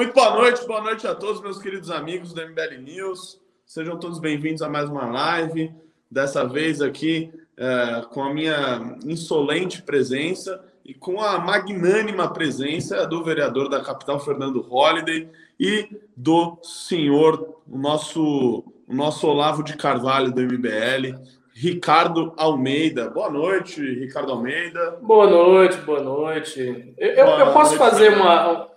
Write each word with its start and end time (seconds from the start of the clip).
Muito 0.00 0.14
boa 0.14 0.30
noite, 0.30 0.66
boa 0.66 0.80
noite 0.80 1.06
a 1.06 1.14
todos, 1.14 1.42
meus 1.42 1.58
queridos 1.58 1.90
amigos 1.90 2.32
do 2.32 2.40
MBL 2.40 2.80
News. 2.80 3.38
Sejam 3.66 3.98
todos 3.98 4.18
bem-vindos 4.18 4.62
a 4.62 4.68
mais 4.70 4.88
uma 4.88 5.04
live. 5.04 5.70
Dessa 6.10 6.42
vez 6.42 6.80
aqui 6.80 7.30
é, 7.54 8.02
com 8.10 8.22
a 8.22 8.32
minha 8.32 8.96
insolente 9.04 9.82
presença 9.82 10.64
e 10.86 10.94
com 10.94 11.20
a 11.20 11.38
magnânima 11.38 12.32
presença 12.32 13.06
do 13.06 13.22
vereador 13.22 13.68
da 13.68 13.82
capital, 13.82 14.18
Fernando 14.18 14.62
Holliday, 14.62 15.28
e 15.60 15.86
do 16.16 16.56
senhor, 16.62 17.58
o 17.70 17.76
nosso, 17.76 18.64
o 18.88 18.94
nosso 18.94 19.26
Olavo 19.26 19.62
de 19.62 19.76
Carvalho 19.76 20.32
do 20.32 20.40
MBL, 20.40 21.20
Ricardo 21.52 22.32
Almeida. 22.38 23.10
Boa 23.10 23.28
noite, 23.28 23.82
Ricardo 23.82 24.32
Almeida. 24.32 24.98
Boa 25.02 25.28
noite, 25.28 25.76
boa 25.82 26.00
noite. 26.02 26.94
Eu, 26.96 27.26
boa 27.26 27.38
eu 27.40 27.52
posso 27.52 27.76
noite, 27.76 27.90
fazer 27.90 28.14
uma, 28.14 28.69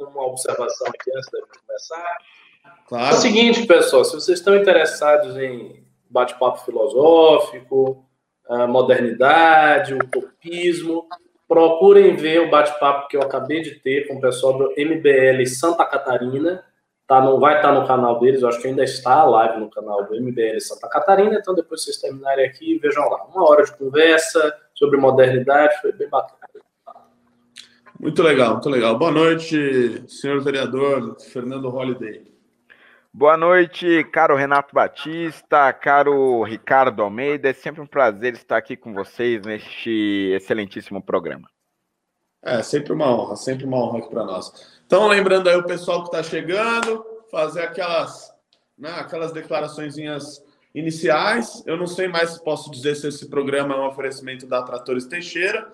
uma 0.00 0.26
observação 0.26 0.86
aqui 0.88 1.10
antes 1.16 1.30
de 1.30 1.60
começar? 1.66 2.18
Claro. 2.86 3.14
É 3.14 3.18
o 3.18 3.20
seguinte, 3.20 3.66
pessoal, 3.66 4.04
se 4.04 4.14
vocês 4.14 4.38
estão 4.38 4.56
interessados 4.56 5.36
em 5.36 5.84
bate-papo 6.08 6.64
filosófico, 6.64 8.04
modernidade, 8.68 9.94
utopismo, 9.94 11.06
procurem 11.46 12.16
ver 12.16 12.40
o 12.40 12.50
bate-papo 12.50 13.08
que 13.08 13.16
eu 13.16 13.22
acabei 13.22 13.60
de 13.60 13.76
ter 13.76 14.06
com 14.06 14.14
o 14.14 14.20
pessoal 14.20 14.56
do 14.56 14.74
MBL 14.76 15.44
Santa 15.46 15.84
Catarina. 15.84 16.64
Tá, 17.06 17.20
não 17.20 17.40
vai 17.40 17.56
estar 17.56 17.72
no 17.72 17.88
canal 17.88 18.20
deles, 18.20 18.42
eu 18.42 18.48
acho 18.48 18.60
que 18.60 18.68
ainda 18.68 18.84
está 18.84 19.24
live 19.24 19.58
no 19.58 19.68
canal 19.68 20.04
do 20.04 20.14
MBL 20.14 20.60
Santa 20.60 20.88
Catarina, 20.88 21.34
então 21.34 21.52
depois 21.52 21.82
vocês 21.82 21.96
terminarem 21.96 22.46
aqui, 22.46 22.78
vejam 22.78 23.08
lá. 23.08 23.24
Uma 23.24 23.50
hora 23.50 23.64
de 23.64 23.76
conversa 23.76 24.56
sobre 24.74 24.96
modernidade, 24.96 25.80
foi 25.80 25.90
bem 25.90 26.08
bacana. 26.08 26.39
Muito 28.00 28.22
legal, 28.22 28.54
muito 28.54 28.70
legal. 28.70 28.98
Boa 28.98 29.10
noite, 29.10 30.02
senhor 30.08 30.40
vereador 30.40 31.20
Fernando 31.20 31.68
Holliday. 31.68 32.24
Boa 33.12 33.36
noite, 33.36 34.02
caro 34.04 34.34
Renato 34.34 34.74
Batista, 34.74 35.70
caro 35.74 36.42
Ricardo 36.42 37.02
Almeida. 37.02 37.50
É 37.50 37.52
sempre 37.52 37.82
um 37.82 37.86
prazer 37.86 38.32
estar 38.32 38.56
aqui 38.56 38.74
com 38.74 38.94
vocês 38.94 39.42
neste 39.44 40.32
excelentíssimo 40.34 41.02
programa. 41.02 41.46
É, 42.42 42.62
sempre 42.62 42.94
uma 42.94 43.06
honra, 43.06 43.36
sempre 43.36 43.66
uma 43.66 43.76
honra 43.76 43.98
aqui 43.98 44.08
para 44.08 44.24
nós. 44.24 44.80
Então, 44.86 45.06
lembrando 45.06 45.50
aí 45.50 45.56
o 45.56 45.66
pessoal 45.66 46.00
que 46.00 46.08
está 46.08 46.22
chegando, 46.22 47.04
fazer 47.30 47.60
aquelas, 47.60 48.32
né, 48.78 48.92
aquelas 48.92 49.30
declarações 49.30 49.96
iniciais. 50.74 51.62
Eu 51.66 51.76
não 51.76 51.86
sei 51.86 52.08
mais 52.08 52.30
se 52.30 52.42
posso 52.42 52.70
dizer 52.70 52.94
se 52.94 53.08
esse 53.08 53.28
programa 53.28 53.74
é 53.74 53.78
um 53.78 53.88
oferecimento 53.88 54.46
da 54.46 54.62
Tratores 54.62 55.04
Teixeira, 55.04 55.70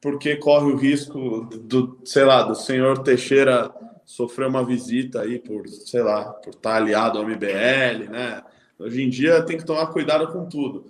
porque 0.00 0.36
corre 0.36 0.72
o 0.72 0.76
risco 0.76 1.42
do, 1.44 1.98
sei 2.04 2.24
lá, 2.24 2.42
do 2.42 2.54
senhor 2.54 3.02
Teixeira 3.02 3.70
sofreu 4.04 4.48
uma 4.48 4.64
visita 4.64 5.20
aí 5.22 5.38
por, 5.38 5.68
sei 5.68 6.02
lá, 6.02 6.24
por 6.24 6.50
estar 6.50 6.76
aliado 6.76 7.18
ao 7.18 7.24
MBL, 7.24 8.10
né? 8.10 8.42
Hoje 8.78 9.02
em 9.02 9.10
dia 9.10 9.42
tem 9.42 9.58
que 9.58 9.64
tomar 9.64 9.86
cuidado 9.88 10.32
com 10.32 10.48
tudo. 10.48 10.86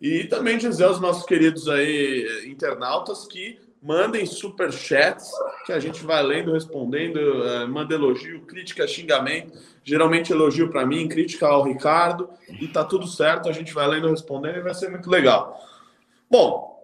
E 0.00 0.24
também 0.24 0.58
dizer 0.58 0.84
aos 0.84 1.00
nossos 1.00 1.24
queridos 1.24 1.68
aí 1.68 2.46
internautas 2.46 3.26
que 3.26 3.58
mandem 3.80 4.26
super 4.26 4.72
chats 4.72 5.30
que 5.64 5.72
a 5.72 5.78
gente 5.78 6.04
vai 6.04 6.22
lendo, 6.22 6.52
respondendo, 6.52 7.18
é, 7.44 7.66
manda 7.66 7.94
elogio, 7.94 8.42
crítica, 8.42 8.86
xingamento, 8.86 9.56
geralmente 9.84 10.32
elogio 10.32 10.68
para 10.68 10.84
mim, 10.84 11.08
crítica 11.08 11.46
ao 11.46 11.62
Ricardo 11.62 12.28
e 12.48 12.66
tá 12.68 12.84
tudo 12.84 13.06
certo, 13.06 13.48
a 13.48 13.52
gente 13.52 13.72
vai 13.72 13.86
lendo, 13.86 14.10
respondendo 14.10 14.56
e 14.56 14.62
vai 14.62 14.74
ser 14.74 14.90
muito 14.90 15.08
legal. 15.08 15.58
Bom, 16.30 16.77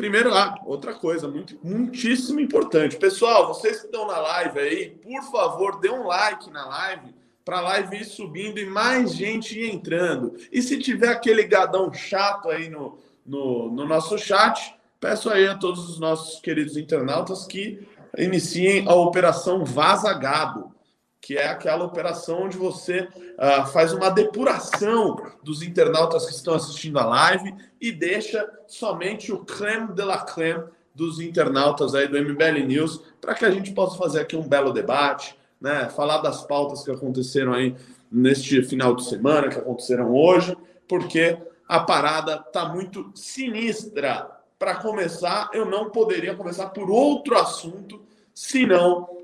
Primeiro, 0.00 0.32
ah, 0.32 0.58
outra 0.64 0.94
coisa 0.94 1.28
muito, 1.28 1.58
muitíssimo 1.62 2.40
importante. 2.40 2.96
Pessoal, 2.96 3.48
vocês 3.48 3.80
que 3.80 3.84
estão 3.84 4.06
na 4.06 4.16
live 4.18 4.58
aí, 4.58 4.88
por 4.88 5.30
favor, 5.30 5.78
dê 5.78 5.90
um 5.90 6.06
like 6.06 6.50
na 6.50 6.66
live 6.66 7.14
para 7.44 7.58
a 7.58 7.60
live 7.60 7.98
ir 7.98 8.06
subindo 8.06 8.58
e 8.58 8.64
mais 8.64 9.12
gente 9.12 9.60
ir 9.60 9.70
entrando. 9.70 10.34
E 10.50 10.62
se 10.62 10.78
tiver 10.78 11.10
aquele 11.10 11.42
gadão 11.44 11.92
chato 11.92 12.48
aí 12.48 12.70
no, 12.70 12.96
no, 13.26 13.70
no 13.70 13.86
nosso 13.86 14.16
chat, 14.16 14.74
peço 14.98 15.28
aí 15.28 15.46
a 15.46 15.54
todos 15.54 15.90
os 15.90 16.00
nossos 16.00 16.40
queridos 16.40 16.78
internautas 16.78 17.44
que 17.44 17.86
iniciem 18.16 18.88
a 18.88 18.94
operação 18.94 19.66
Vaza 19.66 20.14
Gado 20.14 20.74
que 21.20 21.36
é 21.36 21.46
aquela 21.46 21.84
operação 21.84 22.44
onde 22.44 22.56
você 22.56 23.00
uh, 23.02 23.66
faz 23.66 23.92
uma 23.92 24.10
depuração 24.10 25.20
dos 25.42 25.62
internautas 25.62 26.26
que 26.26 26.32
estão 26.32 26.54
assistindo 26.54 26.98
a 26.98 27.04
live 27.04 27.54
e 27.80 27.92
deixa 27.92 28.48
somente 28.66 29.30
o 29.30 29.44
creme 29.44 29.92
de 29.92 30.02
la 30.02 30.18
creme 30.18 30.64
dos 30.94 31.20
internautas 31.20 31.94
aí 31.94 32.08
do 32.08 32.18
MBL 32.18 32.66
News 32.66 33.02
para 33.20 33.34
que 33.34 33.44
a 33.44 33.50
gente 33.50 33.72
possa 33.72 33.98
fazer 33.98 34.20
aqui 34.20 34.34
um 34.34 34.48
belo 34.48 34.72
debate, 34.72 35.36
né? 35.60 35.88
Falar 35.90 36.18
das 36.18 36.42
pautas 36.42 36.82
que 36.82 36.90
aconteceram 36.90 37.52
aí 37.52 37.76
neste 38.10 38.62
final 38.62 38.94
de 38.96 39.04
semana, 39.04 39.48
que 39.48 39.58
aconteceram 39.58 40.12
hoje, 40.12 40.56
porque 40.88 41.38
a 41.68 41.80
parada 41.80 42.38
tá 42.38 42.68
muito 42.68 43.12
sinistra. 43.14 44.28
Para 44.58 44.74
começar, 44.76 45.48
eu 45.52 45.64
não 45.64 45.90
poderia 45.90 46.34
começar 46.34 46.70
por 46.70 46.90
outro 46.90 47.38
assunto 47.38 48.02
senão 48.34 49.19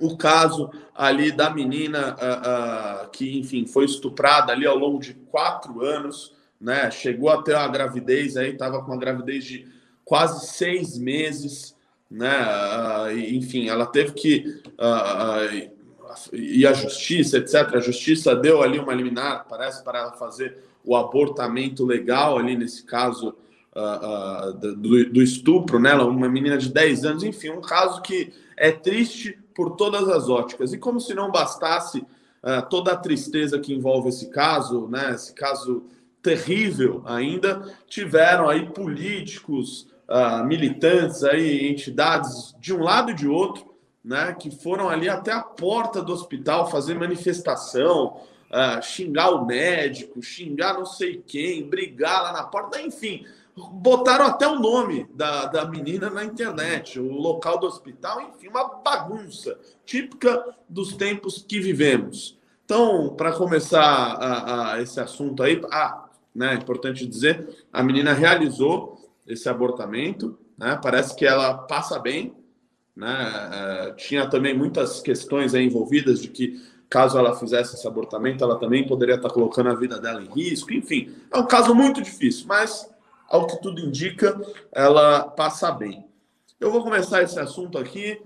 o 0.00 0.16
caso 0.16 0.70
ali 0.94 1.30
da 1.30 1.50
menina 1.50 2.14
uh, 2.14 3.04
uh, 3.04 3.10
que, 3.10 3.38
enfim, 3.38 3.66
foi 3.66 3.84
estuprada 3.84 4.52
ali 4.52 4.66
ao 4.66 4.76
longo 4.76 4.98
de 4.98 5.14
quatro 5.14 5.84
anos, 5.84 6.34
né? 6.60 6.90
Chegou 6.90 7.28
a 7.28 7.68
gravidez 7.68 8.36
aí, 8.36 8.52
estava 8.52 8.80
com 8.80 8.92
uma 8.92 9.00
gravidez 9.00 9.44
de 9.44 9.66
quase 10.04 10.46
seis 10.46 10.98
meses, 10.98 11.76
né? 12.10 12.34
Uh, 13.08 13.18
enfim, 13.18 13.68
ela 13.68 13.86
teve 13.86 14.12
que 14.12 14.62
ir 16.32 16.66
à 16.66 16.72
justiça, 16.72 17.38
etc. 17.38 17.74
A 17.74 17.80
justiça 17.80 18.34
deu 18.34 18.62
ali 18.62 18.78
uma 18.78 18.94
liminar, 18.94 19.46
parece, 19.48 19.84
para 19.84 19.98
ela 19.98 20.12
fazer 20.12 20.56
o 20.82 20.96
abortamento 20.96 21.84
legal 21.84 22.38
ali 22.38 22.56
nesse 22.56 22.84
caso 22.84 23.34
do, 24.78 25.10
do 25.10 25.22
estupro, 25.22 25.78
né? 25.78 25.92
Uma 25.94 26.28
menina 26.28 26.56
de 26.56 26.72
10 26.72 27.04
anos, 27.04 27.22
enfim, 27.22 27.50
um 27.50 27.60
caso 27.60 28.00
que 28.00 28.32
é 28.56 28.72
triste 28.72 29.38
por 29.56 29.70
todas 29.70 30.06
as 30.08 30.28
óticas. 30.28 30.74
E 30.74 30.78
como 30.78 31.00
se 31.00 31.14
não 31.14 31.30
bastasse 31.30 32.00
uh, 32.00 32.68
toda 32.68 32.92
a 32.92 32.96
tristeza 32.96 33.58
que 33.58 33.72
envolve 33.72 34.10
esse 34.10 34.28
caso, 34.28 34.86
né, 34.86 35.12
esse 35.14 35.32
caso 35.32 35.84
terrível 36.22 37.02
ainda, 37.06 37.74
tiveram 37.88 38.48
aí 38.50 38.68
políticos, 38.68 39.88
uh, 40.06 40.44
militantes, 40.44 41.24
aí, 41.24 41.66
entidades 41.68 42.54
de 42.60 42.74
um 42.74 42.82
lado 42.82 43.12
e 43.12 43.14
de 43.14 43.26
outro, 43.26 43.74
né, 44.04 44.36
que 44.38 44.50
foram 44.50 44.88
ali 44.88 45.08
até 45.08 45.32
a 45.32 45.40
porta 45.40 46.02
do 46.02 46.12
hospital 46.12 46.70
fazer 46.70 46.94
manifestação, 46.94 48.20
uh, 48.50 48.82
xingar 48.82 49.30
o 49.30 49.46
médico, 49.46 50.22
xingar 50.22 50.74
não 50.74 50.84
sei 50.84 51.22
quem, 51.26 51.66
brigar 51.66 52.22
lá 52.22 52.32
na 52.32 52.44
porta, 52.44 52.80
enfim, 52.80 53.24
botaram 53.56 54.26
até 54.26 54.46
o 54.46 54.58
nome 54.58 55.08
da, 55.14 55.46
da 55.46 55.64
menina 55.64 56.10
na 56.10 56.24
internet, 56.24 57.00
o 57.00 57.10
local 57.12 57.58
do 57.58 57.66
hospital, 57.66 58.20
enfim, 58.20 58.48
uma 58.48 58.64
bagunça 58.82 59.58
típica 59.84 60.44
dos 60.68 60.94
tempos 60.94 61.44
que 61.46 61.58
vivemos. 61.58 62.38
Então, 62.64 63.14
para 63.16 63.32
começar 63.32 63.80
a, 63.80 64.72
a 64.72 64.82
esse 64.82 65.00
assunto 65.00 65.42
aí, 65.42 65.62
ah, 65.70 66.06
né, 66.34 66.54
importante 66.54 67.06
dizer, 67.06 67.64
a 67.72 67.82
menina 67.82 68.12
realizou 68.12 69.00
esse 69.26 69.48
abortamento, 69.48 70.38
né, 70.58 70.78
parece 70.82 71.16
que 71.16 71.24
ela 71.24 71.54
passa 71.54 71.98
bem, 71.98 72.34
né, 72.94 73.08
é, 73.52 73.92
tinha 73.92 74.28
também 74.28 74.56
muitas 74.56 75.00
questões 75.00 75.54
envolvidas 75.54 76.20
de 76.20 76.28
que 76.28 76.60
caso 76.90 77.18
ela 77.18 77.34
fizesse 77.34 77.74
esse 77.74 77.86
abortamento, 77.86 78.44
ela 78.44 78.58
também 78.58 78.86
poderia 78.86 79.16
estar 79.16 79.30
colocando 79.30 79.70
a 79.70 79.74
vida 79.74 79.98
dela 79.98 80.22
em 80.22 80.28
risco, 80.28 80.72
enfim, 80.72 81.14
é 81.32 81.38
um 81.38 81.46
caso 81.46 81.74
muito 81.74 82.02
difícil, 82.02 82.46
mas 82.46 82.88
ao 83.28 83.46
que 83.46 83.60
tudo 83.60 83.80
indica, 83.80 84.40
ela 84.72 85.24
passa 85.24 85.70
bem. 85.72 86.06
Eu 86.58 86.70
vou 86.70 86.82
começar 86.82 87.22
esse 87.22 87.38
assunto 87.38 87.78
aqui 87.78 88.20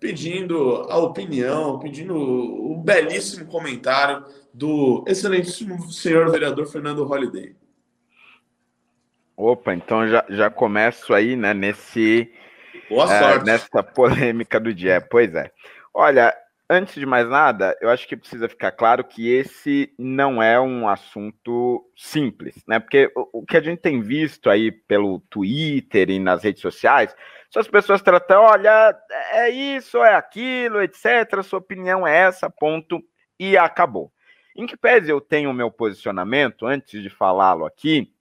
pedindo 0.00 0.86
a 0.90 0.98
opinião, 0.98 1.78
pedindo 1.78 2.16
o 2.16 2.76
belíssimo 2.78 3.46
comentário 3.46 4.24
do 4.52 5.04
excelentíssimo 5.06 5.90
senhor 5.90 6.30
vereador 6.30 6.66
Fernando 6.66 7.04
Holliday. 7.04 7.56
Opa, 9.36 9.74
então 9.74 10.06
já, 10.06 10.24
já 10.28 10.50
começo 10.50 11.12
aí, 11.12 11.36
né, 11.36 11.52
nesse... 11.52 12.30
Boa 12.88 13.12
é, 13.12 13.18
sorte. 13.18 13.46
nessa 13.46 13.82
polêmica 13.82 14.60
do 14.60 14.72
dia. 14.74 15.00
Pois 15.00 15.34
é. 15.34 15.50
Olha, 15.92 16.34
antes 16.68 16.94
de 16.94 17.06
mais 17.06 17.28
nada, 17.28 17.76
eu 17.80 17.90
acho 17.90 18.06
que 18.08 18.16
precisa 18.16 18.48
ficar 18.48 18.72
claro 18.72 19.04
que 19.04 19.28
esse 19.28 19.92
não 19.98 20.42
é 20.42 20.60
um 20.60 20.88
assunto 20.88 21.84
simples, 21.96 22.62
né? 22.66 22.78
Porque 22.78 23.10
o, 23.14 23.44
que 23.44 23.56
a 23.56 23.60
gente 23.60 23.80
tem 23.80 24.00
visto 24.00 24.48
aí 24.48 24.72
pelo 24.72 25.20
Twitter 25.30 26.10
e 26.10 26.18
nas 26.18 26.42
redes 26.42 26.62
sociais 26.62 27.14
são 27.50 27.60
as 27.60 27.68
pessoas 27.68 28.02
tratando, 28.02 28.42
olha, 28.42 28.96
é 29.32 29.50
isso, 29.50 29.98
é 29.98 30.14
aquilo, 30.14 30.82
etc. 30.82 31.42
Sua 31.42 31.58
opinião 31.58 32.06
é 32.06 32.16
essa, 32.16 32.50
ponto, 32.50 33.00
e 33.38 33.56
acabou. 33.56 34.12
Em 34.56 34.66
que 34.66 34.76
pese 34.76 35.10
eu 35.10 35.20
tenho 35.20 35.50
o 35.50 35.54
meu 35.54 35.70
posicionamento, 35.70 36.66
antes 36.66 37.02
de 37.02 37.10
falá-lo 37.10 37.66
aqui, 37.66 38.12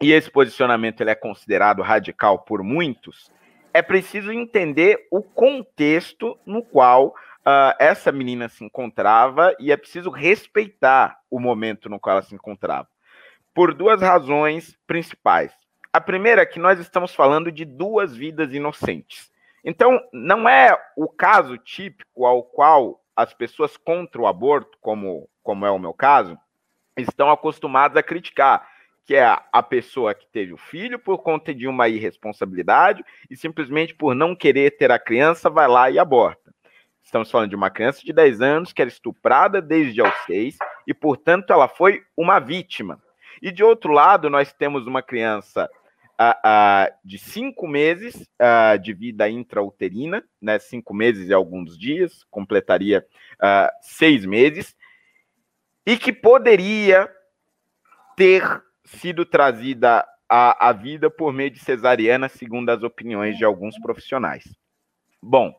e 0.00 0.12
esse 0.12 0.30
posicionamento 0.30 1.00
ele 1.00 1.10
é 1.10 1.14
considerado 1.14 1.82
radical 1.82 2.40
por 2.40 2.62
muitos, 2.62 3.30
é 3.74 3.80
preciso 3.80 4.32
entender 4.32 5.06
o 5.10 5.22
contexto 5.22 6.38
no 6.44 6.62
qual 6.62 7.14
uh, 7.46 7.74
essa 7.78 8.10
menina 8.10 8.48
se 8.48 8.64
encontrava 8.64 9.54
e 9.58 9.72
é 9.72 9.76
preciso 9.76 10.10
respeitar 10.10 11.18
o 11.30 11.38
momento 11.38 11.88
no 11.88 12.00
qual 12.00 12.16
ela 12.16 12.22
se 12.22 12.34
encontrava. 12.34 12.88
Por 13.54 13.74
duas 13.74 14.00
razões 14.00 14.76
principais. 14.86 15.52
A 15.92 16.00
primeira 16.00 16.42
é 16.42 16.46
que 16.46 16.58
nós 16.58 16.78
estamos 16.78 17.14
falando 17.14 17.52
de 17.52 17.64
duas 17.64 18.16
vidas 18.16 18.52
inocentes. 18.54 19.30
Então, 19.64 20.00
não 20.12 20.48
é 20.48 20.76
o 20.96 21.06
caso 21.06 21.58
típico 21.58 22.24
ao 22.24 22.42
qual 22.42 23.00
as 23.14 23.34
pessoas 23.34 23.76
contra 23.76 24.20
o 24.20 24.26
aborto, 24.26 24.78
como, 24.80 25.28
como 25.42 25.66
é 25.66 25.70
o 25.70 25.78
meu 25.78 25.92
caso, 25.92 26.36
estão 26.96 27.30
acostumadas 27.30 27.96
a 27.96 28.02
criticar, 28.02 28.66
que 29.04 29.14
é 29.14 29.38
a 29.52 29.62
pessoa 29.62 30.14
que 30.14 30.26
teve 30.26 30.52
o 30.52 30.56
filho 30.56 30.98
por 30.98 31.18
conta 31.18 31.54
de 31.54 31.68
uma 31.68 31.88
irresponsabilidade 31.88 33.04
e 33.30 33.36
simplesmente 33.36 33.94
por 33.94 34.14
não 34.14 34.34
querer 34.34 34.76
ter 34.76 34.90
a 34.90 34.98
criança, 34.98 35.50
vai 35.50 35.68
lá 35.68 35.90
e 35.90 35.98
aborta. 35.98 36.41
Estamos 37.02 37.30
falando 37.30 37.50
de 37.50 37.56
uma 37.56 37.70
criança 37.70 38.00
de 38.04 38.12
10 38.12 38.40
anos 38.40 38.72
que 38.72 38.80
era 38.80 38.90
estuprada 38.90 39.60
desde 39.60 40.00
aos 40.00 40.14
6 40.26 40.56
e, 40.86 40.94
portanto, 40.94 41.52
ela 41.52 41.68
foi 41.68 42.02
uma 42.16 42.38
vítima. 42.38 43.00
E 43.40 43.50
de 43.50 43.64
outro 43.64 43.92
lado, 43.92 44.30
nós 44.30 44.52
temos 44.52 44.86
uma 44.86 45.02
criança 45.02 45.68
uh, 46.20 46.88
uh, 46.88 46.94
de 47.04 47.18
5 47.18 47.66
meses 47.66 48.28
uh, 48.40 48.78
de 48.78 48.92
vida 48.92 49.28
intrauterina, 49.28 50.24
né, 50.40 50.58
5 50.58 50.94
meses 50.94 51.28
e 51.28 51.32
alguns 51.32 51.76
dias, 51.78 52.24
completaria 52.30 53.04
6 53.80 54.24
meses, 54.24 54.76
e 55.84 55.96
que 55.96 56.12
poderia 56.12 57.10
ter 58.16 58.42
sido 58.84 59.26
trazida 59.26 60.06
à, 60.28 60.68
à 60.68 60.72
vida 60.72 61.10
por 61.10 61.32
meio 61.32 61.50
de 61.50 61.58
cesariana, 61.58 62.28
segundo 62.28 62.70
as 62.70 62.82
opiniões 62.82 63.36
de 63.36 63.44
alguns 63.44 63.78
profissionais. 63.80 64.44
Bom, 65.20 65.52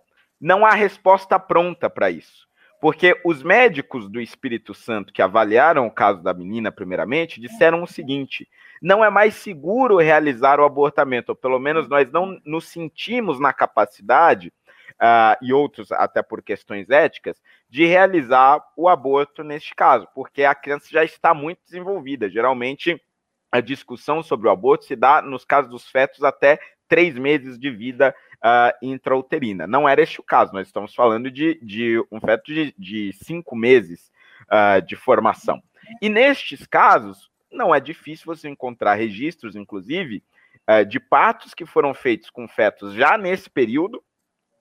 não 0.44 0.66
há 0.66 0.74
resposta 0.74 1.40
pronta 1.40 1.90
para 1.90 2.12
isso. 2.12 2.46
Porque 2.82 3.18
os 3.24 3.42
médicos 3.42 4.10
do 4.10 4.20
Espírito 4.20 4.74
Santo 4.74 5.14
que 5.14 5.22
avaliaram 5.22 5.88
o 5.88 5.92
caso 5.92 6.22
da 6.22 6.34
menina, 6.34 6.70
primeiramente, 6.70 7.40
disseram 7.40 7.82
o 7.82 7.88
seguinte: 7.88 8.46
não 8.82 9.06
é 9.06 9.10
mais 9.10 9.36
seguro 9.36 10.00
realizar 10.00 10.60
o 10.60 10.66
abortamento, 10.66 11.30
ou 11.30 11.36
pelo 11.36 11.58
menos 11.60 11.88
nós 11.88 12.12
não 12.12 12.38
nos 12.46 12.68
sentimos 12.68 13.40
na 13.40 13.54
capacidade, 13.54 14.52
uh, 14.94 15.38
e 15.42 15.54
outros 15.54 15.94
até 15.94 16.22
por 16.22 16.44
questões 16.44 16.90
éticas, 16.90 17.42
de 17.70 17.86
realizar 17.86 18.62
o 18.76 18.90
aborto 18.90 19.46
neste 19.46 19.74
caso, 19.74 20.10
porque 20.14 20.44
a 20.44 20.54
criança 20.54 20.88
já 20.92 21.06
está 21.06 21.34
muito 21.34 21.60
desenvolvida. 21.64 22.30
Geralmente, 22.30 23.02
a 23.50 23.62
discussão 23.62 24.22
sobre 24.22 24.50
o 24.50 24.52
aborto 24.52 24.84
se 24.84 24.96
dá 24.98 25.22
nos 25.22 25.46
casos 25.46 25.72
dos 25.72 25.88
fetos 25.88 26.22
até 26.22 26.60
três 26.90 27.18
meses 27.18 27.58
de 27.58 27.72
vida 27.72 28.14
uh, 28.44 28.76
intrauterina. 28.82 29.66
Não 29.66 29.88
era 29.88 30.02
este 30.02 30.20
o 30.20 30.24
caso, 30.24 30.54
nós 30.54 30.68
estamos 30.68 30.94
falando 30.94 31.32
de, 31.32 31.60
de 31.64 32.04
um 32.12 32.20
feto 32.20 32.54
de, 32.54 32.74
de 32.78 33.14
cinco 33.14 33.56
meses 33.56 34.12
uh, 34.44 34.82
de 34.82 34.96
formação. 34.96 35.64
E 36.02 36.10
nestes 36.10 36.66
casos, 36.66 37.32
não 37.52 37.74
é 37.74 37.80
difícil 37.80 38.26
você 38.26 38.50
encontrar 38.50 38.96
registros, 38.96 39.56
inclusive, 39.56 40.24
uh, 40.70 40.86
de 40.86 41.00
partos 41.00 41.54
que 41.54 41.66
foram 41.66 41.94
feitos 41.94 42.30
com 42.30 42.48
fetos 42.48 42.94
já 42.94 43.18
nesse 43.18 43.50
período 43.50 44.04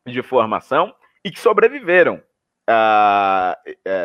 de 0.07 0.23
formação 0.23 0.95
e 1.25 1.31
que 1.31 1.39
sobreviveram 1.39 2.23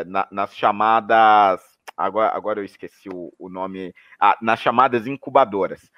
na, 0.06 0.27
nas 0.31 0.56
chamadas. 0.56 1.62
Agora, 1.95 2.35
agora 2.35 2.59
eu 2.59 2.65
esqueci 2.65 3.09
o, 3.09 3.33
o 3.39 3.50
nome. 3.50 3.94
Ah, 4.19 4.38
nas 4.41 4.59
chamadas 4.59 5.07
incubadoras. 5.07 5.89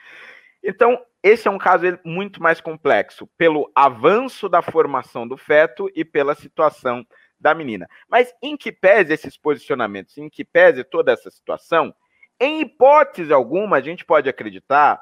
Então, 0.63 1.01
esse 1.23 1.47
é 1.47 1.51
um 1.51 1.57
caso 1.57 1.85
muito 2.03 2.41
mais 2.41 2.61
complexo, 2.61 3.27
pelo 3.37 3.71
avanço 3.75 4.47
da 4.47 4.61
formação 4.61 5.27
do 5.27 5.37
feto 5.37 5.89
e 5.95 6.05
pela 6.05 6.35
situação 6.35 7.05
da 7.39 7.53
menina. 7.53 7.87
Mas 8.09 8.33
em 8.41 8.57
que 8.57 8.71
pese 8.71 9.13
esses 9.13 9.37
posicionamentos, 9.37 10.17
em 10.17 10.29
que 10.29 10.43
pese 10.43 10.83
toda 10.83 11.11
essa 11.11 11.29
situação, 11.31 11.93
em 12.39 12.61
hipótese 12.61 13.33
alguma, 13.33 13.77
a 13.77 13.81
gente 13.81 14.05
pode 14.05 14.29
acreditar 14.29 15.01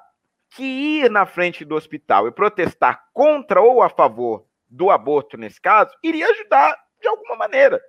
que 0.50 0.64
ir 0.64 1.12
na 1.12 1.26
frente 1.26 1.66
do 1.66 1.76
hospital 1.76 2.28
e 2.28 2.32
protestar 2.32 3.06
contra 3.14 3.62
ou 3.62 3.82
a 3.82 3.90
favor 3.90 4.46
do 4.70 4.90
aborto 4.90 5.38
nesse 5.38 5.62
caso 5.62 5.92
iria 6.04 6.30
ajudar 6.30 6.78
de 7.02 7.08
alguma 7.08 7.36
maneira. 7.36 7.82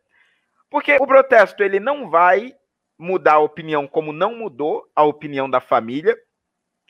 Porque 0.70 0.96
o 1.00 1.06
protesto 1.06 1.62
ele 1.62 1.80
não 1.80 2.10
vai 2.10 2.54
mudar 2.98 3.34
a 3.34 3.38
opinião 3.38 3.86
como 3.86 4.12
não 4.12 4.34
mudou 4.34 4.86
a 4.94 5.02
opinião 5.04 5.48
da 5.48 5.60
família 5.60 6.16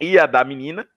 e 0.00 0.18
a 0.18 0.26
da 0.26 0.44
menina, 0.44 0.88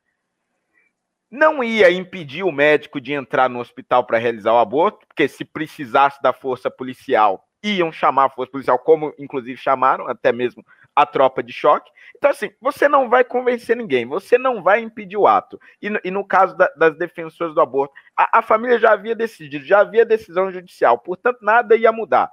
não 1.30 1.64
ia 1.64 1.90
impedir 1.90 2.44
o 2.44 2.52
médico 2.52 3.00
de 3.00 3.14
entrar 3.14 3.50
no 3.50 3.60
hospital 3.60 4.04
para 4.04 4.18
realizar 4.18 4.54
o 4.54 4.60
aborto, 4.60 5.08
porque 5.08 5.28
se 5.28 5.46
precisasse 5.46 6.22
da 6.22 6.34
força 6.34 6.70
policial, 6.70 7.48
iam 7.64 7.92
chamar 7.92 8.26
a 8.26 8.30
força 8.30 8.52
policial, 8.52 8.78
como 8.78 9.14
inclusive 9.18 9.58
chamaram, 9.58 10.08
até 10.08 10.32
mesmo 10.32 10.66
a 10.94 11.06
tropa 11.06 11.42
de 11.42 11.54
choque. 11.54 11.90
Então, 12.18 12.30
assim, 12.30 12.52
você 12.60 12.90
não 12.90 13.10
vai 13.10 13.24
convencer 13.24 13.78
ninguém, 13.78 14.06
você 14.06 14.38
não 14.38 14.62
vai 14.62 14.82
impedir 14.82 15.16
o 15.16 15.26
ato. 15.26 15.60
E 15.82 15.90
no, 15.90 16.00
e 16.04 16.12
no 16.12 16.26
caso 16.26 16.56
da, 16.58 16.68
das 16.76 16.98
defensoras 16.98 17.56
do 17.56 17.62
aborto, 17.62 17.94
a, 18.18 18.40
a 18.40 18.42
família 18.42 18.78
já 18.78 18.92
havia 18.92 19.16
decidido, 19.16 19.66
já 19.66 19.80
havia 19.80 20.06
decisão 20.06 20.52
judicial, 20.52 21.00
portanto, 21.00 21.40
nada 21.42 21.78
ia 21.78 21.92
mudar. 21.92 22.30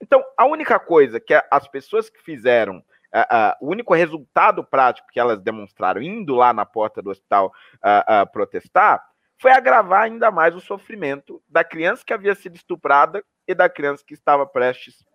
Então, 0.00 0.24
a 0.36 0.46
única 0.46 0.78
coisa 0.78 1.20
que 1.20 1.34
as 1.50 1.68
pessoas 1.68 2.08
que 2.08 2.22
fizeram 2.22 2.82
Uh, 3.14 3.20
uh, 3.20 3.66
o 3.66 3.70
único 3.70 3.94
resultado 3.94 4.62
prático 4.62 5.08
que 5.10 5.18
elas 5.18 5.40
demonstraram 5.40 6.02
indo 6.02 6.34
lá 6.34 6.52
na 6.52 6.66
porta 6.66 7.00
do 7.00 7.08
hospital 7.08 7.50
uh, 7.76 8.30
protestar 8.30 9.02
foi 9.40 9.50
agravar 9.50 10.02
ainda 10.02 10.30
mais 10.30 10.54
o 10.54 10.60
sofrimento 10.60 11.42
da 11.48 11.64
criança 11.64 12.02
que 12.04 12.12
havia 12.12 12.34
sido 12.34 12.56
estuprada 12.56 13.24
e 13.46 13.54
da 13.54 13.68
criança 13.68 14.04
que 14.06 14.12
estava 14.12 14.44
prestes 14.44 15.06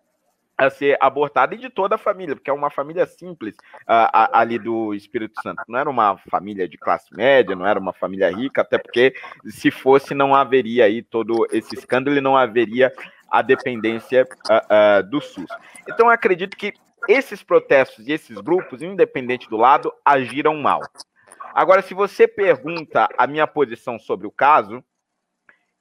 a 0.58 0.70
ser 0.70 0.96
abortada 1.00 1.54
e 1.54 1.58
de 1.58 1.68
toda 1.68 1.96
a 1.96 1.98
família, 1.98 2.34
porque 2.34 2.48
é 2.48 2.52
uma 2.52 2.70
família 2.70 3.06
simples 3.06 3.56
ali 3.86 4.58
do 4.58 4.94
Espírito 4.94 5.40
Santo. 5.42 5.62
Não 5.68 5.78
era 5.78 5.90
uma 5.90 6.16
família 6.30 6.68
de 6.68 6.78
classe 6.78 7.14
média, 7.14 7.56
não 7.56 7.66
era 7.66 7.78
uma 7.78 7.92
família 7.92 8.30
rica, 8.30 8.62
até 8.62 8.78
porque 8.78 9.14
se 9.46 9.70
fosse 9.70 10.14
não 10.14 10.34
haveria 10.34 10.84
aí 10.84 11.02
todo 11.02 11.46
esse 11.50 11.74
escândalo 11.74 12.16
e 12.16 12.20
não 12.20 12.36
haveria 12.36 12.92
a 13.28 13.42
dependência 13.42 14.26
do 15.10 15.20
SUS. 15.20 15.50
Então, 15.88 16.08
acredito 16.08 16.56
que 16.56 16.72
esses 17.08 17.42
protestos 17.42 18.06
e 18.06 18.12
esses 18.12 18.36
grupos, 18.40 18.82
independente 18.82 19.48
do 19.48 19.56
lado, 19.56 19.92
agiram 20.04 20.56
mal. 20.56 20.80
Agora, 21.54 21.82
se 21.82 21.94
você 21.94 22.26
pergunta 22.26 23.08
a 23.16 23.26
minha 23.26 23.46
posição 23.46 23.98
sobre 23.98 24.26
o 24.26 24.30
caso, 24.30 24.82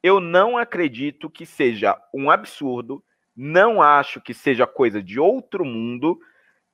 eu 0.02 0.20
não 0.20 0.58
acredito 0.58 1.30
que 1.30 1.46
seja 1.46 1.98
um 2.14 2.30
absurdo, 2.30 3.04
não 3.36 3.82
acho 3.82 4.22
que 4.22 4.34
seja 4.34 4.68
coisa 4.68 5.02
de 5.02 5.20
outro 5.20 5.66
mundo, 5.66 6.20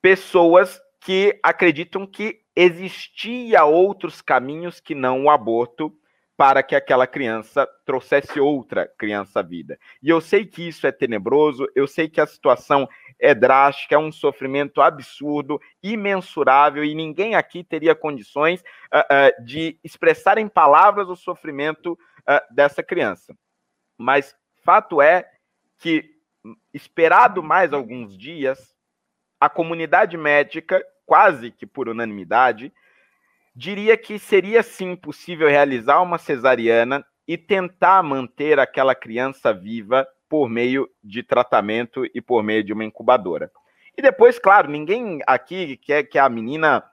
pessoas 0.02 0.82
que 1.00 1.40
acreditam 1.42 2.06
que 2.06 2.42
existia 2.56 3.64
outros 3.64 4.22
caminhos 4.22 4.80
que 4.82 4.94
não 4.94 5.24
o 5.24 5.30
aborto 5.30 5.96
para 6.36 6.64
que 6.64 6.76
aquela 6.76 7.06
criança 7.06 7.68
trouxesse 7.86 8.40
outra 8.40 8.88
criança 8.98 9.42
à 9.42 9.44
vida. 9.44 9.78
E 10.02 10.10
eu 10.10 10.22
sei 10.22 10.46
que 10.46 10.68
isso 10.68 10.88
é 10.88 10.92
tenebroso, 10.92 11.68
eu 11.76 11.86
sei 11.86 12.08
que 12.08 12.22
a 12.22 12.26
situação 12.26 12.88
é 13.20 13.36
drástica, 13.36 13.96
é 13.96 13.98
um 13.98 14.12
sofrimento 14.12 14.82
absurdo, 14.82 15.60
imensurável, 15.84 16.84
e 16.84 16.96
ninguém 16.96 17.36
aqui 17.36 17.64
teria 17.64 17.94
condições 17.94 18.62
uh, 18.62 19.00
uh, 19.00 19.46
de 19.46 19.78
expressar 19.84 20.38
em 20.38 20.48
palavras 20.48 21.10
o 21.10 21.16
sofrimento 21.16 21.94
uh, 21.94 22.54
dessa 22.54 22.82
criança. 22.82 23.36
Mas 23.98 24.36
fato 24.64 25.02
é 25.02 25.30
que, 25.78 26.10
esperado 26.74 27.44
mais 27.44 27.74
alguns 27.74 28.18
dias, 28.18 28.74
a 29.40 29.50
comunidade 29.50 30.18
médica, 30.18 30.84
quase 31.06 31.52
que 31.52 31.66
por 31.66 31.90
unanimidade, 31.90 32.72
diria 33.54 33.98
que 33.98 34.18
seria 34.18 34.64
sim 34.64 34.96
possível 34.96 35.50
realizar 35.50 36.02
uma 36.02 36.18
cesariana 36.18 37.06
e 37.28 37.38
tentar 37.38 38.02
manter 38.02 38.60
aquela 38.60 38.96
criança 38.96 39.54
viva 39.54 40.08
por 40.30 40.48
meio 40.48 40.88
de 41.04 41.24
tratamento 41.24 42.06
e 42.14 42.22
por 42.22 42.44
meio 42.44 42.64
de 42.64 42.72
uma 42.72 42.86
incubadora. 42.86 43.52
E 43.98 44.02
depois, 44.02 44.40
claro, 44.40 44.70
ninguém 44.70 45.20
aqui 45.28 45.76
quer 45.76 46.04
que 46.04 46.18
a 46.18 46.30
menina 46.30 46.84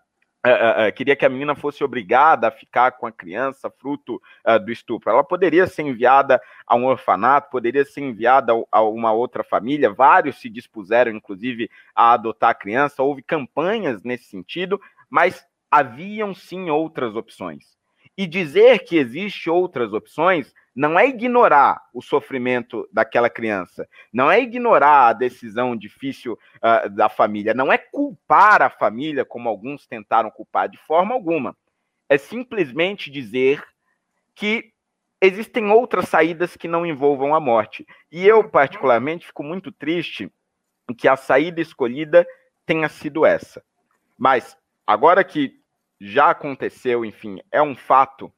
Uh, 0.46 0.88
uh, 0.88 0.92
queria 0.92 1.16
que 1.16 1.26
a 1.26 1.28
menina 1.28 1.56
fosse 1.56 1.82
obrigada 1.82 2.46
a 2.46 2.52
ficar 2.52 2.92
com 2.92 3.04
a 3.04 3.10
criança 3.10 3.68
fruto 3.68 4.22
uh, 4.46 4.64
do 4.64 4.70
estupro. 4.70 5.10
Ela 5.10 5.24
poderia 5.24 5.66
ser 5.66 5.82
enviada 5.82 6.40
a 6.64 6.76
um 6.76 6.84
orfanato, 6.84 7.50
poderia 7.50 7.84
ser 7.84 8.02
enviada 8.02 8.52
a 8.70 8.80
uma 8.80 9.10
outra 9.10 9.42
família. 9.42 9.92
Vários 9.92 10.40
se 10.40 10.48
dispuseram, 10.48 11.10
inclusive, 11.10 11.68
a 11.92 12.12
adotar 12.12 12.50
a 12.50 12.54
criança. 12.54 13.02
Houve 13.02 13.22
campanhas 13.22 14.04
nesse 14.04 14.26
sentido, 14.26 14.80
mas 15.10 15.44
haviam 15.68 16.32
sim 16.32 16.70
outras 16.70 17.16
opções. 17.16 17.76
E 18.16 18.26
dizer 18.26 18.84
que 18.84 18.96
existe 18.96 19.50
outras 19.50 19.92
opções 19.92 20.54
não 20.74 20.98
é 20.98 21.08
ignorar 21.08 21.82
o 21.92 22.02
sofrimento 22.02 22.86
daquela 22.92 23.30
criança, 23.30 23.88
não 24.12 24.30
é 24.30 24.40
ignorar 24.40 25.08
a 25.08 25.12
decisão 25.14 25.74
difícil 25.74 26.34
uh, 26.34 26.90
da 26.90 27.08
família, 27.08 27.54
não 27.54 27.72
é 27.72 27.78
culpar 27.78 28.60
a 28.60 28.68
família, 28.68 29.24
como 29.24 29.48
alguns 29.48 29.86
tentaram 29.86 30.30
culpar, 30.30 30.68
de 30.68 30.76
forma 30.76 31.14
alguma. 31.14 31.56
É 32.08 32.18
simplesmente 32.18 33.10
dizer 33.10 33.64
que 34.34 34.70
existem 35.20 35.70
outras 35.70 36.08
saídas 36.10 36.56
que 36.56 36.68
não 36.68 36.84
envolvam 36.84 37.34
a 37.34 37.40
morte. 37.40 37.86
E 38.12 38.26
eu, 38.26 38.48
particularmente, 38.48 39.26
fico 39.26 39.42
muito 39.42 39.72
triste 39.72 40.30
que 40.98 41.08
a 41.08 41.16
saída 41.16 41.60
escolhida 41.60 42.26
tenha 42.66 42.88
sido 42.88 43.24
essa. 43.24 43.62
Mas, 44.16 44.56
agora 44.86 45.24
que 45.24 45.58
já 46.00 46.30
aconteceu, 46.30 47.04
enfim, 47.04 47.40
é 47.50 47.62
um 47.62 47.74
fato, 47.74 48.32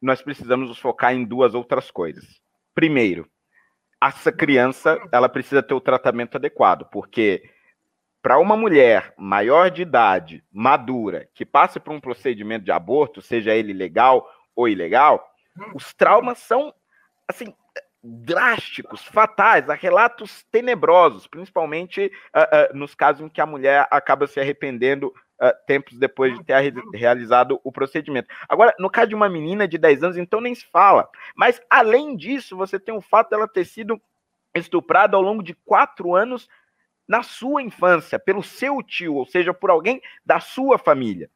nós 0.00 0.22
precisamos 0.22 0.68
nos 0.68 0.78
focar 0.78 1.14
em 1.14 1.24
duas 1.24 1.54
outras 1.54 1.90
coisas. 1.90 2.24
Primeiro, 2.74 3.28
essa 4.02 4.30
criança 4.30 4.98
ela 5.10 5.28
precisa 5.28 5.62
ter 5.62 5.74
o 5.74 5.80
tratamento 5.80 6.36
adequado, 6.36 6.88
porque 6.90 7.42
para 8.22 8.38
uma 8.38 8.56
mulher 8.56 9.14
maior 9.16 9.70
de 9.70 9.82
idade, 9.82 10.44
madura, 10.52 11.28
que 11.34 11.44
passe 11.46 11.80
por 11.80 11.92
um 11.92 12.00
procedimento 12.00 12.64
de 12.64 12.72
aborto, 12.72 13.22
seja 13.22 13.54
ele 13.54 13.72
legal 13.72 14.28
ou 14.54 14.68
ilegal, 14.68 15.24
os 15.74 15.92
traumas 15.94 16.38
são 16.38 16.74
assim 17.26 17.54
drásticos, 18.02 19.04
fatais, 19.04 19.68
há 19.68 19.74
relatos 19.74 20.44
tenebrosos, 20.50 21.26
principalmente 21.26 22.10
uh, 22.34 22.72
uh, 22.72 22.76
nos 22.76 22.94
casos 22.94 23.26
em 23.26 23.28
que 23.28 23.40
a 23.40 23.46
mulher 23.46 23.86
acaba 23.90 24.26
se 24.26 24.38
arrependendo 24.38 25.12
uh, 25.40 25.66
tempos 25.66 25.98
depois 25.98 26.36
de 26.36 26.44
ter 26.44 26.74
realizado 26.94 27.60
o 27.64 27.72
procedimento. 27.72 28.28
Agora, 28.48 28.74
no 28.78 28.90
caso 28.90 29.08
de 29.08 29.14
uma 29.14 29.28
menina 29.28 29.66
de 29.66 29.78
10 29.78 30.04
anos, 30.04 30.16
então 30.16 30.40
nem 30.40 30.54
se 30.54 30.66
fala. 30.66 31.08
Mas, 31.34 31.60
além 31.70 32.16
disso, 32.16 32.56
você 32.56 32.78
tem 32.78 32.94
o 32.94 33.00
fato 33.00 33.30
dela 33.30 33.48
ter 33.48 33.64
sido 33.64 34.00
estuprada 34.54 35.16
ao 35.16 35.22
longo 35.22 35.42
de 35.42 35.54
quatro 35.54 36.14
anos 36.14 36.48
na 37.06 37.22
sua 37.22 37.62
infância, 37.62 38.18
pelo 38.18 38.42
seu 38.42 38.82
tio, 38.82 39.14
ou 39.14 39.24
seja, 39.24 39.54
por 39.54 39.70
alguém 39.70 40.02
da 40.24 40.40
sua 40.40 40.78
família. 40.78 41.30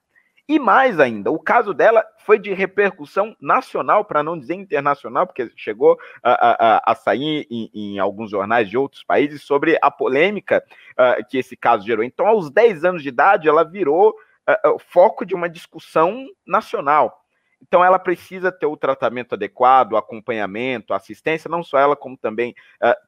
E 0.49 0.59
mais 0.59 0.99
ainda, 0.99 1.31
o 1.31 1.39
caso 1.39 1.73
dela 1.73 2.05
foi 2.19 2.39
de 2.39 2.53
repercussão 2.53 3.37
nacional, 3.41 4.05
para 4.05 4.23
não 4.23 4.39
dizer 4.39 4.55
internacional, 4.55 5.27
porque 5.27 5.51
chegou 5.57 5.99
a, 6.23 6.77
a, 6.79 6.93
a 6.93 6.95
sair 6.95 7.47
em, 7.49 7.71
em, 7.73 7.99
alguns 7.99 8.31
jornais 8.31 8.69
de 8.69 8.77
outros 8.77 9.05
países 9.05 9.43
sobre 9.43 9.79
a 9.81 9.91
polêmica 9.91 10.63
uh, 10.93 11.25
que 11.29 11.39
esse 11.39 11.57
caso 11.57 11.87
gerou. 11.87 12.05
Então, 12.05 12.27
aos 12.27 12.51
10 12.51 12.85
anos 12.85 13.03
de 13.03 13.09
idade, 13.09 13.49
ela 13.49 13.63
virou 13.63 14.11
uh, 14.11 14.75
uh, 14.75 14.79
foco 14.79 15.25
de 15.25 15.35
uma 15.35 15.49
discussão 15.49 16.27
nacional. 16.45 17.25
Então, 17.61 17.85
ela 17.85 17.99
precisa 17.99 18.51
ter 18.51 18.67
o 18.67 18.77
tratamento 18.77 19.37
adequado, 19.37 19.93
o 19.93 19.97
acompanhamento, 19.97 20.93
assistência, 20.93 21.49
não 21.49 21.63
só 21.63 21.79
ela, 21.79 21.95
como 21.95 22.17
também 22.17 22.53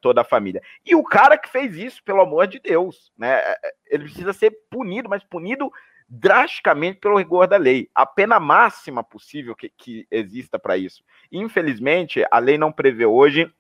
toda 0.00 0.21
a 0.21 0.25
família. 0.25 0.62
E 0.87 0.95
o 0.95 1.03
cara 1.03 1.37
que 1.37 1.49
fez 1.49 1.76
isso, 1.76 2.05
pelo 2.05 2.21
amor 2.21 2.47
de 2.47 2.61
Deus, 2.61 3.12
né? 3.19 3.43
Ele 3.91 4.05
precisa 4.05 4.33
ser 4.33 4.53
punido, 4.71 5.09
mas 5.09 5.25
punido 5.25 5.73
drasticamente 6.08 7.00
pelo 7.00 7.18
rigor 7.18 7.46
da 7.46 7.56
lei. 7.56 7.88
A 7.94 8.06
pena 8.06 8.38
máxima 8.38 9.02
possível 9.02 9.54
que, 9.54 9.68
que 9.68 10.06
exista 10.11 10.58
para 10.58 10.76
isso. 10.76 11.02
Infelizmente, 11.30 12.25
a 12.30 12.38
lei 12.38 12.58
não 12.58 12.73
prevê 12.73 13.06
hoje 13.06 13.50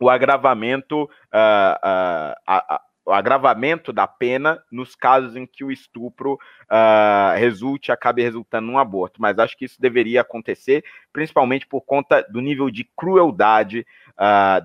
o 0.00 0.10
agravamento, 0.10 1.04
uh, 1.04 1.06
uh, 1.06 2.36
a, 2.46 2.74
a, 2.74 2.80
o 3.04 3.12
agravamento 3.12 3.92
da 3.92 4.06
pena 4.06 4.62
nos 4.70 4.94
casos 4.94 5.36
em 5.36 5.46
que 5.46 5.64
o 5.64 5.70
estupro 5.72 6.34
uh, 6.34 7.38
resulte, 7.38 7.90
acabe 7.90 8.22
resultando 8.22 8.66
num 8.66 8.78
aborto. 8.78 9.22
Mas 9.22 9.38
acho 9.38 9.56
que 9.56 9.64
isso 9.64 9.80
deveria 9.80 10.20
acontecer, 10.20 10.84
principalmente 11.12 11.66
por 11.66 11.80
conta 11.82 12.22
do 12.30 12.40
nível 12.40 12.70
de 12.70 12.84
crueldade 12.96 13.86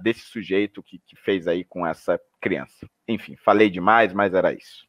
desse 0.02 0.22
sujeito 0.22 0.82
que, 0.82 0.98
que 1.06 1.14
fez 1.18 1.46
aí 1.46 1.66
com 1.66 1.86
essa 1.86 2.18
criança. 2.40 2.88
Enfim, 3.06 3.36
falei 3.36 3.70
demais, 3.70 4.14
mas 4.14 4.34
era 4.34 4.54
isso. 4.54 4.88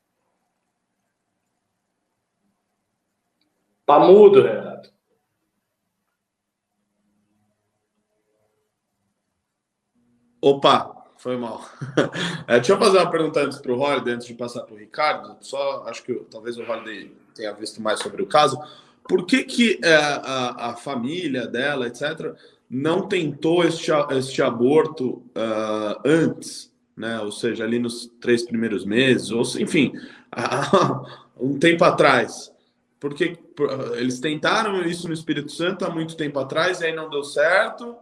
Tá 3.87 3.99
mudo, 3.99 4.43
Renato. 4.43 4.93
Opa, 10.41 11.05
foi 11.19 11.37
mal. 11.37 11.65
É, 12.49 12.57
deixa 12.57 12.73
eu 12.73 12.79
fazer 12.79 12.99
uma 12.99 13.11
pergunta 13.11 13.41
antes 13.41 13.59
para 13.59 13.73
o 13.73 13.79
Holiday, 13.79 14.15
antes 14.15 14.27
de 14.27 14.35
passar 14.35 14.63
para 14.63 14.75
o 14.75 14.79
Ricardo. 14.79 15.37
Só 15.41 15.85
acho 15.87 16.03
que 16.03 16.15
talvez 16.31 16.59
o 16.59 16.63
Holiday 16.63 17.13
tenha 17.35 17.53
visto 17.53 17.81
mais 17.81 18.01
sobre 18.01 18.21
o 18.23 18.27
caso. 18.27 18.61
Por 19.09 19.25
que, 19.25 19.45
que 19.45 19.81
é, 19.83 19.95
a, 19.95 20.71
a, 20.71 20.77
família 20.77 21.47
dela, 21.47 21.87
etc., 21.87 22.35
não 22.69 23.07
tentou 23.09 23.65
este, 23.65 23.91
este 24.11 24.43
aborto 24.43 25.23
uh, 25.37 26.01
antes? 26.05 26.73
Né? 26.97 27.21
Ou 27.21 27.31
seja, 27.31 27.65
ali 27.65 27.79
nos 27.79 28.07
três 28.21 28.43
primeiros 28.43 28.85
meses, 28.85 29.31
ou 29.31 29.43
enfim, 29.61 29.93
um 31.41 31.59
tempo 31.59 31.85
atrás 31.85 32.52
porque 33.03 33.37
eles 33.97 34.21
tentaram 34.21 34.81
isso 34.83 35.09
no 35.09 35.13
Espírito 35.13 35.51
Santo 35.51 35.85
há 35.85 35.91
muito 35.91 36.17
tempo 36.17 36.39
atrás 36.39 36.81
e 36.81 36.87
aí 36.87 36.95
não 36.95 37.11
deu 37.11 37.25
certo. 37.25 37.97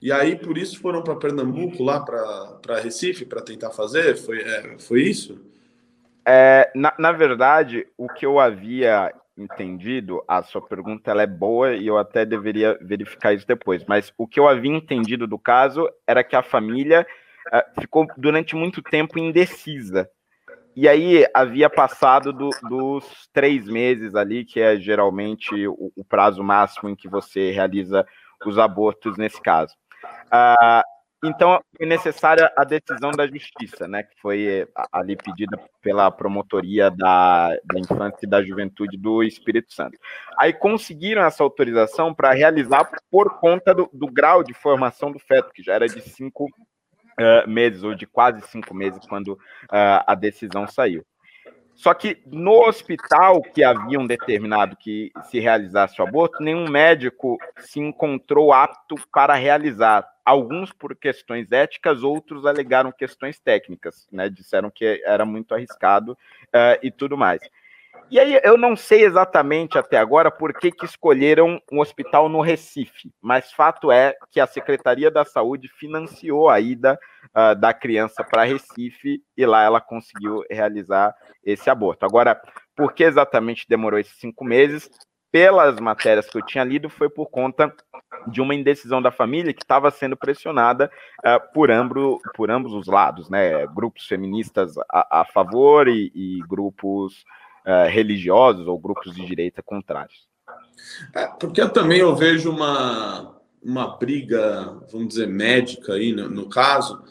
E 0.00 0.12
aí 0.12 0.36
por 0.36 0.56
isso 0.56 0.78
foram 0.78 1.02
para 1.02 1.16
Pernambuco, 1.16 1.82
lá 1.82 1.98
para 1.98 2.78
Recife, 2.80 3.24
para 3.24 3.42
tentar 3.42 3.70
fazer? 3.70 4.16
Foi, 4.16 4.40
é, 4.40 4.78
foi 4.78 5.02
isso? 5.02 5.44
É, 6.24 6.70
na, 6.72 6.94
na 6.96 7.10
verdade, 7.10 7.84
o 7.98 8.08
que 8.08 8.24
eu 8.24 8.38
havia 8.38 9.12
entendido, 9.36 10.22
a 10.28 10.40
sua 10.44 10.62
pergunta 10.62 11.10
ela 11.10 11.22
é 11.22 11.26
boa 11.26 11.74
e 11.74 11.88
eu 11.88 11.98
até 11.98 12.24
deveria 12.24 12.78
verificar 12.80 13.34
isso 13.34 13.46
depois, 13.46 13.84
mas 13.88 14.12
o 14.16 14.24
que 14.24 14.38
eu 14.38 14.46
havia 14.46 14.70
entendido 14.70 15.26
do 15.26 15.38
caso 15.38 15.88
era 16.06 16.22
que 16.22 16.36
a 16.36 16.44
família 16.44 17.04
uh, 17.52 17.80
ficou 17.80 18.06
durante 18.16 18.54
muito 18.54 18.82
tempo 18.82 19.18
indecisa 19.18 20.08
e 20.80 20.88
aí 20.88 21.26
havia 21.34 21.68
passado 21.68 22.32
do, 22.32 22.50
dos 22.68 23.28
três 23.32 23.66
meses 23.66 24.14
ali, 24.14 24.44
que 24.44 24.60
é 24.60 24.78
geralmente 24.78 25.66
o, 25.66 25.90
o, 25.96 26.04
prazo 26.04 26.40
máximo 26.40 26.88
em 26.88 26.94
que 26.94 27.08
você 27.08 27.50
realiza 27.50 28.06
os 28.46 28.60
abortos 28.60 29.18
nesse 29.18 29.42
caso. 29.42 29.74
Ah, 30.30 30.84
então, 31.24 31.60
foi 31.76 31.84
necessária 31.84 32.48
a 32.56 32.62
decisão 32.62 33.10
da 33.10 33.26
justiça, 33.26 33.88
né, 33.88 34.04
que 34.04 34.20
foi 34.20 34.68
ali 34.92 35.16
pedida 35.16 35.58
pela 35.82 36.12
promotoria 36.12 36.92
da, 36.92 37.48
da 37.64 37.80
infância 37.80 38.20
e 38.22 38.28
da 38.28 38.40
juventude 38.40 38.96
do 38.96 39.24
Espírito 39.24 39.74
Santo. 39.74 39.98
Aí 40.38 40.52
conseguiram 40.52 41.24
essa 41.24 41.42
autorização 41.42 42.14
para 42.14 42.30
realizar 42.34 42.88
por 43.10 43.40
conta 43.40 43.74
do, 43.74 43.90
do 43.92 44.06
grau 44.06 44.44
de 44.44 44.54
formação 44.54 45.10
do 45.10 45.18
feto, 45.18 45.50
que 45.52 45.60
já 45.60 45.74
era 45.74 45.88
de 45.88 46.00
cinco 46.02 46.48
uh, 47.18 47.48
meses, 47.48 47.82
ou 47.82 47.94
de 47.94 48.06
quase 48.06 48.40
cinco 48.48 48.74
meses, 48.74 49.00
quando 49.06 49.32
uh, 49.32 50.04
a 50.06 50.14
decisão 50.14 50.66
saiu. 50.66 51.04
Só 51.78 51.94
que 51.94 52.20
no 52.26 52.66
hospital 52.66 53.40
que 53.40 53.62
haviam 53.62 54.04
determinado 54.04 54.76
que 54.76 55.12
se 55.30 55.38
realizasse 55.38 56.00
o 56.00 56.04
aborto, 56.04 56.42
nenhum 56.42 56.68
médico 56.68 57.38
se 57.58 57.78
encontrou 57.78 58.52
apto 58.52 58.96
para 59.12 59.34
realizar. 59.34 60.04
Alguns 60.24 60.72
por 60.72 60.96
questões 60.96 61.52
éticas, 61.52 62.02
outros 62.02 62.44
alegaram 62.44 62.90
questões 62.90 63.38
técnicas, 63.38 64.08
né? 64.10 64.28
Disseram 64.28 64.72
que 64.72 65.00
era 65.06 65.24
muito 65.24 65.54
arriscado 65.54 66.12
uh, 66.12 66.78
e 66.82 66.90
tudo 66.90 67.16
mais. 67.16 67.40
E 68.10 68.18
aí 68.18 68.40
eu 68.42 68.56
não 68.56 68.74
sei 68.74 69.04
exatamente 69.04 69.78
até 69.78 69.98
agora 69.98 70.30
por 70.30 70.54
que, 70.54 70.72
que 70.72 70.86
escolheram 70.86 71.60
um 71.70 71.80
hospital 71.80 72.28
no 72.28 72.40
Recife, 72.40 73.12
mas 73.20 73.52
fato 73.52 73.92
é 73.92 74.14
que 74.30 74.40
a 74.40 74.46
Secretaria 74.46 75.10
da 75.10 75.24
Saúde 75.24 75.68
financiou 75.68 76.48
a 76.48 76.58
ida 76.58 76.98
uh, 77.36 77.54
da 77.54 77.74
criança 77.74 78.24
para 78.24 78.44
Recife 78.44 79.22
e 79.36 79.46
lá 79.46 79.62
ela 79.62 79.80
conseguiu 79.80 80.42
realizar 80.50 81.14
esse 81.44 81.68
aborto. 81.68 82.06
Agora, 82.06 82.40
por 82.74 82.92
que 82.92 83.04
exatamente 83.04 83.66
demorou 83.68 83.98
esses 83.98 84.18
cinco 84.18 84.44
meses? 84.44 84.90
Pelas 85.30 85.78
matérias 85.78 86.26
que 86.26 86.38
eu 86.38 86.46
tinha 86.46 86.64
lido, 86.64 86.88
foi 86.88 87.10
por 87.10 87.26
conta 87.26 87.74
de 88.26 88.40
uma 88.40 88.54
indecisão 88.54 89.02
da 89.02 89.10
família 89.10 89.52
que 89.52 89.62
estava 89.62 89.90
sendo 89.90 90.16
pressionada 90.16 90.90
uh, 91.20 91.52
por, 91.52 91.70
ambro, 91.70 92.18
por 92.34 92.50
ambos 92.50 92.72
os 92.72 92.86
lados, 92.86 93.28
né? 93.28 93.66
Grupos 93.66 94.06
feministas 94.06 94.72
a, 94.90 95.20
a 95.20 95.24
favor 95.26 95.86
e, 95.86 96.10
e 96.14 96.40
grupos 96.48 97.24
uh, 97.66 97.88
religiosos 97.88 98.66
ou 98.66 98.78
grupos 98.78 99.14
de 99.14 99.24
direita 99.26 99.62
contrários. 99.62 100.28
É, 101.14 101.26
porque 101.26 101.60
eu 101.60 101.70
também 101.70 102.00
eu 102.00 102.14
vejo 102.14 102.50
uma, 102.50 103.36
uma 103.62 103.96
briga, 103.96 104.76
vamos 104.90 105.08
dizer, 105.08 105.26
médica 105.26 105.94
aí 105.94 106.12
no, 106.12 106.28
no 106.28 106.48
caso, 106.48 107.02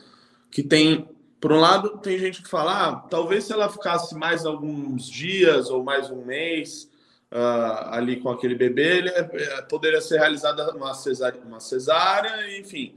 que 0.49 0.63
tem, 0.63 1.07
por 1.39 1.51
um 1.51 1.59
lado, 1.59 1.97
tem 1.99 2.17
gente 2.17 2.41
que 2.41 2.49
fala, 2.49 2.89
ah, 2.89 2.95
talvez 2.95 3.45
se 3.45 3.53
ela 3.53 3.69
ficasse 3.69 4.15
mais 4.15 4.45
alguns 4.45 5.09
dias 5.09 5.69
ou 5.69 5.83
mais 5.83 6.09
um 6.09 6.25
mês 6.25 6.89
uh, 7.31 7.89
ali 7.91 8.19
com 8.19 8.29
aquele 8.29 8.55
bebê, 8.55 8.97
ele, 8.97 9.09
é, 9.09 9.61
poderia 9.63 10.01
ser 10.01 10.19
realizada 10.19 10.75
uma 10.75 10.93
cesárea, 10.93 11.39
uma 11.45 11.59
cesárea 11.59 12.57
enfim, 12.57 12.95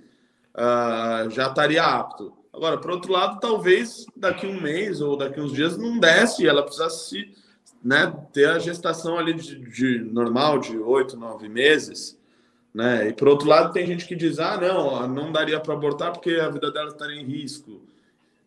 uh, 0.54 1.28
já 1.30 1.48
estaria 1.48 1.84
apto. 1.84 2.39
Agora, 2.52 2.78
por 2.78 2.90
outro 2.90 3.12
lado, 3.12 3.40
talvez 3.40 4.06
daqui 4.16 4.46
um 4.46 4.60
mês 4.60 5.00
ou 5.00 5.16
daqui 5.16 5.40
uns 5.40 5.52
dias 5.52 5.76
não 5.76 5.98
desce, 5.98 6.46
ela 6.46 6.62
precisasse 6.62 7.32
né, 7.82 8.12
ter 8.32 8.48
a 8.48 8.58
gestação 8.58 9.18
ali 9.18 9.34
de, 9.34 9.56
de 9.56 9.98
normal, 10.00 10.58
de 10.58 10.76
oito, 10.76 11.16
nove 11.16 11.48
meses, 11.48 12.18
né? 12.74 13.08
E 13.08 13.12
por 13.12 13.28
outro 13.28 13.48
lado, 13.48 13.72
tem 13.72 13.86
gente 13.86 14.06
que 14.06 14.14
diz: 14.14 14.38
ah, 14.38 14.58
não, 14.60 15.08
não 15.08 15.32
daria 15.32 15.58
para 15.60 15.74
abortar 15.74 16.12
porque 16.12 16.34
a 16.34 16.48
vida 16.48 16.70
dela 16.70 16.88
estaria 16.88 17.20
em 17.20 17.24
risco. 17.24 17.80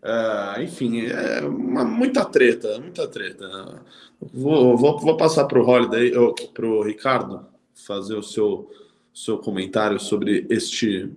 É, 0.01 0.63
enfim, 0.63 1.07
é 1.07 1.41
uma, 1.41 1.85
muita 1.85 2.25
treta, 2.25 2.79
muita 2.79 3.07
treta. 3.07 3.81
Vou, 4.21 4.77
vou, 4.77 4.99
vou 4.99 5.17
passar 5.17 5.45
para 5.45 5.59
o 5.59 5.65
Holiday, 5.65 6.11
para 6.53 6.65
o 6.65 6.83
Ricardo, 6.83 7.45
fazer 7.73 8.15
o 8.15 8.23
seu 8.23 8.69
seu 9.13 9.37
comentário 9.37 9.99
sobre 9.99 10.45
este 10.49 11.09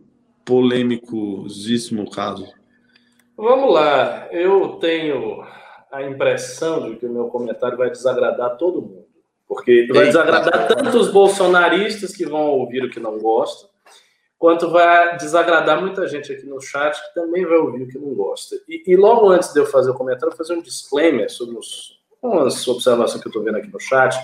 polêmicosíssimo 0.45 2.11
caso. 2.11 2.47
Vamos 3.37 3.73
lá. 3.73 4.29
Eu 4.31 4.79
tenho 4.81 5.45
a 5.93 6.03
impressão 6.03 6.91
de 6.91 6.97
que 6.97 7.07
o 7.07 7.13
meu 7.13 7.27
comentário 7.29 7.77
vai 7.77 7.91
desagradar 7.91 8.57
todo 8.57 8.83
mundo. 8.83 9.07
Porque 9.47 9.87
vai 9.93 10.07
desagradar 10.07 10.67
tanto 10.67 10.99
os 10.99 11.11
bolsonaristas 11.11 12.15
que 12.15 12.27
vão 12.27 12.49
ouvir 12.49 12.85
o 12.85 12.91
que 12.91 12.99
não 12.99 13.19
gostam, 13.19 13.69
quanto 14.39 14.71
vai 14.71 15.17
desagradar 15.17 15.81
muita 15.81 16.09
gente 16.09 16.33
aqui 16.33 16.47
no 16.47 16.61
chat 16.61 17.01
que 17.01 17.15
também 17.15 17.45
vai 17.47 17.57
ouvir 17.59 17.85
o 17.85 17.89
que 17.89 17.99
não 17.99 18.13
gosta. 18.15 18.57
E, 18.69 18.83
e 18.87 18.97
logo 18.97 19.29
antes 19.29 19.53
de 19.53 19.61
eu 19.61 19.67
fazer 19.67 19.91
o 19.91 19.95
comentário, 19.95 20.27
eu 20.27 20.37
vou 20.37 20.39
fazer 20.39 20.59
um 20.59 20.63
disclaimer 20.63 21.31
sobre 21.31 21.57
os, 21.57 22.01
umas 22.21 22.67
observações 22.67 23.21
que 23.21 23.29
eu 23.29 23.31
estou 23.31 23.45
vendo 23.45 23.59
aqui 23.59 23.69
no 23.69 23.79
chat. 23.79 24.17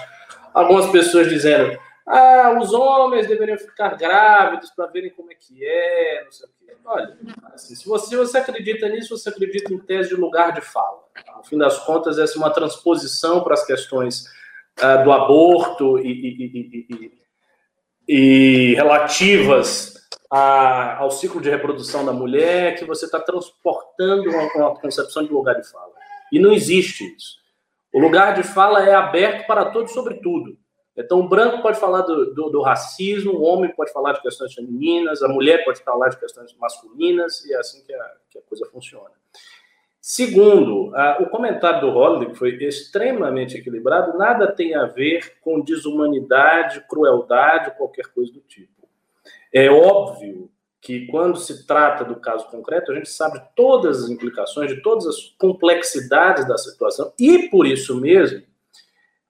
Algumas 0.52 0.90
pessoas 0.90 1.28
dizendo 1.28 1.78
ah, 2.06 2.58
os 2.60 2.72
homens 2.72 3.26
deveriam 3.26 3.58
ficar 3.58 3.96
grávidos 3.96 4.70
para 4.70 4.86
verem 4.86 5.10
como 5.10 5.30
é 5.30 5.34
que 5.34 5.64
é, 5.64 6.24
não 6.24 6.32
sei 6.32 6.46
o 6.46 6.50
quê. 6.58 6.76
Olha, 6.84 7.16
assim, 7.54 7.74
se 7.76 7.86
você, 7.86 8.16
você 8.16 8.38
acredita 8.38 8.88
nisso, 8.88 9.16
você 9.16 9.28
acredita 9.28 9.72
em 9.72 9.78
tese 9.78 10.08
de 10.08 10.16
lugar 10.16 10.52
de 10.52 10.60
fala. 10.60 11.00
No 11.36 11.44
fim 11.44 11.56
das 11.56 11.78
contas, 11.78 12.18
essa 12.18 12.36
é 12.36 12.38
uma 12.38 12.50
transposição 12.50 13.42
para 13.42 13.54
as 13.54 13.64
questões 13.64 14.26
uh, 14.80 15.04
do 15.04 15.12
aborto 15.12 15.98
e, 15.98 16.10
e, 16.10 16.86
e, 16.88 17.12
e 18.08 18.74
relativas 18.74 19.94
a, 20.28 20.96
ao 20.96 21.10
ciclo 21.10 21.40
de 21.40 21.50
reprodução 21.50 22.04
da 22.04 22.12
mulher, 22.12 22.76
que 22.76 22.84
você 22.84 23.04
está 23.04 23.20
transportando 23.20 24.28
uma, 24.28 24.42
uma 24.54 24.74
concepção 24.74 25.22
de 25.22 25.32
lugar 25.32 25.60
de 25.60 25.70
fala. 25.70 25.92
E 26.32 26.40
não 26.40 26.52
existe 26.52 27.14
isso. 27.14 27.36
O 27.92 28.00
lugar 28.00 28.34
de 28.34 28.42
fala 28.42 28.82
é 28.82 28.94
aberto 28.94 29.46
para 29.46 29.66
todos, 29.66 29.92
sobre 29.92 30.14
tudo. 30.14 30.56
Então, 30.96 31.20
o 31.20 31.28
branco 31.28 31.62
pode 31.62 31.80
falar 31.80 32.02
do, 32.02 32.34
do, 32.34 32.50
do, 32.50 32.60
racismo, 32.60 33.32
o 33.32 33.42
homem 33.42 33.74
pode 33.74 33.92
falar 33.92 34.12
de 34.12 34.20
questões 34.20 34.52
femininas, 34.52 35.22
a 35.22 35.28
mulher 35.28 35.64
pode 35.64 35.82
falar 35.82 36.10
de 36.10 36.18
questões 36.18 36.54
masculinas, 36.58 37.44
e 37.46 37.54
é 37.54 37.58
assim 37.58 37.82
que 37.82 37.94
a, 37.94 38.12
que 38.30 38.38
a 38.38 38.42
coisa 38.42 38.66
funciona. 38.70 39.10
Segundo, 40.04 40.92
o 41.20 41.26
comentário 41.26 41.80
do 41.80 41.90
Holliday, 41.90 42.34
foi 42.34 42.56
extremamente 42.56 43.56
equilibrado, 43.56 44.18
nada 44.18 44.50
tem 44.50 44.74
a 44.74 44.84
ver 44.84 45.38
com 45.40 45.60
desumanidade, 45.60 46.84
crueldade, 46.88 47.76
qualquer 47.76 48.06
coisa 48.12 48.32
do 48.32 48.40
tipo. 48.40 48.88
É 49.54 49.70
óbvio 49.70 50.50
que 50.80 51.06
quando 51.06 51.38
se 51.38 51.64
trata 51.64 52.04
do 52.04 52.16
caso 52.16 52.50
concreto, 52.50 52.90
a 52.90 52.96
gente 52.96 53.08
sabe 53.08 53.40
todas 53.54 54.02
as 54.02 54.10
implicações, 54.10 54.74
de 54.74 54.82
todas 54.82 55.06
as 55.06 55.16
complexidades 55.38 56.48
da 56.48 56.58
situação, 56.58 57.12
e 57.16 57.48
por 57.48 57.64
isso 57.64 58.00
mesmo, 58.00 58.42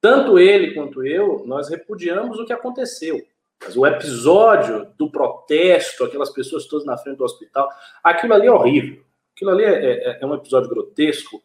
tanto 0.03 0.37
ele 0.37 0.75
quanto 0.75 1.07
eu, 1.07 1.45
nós 1.47 1.71
repudiamos 1.71 2.39
o 2.39 2.45
que 2.45 2.53
aconteceu. 2.53 3.25
Mas 3.63 3.77
o 3.77 3.87
episódio 3.87 4.93
do 4.99 5.09
protesto, 5.09 6.03
aquelas 6.03 6.31
pessoas 6.31 6.67
todas 6.67 6.85
na 6.85 6.99
frente 6.99 7.19
do 7.19 7.25
hospital, 7.25 7.71
aquilo 8.03 8.35
ali 8.35 8.49
é 8.49 8.51
horrível. 8.51 9.05
Aquilo 9.33 9.53
ali 9.53 9.63
é, 9.63 10.11
é, 10.11 10.19
é 10.21 10.27
um 10.27 10.35
episódio 10.35 10.69
grotesco, 10.69 11.41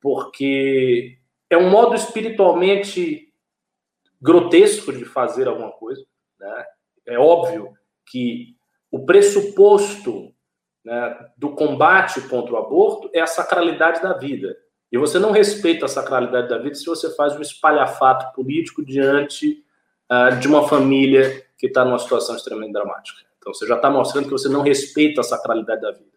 porque 0.00 1.18
é 1.50 1.56
um 1.56 1.68
modo 1.68 1.96
espiritualmente 1.96 3.32
grotesco 4.22 4.92
de 4.92 5.04
fazer 5.04 5.48
alguma 5.48 5.72
coisa. 5.72 6.06
Né? 6.38 6.64
É 7.06 7.18
óbvio 7.18 7.72
que 8.06 8.54
o 8.88 9.04
pressuposto 9.04 10.32
né, 10.84 11.28
do 11.36 11.50
combate 11.56 12.20
contra 12.28 12.54
o 12.54 12.56
aborto 12.56 13.10
é 13.12 13.20
a 13.20 13.26
sacralidade 13.26 14.00
da 14.00 14.12
vida. 14.12 14.56
E 14.90 14.98
você 14.98 15.18
não 15.18 15.32
respeita 15.32 15.86
a 15.86 15.88
sacralidade 15.88 16.48
da 16.48 16.58
vida 16.58 16.74
se 16.74 16.86
você 16.86 17.14
faz 17.14 17.36
um 17.36 17.42
espalhafato 17.42 18.32
político 18.34 18.84
diante 18.84 19.64
uh, 20.10 20.36
de 20.38 20.46
uma 20.46 20.68
família 20.68 21.44
que 21.58 21.66
está 21.66 21.84
numa 21.84 21.98
situação 21.98 22.36
extremamente 22.36 22.72
dramática. 22.72 23.20
Então 23.38 23.52
você 23.52 23.66
já 23.66 23.76
está 23.76 23.90
mostrando 23.90 24.24
que 24.26 24.32
você 24.32 24.48
não 24.48 24.62
respeita 24.62 25.20
a 25.20 25.24
sacralidade 25.24 25.80
da 25.80 25.92
vida. 25.92 26.16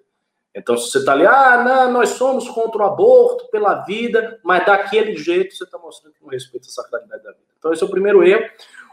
Então, 0.55 0.75
se 0.75 0.89
você 0.89 0.97
está 0.97 1.13
ali, 1.13 1.25
ah, 1.25 1.63
não, 1.63 1.93
nós 1.93 2.09
somos 2.09 2.49
contra 2.49 2.81
o 2.81 2.85
aborto, 2.85 3.47
pela 3.51 3.83
vida, 3.83 4.39
mas 4.43 4.65
daquele 4.65 5.15
jeito 5.15 5.55
você 5.55 5.63
está 5.63 5.77
mostrando 5.77 6.13
que 6.13 6.23
não 6.23 6.29
respeita 6.29 6.67
a 6.67 6.71
sacralidade 6.71 7.23
da 7.23 7.31
vida. 7.31 7.45
Então, 7.57 7.71
esse 7.71 7.83
é 7.83 7.85
o 7.85 7.89
primeiro 7.89 8.23
erro. 8.23 8.49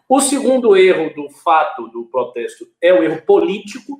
O 0.08 0.20
segundo 0.20 0.76
erro 0.76 1.14
do 1.14 1.30
fato 1.30 1.88
do 1.88 2.04
protesto 2.04 2.68
é 2.80 2.92
o 2.92 3.02
erro 3.02 3.22
político, 3.22 3.98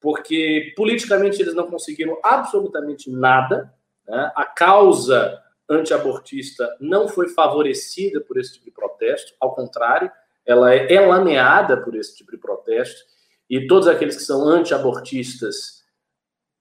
porque 0.00 0.72
politicamente 0.76 1.42
eles 1.42 1.54
não 1.54 1.68
conseguiram 1.68 2.18
absolutamente 2.22 3.10
nada. 3.10 3.74
Né? 4.06 4.32
A 4.34 4.44
causa 4.44 5.42
antiabortista 5.68 6.76
não 6.80 7.08
foi 7.08 7.28
favorecida 7.28 8.20
por 8.20 8.38
esse 8.38 8.54
tipo 8.54 8.66
de 8.66 8.70
protesto, 8.70 9.32
ao 9.40 9.54
contrário, 9.54 10.10
ela 10.44 10.74
é 10.74 10.92
elaneada 10.92 11.76
por 11.76 11.94
esse 11.96 12.16
tipo 12.16 12.30
de 12.30 12.38
protesto, 12.38 13.02
e 13.48 13.66
todos 13.66 13.88
aqueles 13.88 14.16
que 14.16 14.22
são 14.22 14.46
antiabortistas 14.46 15.84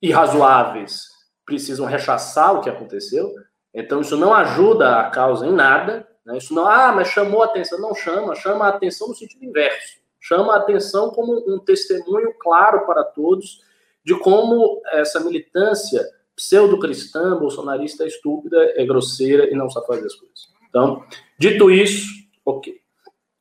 irrazoáveis 0.01 1.07
precisam 1.45 1.85
rechaçar 1.85 2.55
o 2.55 2.61
que 2.61 2.69
aconteceu, 2.69 3.33
então 3.73 4.01
isso 4.01 4.15
não 4.15 4.33
ajuda 4.33 4.99
a 4.99 5.09
causa 5.09 5.45
em 5.45 5.51
nada, 5.51 6.07
né? 6.25 6.37
isso 6.37 6.53
não, 6.53 6.67
ah, 6.67 6.91
mas 6.93 7.09
chamou 7.09 7.41
a 7.41 7.45
atenção, 7.45 7.79
não 7.79 7.93
chama, 7.93 8.35
chama 8.35 8.65
a 8.65 8.69
atenção 8.69 9.09
no 9.09 9.15
sentido 9.15 9.43
inverso, 9.43 9.99
chama 10.19 10.53
a 10.53 10.57
atenção 10.57 11.09
como 11.09 11.33
um 11.53 11.59
testemunho 11.59 12.33
claro 12.39 12.85
para 12.85 13.03
todos 13.03 13.61
de 14.05 14.17
como 14.19 14.81
essa 14.91 15.19
militância 15.19 16.05
pseudo-cristã, 16.35 17.37
bolsonarista, 17.37 18.03
é 18.03 18.07
estúpida, 18.07 18.57
é 18.75 18.85
grosseira 18.85 19.49
e 19.49 19.55
não 19.55 19.69
sabe 19.69 19.87
fazer 19.87 20.05
as 20.05 20.15
coisas. 20.15 20.47
Então, 20.69 21.05
dito 21.37 21.69
isso, 21.69 22.07
ok. 22.45 22.81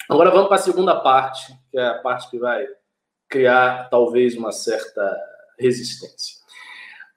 Agora 0.09 0.31
vamos 0.31 0.49
para 0.49 0.57
a 0.57 0.63
segunda 0.63 1.01
parte, 1.01 1.55
que 1.71 1.79
é 1.79 1.87
a 1.87 1.99
parte 1.99 2.31
que 2.31 2.39
vai 2.39 2.67
criar 3.29 3.89
talvez 3.89 4.37
uma 4.37 4.53
certa 4.53 5.19
resistência. 5.59 6.37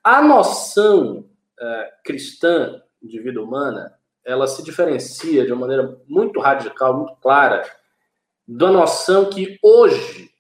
A 0.04 0.22
noção 0.22 1.26
uh, 1.60 2.04
cristã 2.04 2.82
de 3.02 3.20
vida 3.20 3.42
humana, 3.42 3.94
ela 4.24 4.48
se 4.48 4.64
diferencia 4.64 5.46
de 5.46 5.52
uma 5.52 5.62
maneira 5.62 6.00
muito 6.08 6.40
radical, 6.40 6.98
muito 6.98 7.16
clara, 7.18 7.64
da 8.48 8.72
noção 8.72 9.30
que 9.30 9.60
hoje 9.62 10.32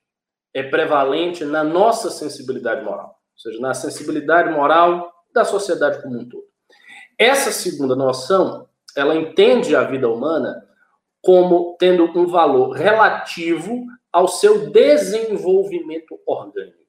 é 0.54 0.63
prevalente 0.63 1.43
na 1.43 1.63
nossa 1.63 2.10
sensibilidade 2.10 2.84
moral, 2.84 3.19
ou 3.34 3.39
seja, 3.39 3.60
na 3.60 3.74
sensibilidade 3.74 4.50
moral 4.50 5.12
da 5.36 5.45
sociedade 5.45 6.02
como 6.02 6.17
um 6.17 6.28
todo. 6.28 6.45
Essa 7.19 7.52
segunda 7.52 7.95
noção, 7.95 8.67
ela 8.95 9.15
entende 9.15 9.76
a 9.76 9.84
vida 9.84 10.10
humana 10.10 10.65
como 11.21 11.76
tendo 11.78 12.06
um 12.17 12.26
valor 12.26 12.71
relativo 12.71 13.86
ao 14.12 14.28
seu 14.28 14.71
desenvolvimento 14.71 16.17
orgânico. 16.26 16.80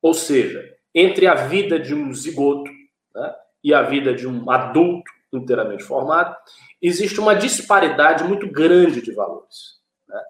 Ou 0.00 0.14
seja, 0.14 0.64
entre 0.94 1.26
a 1.26 1.34
vida 1.34 1.78
de 1.78 1.94
um 1.94 2.12
zigoto 2.14 2.70
né, 3.14 3.34
e 3.62 3.74
a 3.74 3.82
vida 3.82 4.14
de 4.14 4.26
um 4.26 4.50
adulto 4.50 5.10
inteiramente 5.32 5.82
formado, 5.82 6.36
existe 6.80 7.20
uma 7.20 7.34
disparidade 7.34 8.24
muito 8.24 8.50
grande 8.50 9.02
de 9.02 9.12
valores. 9.12 9.80
Né? 10.08 10.20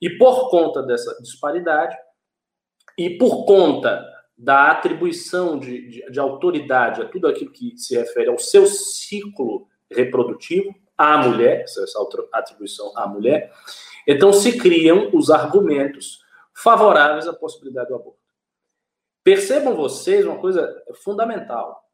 E 0.00 0.10
por 0.18 0.50
conta 0.50 0.82
dessa 0.82 1.16
disparidade, 1.22 1.96
e 2.98 3.16
por 3.16 3.44
conta 3.44 4.04
da 4.36 4.70
atribuição 4.70 5.58
de, 5.58 5.88
de, 5.88 6.10
de, 6.10 6.20
autoridade 6.20 7.02
a 7.02 7.08
tudo 7.08 7.28
aquilo 7.28 7.52
que 7.52 7.76
se 7.76 7.96
refere 7.96 8.28
ao 8.28 8.38
seu 8.38 8.66
ciclo 8.66 9.68
reprodutivo, 9.90 10.74
à 10.96 11.18
mulher, 11.18 11.62
essa 11.62 11.84
atribuição 12.32 12.92
à 12.96 13.06
mulher, 13.06 13.52
então 14.06 14.32
se 14.32 14.58
criam 14.58 15.10
os 15.12 15.30
argumentos 15.30 16.20
favoráveis 16.54 17.26
à 17.26 17.32
possibilidade 17.32 17.88
do 17.88 17.94
aborto. 17.94 18.18
Percebam 19.24 19.76
vocês 19.76 20.26
uma 20.26 20.38
coisa 20.38 20.82
fundamental: 21.02 21.88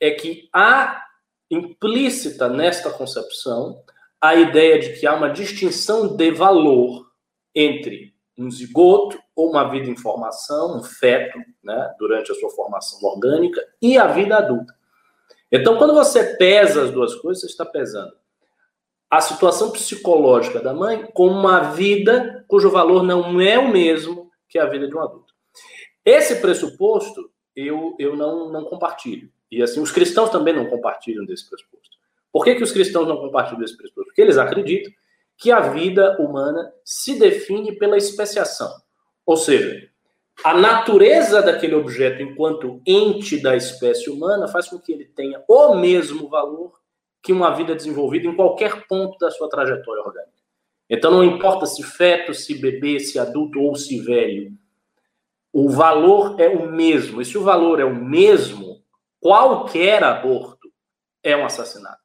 é 0.00 0.10
que 0.10 0.48
há 0.52 1.04
implícita 1.50 2.48
nesta 2.48 2.90
concepção 2.90 3.82
a 4.20 4.34
ideia 4.34 4.78
de 4.78 4.98
que 4.98 5.06
há 5.06 5.14
uma 5.14 5.30
distinção 5.30 6.16
de 6.16 6.30
valor 6.30 7.10
entre 7.54 8.13
um 8.36 8.50
zigoto 8.50 9.18
ou 9.34 9.50
uma 9.50 9.70
vida 9.70 9.88
em 9.88 9.96
formação, 9.96 10.78
um 10.78 10.82
feto, 10.82 11.38
né, 11.62 11.94
durante 11.98 12.32
a 12.32 12.34
sua 12.34 12.50
formação 12.50 12.98
orgânica, 13.08 13.64
e 13.80 13.96
a 13.96 14.06
vida 14.08 14.36
adulta. 14.36 14.74
Então, 15.50 15.78
quando 15.78 15.94
você 15.94 16.36
pesa 16.36 16.84
as 16.84 16.90
duas 16.90 17.14
coisas, 17.16 17.42
você 17.42 17.46
está 17.46 17.64
pesando 17.64 18.12
a 19.14 19.20
situação 19.20 19.70
psicológica 19.70 20.60
da 20.60 20.74
mãe 20.74 21.06
com 21.14 21.28
uma 21.28 21.60
vida 21.72 22.44
cujo 22.48 22.68
valor 22.68 23.04
não 23.04 23.40
é 23.40 23.56
o 23.56 23.70
mesmo 23.70 24.28
que 24.48 24.58
a 24.58 24.66
vida 24.66 24.88
de 24.88 24.96
um 24.96 25.00
adulto. 25.00 25.32
Esse 26.04 26.40
pressuposto 26.40 27.30
eu, 27.54 27.94
eu 27.96 28.16
não, 28.16 28.50
não 28.50 28.64
compartilho. 28.64 29.30
E 29.52 29.62
assim, 29.62 29.80
os 29.80 29.92
cristãos 29.92 30.30
também 30.30 30.52
não 30.52 30.66
compartilham 30.66 31.24
desse 31.24 31.48
pressuposto. 31.48 31.96
Por 32.32 32.44
que, 32.44 32.56
que 32.56 32.64
os 32.64 32.72
cristãos 32.72 33.06
não 33.06 33.18
compartilham 33.18 33.60
desse 33.60 33.76
pressuposto? 33.76 34.08
Porque 34.08 34.20
eles 34.20 34.36
acreditam 34.36 34.92
que 35.36 35.50
a 35.50 35.60
vida 35.60 36.16
humana 36.18 36.72
se 36.84 37.18
define 37.18 37.72
pela 37.72 37.96
especiação. 37.96 38.72
Ou 39.26 39.36
seja, 39.36 39.88
a 40.42 40.54
natureza 40.54 41.42
daquele 41.42 41.74
objeto 41.74 42.22
enquanto 42.22 42.80
ente 42.86 43.40
da 43.40 43.56
espécie 43.56 44.10
humana 44.10 44.48
faz 44.48 44.68
com 44.68 44.78
que 44.78 44.92
ele 44.92 45.04
tenha 45.04 45.42
o 45.48 45.74
mesmo 45.74 46.28
valor 46.28 46.72
que 47.22 47.32
uma 47.32 47.50
vida 47.50 47.74
desenvolvida 47.74 48.28
em 48.28 48.36
qualquer 48.36 48.86
ponto 48.86 49.18
da 49.18 49.30
sua 49.30 49.48
trajetória 49.48 50.02
orgânica. 50.02 50.34
Então 50.90 51.10
não 51.10 51.24
importa 51.24 51.64
se 51.64 51.82
feto, 51.82 52.34
se 52.34 52.54
bebê, 52.54 53.00
se 53.00 53.18
adulto 53.18 53.60
ou 53.60 53.74
se 53.74 54.00
velho. 54.00 54.52
O 55.50 55.70
valor 55.70 56.38
é 56.38 56.48
o 56.48 56.70
mesmo. 56.70 57.22
E 57.22 57.24
se 57.24 57.38
o 57.38 57.42
valor 57.42 57.80
é 57.80 57.84
o 57.84 57.94
mesmo, 57.94 58.82
qualquer 59.20 60.04
aborto 60.04 60.70
é 61.22 61.34
um 61.34 61.46
assassinato. 61.46 62.03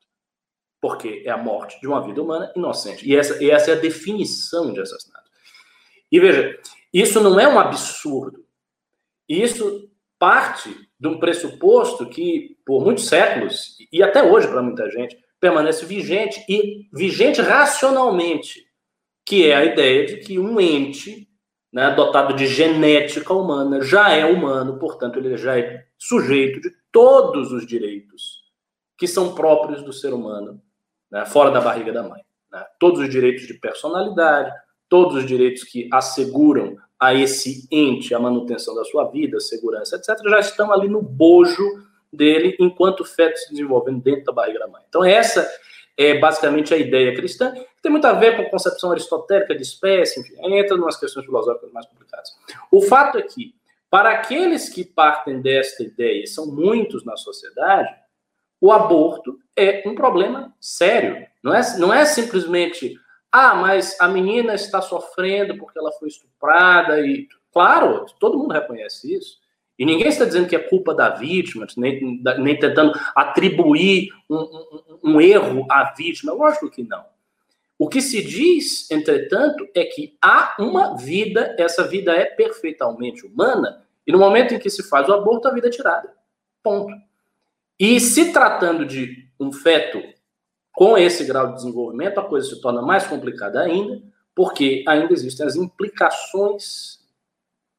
Porque 0.81 1.23
é 1.25 1.29
a 1.29 1.37
morte 1.37 1.79
de 1.79 1.87
uma 1.87 2.01
vida 2.01 2.21
humana 2.21 2.51
inocente. 2.55 3.07
E 3.07 3.15
essa, 3.15 3.41
e 3.43 3.49
essa 3.49 3.71
é 3.71 3.73
a 3.73 3.79
definição 3.79 4.71
de 4.71 4.79
assassinato. 4.79 5.29
E 6.11 6.19
veja, 6.19 6.57
isso 6.93 7.21
não 7.21 7.39
é 7.39 7.47
um 7.47 7.59
absurdo. 7.59 8.45
Isso 9.27 9.89
parte 10.17 10.75
de 10.99 11.07
um 11.07 11.19
pressuposto 11.19 12.05
que, 12.07 12.57
por 12.65 12.83
muitos 12.83 13.07
séculos, 13.07 13.77
e 13.91 14.03
até 14.03 14.21
hoje 14.21 14.47
para 14.47 14.61
muita 14.61 14.89
gente, 14.91 15.17
permanece 15.39 15.85
vigente 15.85 16.43
e 16.49 16.89
vigente 16.91 17.41
racionalmente, 17.41 18.65
que 19.25 19.47
é 19.47 19.55
a 19.55 19.65
ideia 19.65 20.05
de 20.05 20.17
que 20.17 20.37
um 20.37 20.59
ente 20.59 21.29
né, 21.71 21.91
dotado 21.91 22.33
de 22.33 22.47
genética 22.47 23.33
humana 23.33 23.81
já 23.81 24.09
é 24.09 24.25
humano, 24.25 24.77
portanto, 24.77 25.19
ele 25.19 25.37
já 25.37 25.57
é 25.57 25.85
sujeito 25.97 26.59
de 26.59 26.71
todos 26.91 27.51
os 27.51 27.65
direitos 27.65 28.39
que 28.97 29.07
são 29.07 29.33
próprios 29.33 29.81
do 29.83 29.93
ser 29.93 30.13
humano, 30.13 30.61
né, 31.11 31.25
fora 31.25 31.51
da 31.51 31.61
barriga 31.61 31.91
da 31.91 32.03
mãe. 32.03 32.21
Né? 32.51 32.65
Todos 32.79 32.99
os 32.99 33.09
direitos 33.09 33.47
de 33.47 33.53
personalidade, 33.55 34.51
todos 34.87 35.15
os 35.15 35.25
direitos 35.25 35.63
que 35.63 35.87
asseguram 35.91 36.77
a 36.99 37.13
esse 37.13 37.67
ente 37.71 38.13
a 38.13 38.19
manutenção 38.19 38.75
da 38.75 38.83
sua 38.83 39.05
vida, 39.05 39.39
segurança, 39.39 39.95
etc., 39.95 40.17
já 40.29 40.39
estão 40.39 40.71
ali 40.71 40.89
no 40.89 41.01
bojo 41.01 41.63
dele 42.11 42.57
enquanto 42.59 43.01
o 43.01 43.05
feto 43.05 43.37
se 43.37 43.51
desenvolvendo 43.51 44.01
dentro 44.01 44.25
da 44.25 44.33
barriga 44.33 44.59
da 44.59 44.67
mãe. 44.67 44.81
Então, 44.89 45.03
essa 45.05 45.49
é 45.95 46.17
basicamente 46.17 46.73
a 46.73 46.77
ideia 46.77 47.13
cristã, 47.15 47.51
que 47.51 47.81
tem 47.81 47.91
muito 47.91 48.05
a 48.05 48.13
ver 48.13 48.35
com 48.35 48.43
a 48.43 48.49
concepção 48.49 48.91
aristotélica 48.91 49.55
de 49.55 49.61
espécie, 49.61 50.19
enfim, 50.19 50.33
entra 50.55 50.75
em 50.75 50.79
umas 50.79 50.97
questões 50.97 51.25
filosóficas 51.25 51.71
mais 51.71 51.85
complicadas. 51.85 52.29
O 52.71 52.81
fato 52.81 53.17
é 53.17 53.21
que, 53.21 53.53
para 53.89 54.11
aqueles 54.11 54.69
que 54.69 54.83
partem 54.83 55.41
desta 55.41 55.83
ideia, 55.83 56.25
são 56.25 56.47
muitos 56.47 57.03
na 57.03 57.17
sociedade, 57.17 57.93
o 58.61 58.71
aborto 58.71 59.39
é 59.55 59.83
um 59.85 59.95
problema 59.95 60.53
sério. 60.59 61.25
Não 61.43 61.53
é, 61.53 61.77
não 61.77 61.93
é 61.93 62.05
simplesmente, 62.05 62.95
ah, 63.31 63.55
mas 63.55 63.99
a 63.99 64.07
menina 64.07 64.53
está 64.53 64.81
sofrendo 64.81 65.57
porque 65.57 65.79
ela 65.79 65.91
foi 65.93 66.07
estuprada 66.07 66.99
e. 67.01 67.27
Claro, 67.51 68.05
todo 68.19 68.37
mundo 68.37 68.53
reconhece 68.53 69.11
isso. 69.11 69.39
E 69.77 69.85
ninguém 69.85 70.07
está 70.07 70.25
dizendo 70.25 70.47
que 70.47 70.55
é 70.55 70.59
culpa 70.59 70.93
da 70.93 71.09
vítima, 71.09 71.65
nem, 71.77 72.21
nem 72.37 72.59
tentando 72.59 72.91
atribuir 73.15 74.09
um, 74.29 74.35
um, 74.35 74.99
um 75.03 75.21
erro 75.21 75.65
à 75.71 75.93
vítima. 75.97 76.33
Lógico 76.33 76.69
que 76.69 76.83
não. 76.83 77.03
O 77.77 77.87
que 77.87 78.01
se 78.01 78.21
diz, 78.21 78.91
entretanto, 78.91 79.65
é 79.73 79.85
que 79.85 80.17
há 80.21 80.53
uma 80.59 80.97
vida, 80.97 81.55
essa 81.57 81.87
vida 81.87 82.13
é 82.13 82.25
perfeitamente 82.25 83.25
humana, 83.25 83.81
e 84.05 84.11
no 84.11 84.19
momento 84.19 84.53
em 84.53 84.59
que 84.59 84.69
se 84.69 84.83
faz 84.83 85.07
o 85.07 85.13
aborto, 85.13 85.47
a 85.47 85.53
vida 85.53 85.67
é 85.67 85.71
tirada. 85.71 86.13
Ponto. 86.61 86.93
E 87.79 87.99
se 87.99 88.33
tratando 88.33 88.85
de 88.85 89.29
um 89.39 89.51
feto 89.51 90.01
com 90.73 90.97
esse 90.97 91.23
grau 91.23 91.47
de 91.47 91.55
desenvolvimento, 91.55 92.19
a 92.19 92.25
coisa 92.25 92.47
se 92.49 92.61
torna 92.61 92.81
mais 92.81 93.07
complicada 93.07 93.61
ainda, 93.61 94.01
porque 94.35 94.83
ainda 94.87 95.13
existem 95.13 95.45
as 95.45 95.55
implicações 95.55 96.99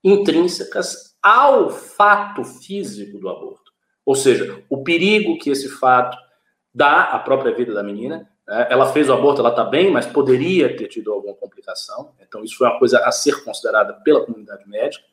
intrínsecas 0.02 1.16
ao 1.22 1.70
fato 1.70 2.42
físico 2.44 3.18
do 3.18 3.28
aborto. 3.28 3.70
Ou 4.04 4.14
seja, 4.14 4.64
o 4.68 4.82
perigo 4.82 5.38
que 5.38 5.50
esse 5.50 5.68
fato 5.68 6.16
dá 6.74 7.02
à 7.02 7.18
própria 7.18 7.54
vida 7.54 7.74
da 7.74 7.82
menina. 7.82 8.28
Né? 8.46 8.66
Ela 8.70 8.92
fez 8.92 9.08
o 9.08 9.12
aborto, 9.12 9.40
ela 9.40 9.50
está 9.50 9.64
bem, 9.64 9.90
mas 9.90 10.06
poderia 10.06 10.76
ter 10.76 10.88
tido 10.88 11.12
alguma 11.12 11.34
complicação. 11.34 12.12
Então, 12.20 12.42
isso 12.42 12.56
foi 12.56 12.68
uma 12.68 12.78
coisa 12.78 13.00
a 13.00 13.12
ser 13.12 13.44
considerada 13.44 13.94
pela 14.04 14.24
comunidade 14.24 14.66
médica. 14.68 15.04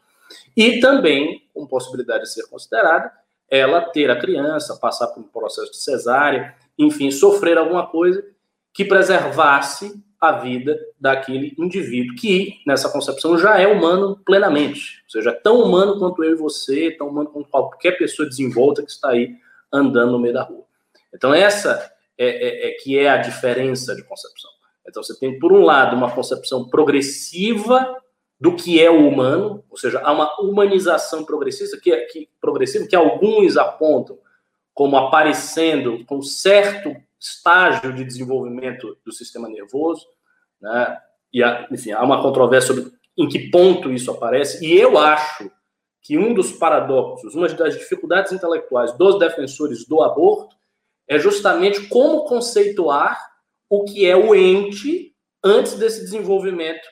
E 0.55 0.79
também, 0.79 1.47
com 1.53 1.65
possibilidade 1.65 2.23
de 2.23 2.29
ser 2.31 2.47
considerada, 2.47 3.11
ela 3.49 3.81
ter 3.81 4.09
a 4.09 4.19
criança, 4.19 4.77
passar 4.79 5.07
por 5.07 5.21
um 5.21 5.27
processo 5.27 5.71
de 5.71 5.77
cesárea, 5.77 6.55
enfim, 6.77 7.09
sofrer 7.11 7.57
alguma 7.57 7.87
coisa 7.87 8.23
que 8.73 8.85
preservasse 8.85 10.03
a 10.19 10.31
vida 10.31 10.79
daquele 10.99 11.53
indivíduo, 11.57 12.15
que 12.15 12.55
nessa 12.65 12.89
concepção 12.89 13.37
já 13.37 13.59
é 13.59 13.67
humano 13.67 14.19
plenamente, 14.25 15.03
ou 15.05 15.09
seja, 15.11 15.31
tão 15.31 15.61
humano 15.61 15.99
quanto 15.99 16.23
eu 16.23 16.31
e 16.31 16.35
você, 16.35 16.91
tão 16.91 17.07
humano 17.07 17.29
quanto 17.29 17.49
qualquer 17.49 17.97
pessoa 17.97 18.27
desenvolta 18.27 18.83
que 18.83 18.91
está 18.91 19.09
aí 19.09 19.35
andando 19.71 20.11
no 20.11 20.19
meio 20.19 20.33
da 20.33 20.43
rua. 20.43 20.65
Então, 21.13 21.33
essa 21.33 21.91
é, 22.17 22.25
é, 22.25 22.69
é 22.69 22.71
que 22.73 22.97
é 22.97 23.09
a 23.09 23.17
diferença 23.17 23.95
de 23.95 24.03
concepção. 24.03 24.49
Então, 24.87 25.03
você 25.03 25.17
tem, 25.19 25.37
por 25.37 25.53
um 25.53 25.63
lado, 25.63 25.95
uma 25.95 26.11
concepção 26.11 26.67
progressiva 26.67 27.95
do 28.39 28.55
que 28.55 28.81
é 28.81 28.89
o 28.89 29.07
humano, 29.07 29.63
ou 29.69 29.77
seja, 29.77 29.99
há 30.03 30.11
uma 30.11 30.39
humanização 30.39 31.23
progressista 31.23 31.79
que, 31.79 31.91
é, 31.91 32.05
que 32.05 32.29
progressiva 32.39 32.87
que 32.87 32.95
alguns 32.95 33.57
apontam 33.57 34.17
como 34.73 34.95
aparecendo 34.95 36.05
com 36.05 36.21
certo 36.21 36.95
estágio 37.19 37.93
de 37.93 38.03
desenvolvimento 38.03 38.95
do 39.03 39.11
sistema 39.11 39.49
nervoso, 39.49 40.05
né? 40.61 40.99
E, 41.33 41.41
enfim, 41.71 41.91
há 41.91 42.03
uma 42.03 42.21
controvérsia 42.21 42.73
sobre 42.73 42.91
em 43.17 43.27
que 43.27 43.49
ponto 43.49 43.91
isso 43.91 44.11
aparece, 44.11 44.63
e 44.63 44.79
eu 44.79 44.97
acho 44.97 45.49
que 46.03 46.17
um 46.17 46.33
dos 46.33 46.51
paradoxos, 46.51 47.33
uma 47.33 47.49
das 47.49 47.77
dificuldades 47.77 48.31
intelectuais 48.31 48.95
dos 48.95 49.17
defensores 49.17 49.85
do 49.87 50.03
aborto 50.03 50.55
é 51.07 51.17
justamente 51.17 51.87
como 51.87 52.25
conceituar 52.25 53.19
o 53.67 53.83
que 53.83 54.05
é 54.05 54.15
o 54.15 54.35
ente 54.35 55.15
antes 55.43 55.73
desse 55.73 56.01
desenvolvimento 56.01 56.87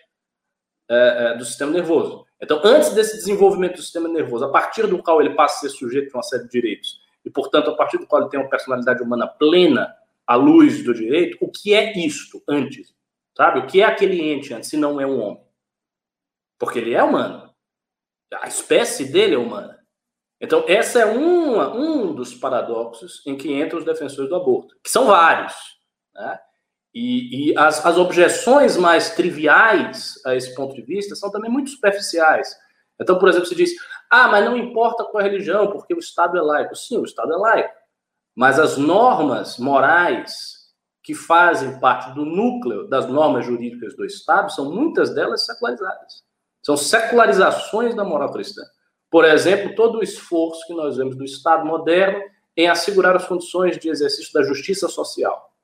é, 0.89 1.31
é, 1.31 1.37
do 1.37 1.45
sistema 1.45 1.71
nervoso. 1.71 2.25
Então, 2.41 2.61
antes 2.63 2.93
desse 2.93 3.17
desenvolvimento 3.17 3.75
do 3.75 3.81
sistema 3.81 4.07
nervoso, 4.07 4.45
a 4.45 4.49
partir 4.49 4.87
do 4.87 5.01
qual 5.01 5.21
ele 5.21 5.33
passa 5.35 5.55
a 5.55 5.69
ser 5.69 5.75
sujeito 5.75 6.13
a 6.13 6.17
uma 6.17 6.23
série 6.23 6.43
de 6.43 6.49
direitos, 6.49 6.99
e, 7.23 7.29
portanto, 7.29 7.71
a 7.71 7.75
partir 7.75 7.97
do 7.97 8.05
qual 8.05 8.21
ele 8.21 8.29
tem 8.29 8.39
uma 8.39 8.49
personalidade 8.49 9.01
humana 9.01 9.27
plena, 9.27 9.95
à 10.27 10.35
luz 10.35 10.83
do 10.83 10.93
direito, 10.93 11.37
o 11.39 11.49
que 11.49 11.73
é 11.73 11.97
isto 11.97 12.41
antes? 12.47 12.93
Sabe? 13.35 13.59
O 13.59 13.67
que 13.67 13.81
é 13.81 13.85
aquele 13.85 14.21
ente 14.21 14.53
antes, 14.53 14.69
se 14.69 14.77
não 14.77 14.99
é 14.99 15.05
um 15.05 15.19
homem? 15.19 15.43
Porque 16.57 16.79
ele 16.79 16.93
é 16.93 17.03
humano. 17.03 17.53
A 18.33 18.47
espécie 18.47 19.05
dele 19.05 19.35
é 19.35 19.37
humana. 19.37 19.79
Então, 20.39 20.65
essa 20.67 20.99
é 20.99 21.05
uma, 21.05 21.73
um 21.73 22.13
dos 22.13 22.33
paradoxos 22.33 23.25
em 23.25 23.35
que 23.35 23.53
entram 23.53 23.79
os 23.79 23.85
defensores 23.85 24.29
do 24.29 24.35
aborto, 24.35 24.75
que 24.83 24.89
são 24.89 25.05
vários. 25.05 25.53
Né? 26.13 26.39
E, 26.95 27.51
e 27.51 27.57
as, 27.57 27.85
as, 27.85 27.97
objeções 27.97 28.77
mais 28.77 29.09
triviais 29.09 30.17
a 30.25 30.33
esse 30.33 30.55
ponto 30.55 30.73
de 30.73 30.81
vista 30.81 31.13
são 31.13 31.29
também 31.29 31.51
muito 31.51 31.69
superficiais. 31.69 32.55
Então, 32.99 33.19
por 33.19 33.27
exemplo, 33.27 33.45
se 33.45 33.53
diz, 33.53 33.71
ah, 34.09 34.29
mas 34.29 34.45
não 34.45 34.55
importa 34.55 35.03
qual 35.03 35.21
é 35.21 35.27
a 35.27 35.29
religião, 35.29 35.69
porque 35.69 35.93
o 35.93 35.99
Estado 35.99 36.37
é 36.37 36.41
laico. 36.41 36.73
Sim, 36.73 36.99
o 36.99 37.03
Estado 37.03 37.33
é 37.33 37.35
laico. 37.35 37.75
Mas 38.33 38.57
as 38.57 38.77
normas 38.77 39.57
morais 39.57 40.55
que 41.03 41.13
fazem 41.13 41.79
parte 41.81 42.13
do 42.15 42.25
núcleo 42.25 42.87
das 42.87 43.07
normas 43.07 43.45
jurídicas 43.45 43.93
do 43.95 44.05
Estado 44.05 44.51
são 44.51 44.73
muitas 44.73 45.13
delas 45.13 45.45
secularizadas. 45.45 46.23
São 46.63 46.77
secularizações 46.77 47.93
da 47.93 48.05
moral 48.05 48.31
cristã. 48.31 48.63
Por 49.11 49.25
exemplo, 49.25 49.75
todo 49.75 49.99
o 49.99 50.03
esforço 50.03 50.65
que 50.65 50.73
nós 50.73 50.95
vemos 50.95 51.15
do 51.15 51.25
Estado 51.25 51.65
moderno 51.65 52.23
em 52.55 52.67
assegurar 52.67 53.15
as 53.15 53.27
condições 53.27 53.77
de 53.77 53.89
exercício 53.89 54.33
da 54.33 54.43
justiça 54.43 54.87
social. 54.87 55.54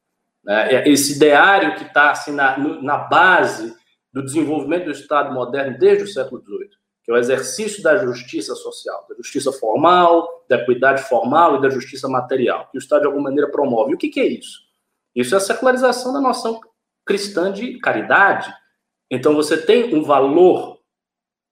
Né? 0.43 0.87
Esse 0.89 1.15
ideário 1.15 1.75
que 1.75 1.83
está 1.83 2.11
assim, 2.11 2.31
na, 2.31 2.57
na 2.57 2.97
base 2.97 3.75
do 4.13 4.23
desenvolvimento 4.23 4.85
do 4.85 4.91
Estado 4.91 5.33
moderno 5.33 5.77
desde 5.77 6.03
o 6.03 6.07
século 6.07 6.41
XVIII 6.41 6.81
que 7.03 7.11
é 7.11 7.13
o 7.13 7.17
exercício 7.17 7.81
da 7.81 7.97
justiça 7.97 8.55
social, 8.55 9.05
da 9.09 9.15
justiça 9.15 9.51
formal, 9.51 10.45
da 10.47 10.57
equidade 10.57 11.03
formal 11.03 11.57
e 11.57 11.61
da 11.61 11.69
justiça 11.69 12.07
material, 12.07 12.69
que 12.69 12.77
o 12.77 12.79
Estado 12.79 13.01
de 13.01 13.07
alguma 13.07 13.23
maneira 13.25 13.49
promove. 13.49 13.91
E 13.91 13.95
o 13.95 13.97
que, 13.97 14.09
que 14.09 14.19
é 14.19 14.27
isso? 14.27 14.59
Isso 15.15 15.33
é 15.33 15.37
a 15.37 15.41
secularização 15.41 16.13
da 16.13 16.21
noção 16.21 16.61
cristã 17.05 17.51
de 17.51 17.79
caridade. 17.79 18.53
Então 19.09 19.33
você 19.33 19.57
tem 19.57 19.95
um 19.95 20.03
valor 20.03 20.79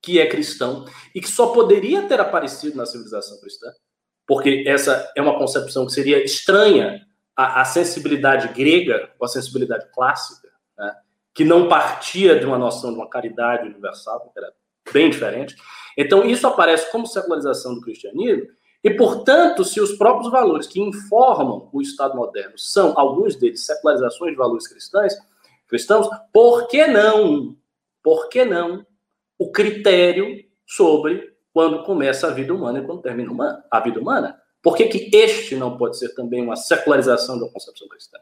que 0.02 0.19
é 0.19 0.28
cristão 0.28 0.86
e 1.13 1.19
que 1.19 1.28
só 1.28 1.47
poderia 1.47 2.08
ter 2.08 2.21
aparecido 2.21 2.78
na 2.78 2.86
civilização 2.86 3.39
cristã, 3.41 3.67
porque 4.25 4.63
essa 4.67 5.12
é 5.15 5.21
uma 5.21 5.38
concepção 5.38 5.86
que 5.86 5.91
seria 5.91 6.23
estranha 6.23 7.02
à, 7.39 7.62
à 7.62 7.65
sensibilidade 7.65 8.49
grega 8.49 9.10
ou 9.17 9.25
à 9.25 9.30
sensibilidade 9.30 9.88
clássica, 9.93 10.49
né? 10.78 10.93
que 11.34 11.45
não 11.45 11.69
partia 11.69 12.38
de 12.38 12.45
uma 12.45 12.58
noção 12.58 12.91
de 12.91 12.97
uma 12.97 13.10
caridade 13.10 13.65
universal, 13.65 14.30
que 14.34 14.38
era 14.38 14.52
bem 14.91 15.10
diferente. 15.10 15.56
Então, 15.97 16.25
isso 16.25 16.45
aparece 16.45 16.91
como 16.91 17.08
secularização 17.08 17.75
do 17.75 17.82
cristianismo, 17.82 18.45
e, 18.84 18.89
portanto, 18.91 19.63
se 19.63 19.80
os 19.80 19.93
próprios 19.93 20.30
valores 20.30 20.67
que 20.67 20.82
informam 20.82 21.69
o 21.71 21.82
Estado 21.82 22.15
moderno 22.15 22.58
são, 22.58 22.93
alguns 22.97 23.38
deles, 23.38 23.65
secularizações 23.65 24.32
de 24.32 24.38
valores 24.38 24.67
cristãos, 24.67 25.13
cristãos, 25.67 26.10
por 26.34 26.67
que 26.67 26.88
não? 26.88 27.56
Por 28.04 28.28
que 28.28 28.43
não 28.43 28.86
o 29.38 29.52
critério 29.52 30.43
sobre 30.65 31.34
quando 31.54 31.84
começa 31.84 32.28
a 32.28 32.32
vida 32.32 32.54
humana 32.54 32.80
e 32.80 32.86
quando 32.86 33.02
termina 33.02 33.63
a 33.69 33.80
vida 33.80 33.99
humana? 33.99 34.41
Por 34.62 34.76
que, 34.76 34.86
que 34.88 35.15
este 35.15 35.56
não 35.56 35.78
pode 35.78 35.98
ser 35.98 36.13
também 36.15 36.41
uma 36.41 36.56
secularização 36.56 37.39
da 37.39 37.50
concepção 37.50 37.88
cristã? 37.88 38.17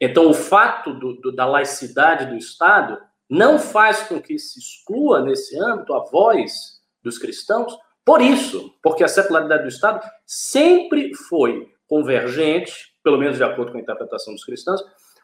Então, 0.00 0.28
o 0.28 0.34
fato 0.34 0.94
do, 0.94 1.14
do, 1.14 1.32
da 1.32 1.46
laicidade 1.46 2.26
do 2.26 2.36
Estado 2.36 2.98
não 3.28 3.58
faz 3.58 4.02
com 4.02 4.20
que 4.20 4.38
se 4.38 4.58
exclua 4.58 5.22
nesse 5.22 5.58
âmbito 5.58 5.94
a 5.94 6.00
voz 6.04 6.80
dos 7.02 7.18
cristãos, 7.18 7.76
por 8.04 8.20
isso, 8.20 8.74
porque 8.82 9.04
a 9.04 9.08
secularidade 9.08 9.62
do 9.62 9.68
Estado 9.68 10.04
sempre 10.26 11.14
foi 11.14 11.70
convergente, 11.86 12.72
pelo 13.02 13.18
menos 13.18 13.36
de 13.36 13.44
acordo 13.44 13.72
com 13.72 13.78
a 13.78 13.80
interpretação 13.80 14.34
dos 14.34 14.44
cristãos, 14.44 14.82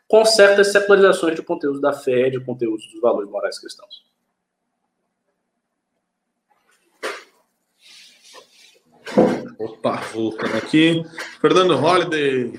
com 0.08 0.24
certas 0.24 0.72
secularizações 0.72 1.34
de 1.34 1.42
conteúdos 1.42 1.80
da 1.80 1.92
fé, 1.92 2.30
de 2.30 2.38
conteúdos 2.44 2.86
dos 2.92 3.00
valores 3.00 3.28
morais 3.28 3.58
cristãos. 3.58 4.04
Opa, 9.58 9.96
voltando 10.12 10.56
aqui. 10.56 11.02
Fernando 11.40 11.76
Holliday, 11.76 12.52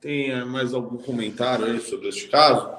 tem 0.00 0.44
mais 0.44 0.74
algum 0.74 0.98
comentário 0.98 1.66
aí 1.66 1.80
sobre 1.80 2.08
este 2.08 2.28
caso? 2.28 2.70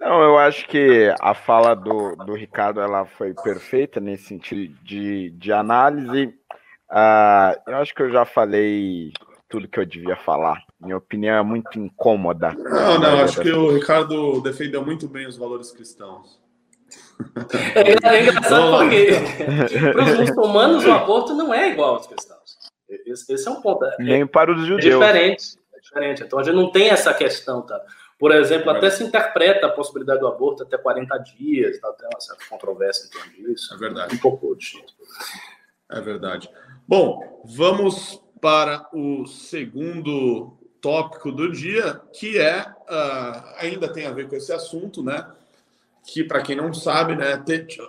Não, 0.00 0.22
eu 0.22 0.38
acho 0.38 0.68
que 0.68 1.14
a 1.20 1.34
fala 1.34 1.74
do, 1.74 2.14
do 2.16 2.34
Ricardo 2.34 2.80
ela 2.80 3.06
foi 3.06 3.32
perfeita 3.32 4.00
nesse 4.00 4.24
sentido 4.24 4.74
de, 4.82 5.30
de 5.30 5.52
análise. 5.52 6.26
Uh, 6.90 7.70
eu 7.70 7.76
acho 7.76 7.94
que 7.94 8.02
eu 8.02 8.10
já 8.10 8.24
falei 8.24 9.12
tudo 9.48 9.68
que 9.68 9.80
eu 9.80 9.86
devia 9.86 10.16
falar. 10.16 10.62
Minha 10.80 10.96
opinião 10.96 11.36
é 11.36 11.42
muito 11.42 11.78
incômoda. 11.78 12.52
Não, 12.52 12.98
não, 12.98 13.20
acho 13.20 13.40
que 13.40 13.50
o 13.50 13.74
Ricardo 13.74 14.40
defendeu 14.40 14.84
muito 14.84 15.08
bem 15.08 15.26
os 15.26 15.36
valores 15.36 15.70
cristãos. 15.70 16.38
É, 17.74 18.16
é 18.16 18.22
engraçado 18.22 18.78
porque 18.78 19.92
para 19.92 20.04
os 20.04 20.18
muçulmanos 20.28 20.84
o 20.84 20.92
aborto 20.92 21.34
não 21.34 21.52
é 21.52 21.70
igual 21.70 21.94
aos 21.94 22.06
cristãos. 22.06 22.58
Esse, 22.88 23.32
esse 23.32 23.48
é 23.48 23.50
um 23.50 23.60
ponto. 23.60 23.84
É, 23.84 23.96
Nem 23.98 24.26
para 24.26 24.52
os 24.52 24.66
judeus. 24.66 24.84
É 24.84 24.98
diferente, 24.98 25.58
é 25.74 25.80
diferente. 25.80 26.22
Então 26.22 26.38
a 26.38 26.42
gente 26.42 26.54
não 26.54 26.70
tem 26.70 26.90
essa 26.90 27.12
questão, 27.12 27.62
tá? 27.62 27.80
Por 28.18 28.32
exemplo, 28.32 28.70
até 28.70 28.90
se 28.90 29.02
interpreta 29.02 29.66
a 29.66 29.70
possibilidade 29.70 30.20
do 30.20 30.28
aborto 30.28 30.62
até 30.62 30.78
40 30.78 31.18
dias, 31.18 31.78
tá? 31.80 31.92
tem 31.92 32.08
uma 32.12 32.20
certa 32.20 32.44
controvérsia 32.48 33.06
em 33.06 33.10
torno 33.10 33.32
disso. 33.32 33.74
É 33.74 33.76
verdade. 33.76 34.14
Um 34.14 34.18
pouco. 34.18 34.56
É 35.90 36.00
verdade. 36.00 36.48
Bom, 36.86 37.42
vamos 37.44 38.22
para 38.40 38.88
o 38.92 39.26
segundo 39.26 40.56
tópico 40.80 41.32
do 41.32 41.50
dia, 41.50 42.00
que 42.12 42.38
é 42.38 42.60
uh, 42.62 43.54
ainda 43.56 43.92
tem 43.92 44.06
a 44.06 44.12
ver 44.12 44.28
com 44.28 44.36
esse 44.36 44.52
assunto, 44.52 45.02
né? 45.02 45.26
Que 46.06 46.22
para 46.22 46.42
quem 46.42 46.56
não 46.56 46.72
sabe, 46.74 47.16
né, 47.16 47.42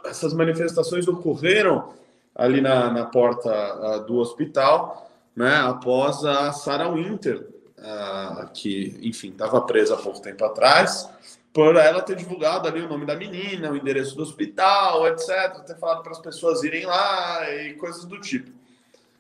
essas 0.06 0.34
manifestações 0.34 1.08
ocorreram 1.08 1.94
ali 2.34 2.62
na, 2.62 2.92
na 2.92 3.06
porta 3.06 4.00
do 4.08 4.16
hospital, 4.18 5.10
né? 5.36 5.58
Após 5.58 6.24
a 6.24 6.52
Sarah 6.54 6.90
Winter, 6.90 7.48
uh, 7.78 8.48
que 8.54 8.98
enfim 9.02 9.30
estava 9.30 9.62
presa 9.62 9.96
há 9.96 9.98
pouco 9.98 10.22
tempo 10.22 10.44
atrás, 10.46 11.10
por 11.54 11.76
ela 11.76 12.02
ter 12.02 12.16
divulgado 12.16 12.68
ali 12.68 12.82
o 12.82 12.90
nome 12.90 13.06
da 13.06 13.16
menina, 13.16 13.72
o 13.72 13.78
endereço 13.78 14.16
do 14.16 14.24
hospital, 14.24 15.08
etc. 15.08 15.62
Ter 15.66 15.78
falado 15.78 16.04
para 16.04 16.12
as 16.12 16.20
pessoas 16.20 16.64
irem 16.64 16.86
lá 16.86 17.50
e 17.52 17.74
coisas 17.74 18.06
do 18.06 18.20
tipo. 18.20 18.52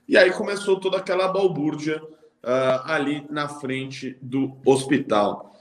E 0.08 0.18
aí 0.18 0.32
começou 0.32 0.80
toda 0.80 0.98
aquela 0.98 1.28
balbúrdia 1.28 2.02
uh, 2.04 2.82
ali 2.86 3.26
na 3.30 3.48
frente 3.48 4.18
do 4.22 4.56
hospital. 4.66 5.55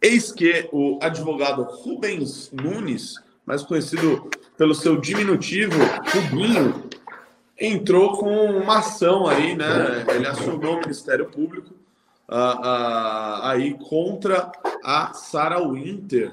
Eis 0.00 0.30
que 0.30 0.68
o 0.72 0.98
advogado 1.02 1.62
Rubens 1.62 2.50
Nunes, 2.52 3.14
mais 3.44 3.62
conhecido 3.62 4.30
pelo 4.56 4.74
seu 4.74 4.96
diminutivo 4.96 5.78
Rubinho, 6.12 6.84
entrou 7.58 8.16
com 8.18 8.46
uma 8.50 8.78
ação 8.78 9.26
aí, 9.26 9.56
né? 9.56 10.04
Ele 10.14 10.26
acionou 10.26 10.76
o 10.76 10.80
Ministério 10.80 11.26
Público 11.26 11.74
uh, 12.28 12.34
uh, 12.34 13.42
aí 13.42 13.74
contra 13.88 14.52
a 14.84 15.12
Sarah 15.14 15.66
Winter. 15.66 16.32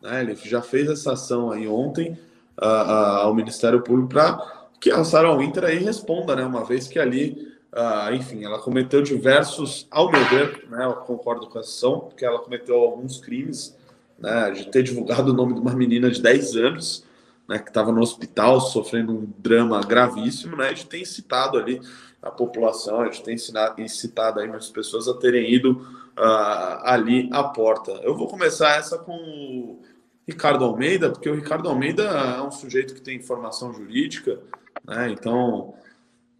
Né? 0.00 0.22
Ele 0.22 0.34
já 0.36 0.62
fez 0.62 0.88
essa 0.88 1.12
ação 1.12 1.50
aí 1.50 1.68
ontem 1.68 2.18
ao 2.56 3.34
Ministério 3.34 3.82
Público 3.82 4.10
para 4.10 4.68
que 4.78 4.90
a 4.90 5.02
Sarah 5.04 5.34
Winter 5.34 5.64
aí 5.64 5.78
responda, 5.78 6.36
né? 6.36 6.44
Uma 6.44 6.64
vez 6.64 6.86
que 6.86 6.98
ali, 6.98 7.51
uh, 7.72 8.14
enfim, 8.14 8.44
ela 8.44 8.58
cometeu 8.58 9.02
diversos, 9.02 9.86
ao 9.90 10.10
meu 10.10 10.24
ver, 10.26 10.66
né? 10.68 10.84
Eu 10.84 10.94
concordo 10.94 11.46
com 11.48 11.58
a 11.58 11.60
ação, 11.60 12.00
porque 12.00 12.24
ela 12.24 12.38
cometeu 12.38 12.76
alguns 12.76 13.20
crimes, 13.20 13.76
né? 14.18 14.50
De 14.50 14.70
ter 14.70 14.82
divulgado 14.82 15.32
o 15.32 15.34
nome 15.34 15.54
de 15.54 15.60
uma 15.60 15.74
menina 15.74 16.10
de 16.10 16.20
10 16.20 16.56
anos, 16.56 17.04
né? 17.48 17.58
Que 17.58 17.68
estava 17.68 17.90
no 17.90 18.00
hospital 18.00 18.60
sofrendo 18.60 19.12
um 19.12 19.32
drama 19.38 19.80
gravíssimo, 19.80 20.56
né? 20.56 20.72
De 20.72 20.86
ter 20.86 21.00
incitado 21.00 21.58
ali 21.58 21.80
a 22.22 22.30
população, 22.30 23.08
de 23.08 23.22
ter 23.22 23.32
incitado 23.32 24.40
aí 24.40 24.46
muitas 24.46 24.70
pessoas 24.70 25.08
a 25.08 25.14
terem 25.14 25.52
ido 25.52 25.72
uh, 26.16 26.82
ali 26.84 27.28
à 27.32 27.42
porta. 27.42 27.92
Eu 28.02 28.16
vou 28.16 28.28
começar 28.28 28.76
essa 28.76 28.98
com 28.98 29.12
o 29.12 29.82
Ricardo 30.26 30.64
Almeida, 30.64 31.10
porque 31.10 31.28
o 31.28 31.34
Ricardo 31.34 31.68
Almeida 31.68 32.04
é 32.04 32.42
um 32.42 32.50
sujeito 32.50 32.94
que 32.94 33.00
tem 33.00 33.20
formação 33.20 33.72
jurídica, 33.72 34.38
né? 34.86 35.10
Então, 35.10 35.74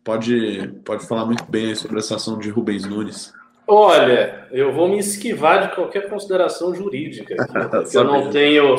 pode, 0.04 0.68
pode 0.84 1.06
falar 1.06 1.24
muito 1.24 1.44
bem 1.44 1.74
sobre 1.74 1.98
essa 1.98 2.16
ação 2.16 2.38
de 2.38 2.50
Rubens 2.50 2.86
Nunes. 2.86 3.32
Olha, 3.66 4.48
eu 4.50 4.72
vou 4.72 4.88
me 4.88 4.98
esquivar 4.98 5.68
de 5.68 5.74
qualquer 5.74 6.08
consideração 6.08 6.74
jurídica. 6.74 7.34
eu 7.94 8.04
não 8.04 8.28
tenho, 8.30 8.74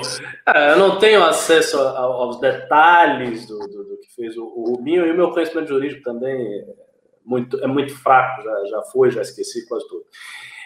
é, 0.47 0.73
eu 0.73 0.77
não 0.77 0.99
tenho 0.99 1.23
acesso 1.23 1.79
aos 1.79 2.39
detalhes 2.39 3.47
do, 3.47 3.57
do, 3.59 3.83
do 3.86 3.97
que 3.97 4.13
fez 4.13 4.38
o, 4.38 4.43
o, 4.43 4.71
Rubinho 4.71 5.05
e 5.07 5.12
o 5.12 5.15
meu 5.15 5.31
conhecimento 5.31 5.69
jurídico 5.69 6.03
também 6.03 6.59
é 6.59 6.65
muito, 7.25 7.59
é 7.63 7.67
muito 7.67 7.95
fraco, 7.95 8.43
já, 8.43 8.65
já 8.65 8.81
foi, 8.83 9.09
já 9.09 9.21
esqueci 9.21 9.65
quase 9.67 9.88
tudo. 9.88 10.05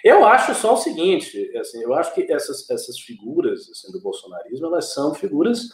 Eu 0.04 0.26
acho 0.26 0.54
só 0.56 0.74
o 0.74 0.78
seguinte, 0.78 1.52
assim, 1.58 1.82
eu 1.84 1.93
acho 1.93 2.13
que 2.13 2.32
essas, 2.32 2.70
essas 2.70 3.00
figuras 3.00 3.70
assim, 3.70 3.91
do 3.91 4.02
bolsonarismo 4.02 4.67
elas 4.67 4.93
são 4.93 5.13
figuras 5.13 5.70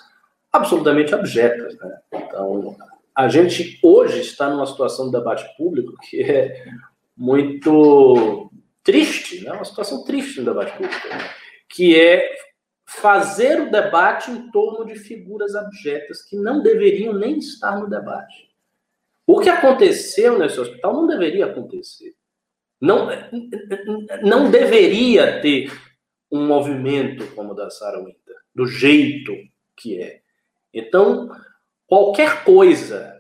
absolutamente 0.52 1.14
abjetas. 1.16 1.76
Né? 1.78 1.98
Então, 2.14 2.76
a 3.16 3.28
gente 3.28 3.80
hoje 3.84 4.22
está 4.22 4.50
numa 4.50 4.66
situação 4.66 5.06
de 5.06 5.12
debate 5.12 5.46
público 5.56 5.94
que 6.10 6.22
é 6.22 6.66
muito 7.16 8.52
triste, 8.84 9.44
né? 9.44 9.52
uma 9.52 9.66
situação 9.66 10.04
triste 10.04 10.40
no 10.40 10.46
debate 10.46 10.74
público, 10.74 11.08
que 11.70 12.00
é 12.00 12.36
fazer 12.86 13.62
o 13.62 13.72
debate 13.72 14.30
em 14.30 14.52
torno 14.52 14.86
de 14.86 14.96
figuras 14.96 15.56
abjetas 15.56 16.22
que 16.24 16.36
não 16.36 16.62
deveriam 16.62 17.14
nem 17.14 17.38
estar 17.38 17.80
no 17.80 17.90
debate. 17.90 18.52
O 19.26 19.40
que 19.40 19.50
aconteceu 19.50 20.38
nesse 20.38 20.60
hospital 20.60 20.94
não 20.94 21.08
deveria 21.08 21.46
acontecer. 21.46 22.14
Não, 22.82 23.08
não 24.22 24.52
deveria 24.52 25.40
ter 25.42 25.72
um 26.30 26.46
movimento 26.46 27.26
como 27.34 27.52
o 27.52 27.56
da 27.56 27.70
Sarah 27.70 28.00
Winter, 28.00 28.36
do 28.54 28.66
jeito 28.66 29.32
que 29.78 30.02
é. 30.02 30.22
Então, 30.74 31.30
qualquer 31.88 32.44
coisa 32.44 33.14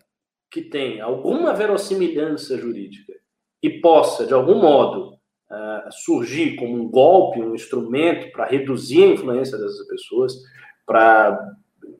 que 0.49 0.61
tenha 0.61 1.05
alguma 1.05 1.53
verossimilhança 1.53 2.57
jurídica 2.57 3.13
e 3.61 3.69
possa, 3.81 4.25
de 4.25 4.33
algum 4.33 4.55
modo, 4.55 5.13
uh, 5.49 5.91
surgir 5.91 6.55
como 6.57 6.75
um 6.75 6.89
golpe, 6.89 7.41
um 7.41 7.55
instrumento 7.55 8.31
para 8.31 8.45
reduzir 8.45 9.03
a 9.03 9.07
influência 9.07 9.57
dessas 9.57 9.87
pessoas, 9.87 10.33
para 10.85 11.39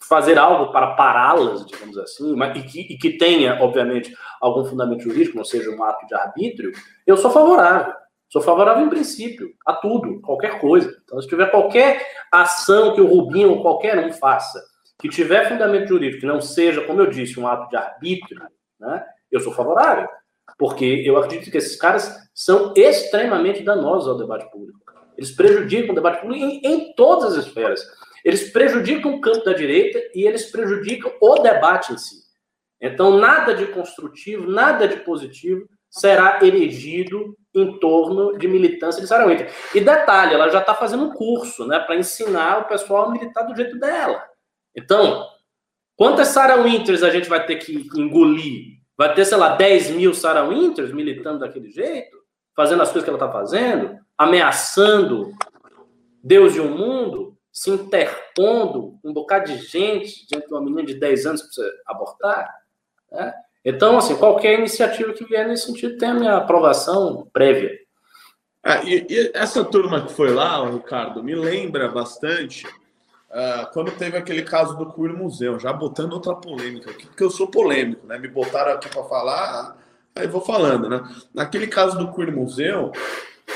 fazer 0.01 0.37
algo 0.37 0.71
para 0.71 0.93
pará-las, 0.93 1.65
digamos 1.65 1.97
assim, 1.97 2.35
e, 2.55 2.61
que, 2.63 2.81
e 2.81 2.97
que 2.97 3.17
tenha, 3.17 3.61
obviamente, 3.61 4.13
algum 4.41 4.65
fundamento 4.65 5.03
jurídico, 5.03 5.37
não 5.37 5.45
seja 5.45 5.69
um 5.69 5.83
ato 5.83 6.05
de 6.05 6.13
arbítrio, 6.13 6.71
eu 7.07 7.17
sou 7.17 7.31
favorável. 7.31 7.93
Sou 8.29 8.41
favorável 8.41 8.85
em 8.85 8.89
princípio 8.89 9.53
a 9.65 9.73
tudo, 9.73 10.19
qualquer 10.21 10.59
coisa. 10.59 10.91
Então, 11.03 11.21
se 11.21 11.27
tiver 11.27 11.51
qualquer 11.51 12.03
ação 12.31 12.95
que 12.95 13.01
o 13.01 13.05
Rubinho 13.05 13.51
ou 13.51 13.61
qualquer 13.61 14.03
um 14.03 14.11
faça 14.11 14.59
que 15.03 15.09
tiver 15.09 15.49
fundamento 15.49 15.89
jurídico, 15.89 16.21
que 16.21 16.25
não 16.25 16.39
seja, 16.39 16.79
como 16.85 17.01
eu 17.01 17.09
disse, 17.09 17.37
um 17.37 17.45
ato 17.45 17.69
de 17.69 17.75
arbítrio, 17.75 18.41
né, 18.79 19.03
eu 19.29 19.41
sou 19.41 19.53
favorável. 19.53 20.07
Porque 20.57 21.03
eu 21.05 21.17
acredito 21.17 21.51
que 21.51 21.57
esses 21.57 21.75
caras 21.75 22.15
são 22.33 22.73
extremamente 22.73 23.63
danosos 23.63 24.07
ao 24.07 24.17
debate 24.17 24.49
público. 24.49 24.79
Eles 25.17 25.31
prejudicam 25.31 25.91
o 25.91 25.95
debate 25.95 26.21
público 26.21 26.41
em, 26.41 26.61
em 26.63 26.93
todas 26.93 27.37
as 27.37 27.45
esferas. 27.45 27.85
Eles 28.23 28.49
prejudicam 28.53 29.15
o 29.15 29.19
campo 29.19 29.43
da 29.43 29.51
direita 29.51 29.99
e 30.15 30.25
eles 30.25 30.49
prejudicam 30.49 31.11
o 31.19 31.39
debate 31.39 31.91
em 31.91 31.97
si. 31.97 32.23
Então, 32.79 33.17
nada 33.17 33.53
de 33.53 33.65
construtivo, 33.67 34.49
nada 34.49 34.87
de 34.87 35.01
positivo 35.01 35.67
será 35.89 36.39
elegido 36.41 37.35
em 37.53 37.77
torno 37.77 38.37
de 38.37 38.47
militância 38.47 39.01
de 39.01 39.07
Sarah 39.07 39.27
Winter. 39.27 39.51
E 39.75 39.81
detalhe, 39.81 40.33
ela 40.33 40.47
já 40.47 40.59
está 40.59 40.73
fazendo 40.73 41.03
um 41.03 41.11
curso 41.11 41.67
né, 41.67 41.77
para 41.79 41.97
ensinar 41.97 42.59
o 42.59 42.67
pessoal 42.67 43.09
a 43.09 43.11
militar 43.11 43.43
do 43.43 43.55
jeito 43.55 43.77
dela. 43.77 44.23
Então, 44.75 45.27
quantas 45.95 46.29
Sarah 46.29 46.61
Winters 46.61 47.03
a 47.03 47.09
gente 47.09 47.29
vai 47.29 47.45
ter 47.45 47.57
que 47.57 47.87
engolir? 47.95 48.79
Vai 48.97 49.13
ter, 49.13 49.25
sei 49.25 49.37
lá, 49.37 49.55
10 49.55 49.91
mil 49.91 50.13
Sarah 50.13 50.43
Winters 50.43 50.91
militando 50.93 51.39
daquele 51.39 51.69
jeito? 51.69 52.17
Fazendo 52.55 52.83
as 52.83 52.89
coisas 52.89 53.03
que 53.03 53.09
ela 53.09 53.17
está 53.17 53.31
fazendo? 53.31 53.97
Ameaçando 54.17 55.33
Deus 56.23 56.55
e 56.55 56.59
o 56.59 56.69
mundo? 56.69 57.37
Se 57.51 57.69
interpondo 57.69 58.99
um 59.03 59.13
bocado 59.13 59.45
de 59.45 59.57
gente 59.57 60.27
diante 60.27 60.47
de 60.47 60.53
uma 60.53 60.61
menina 60.61 60.83
de 60.83 60.95
10 60.95 61.25
anos 61.25 61.41
que 61.41 61.47
precisa 61.47 61.71
abortar? 61.85 62.49
Né? 63.11 63.33
Então, 63.65 63.97
assim, 63.97 64.15
qualquer 64.15 64.59
iniciativa 64.59 65.13
que 65.13 65.25
vier 65.25 65.47
nesse 65.47 65.67
sentido 65.67 65.97
tem 65.97 66.09
a 66.09 66.13
minha 66.13 66.37
aprovação 66.37 67.29
prévia. 67.31 67.71
Ah, 68.63 68.81
e, 68.83 69.05
e, 69.09 69.31
essa 69.33 69.63
turma 69.63 70.05
que 70.05 70.13
foi 70.13 70.31
lá, 70.31 70.69
Ricardo, 70.69 71.23
me 71.23 71.35
lembra 71.35 71.89
bastante 71.89 72.65
uh, 73.33 73.71
quando 73.73 73.91
teve 73.91 74.15
aquele 74.17 74.43
caso 74.43 74.77
do 74.77 74.91
Queer 74.93 75.13
Museu, 75.13 75.59
já 75.59 75.73
botando 75.73 76.13
outra 76.13 76.35
polêmica 76.35 76.91
aqui, 76.91 77.05
porque 77.07 77.23
eu 77.23 77.31
sou 77.31 77.47
polêmico, 77.47 78.05
né? 78.07 78.17
Me 78.17 78.27
botaram 78.27 78.73
aqui 78.73 78.87
para 78.87 79.03
falar, 79.03 79.77
aí 80.15 80.27
vou 80.27 80.41
falando, 80.41 80.87
né? 80.87 81.03
Naquele 81.33 81.67
caso 81.67 81.97
do 81.97 82.13
Queer 82.13 82.33
Museu, 82.33 82.91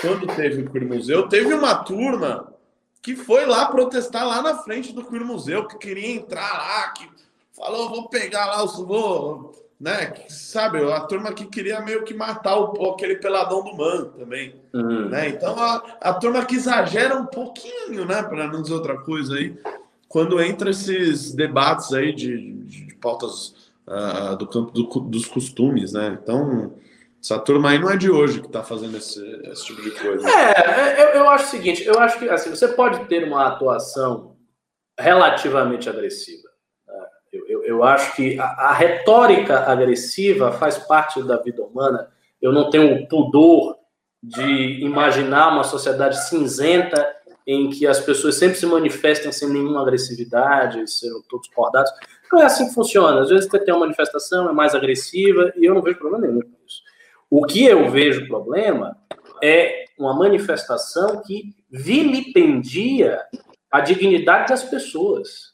quando 0.02 0.28
teve 0.36 0.64
o 0.64 0.72
Queer 0.72 0.86
Museu, 0.86 1.30
teve 1.30 1.54
uma 1.54 1.76
turma 1.76 2.54
que 3.02 3.16
foi 3.16 3.46
lá 3.46 3.68
protestar 3.68 4.28
lá 4.28 4.42
na 4.42 4.58
frente 4.58 4.92
do 4.92 5.06
Queer 5.06 5.24
Museu, 5.24 5.68
que 5.68 5.78
queria 5.78 6.12
entrar 6.12 6.52
lá, 6.58 6.90
que 6.90 7.08
falou, 7.54 7.90
vou 7.90 8.10
pegar 8.10 8.46
lá, 8.48 8.66
vou, 8.66 9.54
né? 9.80 10.14
Sabe, 10.28 10.80
a 10.92 11.00
turma 11.02 11.34
que 11.34 11.46
queria 11.46 11.80
meio 11.82 12.04
que 12.04 12.14
matar 12.14 12.58
o, 12.58 12.92
aquele 12.92 13.16
peladão 13.16 13.64
do 13.64 13.76
man 13.76 14.06
também, 14.18 14.56
uhum. 14.74 15.10
né? 15.10 15.30
Então 15.30 15.58
a, 15.58 15.98
a 16.02 16.14
turma 16.14 16.46
que 16.46 16.56
exagera 16.56 17.16
um 17.16 17.26
pouquinho, 17.26 18.06
né? 18.06 18.24
Para 18.24 18.48
não 18.48 18.62
dizer 18.62 18.74
outra 18.74 18.98
coisa 18.98 19.36
aí, 19.36 19.56
quando 20.08 20.42
entra 20.42 20.72
esses 20.72 21.34
debates 21.34 21.94
aí 21.94 22.14
de, 22.14 22.54
de, 22.54 22.86
de 22.88 22.96
pautas 22.96 23.72
uh, 23.88 24.36
do 24.36 24.48
campo 24.48 24.72
do, 24.72 24.84
dos 25.02 25.26
costumes, 25.26 25.94
né? 25.94 26.18
Então 26.22 26.74
essa 27.22 27.38
turma 27.40 27.72
aí 27.72 27.80
não 27.80 27.90
é 27.90 27.98
de 27.98 28.10
hoje 28.10 28.40
que 28.40 28.48
está 28.48 28.64
fazendo 28.64 28.98
esse, 28.98 29.22
esse, 29.44 29.66
tipo 29.66 29.82
de 29.82 29.92
coisa. 29.92 30.28
É, 30.30 31.04
eu, 31.04 31.08
eu 31.20 31.30
acho 31.30 31.46
o 31.46 31.50
seguinte, 31.50 31.84
eu 31.84 32.00
acho 32.00 32.18
que 32.18 32.30
assim, 32.30 32.50
você 32.50 32.68
pode 32.70 33.06
ter 33.06 33.24
uma 33.24 33.48
atuação 33.48 34.36
relativamente 35.00 35.90
agressiva. 35.90 36.47
Eu, 37.68 37.84
acho 37.84 38.16
que 38.16 38.40
a, 38.40 38.46
a, 38.46 38.74
retórica 38.74 39.60
agressiva 39.60 40.54
faz 40.54 40.78
parte 40.78 41.22
da 41.22 41.36
vida 41.36 41.62
humana. 41.62 42.08
Eu 42.42 42.54
não 42.54 42.70
tenho 42.70 42.96
o 42.96 43.08
pudor 43.08 43.76
de 44.24 44.80
imaginar 44.82 45.50
uma 45.50 45.66
sociedade 45.66 46.30
cinzenta 46.30 47.06
em 47.46 47.70
que 47.70 47.86
as 47.86 48.00
pessoas 48.00 48.36
sempre 48.36 48.58
se 48.58 48.66
manifestem 48.66 49.34
sem 49.34 49.50
nenhuma 49.50 49.82
agressividade, 49.82 50.90
sejam 50.90 51.22
todos 51.30 51.50
cordados. 51.50 51.92
Não 52.32 52.42
é 52.42 52.46
assim 52.46 52.70
que 52.70 52.74
funciona. 52.74 53.22
Às 53.22 53.30
vezes 53.30 53.50
você 53.50 53.60
tem 53.60 53.74
uma 53.74 53.82
manifestação, 53.82 54.50
é 54.50 54.54
mais 54.54 54.74
agressiva, 54.74 55.52
e 55.58 55.66
eu 55.66 55.74
não 55.74 55.82
vejo 55.82 56.00
problema 56.00 56.26
nenhum 56.26 56.42
com 56.42 56.58
isso. 56.66 56.82
O 57.30 57.46
que 57.46 57.66
eu 57.66 57.92
vejo 57.92 58.28
problema 58.28 58.98
é 59.44 59.86
uma 60.00 60.14
manifestação 60.14 61.22
que 61.22 61.54
vilipendia 61.70 63.20
a 63.70 63.82
dignidade 63.82 64.48
das 64.48 64.64
pessoas, 64.64 65.47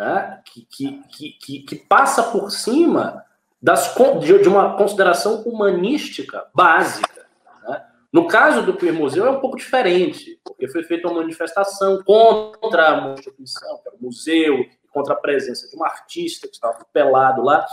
né? 0.00 0.40
que, 0.46 0.64
que, 0.64 1.32
que, 1.38 1.58
que, 1.60 1.76
passa 1.76 2.22
por 2.22 2.50
cima 2.50 3.22
das, 3.60 3.94
de 4.40 4.48
uma 4.48 4.74
consideração 4.74 5.42
humanística 5.42 6.46
básica. 6.54 7.26
Né? 7.68 7.84
No 8.10 8.26
caso 8.26 8.62
do 8.62 8.74
Queer 8.74 8.94
Museu 8.94 9.26
é 9.26 9.30
um 9.30 9.40
pouco 9.40 9.58
diferente, 9.58 10.40
porque 10.42 10.66
foi 10.68 10.82
feita 10.84 11.06
uma 11.06 11.20
manifestação 11.20 12.02
contra 12.02 12.94
uma 12.94 13.12
instituição, 13.12 13.76
que 13.82 13.88
era 13.88 13.96
o 13.96 14.02
museu, 14.02 14.64
contra 14.90 15.12
a 15.12 15.18
presença 15.18 15.68
de 15.68 15.76
um 15.76 15.84
artista 15.84 16.48
que 16.48 16.54
estava 16.54 16.82
pelado 16.94 17.42
lá. 17.42 17.66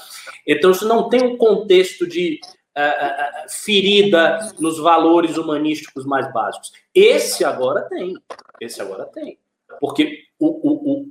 Então, 0.45 0.71
isso 0.71 0.85
não 0.85 1.07
tem 1.07 1.23
um 1.23 1.37
contexto 1.37 2.05
de 2.05 2.41
uh, 2.77 3.49
ferida 3.49 4.53
nos 4.59 4.77
valores 4.79 5.37
humanísticos 5.37 6.05
mais 6.05 6.31
básicos. 6.33 6.73
Esse 6.93 7.45
agora 7.45 7.83
tem. 7.83 8.17
Esse 8.59 8.81
agora 8.81 9.05
tem. 9.05 9.39
Porque 9.79 10.25
o, 10.37 10.47
o, 10.47 11.09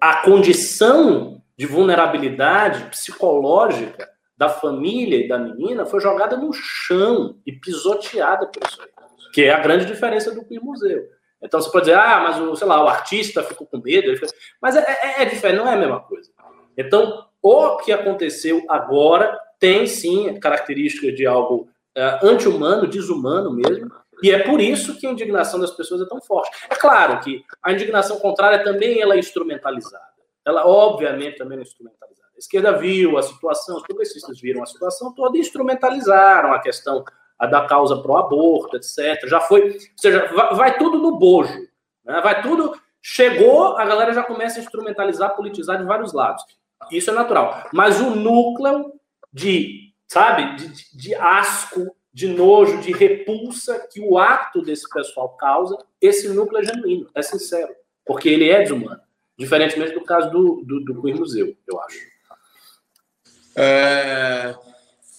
a 0.00 0.22
condição 0.22 1.42
de 1.56 1.66
vulnerabilidade 1.66 2.84
psicológica 2.84 4.08
da 4.36 4.48
família 4.48 5.18
e 5.18 5.28
da 5.28 5.38
menina 5.38 5.84
foi 5.84 6.00
jogada 6.00 6.36
no 6.36 6.52
chão 6.52 7.36
e 7.44 7.52
pisoteada 7.52 8.46
por 8.46 8.66
isso 8.66 8.80
aí. 8.80 8.88
Que 9.32 9.44
é 9.44 9.52
a 9.52 9.60
grande 9.60 9.84
diferença 9.84 10.34
do 10.34 10.44
queer 10.44 10.62
museu. 10.62 11.06
Então 11.42 11.60
você 11.60 11.70
pode 11.70 11.86
dizer, 11.86 11.98
ah, 11.98 12.20
mas 12.20 12.40
o, 12.40 12.56
sei 12.56 12.66
lá, 12.66 12.82
o 12.82 12.88
artista 12.88 13.42
ficou 13.42 13.66
com 13.66 13.78
medo. 13.78 14.12
Mas 14.60 14.76
é, 14.76 14.80
é, 14.80 15.22
é 15.22 15.24
diferente, 15.26 15.58
não 15.58 15.68
é 15.68 15.74
a 15.74 15.78
mesma 15.78 16.00
coisa. 16.00 16.30
Então, 16.76 17.26
o 17.42 17.76
que 17.78 17.92
aconteceu 17.92 18.64
agora 18.68 19.38
tem 19.58 19.86
sim 19.86 20.38
características 20.40 21.14
de 21.14 21.26
algo 21.26 21.68
uh, 21.96 22.26
anti-humano, 22.26 22.86
desumano 22.86 23.52
mesmo, 23.52 23.90
e 24.22 24.30
é 24.30 24.42
por 24.42 24.60
isso 24.60 24.98
que 24.98 25.06
a 25.06 25.10
indignação 25.10 25.58
das 25.58 25.70
pessoas 25.70 26.02
é 26.02 26.06
tão 26.06 26.20
forte. 26.20 26.50
É 26.68 26.74
claro 26.74 27.20
que 27.20 27.44
a 27.62 27.72
indignação 27.72 28.18
contrária 28.18 28.62
também 28.62 29.00
ela 29.00 29.14
é 29.14 29.18
instrumentalizada. 29.18 30.10
Ela, 30.44 30.66
obviamente, 30.66 31.38
também 31.38 31.58
é 31.58 31.62
instrumentalizada. 31.62 32.28
A 32.34 32.38
esquerda 32.38 32.72
viu 32.72 33.18
a 33.18 33.22
situação, 33.22 33.76
os 33.76 33.82
progressistas 33.82 34.40
viram 34.40 34.62
a 34.62 34.66
situação 34.66 35.14
toda 35.14 35.36
e 35.36 35.40
instrumentalizaram 35.40 36.52
a 36.52 36.60
questão 36.60 37.04
da 37.38 37.66
causa 37.66 37.96
pro 38.02 38.16
aborto, 38.16 38.76
etc. 38.76 39.26
Já 39.26 39.40
foi, 39.40 39.72
ou 39.72 39.78
seja, 39.96 40.26
vai, 40.34 40.54
vai 40.54 40.78
tudo 40.78 40.98
no 40.98 41.18
bojo, 41.18 41.58
né? 42.04 42.20
vai 42.20 42.42
tudo. 42.42 42.78
Chegou, 43.02 43.78
a 43.78 43.84
galera 43.84 44.12
já 44.12 44.22
começa 44.22 44.58
a 44.58 44.62
instrumentalizar, 44.62 45.34
politizar 45.34 45.78
de 45.78 45.84
vários 45.84 46.12
lados. 46.12 46.44
Isso 46.90 47.10
é 47.10 47.14
natural. 47.14 47.66
Mas 47.72 48.00
o 48.00 48.10
núcleo 48.10 48.92
de, 49.32 49.92
sabe, 50.06 50.56
de, 50.56 50.96
de 50.96 51.14
asco, 51.14 51.94
de 52.12 52.28
nojo, 52.28 52.80
de 52.80 52.92
repulsa 52.92 53.86
que 53.90 54.00
o 54.00 54.18
ato 54.18 54.62
desse 54.62 54.88
pessoal 54.88 55.28
causa, 55.30 55.78
esse 56.00 56.28
núcleo 56.28 56.60
é 56.60 56.64
genuíno, 56.64 57.08
é 57.14 57.22
sincero, 57.22 57.74
porque 58.04 58.28
ele 58.28 58.48
é 58.48 58.62
desumano. 58.62 59.00
Diferentemente 59.38 59.94
do 59.94 60.04
caso 60.04 60.30
do, 60.30 60.62
do, 60.64 60.84
do 60.84 61.00
Queer 61.00 61.16
Museu, 61.16 61.56
eu 61.66 61.80
acho. 61.80 61.98
É... 63.56 64.54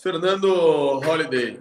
Fernando 0.02 0.48
Holiday, 0.48 1.60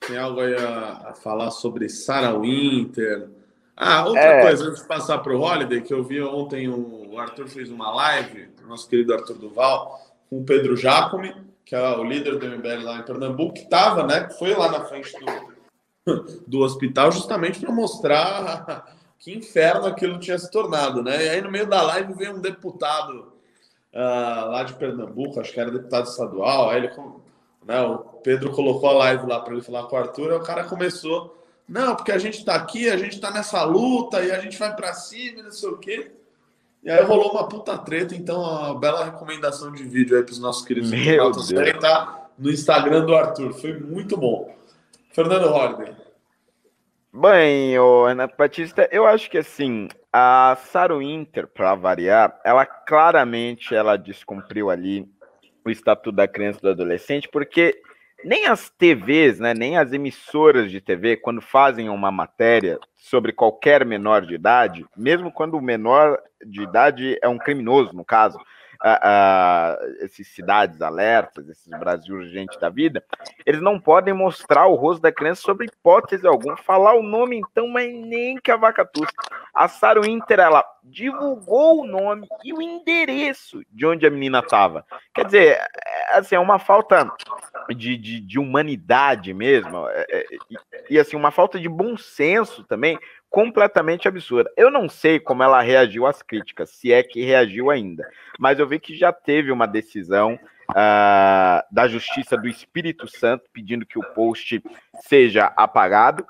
tem 0.00 0.16
algo 0.16 0.40
aí 0.40 0.54
a, 0.54 1.10
a 1.10 1.14
falar 1.14 1.50
sobre 1.50 1.88
Sarah 1.88 2.38
Winter? 2.38 3.28
Ah, 3.76 4.06
outra 4.06 4.20
é... 4.20 4.42
coisa, 4.42 4.64
antes 4.68 4.82
de 4.82 4.88
passar 4.88 5.18
para 5.18 5.36
o 5.36 5.40
Holiday, 5.40 5.80
que 5.82 5.92
eu 5.92 6.02
vi 6.02 6.20
ontem, 6.20 6.68
o 6.68 7.18
Arthur 7.18 7.48
fez 7.48 7.70
uma 7.70 7.92
live, 7.94 8.48
o 8.64 8.68
nosso 8.68 8.88
querido 8.88 9.14
Arthur 9.14 9.38
Duval, 9.38 10.00
com 10.28 10.40
o 10.40 10.44
Pedro 10.44 10.76
Jacome, 10.76 11.34
que 11.70 11.76
é 11.76 11.96
o 11.96 12.02
líder 12.02 12.36
do 12.36 12.48
MBL 12.48 12.82
lá 12.82 12.98
em 12.98 13.04
Pernambuco, 13.04 13.54
que 13.54 13.60
estava, 13.60 14.04
né, 14.04 14.28
foi 14.30 14.52
lá 14.54 14.72
na 14.72 14.84
frente 14.86 15.14
do, 16.04 16.42
do 16.44 16.58
hospital 16.62 17.12
justamente 17.12 17.60
para 17.60 17.70
mostrar 17.70 18.92
que 19.20 19.32
inferno 19.32 19.86
aquilo 19.86 20.18
tinha 20.18 20.36
se 20.36 20.50
tornado, 20.50 21.00
né? 21.00 21.24
E 21.24 21.28
aí 21.28 21.40
no 21.40 21.48
meio 21.48 21.68
da 21.68 21.80
live 21.82 22.12
veio 22.14 22.34
um 22.34 22.40
deputado 22.40 23.32
uh, 23.94 24.50
lá 24.50 24.64
de 24.64 24.74
Pernambuco, 24.74 25.38
acho 25.38 25.52
que 25.52 25.60
era 25.60 25.70
deputado 25.70 26.08
estadual, 26.08 26.70
aí 26.70 26.78
ele, 26.78 26.90
né, 27.64 27.80
o 27.82 27.98
Pedro 27.98 28.50
colocou 28.50 28.90
a 28.90 28.94
live 28.94 29.28
lá 29.28 29.38
para 29.38 29.52
ele 29.52 29.62
falar 29.62 29.84
com 29.84 29.94
o 29.94 29.98
Arthur, 30.00 30.32
e 30.32 30.34
o 30.34 30.42
cara 30.42 30.64
começou, 30.64 31.40
não, 31.68 31.94
porque 31.94 32.10
a 32.10 32.18
gente 32.18 32.38
está 32.38 32.56
aqui, 32.56 32.90
a 32.90 32.96
gente 32.96 33.12
está 33.12 33.30
nessa 33.30 33.62
luta 33.62 34.20
e 34.24 34.32
a 34.32 34.40
gente 34.40 34.58
vai 34.58 34.74
para 34.74 34.92
cima, 34.92 35.44
não 35.44 35.52
sei 35.52 35.68
o 35.68 35.78
quê. 35.78 36.10
E 36.82 36.90
aí 36.90 37.04
rolou 37.04 37.32
uma 37.32 37.46
puta 37.46 37.76
treta, 37.76 38.14
então 38.14 38.40
uma 38.40 38.78
bela 38.78 39.04
recomendação 39.04 39.70
de 39.70 39.84
vídeo 39.84 40.16
aí 40.16 40.22
para 40.22 40.32
os 40.32 40.38
nossos 40.38 40.64
queridos 40.64 40.92
internautas 40.92 41.48
tá 41.78 42.30
no 42.38 42.50
Instagram 42.50 43.04
do 43.04 43.14
Arthur. 43.14 43.52
Foi 43.52 43.78
muito 43.78 44.16
bom. 44.16 44.54
Fernando 45.12 45.52
Holiday. 45.52 45.94
Bem, 47.12 47.78
o 47.78 48.06
Renato 48.06 48.34
Batista, 48.38 48.88
eu 48.92 49.04
acho 49.04 49.28
que 49.28 49.36
assim, 49.36 49.88
a 50.12 50.56
Saru 50.70 51.02
Inter, 51.02 51.46
para 51.48 51.74
variar, 51.74 52.40
ela 52.44 52.64
claramente 52.64 53.74
ela 53.74 53.96
descumpriu 53.96 54.70
ali 54.70 55.06
o 55.64 55.70
estatuto 55.70 56.12
da 56.12 56.28
criança 56.28 56.60
e 56.60 56.62
do 56.62 56.70
adolescente, 56.70 57.28
porque 57.28 57.82
nem 58.24 58.46
as 58.46 58.70
TVs, 58.70 59.38
né, 59.38 59.54
nem 59.54 59.76
as 59.78 59.92
emissoras 59.92 60.70
de 60.70 60.80
TV, 60.80 61.16
quando 61.16 61.40
fazem 61.40 61.88
uma 61.88 62.10
matéria 62.10 62.78
sobre 62.96 63.32
qualquer 63.32 63.84
menor 63.84 64.26
de 64.26 64.34
idade, 64.34 64.84
mesmo 64.96 65.32
quando 65.32 65.54
o 65.54 65.62
menor 65.62 66.18
de 66.44 66.62
idade 66.62 67.18
é 67.22 67.28
um 67.28 67.38
criminoso, 67.38 67.94
no 67.94 68.04
caso, 68.04 68.38
esses 70.00 70.28
cidades 70.28 70.80
alertas, 70.80 71.48
esses 71.48 71.70
Brasil 71.78 72.16
urgente 72.16 72.58
da 72.58 72.68
vida, 72.68 73.04
eles 73.44 73.60
não 73.60 73.78
podem 73.78 74.14
mostrar 74.14 74.66
o 74.66 74.74
rosto 74.74 75.02
da 75.02 75.12
criança 75.12 75.42
sobre 75.42 75.66
hipótese 75.66 76.26
alguma, 76.26 76.56
falar 76.56 76.94
o 76.94 77.02
nome 77.02 77.36
então, 77.36 77.68
mas 77.68 77.92
nem 77.92 78.36
que 78.36 78.50
a 78.50 78.56
vaca 78.56 78.84
tussa. 78.84 79.12
A 79.54 79.68
Sara 79.68 80.00
Winter, 80.00 80.40
ela 80.40 80.64
divulgou 80.82 81.82
o 81.82 81.86
nome 81.86 82.26
e 82.42 82.52
o 82.52 82.62
endereço 82.62 83.62
de 83.70 83.86
onde 83.86 84.06
a 84.06 84.10
menina 84.10 84.38
estava. 84.38 84.84
Quer 85.14 85.26
dizer, 85.26 85.60
é, 85.86 86.18
assim, 86.18 86.34
é 86.34 86.40
uma 86.40 86.58
falta 86.58 87.10
de, 87.68 87.96
de, 87.96 88.20
de 88.20 88.38
humanidade 88.38 89.34
mesmo, 89.34 89.86
é, 89.88 90.06
é, 90.08 90.24
e, 90.32 90.94
e 90.94 90.98
assim, 90.98 91.16
uma 91.16 91.30
falta 91.30 91.58
de 91.58 91.68
bom 91.68 91.96
senso 91.96 92.64
também, 92.64 92.98
completamente 93.30 94.08
absurda. 94.08 94.50
Eu 94.56 94.70
não 94.70 94.88
sei 94.88 95.20
como 95.20 95.42
ela 95.42 95.62
reagiu 95.62 96.04
às 96.04 96.20
críticas, 96.20 96.70
se 96.70 96.92
é 96.92 97.02
que 97.02 97.24
reagiu 97.24 97.70
ainda, 97.70 98.06
mas 98.38 98.58
eu 98.58 98.66
vi 98.66 98.80
que 98.80 98.94
já 98.96 99.12
teve 99.12 99.52
uma 99.52 99.66
decisão 99.66 100.38
uh, 100.70 101.62
da 101.70 101.86
Justiça 101.88 102.36
do 102.36 102.48
Espírito 102.48 103.08
Santo 103.08 103.44
pedindo 103.52 103.86
que 103.86 103.98
o 103.98 104.04
post 104.14 104.62
seja 105.06 105.52
apagado. 105.56 106.26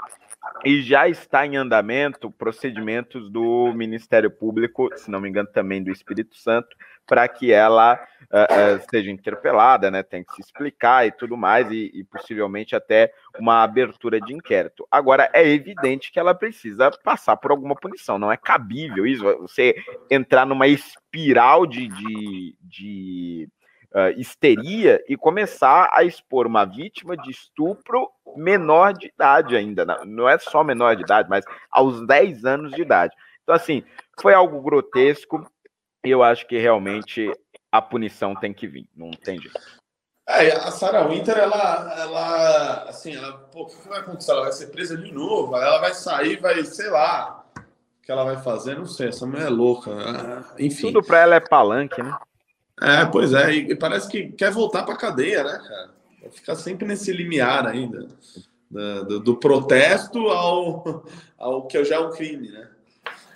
e 0.65 0.83
já 0.83 1.09
está 1.09 1.47
em 1.47 1.57
andamento 1.57 2.31
procedimentos 2.31 3.31
do 3.31 3.73
Ministério 3.75 4.31
Público, 4.31 4.91
se 4.97 5.11
não 5.11 5.21
me 5.21 5.29
engano, 5.29 5.49
também 5.53 5.83
do 5.83 5.91
Espírito 5.91 6.37
Santo, 6.37 6.77
para 7.11 7.27
que 7.27 7.53
ela 7.53 8.01
uh, 8.31 8.77
uh, 8.77 8.87
seja 8.89 9.11
interpelada, 9.11 9.91
né? 9.91 10.01
Tem 10.01 10.23
que 10.23 10.33
se 10.33 10.43
explicar 10.43 11.09
e 11.09 11.11
tudo 11.11 11.37
mais, 11.37 11.69
e, 11.73 11.91
e, 11.93 12.05
possivelmente 12.05 12.77
até 12.77 13.13
uma 13.37 13.65
abertura 13.65 14.21
de 14.21 14.33
inquérito. 14.33 14.87
Agora, 14.89 15.29
é 15.33 15.45
evidente 15.45 16.13
que 16.13 16.21
ela 16.21 16.37
precisa 16.37 16.89
passar 17.03 17.37
por 17.37 17.51
alguma 17.51 17.75
punição, 17.75 18.17
não 18.17 18.31
é 18.31 18.37
cabível 18.37 19.05
isso, 19.05 19.25
você 19.41 19.75
entrar 20.09 20.47
numa 20.47 20.69
espiral 20.69 21.67
de, 21.67 21.89
de, 21.89 22.57
de 22.63 23.49
uh, 23.93 24.17
histeria 24.17 25.03
e 25.09 25.17
começar 25.17 25.91
a 25.93 26.05
expor 26.05 26.47
uma 26.47 26.65
vítima 26.65 27.17
de 27.17 27.33
estupro 27.33 28.09
menor 28.37 28.93
de 28.93 29.09
idade 29.09 29.57
ainda. 29.57 29.85
Não 30.07 30.29
é 30.29 30.39
só 30.39 30.63
menor 30.63 30.95
de 30.95 31.03
idade, 31.03 31.29
mas 31.29 31.45
aos 31.73 32.07
10 32.07 32.45
anos 32.45 32.71
de 32.71 32.83
idade. 32.83 33.13
Então, 33.43 33.57
assim, 33.57 33.83
foi 34.17 34.33
algo 34.33 34.63
grotesco 34.63 35.45
eu 36.05 36.23
acho 36.23 36.47
que 36.47 36.59
realmente 36.59 37.33
a 37.71 37.81
punição 37.81 38.35
tem 38.35 38.53
que 38.53 38.67
vir, 38.67 38.89
não 38.97 39.11
tem 39.11 39.41
jeito. 39.41 39.61
É, 40.29 40.53
a 40.53 40.71
Sarah 40.71 41.09
Winter, 41.09 41.37
ela, 41.37 41.95
ela, 41.99 42.85
assim, 42.85 43.17
ela, 43.17 43.33
pô, 43.33 43.63
o 43.63 43.67
que 43.67 43.89
vai 43.89 43.99
acontecer? 43.99 44.31
Ela 44.31 44.43
vai 44.43 44.53
ser 44.53 44.67
presa 44.69 44.97
de 44.97 45.13
novo, 45.13 45.57
ela 45.57 45.79
vai 45.79 45.93
sair, 45.93 46.41
vai, 46.41 46.65
sei 46.65 46.89
lá, 46.89 47.45
o 47.57 48.03
que 48.03 48.13
ela 48.13 48.25
vai 48.25 48.37
fazer, 48.37 48.77
não 48.77 48.87
sei, 48.87 49.09
essa 49.09 49.27
mulher 49.27 49.47
é 49.47 49.51
louca. 49.51 49.93
Né? 49.93 50.45
Enfim. 50.59 50.93
Tudo 50.93 51.03
pra 51.03 51.19
ela 51.19 51.35
é 51.35 51.41
palanque, 51.41 52.01
né? 52.01 52.17
É, 52.81 53.05
pois 53.07 53.35
é, 53.35 53.53
e 53.53 53.75
parece 53.75 54.09
que 54.09 54.31
quer 54.33 54.53
voltar 54.53 54.85
pra 54.85 54.97
cadeia, 54.97 55.43
né, 55.43 55.59
cara? 55.59 55.91
Vai 56.23 56.31
ficar 56.31 56.55
sempre 56.55 56.87
nesse 56.87 57.13
limiar 57.13 57.67
ainda, 57.67 58.07
do, 58.71 59.19
do, 59.21 59.37
protesto 59.37 60.29
ao, 60.29 61.05
ao 61.37 61.67
que 61.67 61.83
já 61.85 61.97
é 61.97 61.99
um 61.99 62.13
crime, 62.13 62.51
né? 62.51 62.69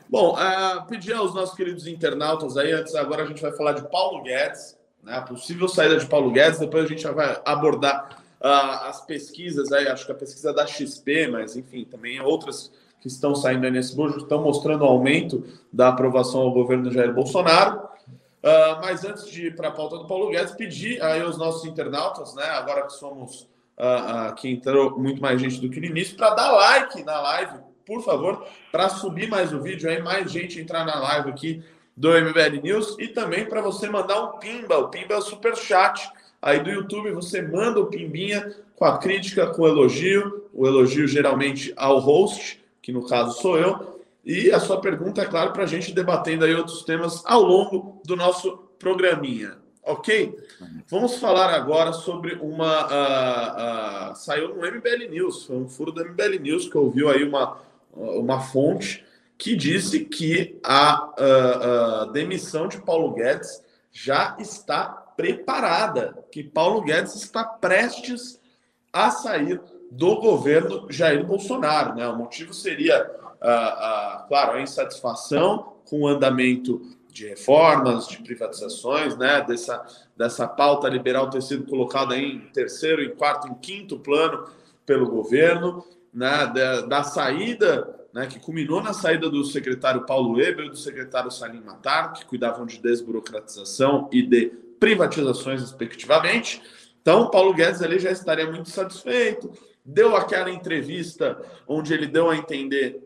Bom, 0.09 0.35
uh, 0.35 0.87
pedir 0.87 1.15
aos 1.15 1.35
nossos 1.35 1.57
queridos 1.57 1.87
internautas 1.87 2.57
aí, 2.57 2.73
antes 2.73 2.95
agora 2.95 3.23
a 3.23 3.27
gente 3.27 3.41
vai 3.41 3.53
falar 3.53 3.73
de 3.73 3.89
Paulo 3.89 4.23
Guedes, 4.23 4.79
né? 5.03 5.17
A 5.17 5.23
possível 5.23 5.69
saída 5.69 5.97
de 5.97 6.07
Paulo 6.07 6.31
Guedes, 6.31 6.59
depois 6.59 6.85
a 6.85 6.89
gente 6.89 7.07
vai 7.09 7.41
abordar 7.45 8.23
uh, 8.41 8.89
as 8.89 9.05
pesquisas 9.05 9.73
aí, 9.73 9.89
acho 9.89 10.07
que 10.07 10.13
a 10.13 10.15
pesquisa 10.15 10.53
da 10.53 10.67
XP, 10.67 11.29
mas 11.29 11.57
enfim, 11.57 11.85
também 11.85 12.21
outras 12.21 12.73
que 13.01 13.09
estão 13.09 13.35
saindo 13.35 13.65
aí 13.65 13.71
nesse 13.71 13.95
bojo, 13.95 14.19
estão 14.19 14.43
mostrando 14.43 14.83
o 14.83 14.87
aumento 14.87 15.45
da 15.73 15.89
aprovação 15.89 16.41
ao 16.41 16.53
governo 16.53 16.91
Jair 16.91 17.13
Bolsonaro. 17.13 17.81
Uh, 18.43 18.81
mas 18.83 19.05
antes 19.05 19.27
de 19.27 19.47
ir 19.47 19.57
para 19.57 19.69
a 19.69 19.71
pauta 19.71 19.97
do 19.99 20.07
Paulo 20.07 20.31
Guedes, 20.31 20.53
pedir 20.53 21.03
aí 21.03 21.21
aos 21.23 21.39
nossos 21.39 21.65
internautas, 21.65 22.35
né, 22.35 22.45
agora 22.45 22.83
que 22.83 22.93
somos 22.93 23.49
uh, 23.79 24.35
que 24.35 24.49
entrou 24.49 24.99
muito 24.99 25.21
mais 25.21 25.41
gente 25.41 25.61
do 25.61 25.71
que 25.71 25.81
no 25.81 25.87
início, 25.87 26.17
para 26.17 26.31
dar 26.35 26.53
like 26.53 27.03
na 27.05 27.21
live, 27.21 27.59
por 27.87 28.03
favor, 28.03 28.47
para 28.72 28.89
subir 28.89 29.28
mais 29.28 29.53
o 29.53 29.61
vídeo 29.61 29.89
aí, 29.89 30.03
mais 30.03 30.30
gente 30.30 30.61
entrar 30.61 30.85
na 30.85 30.99
live 31.01 31.30
aqui 31.30 31.62
do 31.97 32.11
MBL 32.11 32.61
News 32.62 32.97
e 32.99 33.09
também 33.09 33.47
para 33.47 33.61
você 33.61 33.89
mandar 33.89 34.22
um 34.22 34.39
pimba, 34.39 34.78
o 34.78 34.89
pimba 34.89 35.14
é 35.14 35.18
o 35.18 35.22
super 35.22 35.57
chat 35.57 36.11
aí 36.43 36.61
do 36.61 36.70
YouTube, 36.70 37.12
você 37.12 37.41
manda 37.41 37.80
o 37.80 37.87
pimbinha 37.87 38.55
com 38.76 38.85
a 38.85 38.99
crítica, 38.99 39.47
com 39.47 39.62
o 39.62 39.68
elogio, 39.68 40.49
o 40.53 40.66
elogio 40.66 41.07
geralmente 41.07 41.72
ao 41.76 41.99
host, 41.99 42.62
que 42.82 42.93
no 42.93 43.07
caso 43.07 43.41
sou 43.41 43.59
eu, 43.59 43.95
e 44.24 44.51
a 44.51 44.59
sua 44.59 44.80
pergunta, 44.80 45.22
é 45.22 45.26
claro, 45.26 45.53
para 45.53 45.64
a 45.64 45.66
gente 45.66 45.93
debatendo 45.93 46.45
aí 46.45 46.55
outros 46.55 46.82
temas 46.82 47.22
ao 47.26 47.43
longo 47.43 48.01
do 48.05 48.16
nosso 48.16 48.59
programinha. 48.78 49.59
Ok? 49.82 50.35
Vamos 50.89 51.16
falar 51.16 51.51
agora 51.55 51.93
sobre 51.93 52.35
uma. 52.37 52.87
Uh, 52.87 54.12
uh, 54.12 54.16
saiu 54.16 54.55
no 54.55 54.62
MBL 54.62 55.11
News, 55.11 55.45
foi 55.45 55.57
um 55.57 55.68
furo 55.68 55.93
do 55.93 56.03
MBL 56.03 56.41
News 56.41 56.68
que 56.68 56.78
ouviu 56.78 57.11
aí 57.11 57.22
uma, 57.22 57.59
uma 57.97 58.40
fonte 58.40 59.05
que 59.36 59.57
disse 59.57 60.01
que 60.05 60.59
a 60.62 62.07
uh, 62.07 62.12
demissão 62.12 62.68
de 62.68 62.80
Paulo 62.80 63.12
Guedes 63.12 63.62
já 63.92 64.36
está 64.38 64.86
preparada, 65.16 66.24
que 66.30 66.42
Paulo 66.42 66.82
Guedes 66.82 67.14
está 67.14 67.45
prestes 67.45 68.40
a 68.92 69.11
sair 69.11 69.61
do 69.90 70.16
governo 70.16 70.86
Jair 70.90 71.24
Bolsonaro. 71.24 71.95
Né? 71.95 72.07
O 72.09 72.16
motivo 72.16 72.53
seria 72.53 73.09
claro, 74.28 74.53
a 74.53 74.62
insatisfação 74.62 75.74
com 75.88 76.03
o 76.03 76.09
andamento 76.09 76.80
de 77.11 77.28
reformas, 77.28 78.09
de 78.09 78.20
privatizações, 78.22 79.16
né, 79.16 79.45
dessa, 79.47 79.84
dessa 80.16 80.49
pauta 80.49 80.88
liberal 80.88 81.30
ter 81.30 81.42
sido 81.42 81.64
colocada 81.64 82.16
em 82.16 82.40
terceiro, 82.53 83.03
em 83.03 83.14
quarto, 83.14 83.47
em 83.47 83.55
quinto 83.55 83.99
plano 83.99 84.49
pelo 84.84 85.09
governo, 85.09 85.84
né, 86.15 86.47
da, 86.47 86.83
da 86.83 87.03
saída, 87.03 87.93
né, 88.12 88.27
que 88.27 88.39
culminou 88.39 88.81
na 88.81 88.93
saída 88.93 89.29
do 89.29 89.45
secretário 89.45 90.07
Paulo 90.07 90.37
Weber 90.37 90.67
e 90.67 90.71
do 90.71 90.77
secretário 90.77 91.31
Salim 91.31 91.61
Matar, 91.61 92.12
que 92.12 92.25
cuidavam 92.25 92.65
de 92.65 92.79
desburocratização 92.79 94.09
e 94.12 94.23
de 94.23 94.53
privatizações, 94.79 95.61
respectivamente. 95.61 96.62
Então, 97.03 97.29
Paulo 97.29 97.53
Guedes 97.53 97.83
ali 97.83 97.99
já 97.99 98.11
estaria 98.11 98.51
muito 98.51 98.71
satisfeito, 98.71 99.53
deu 99.85 100.15
aquela 100.17 100.51
entrevista 100.51 101.39
onde 101.67 101.93
ele 101.93 102.07
deu 102.07 102.31
a 102.31 102.37
entender 102.37 103.03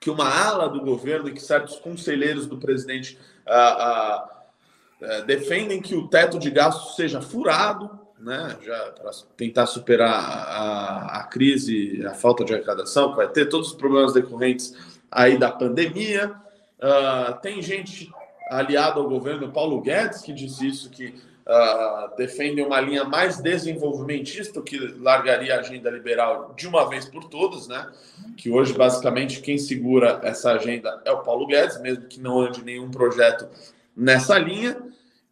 que 0.00 0.08
uma 0.08 0.28
ala 0.28 0.68
do 0.68 0.80
governo 0.80 1.28
e 1.28 1.32
que 1.32 1.42
certos 1.42 1.76
conselheiros 1.76 2.46
do 2.46 2.56
presidente 2.56 3.18
ah, 3.44 3.76
ah, 3.80 4.42
eh, 5.00 5.22
defendem 5.22 5.82
que 5.82 5.96
o 5.96 6.06
teto 6.06 6.38
de 6.38 6.50
gastos 6.50 6.94
seja 6.94 7.20
furado, 7.20 7.90
né, 8.20 8.56
já 8.62 8.92
para 8.92 9.10
tentar 9.36 9.66
superar 9.66 10.12
a, 10.12 11.20
a 11.20 11.24
crise, 11.24 12.04
a 12.06 12.14
falta 12.14 12.44
de 12.44 12.52
arrecadação, 12.52 13.10
que 13.10 13.16
vai 13.16 13.28
ter 13.28 13.46
todos 13.46 13.68
os 13.68 13.74
problemas 13.74 14.12
decorrentes 14.12 14.74
aí 15.10 15.38
da 15.38 15.50
pandemia. 15.50 16.32
Uh, 16.78 17.40
tem 17.40 17.62
gente 17.62 18.10
aliada 18.50 19.00
ao 19.00 19.08
governo, 19.08 19.52
Paulo 19.52 19.80
Guedes, 19.80 20.22
que 20.22 20.32
disse 20.32 20.66
isso, 20.66 20.90
que 20.90 21.14
uh, 21.46 22.16
defende 22.16 22.60
uma 22.60 22.80
linha 22.80 23.04
mais 23.04 23.40
desenvolvimentista, 23.40 24.60
que 24.62 24.78
largaria 24.98 25.54
a 25.56 25.60
agenda 25.60 25.90
liberal 25.90 26.54
de 26.56 26.66
uma 26.66 26.88
vez 26.88 27.04
por 27.04 27.24
todas, 27.24 27.68
né? 27.68 27.90
Que 28.36 28.50
hoje, 28.50 28.72
basicamente, 28.72 29.40
quem 29.40 29.58
segura 29.58 30.20
essa 30.22 30.52
agenda 30.52 31.00
é 31.04 31.12
o 31.12 31.22
Paulo 31.22 31.46
Guedes, 31.46 31.80
mesmo 31.80 32.04
que 32.04 32.20
não 32.20 32.40
ande 32.40 32.64
nenhum 32.64 32.90
projeto 32.90 33.48
nessa 33.96 34.38
linha. 34.38 34.76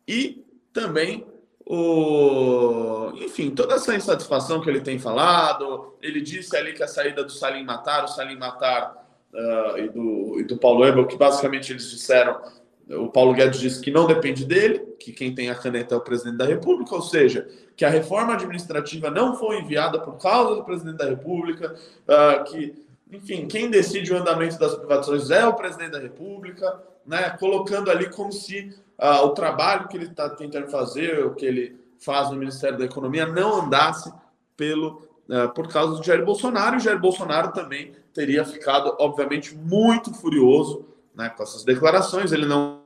E 0.06 0.44
também 0.72 1.24
o, 1.66 3.10
enfim, 3.16 3.50
toda 3.50 3.74
essa 3.74 3.94
insatisfação 3.94 4.60
que 4.60 4.70
ele 4.70 4.80
tem 4.80 4.98
falado. 4.98 5.94
Ele 6.00 6.20
disse 6.20 6.56
ali 6.56 6.72
que 6.72 6.82
a 6.82 6.88
saída 6.88 7.24
do 7.24 7.32
Salim 7.32 7.64
Matar, 7.64 8.04
o 8.04 8.08
Salim 8.08 8.36
Matar 8.36 9.04
uh, 9.34 9.78
e, 9.78 9.88
do, 9.88 10.40
e 10.40 10.44
do 10.44 10.56
Paulo 10.56 10.86
Ebel, 10.86 11.06
que 11.06 11.16
basicamente 11.16 11.72
eles 11.72 11.90
disseram 11.90 12.40
o 12.88 13.08
Paulo 13.08 13.34
Guedes 13.34 13.58
disse 13.58 13.80
que 13.80 13.90
não 13.90 14.06
depende 14.06 14.44
dele, 14.44 14.78
que 15.00 15.12
quem 15.12 15.34
tem 15.34 15.50
a 15.50 15.56
caneta 15.56 15.94
é 15.94 15.98
o 15.98 16.00
presidente 16.00 16.36
da 16.36 16.44
República, 16.44 16.94
ou 16.94 17.02
seja, 17.02 17.48
que 17.76 17.84
a 17.84 17.90
reforma 17.90 18.34
administrativa 18.34 19.10
não 19.10 19.36
foi 19.36 19.58
enviada 19.58 19.98
por 19.98 20.16
causa 20.18 20.54
do 20.54 20.64
presidente 20.64 20.98
da 20.98 21.06
República, 21.06 21.74
uh, 21.74 22.44
que, 22.44 22.74
enfim, 23.10 23.48
quem 23.48 23.68
decide 23.68 24.12
o 24.12 24.16
andamento 24.16 24.56
das 24.58 24.76
privatizações 24.76 25.30
é 25.30 25.44
o 25.44 25.54
presidente 25.54 25.90
da 25.90 25.98
República, 25.98 26.80
né, 27.04 27.30
colocando 27.30 27.90
ali 27.90 28.08
como 28.08 28.32
se 28.32 28.72
uh, 28.98 29.24
o 29.24 29.30
trabalho 29.30 29.88
que 29.88 29.96
ele 29.96 30.06
está 30.06 30.28
tentando 30.28 30.68
fazer, 30.68 31.24
o 31.24 31.34
que 31.34 31.44
ele 31.44 31.78
faz 31.98 32.30
no 32.30 32.36
Ministério 32.36 32.78
da 32.78 32.84
Economia, 32.84 33.26
não 33.26 33.62
andasse 33.62 34.12
pelo 34.56 35.02
uh, 35.28 35.48
por 35.54 35.68
causa 35.68 35.96
do 35.96 36.04
Jair 36.04 36.24
Bolsonaro, 36.24 36.76
o 36.76 36.80
Jair 36.80 36.98
Bolsonaro 36.98 37.52
também 37.52 37.92
teria 38.12 38.44
ficado, 38.44 38.96
obviamente, 38.98 39.54
muito 39.54 40.12
furioso 40.14 40.86
né, 41.14 41.28
com 41.30 41.42
essas 41.42 41.64
declarações, 41.64 42.32
ele 42.32 42.46
não 42.46 42.84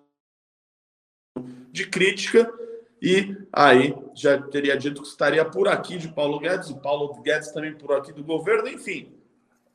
de 1.73 1.87
crítica 1.87 2.53
e 3.03 3.37
aí 3.53 3.97
já 4.15 4.41
teria 4.41 4.77
dito 4.77 5.03
que 5.03 5.09
estaria 5.09 5.45
por 5.45 5.69
aqui 5.69 5.97
de 5.97 6.09
Paulo 6.09 6.39
Guedes 6.39 6.69
e 6.69 6.75
Paulo 6.75 7.21
Guedes 7.23 7.51
também 7.51 7.75
por 7.75 7.93
aqui 7.93 8.13
do 8.13 8.23
governo, 8.23 8.69
enfim. 8.69 9.13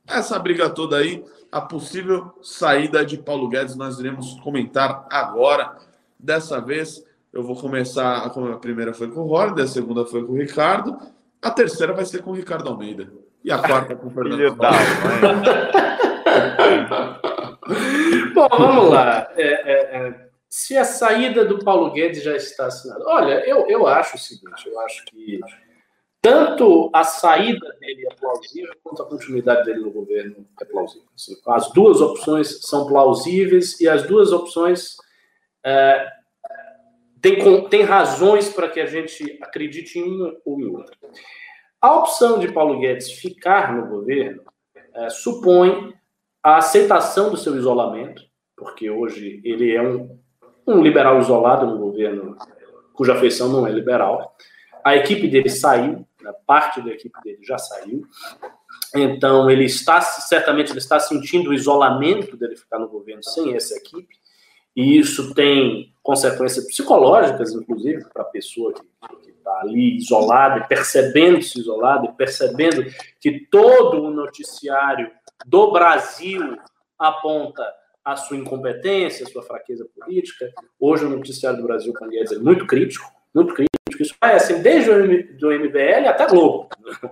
Essa 0.06 0.38
briga 0.38 0.70
toda 0.70 0.98
aí, 0.98 1.24
a 1.50 1.60
possível 1.60 2.32
saída 2.40 3.04
de 3.04 3.18
Paulo 3.18 3.48
Guedes, 3.48 3.74
nós 3.74 3.98
iremos 3.98 4.38
comentar 4.40 5.06
agora. 5.10 5.76
Dessa 6.18 6.60
vez, 6.60 7.04
eu 7.32 7.42
vou 7.42 7.56
começar. 7.56 8.18
A 8.18 8.58
primeira 8.58 8.94
foi 8.94 9.10
com 9.10 9.20
o 9.20 9.26
Holliday, 9.26 9.64
a 9.64 9.68
segunda 9.68 10.06
foi 10.06 10.24
com 10.24 10.32
o 10.32 10.36
Ricardo, 10.36 10.96
a 11.42 11.50
terceira 11.50 11.92
vai 11.92 12.04
ser 12.04 12.22
com 12.22 12.30
o 12.30 12.34
Ricardo 12.34 12.68
Almeida. 12.68 13.12
E 13.44 13.52
a 13.52 13.58
quarta 13.58 13.94
com 13.94 14.08
o 14.08 14.10
Fernando. 14.14 14.56
Bom, 18.34 18.48
vamos 18.50 18.90
lá. 18.90 19.28
É, 19.36 19.42
é, 19.42 20.08
é, 20.08 20.28
se 20.48 20.76
a 20.76 20.84
saída 20.84 21.44
do 21.44 21.64
Paulo 21.64 21.92
Guedes 21.92 22.22
já 22.22 22.36
está 22.36 22.66
assinada. 22.66 23.04
Olha, 23.06 23.46
eu, 23.46 23.66
eu 23.68 23.86
acho 23.86 24.16
o 24.16 24.18
seguinte: 24.18 24.66
eu 24.66 24.78
acho 24.80 25.04
que 25.06 25.40
tanto 26.20 26.90
a 26.92 27.04
saída 27.04 27.72
dele 27.78 28.08
é 28.10 28.14
plausível, 28.14 28.74
quanto 28.82 29.02
a 29.02 29.06
continuidade 29.06 29.64
dele 29.64 29.80
no 29.80 29.92
governo 29.92 30.44
é 30.60 30.64
plausível. 30.64 31.06
As 31.48 31.72
duas 31.72 32.00
opções 32.00 32.60
são 32.62 32.86
plausíveis 32.86 33.80
e 33.80 33.88
as 33.88 34.02
duas 34.02 34.32
opções 34.32 34.96
é, 35.66 36.12
têm, 37.20 37.68
têm 37.68 37.82
razões 37.82 38.48
para 38.48 38.68
que 38.68 38.78
a 38.78 38.86
gente 38.86 39.36
acredite 39.42 39.98
em 39.98 40.04
uma 40.04 40.36
ou 40.44 40.60
em 40.60 40.66
outra. 40.66 40.96
A 41.80 41.94
opção 41.96 42.38
de 42.38 42.52
Paulo 42.52 42.78
Guedes 42.78 43.10
ficar 43.10 43.74
no 43.74 43.88
governo 43.88 44.42
é, 44.94 45.10
supõe 45.10 45.92
a 46.42 46.58
aceitação 46.58 47.30
do 47.30 47.36
seu 47.36 47.56
isolamento, 47.56 48.22
porque 48.56 48.88
hoje 48.88 49.40
ele 49.44 49.74
é 49.74 49.82
um, 49.82 50.18
um 50.66 50.80
liberal 50.80 51.18
isolado 51.20 51.66
no 51.66 51.78
governo 51.78 52.36
cuja 52.94 53.16
feição 53.16 53.48
não 53.48 53.66
é 53.66 53.70
liberal. 53.70 54.36
A 54.84 54.96
equipe 54.96 55.28
dele 55.28 55.50
saiu, 55.50 56.06
né, 56.22 56.32
parte 56.46 56.80
da 56.80 56.92
equipe 56.92 57.20
dele 57.22 57.40
já 57.42 57.58
saiu. 57.58 58.06
Então 58.94 59.50
ele 59.50 59.64
está 59.64 60.00
certamente 60.00 60.70
ele 60.70 60.78
está 60.78 60.98
sentindo 61.00 61.50
o 61.50 61.54
isolamento 61.54 62.36
dele 62.36 62.56
ficar 62.56 62.78
no 62.78 62.88
governo 62.88 63.22
sem 63.22 63.54
essa 63.54 63.74
equipe. 63.76 64.16
E 64.76 64.98
isso 64.98 65.34
tem 65.34 65.90
consequências 66.02 66.66
psicológicas, 66.66 67.52
inclusive, 67.52 68.04
para 68.12 68.22
a 68.22 68.26
pessoa 68.26 68.74
que 68.74 69.30
está 69.30 69.60
ali 69.60 69.96
isolada, 69.96 70.66
percebendo-se 70.66 71.58
isolada, 71.58 72.12
percebendo 72.12 72.84
que 73.18 73.46
todo 73.50 74.02
o 74.02 74.10
noticiário 74.10 75.10
do 75.46 75.72
Brasil 75.72 76.58
aponta 76.98 77.64
a 78.04 78.16
sua 78.16 78.36
incompetência, 78.36 79.26
a 79.26 79.30
sua 79.30 79.42
fraqueza 79.42 79.86
política. 79.98 80.52
Hoje 80.78 81.06
o 81.06 81.10
noticiário 81.10 81.58
do 81.58 81.66
Brasil, 81.66 81.92
com 81.92 82.06
Guedes, 82.06 82.32
é 82.32 82.38
muito 82.38 82.66
crítico, 82.66 83.10
muito 83.34 83.54
crítico. 83.54 83.72
Isso 83.98 84.14
vai 84.20 84.36
assim, 84.36 84.60
desde 84.62 84.90
o 84.90 85.50
MBL 85.50 86.06
até 86.06 86.26
Globo. 86.26 86.68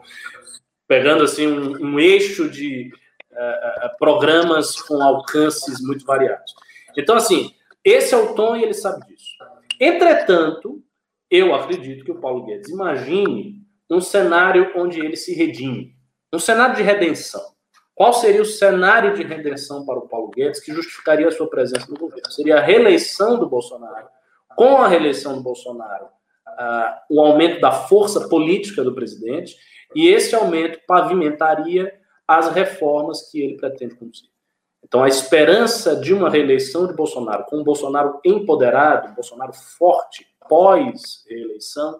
Pegando 0.87 1.25
assim 1.25 1.47
um, 1.47 1.95
um 1.95 1.99
eixo 1.99 2.49
de 2.49 2.93
uh, 3.33 3.99
programas 3.99 4.81
com 4.83 5.03
alcances 5.03 5.81
muito 5.81 6.05
variados. 6.05 6.55
Então, 6.97 7.17
assim, 7.17 7.53
esse 7.85 8.15
é 8.15 8.17
o 8.17 8.35
tom 8.35 8.57
e 8.57 8.63
ele 8.63 8.75
sabe 8.75 9.07
disso. 9.07 9.33
Entretanto, 9.81 10.83
eu 11.31 11.55
acredito 11.55 12.05
que 12.05 12.13
o 12.13 12.21
Paulo 12.21 12.45
Guedes 12.45 12.71
imagine 12.71 13.63
um 13.91 14.01
cenário 14.01 14.73
onde 14.77 15.01
ele 15.01 15.17
se 15.17 15.35
redime, 15.35 15.95
um 16.33 16.39
cenário 16.39 16.77
de 16.77 16.83
redenção. 16.83 17.43
Qual 17.95 18.13
seria 18.13 18.43
o 18.43 18.47
cenário 18.47 19.15
de 19.15 19.23
redenção 19.23 19.85
para 19.85 19.99
o 19.99 20.09
Paulo 20.09 20.31
Guedes 20.31 20.61
que 20.61 20.73
justificaria 20.73 21.29
a 21.29 21.31
sua 21.31 21.49
presença 21.49 21.87
no 21.89 21.97
governo? 21.97 22.31
Seria 22.33 22.59
a 22.59 22.61
reeleição 22.61 23.39
do 23.39 23.49
Bolsonaro. 23.49 24.09
Com 24.57 24.79
a 24.79 24.89
reeleição 24.89 25.35
do 25.35 25.43
Bolsonaro, 25.43 26.07
uh, 26.07 26.95
o 27.11 27.21
aumento 27.21 27.61
da 27.61 27.71
força 27.71 28.29
política 28.29 28.83
do 28.83 28.95
presidente, 28.95 29.57
e 29.95 30.09
esse 30.09 30.35
aumento 30.35 30.81
pavimentaria 30.87 31.93
as 32.27 32.53
reformas 32.53 33.31
que 33.31 33.41
ele 33.41 33.57
pretende 33.57 33.95
conduzir. 33.95 34.29
Então, 34.85 35.03
a 35.03 35.09
esperança 35.09 35.97
de 35.97 36.13
uma 36.13 36.29
reeleição 36.29 36.87
de 36.87 36.93
Bolsonaro, 36.93 37.45
com 37.47 37.57
um 37.57 37.65
Bolsonaro 37.65 38.21
empoderado, 38.25 39.09
um 39.09 39.15
Bolsonaro 39.15 39.53
forte, 39.53 40.27
pós-reeleição, 40.47 41.99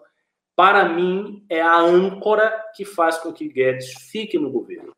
para 0.55 0.87
mim, 0.87 1.43
é 1.49 1.59
a 1.61 1.79
âncora 1.79 2.63
que 2.75 2.85
faz 2.85 3.17
com 3.17 3.33
que 3.33 3.49
Guedes 3.49 3.91
fique 4.11 4.37
no 4.37 4.51
governo. 4.51 4.93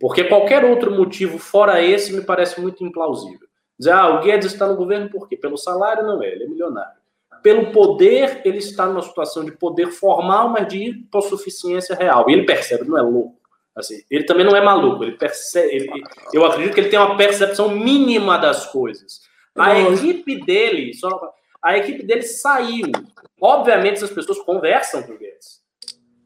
Porque 0.00 0.24
qualquer 0.24 0.64
outro 0.64 0.90
motivo 0.90 1.38
fora 1.38 1.82
esse 1.82 2.12
me 2.12 2.22
parece 2.22 2.60
muito 2.60 2.84
implausível. 2.84 3.46
Dizer, 3.78 3.92
ah, 3.92 4.08
o 4.08 4.20
Guedes 4.20 4.52
está 4.52 4.66
no 4.66 4.76
governo 4.76 5.10
por 5.10 5.28
quê? 5.28 5.36
Pelo 5.36 5.56
salário? 5.56 6.04
Não 6.04 6.22
é, 6.22 6.32
ele 6.32 6.44
é 6.44 6.48
milionário. 6.48 6.96
Pelo 7.42 7.70
poder, 7.70 8.40
ele 8.44 8.58
está 8.58 8.86
numa 8.86 9.02
situação 9.02 9.44
de 9.44 9.52
poder 9.52 9.88
formal, 9.88 10.48
mas 10.48 10.66
de 10.66 10.88
hipossuficiência 10.88 11.94
real. 11.94 12.28
E 12.28 12.32
ele 12.32 12.44
percebe, 12.44 12.88
não 12.88 12.98
é 12.98 13.02
louco. 13.02 13.36
Assim, 13.76 14.02
ele 14.10 14.24
também 14.24 14.46
não 14.46 14.56
é 14.56 14.60
maluco, 14.62 15.04
ele 15.04 15.12
percebe. 15.12 15.74
Ele, 15.74 16.02
eu 16.32 16.44
acredito 16.46 16.72
que 16.72 16.80
ele 16.80 16.88
tem 16.88 16.98
uma 16.98 17.16
percepção 17.16 17.68
mínima 17.68 18.38
das 18.38 18.66
coisas. 18.66 19.20
A 19.54 19.78
equipe 19.78 20.44
dele, 20.44 20.94
só, 20.94 21.34
a 21.62 21.76
equipe 21.76 22.02
dele 22.02 22.22
saiu. 22.22 22.90
Obviamente, 23.40 23.96
essas 23.96 24.10
pessoas 24.10 24.38
conversam 24.40 25.02
com 25.02 25.12
o 25.12 25.18
Guedes. 25.18 25.60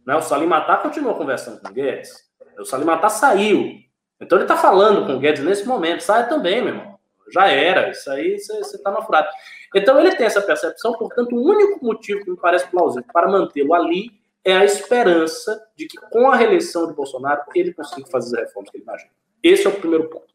Né? 0.06 0.14
O 0.14 0.22
Salim 0.22 0.46
Matar 0.46 0.82
continua 0.82 1.14
conversando 1.14 1.60
com 1.60 1.68
o 1.68 1.72
Guedes. 1.72 2.12
O 2.58 2.64
Salim 2.64 2.84
Matar 2.84 3.10
saiu. 3.10 3.74
Então 4.20 4.38
ele 4.38 4.44
está 4.44 4.56
falando 4.56 5.06
com 5.06 5.14
o 5.14 5.18
Guedes 5.18 5.42
nesse 5.42 5.66
momento. 5.66 6.02
Sai 6.02 6.28
também, 6.28 6.62
meu 6.62 6.74
irmão. 6.74 6.98
Já 7.32 7.48
era. 7.48 7.90
Isso 7.90 8.10
aí 8.10 8.38
você 8.38 8.76
está 8.76 8.92
na 8.92 9.02
furada. 9.02 9.28
Então 9.74 9.98
ele 9.98 10.14
tem 10.14 10.26
essa 10.26 10.42
percepção, 10.42 10.92
portanto, 10.94 11.34
o 11.34 11.42
único 11.42 11.84
motivo 11.84 12.24
que 12.24 12.30
me 12.30 12.36
parece 12.36 12.68
plausível 12.68 13.08
para 13.12 13.28
mantê-lo 13.28 13.72
ali 13.72 14.19
é 14.44 14.54
a 14.54 14.64
esperança 14.64 15.60
de 15.76 15.86
que, 15.86 15.98
com 15.98 16.30
a 16.30 16.36
reeleição 16.36 16.86
de 16.86 16.94
Bolsonaro, 16.94 17.42
ele 17.54 17.72
consiga 17.72 18.06
fazer 18.08 18.40
as 18.40 18.48
reformas 18.48 18.70
que 18.70 18.78
ele 18.78 18.84
imagina. 18.84 19.10
Esse 19.42 19.66
é 19.66 19.70
o 19.70 19.80
primeiro 19.80 20.08
ponto. 20.08 20.30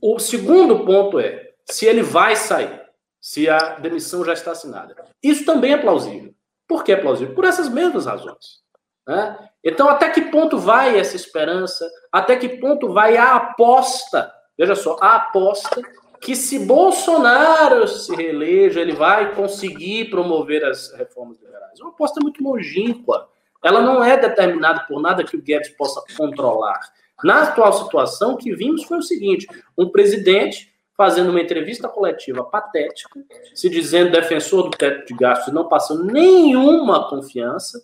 O 0.00 0.18
segundo 0.18 0.84
ponto 0.84 1.18
é 1.18 1.52
se 1.66 1.86
ele 1.86 2.02
vai 2.02 2.34
sair, 2.34 2.80
se 3.20 3.48
a 3.48 3.78
demissão 3.78 4.24
já 4.24 4.32
está 4.32 4.52
assinada. 4.52 4.96
Isso 5.22 5.44
também 5.44 5.72
é 5.72 5.78
plausível. 5.78 6.34
Por 6.66 6.84
que 6.84 6.92
é 6.92 6.96
plausível? 6.96 7.34
Por 7.34 7.44
essas 7.44 7.68
mesmas 7.68 8.06
razões. 8.06 8.60
Né? 9.06 9.50
Então, 9.62 9.88
até 9.88 10.08
que 10.08 10.22
ponto 10.22 10.58
vai 10.58 10.98
essa 10.98 11.16
esperança? 11.16 11.90
Até 12.10 12.36
que 12.36 12.60
ponto 12.60 12.92
vai 12.92 13.16
a 13.16 13.36
aposta? 13.36 14.32
Veja 14.56 14.74
só, 14.74 14.96
a 15.00 15.16
aposta 15.16 15.82
que 16.20 16.36
se 16.36 16.58
Bolsonaro 16.58 17.88
se 17.88 18.14
reeleja, 18.14 18.80
ele 18.80 18.92
vai 18.92 19.34
conseguir 19.34 20.10
promover 20.10 20.64
as 20.64 20.92
reformas 20.92 21.38
liberais. 21.40 21.80
É 21.80 21.82
uma 21.82 21.92
aposta 21.92 22.20
muito 22.20 22.42
longínqua. 22.44 23.28
Ela 23.64 23.80
não 23.80 24.04
é 24.04 24.16
determinada 24.16 24.84
por 24.86 25.00
nada 25.00 25.24
que 25.24 25.36
o 25.36 25.42
Guedes 25.42 25.70
possa 25.70 26.02
controlar. 26.16 26.78
Na 27.24 27.42
atual 27.44 27.72
situação, 27.72 28.34
o 28.34 28.36
que 28.36 28.54
vimos 28.54 28.84
foi 28.84 28.98
o 28.98 29.02
seguinte: 29.02 29.46
um 29.76 29.88
presidente 29.88 30.70
fazendo 30.96 31.30
uma 31.30 31.40
entrevista 31.40 31.88
coletiva 31.88 32.44
patética, 32.44 33.20
se 33.54 33.70
dizendo 33.70 34.12
defensor 34.12 34.64
do 34.64 34.70
teto 34.70 35.06
de 35.06 35.14
gastos 35.14 35.52
não 35.52 35.66
passando 35.66 36.04
nenhuma 36.04 37.08
confiança, 37.08 37.82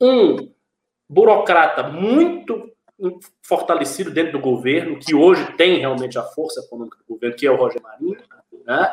um 0.00 0.48
burocrata 1.08 1.82
muito 1.82 2.73
fortalecido 3.42 4.10
dentro 4.10 4.32
do 4.32 4.40
governo, 4.40 4.98
que 4.98 5.14
hoje 5.14 5.44
tem 5.56 5.78
realmente 5.78 6.18
a 6.18 6.22
força 6.22 6.60
econômica 6.60 6.98
do 6.98 7.14
governo, 7.14 7.36
que 7.36 7.46
é 7.46 7.50
o 7.50 7.56
Roger 7.56 7.82
Marinho, 7.82 8.16
né? 8.66 8.92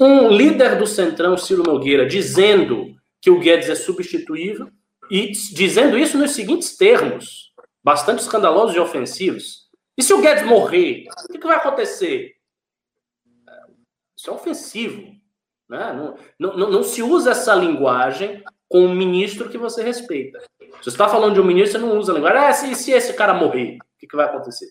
um 0.00 0.28
líder 0.28 0.78
do 0.78 0.86
Centrão, 0.86 1.36
Ciro 1.36 1.62
Nogueira, 1.62 2.06
dizendo 2.06 2.96
que 3.20 3.30
o 3.30 3.38
Guedes 3.38 3.68
é 3.68 3.74
substituível, 3.74 4.70
e 5.10 5.32
dizendo 5.32 5.98
isso 5.98 6.16
nos 6.16 6.30
seguintes 6.30 6.76
termos, 6.76 7.52
bastante 7.82 8.20
escandalosos 8.20 8.76
e 8.76 8.78
ofensivos. 8.78 9.68
E 9.98 10.02
se 10.02 10.14
o 10.14 10.20
Guedes 10.20 10.46
morrer, 10.46 11.04
o 11.28 11.32
que, 11.32 11.46
vai 11.46 11.56
acontecer? 11.56 12.36
Isso 14.16 14.30
é 14.30 14.32
ofensivo. 14.32 15.14
Né? 15.68 16.16
Não, 16.38 16.56
não, 16.56 16.70
não 16.70 16.82
se 16.82 17.02
usa 17.02 17.32
essa 17.32 17.54
linguagem 17.54 18.42
com 18.68 18.86
um 18.86 18.94
ministro 18.94 19.50
que 19.50 19.58
você 19.58 19.82
respeita. 19.82 20.40
Se 20.80 20.84
você 20.84 20.90
está 20.90 21.08
falando 21.08 21.34
de 21.34 21.40
um 21.40 21.44
ministro, 21.44 21.78
você 21.78 21.86
não 21.86 21.98
usa 21.98 22.12
a 22.12 22.14
linguagem. 22.14 22.38
Ah, 22.38 22.52
se, 22.52 22.74
se 22.74 22.90
esse 22.90 23.12
cara 23.14 23.34
morrer, 23.34 23.76
o 23.76 23.98
que, 23.98 24.06
que 24.06 24.16
vai 24.16 24.26
acontecer? 24.26 24.66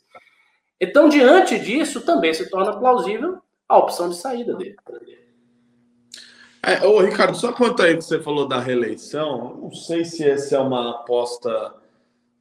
Então, 0.81 1.09
diante 1.09 1.59
disso, 1.59 2.01
também 2.01 2.33
se 2.33 2.49
torna 2.49 2.77
plausível 2.77 3.39
a 3.67 3.77
opção 3.77 4.09
de 4.09 4.17
saída 4.17 4.55
dele. 4.55 4.75
É, 6.63 6.85
ô, 6.85 6.99
Ricardo, 6.99 7.35
só 7.37 7.53
quanto 7.53 7.81
aí 7.81 7.95
que 7.95 8.03
você 8.03 8.19
falou 8.19 8.47
da 8.47 8.59
reeleição, 8.59 9.57
não 9.61 9.71
sei 9.71 10.03
se 10.03 10.27
essa 10.27 10.55
é 10.55 10.59
uma 10.59 10.91
aposta 10.91 11.73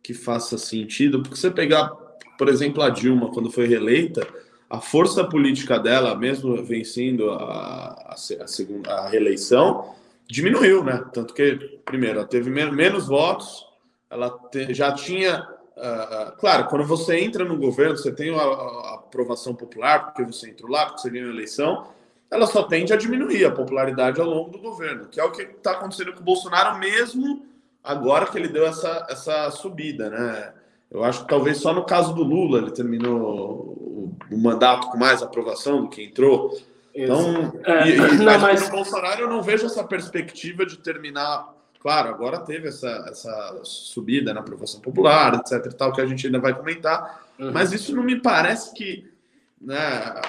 que 0.03 0.15
faça 0.15 0.57
sentido, 0.57 1.23
porque 1.23 1.37
você 1.37 1.51
pegar, 1.51 1.91
por 2.37 2.49
exemplo, 2.49 2.83
a 2.83 2.91
Dilma, 2.91 3.31
quando 3.31 3.51
foi 3.51 3.67
reeleita, 3.67 4.27
a 4.69 4.81
força 4.81 5.25
política 5.25 5.79
dela, 5.79 6.15
mesmo 6.15 6.63
vencendo 6.63 7.31
a, 7.31 7.35
a, 7.37 8.15
a, 8.15 8.47
segunda, 8.47 8.93
a 8.93 9.09
reeleição, 9.09 9.95
diminuiu, 10.29 10.85
né? 10.85 11.05
Tanto 11.13 11.33
que, 11.33 11.81
primeiro, 11.85 12.19
ela 12.19 12.29
teve 12.29 12.51
menos 12.51 13.09
votos, 13.09 13.67
ela 14.11 14.31
te, 14.51 14.73
já 14.75 14.93
tinha. 14.93 15.49
Uh, 15.77 16.37
claro, 16.39 16.67
quando 16.67 16.85
você 16.85 17.19
entra 17.21 17.45
no 17.45 17.57
governo, 17.57 17.97
você 17.97 18.13
tem 18.13 18.35
a, 18.35 18.43
a, 18.43 18.95
aprovação 18.95 19.55
popular, 19.55 20.07
porque 20.07 20.25
você 20.25 20.51
entrou 20.51 20.71
lá, 20.71 20.87
porque 20.87 21.03
você 21.03 21.11
ganhou 21.11 21.31
a 21.31 21.33
eleição, 21.33 21.87
ela 22.31 22.47
só 22.47 22.65
tende 22.65 22.93
a 22.93 22.97
diminuir 22.97 23.45
a 23.45 23.53
popularidade 23.53 24.21
ao 24.21 24.27
longo 24.27 24.51
do 24.51 24.59
governo, 24.59 25.07
que 25.07 25.21
é 25.21 25.25
o 25.25 25.31
que 25.31 25.43
está 25.43 25.73
acontecendo 25.73 26.13
com 26.13 26.21
o 26.21 26.25
Bolsonaro, 26.25 26.79
mesmo 26.79 27.47
agora 27.83 28.27
que 28.27 28.37
ele 28.37 28.49
deu 28.49 28.67
essa, 28.67 29.07
essa 29.09 29.51
subida, 29.51 30.11
né? 30.11 30.53
Eu 30.91 31.05
acho 31.05 31.23
que 31.23 31.29
talvez 31.29 31.59
só 31.59 31.73
no 31.73 31.85
caso 31.85 32.15
do 32.15 32.23
Lula 32.23 32.59
ele 32.59 32.71
terminou 32.71 33.21
o, 33.21 34.17
o 34.31 34.39
mandato 34.39 34.89
com 34.89 34.99
mais 34.99 35.23
aprovação 35.23 35.83
do 35.83 35.89
que 35.89 36.03
entrou. 36.03 36.59
Então, 37.05 37.53
é, 37.65 37.89
e, 37.89 37.95
e, 37.95 37.97
não, 37.97 38.39
mas 38.41 38.65
no 38.65 38.71
Bolsonaro 38.71 39.21
eu 39.21 39.29
não 39.29 39.41
vejo 39.41 39.67
essa 39.67 39.85
perspectiva 39.85 40.67
de 40.67 40.79
terminar. 40.79 41.55
Claro, 41.81 42.09
agora 42.09 42.41
teve 42.41 42.69
essa, 42.69 43.07
essa 43.09 43.61
subida 43.63 44.35
na 44.35 44.41
aprovação 44.41 44.81
popular, 44.81 45.35
etc. 45.35 45.73
e 45.73 45.77
tal, 45.77 45.93
que 45.93 46.01
a 46.01 46.07
gente 46.07 46.27
ainda 46.27 46.41
vai 46.41 46.53
comentar. 46.53 47.23
Uhum. 47.39 47.53
Mas 47.53 47.73
isso 47.73 47.95
não 47.95 48.03
me 48.03 48.21
parece 48.21 48.75
que 48.75 49.09
né, 49.61 49.79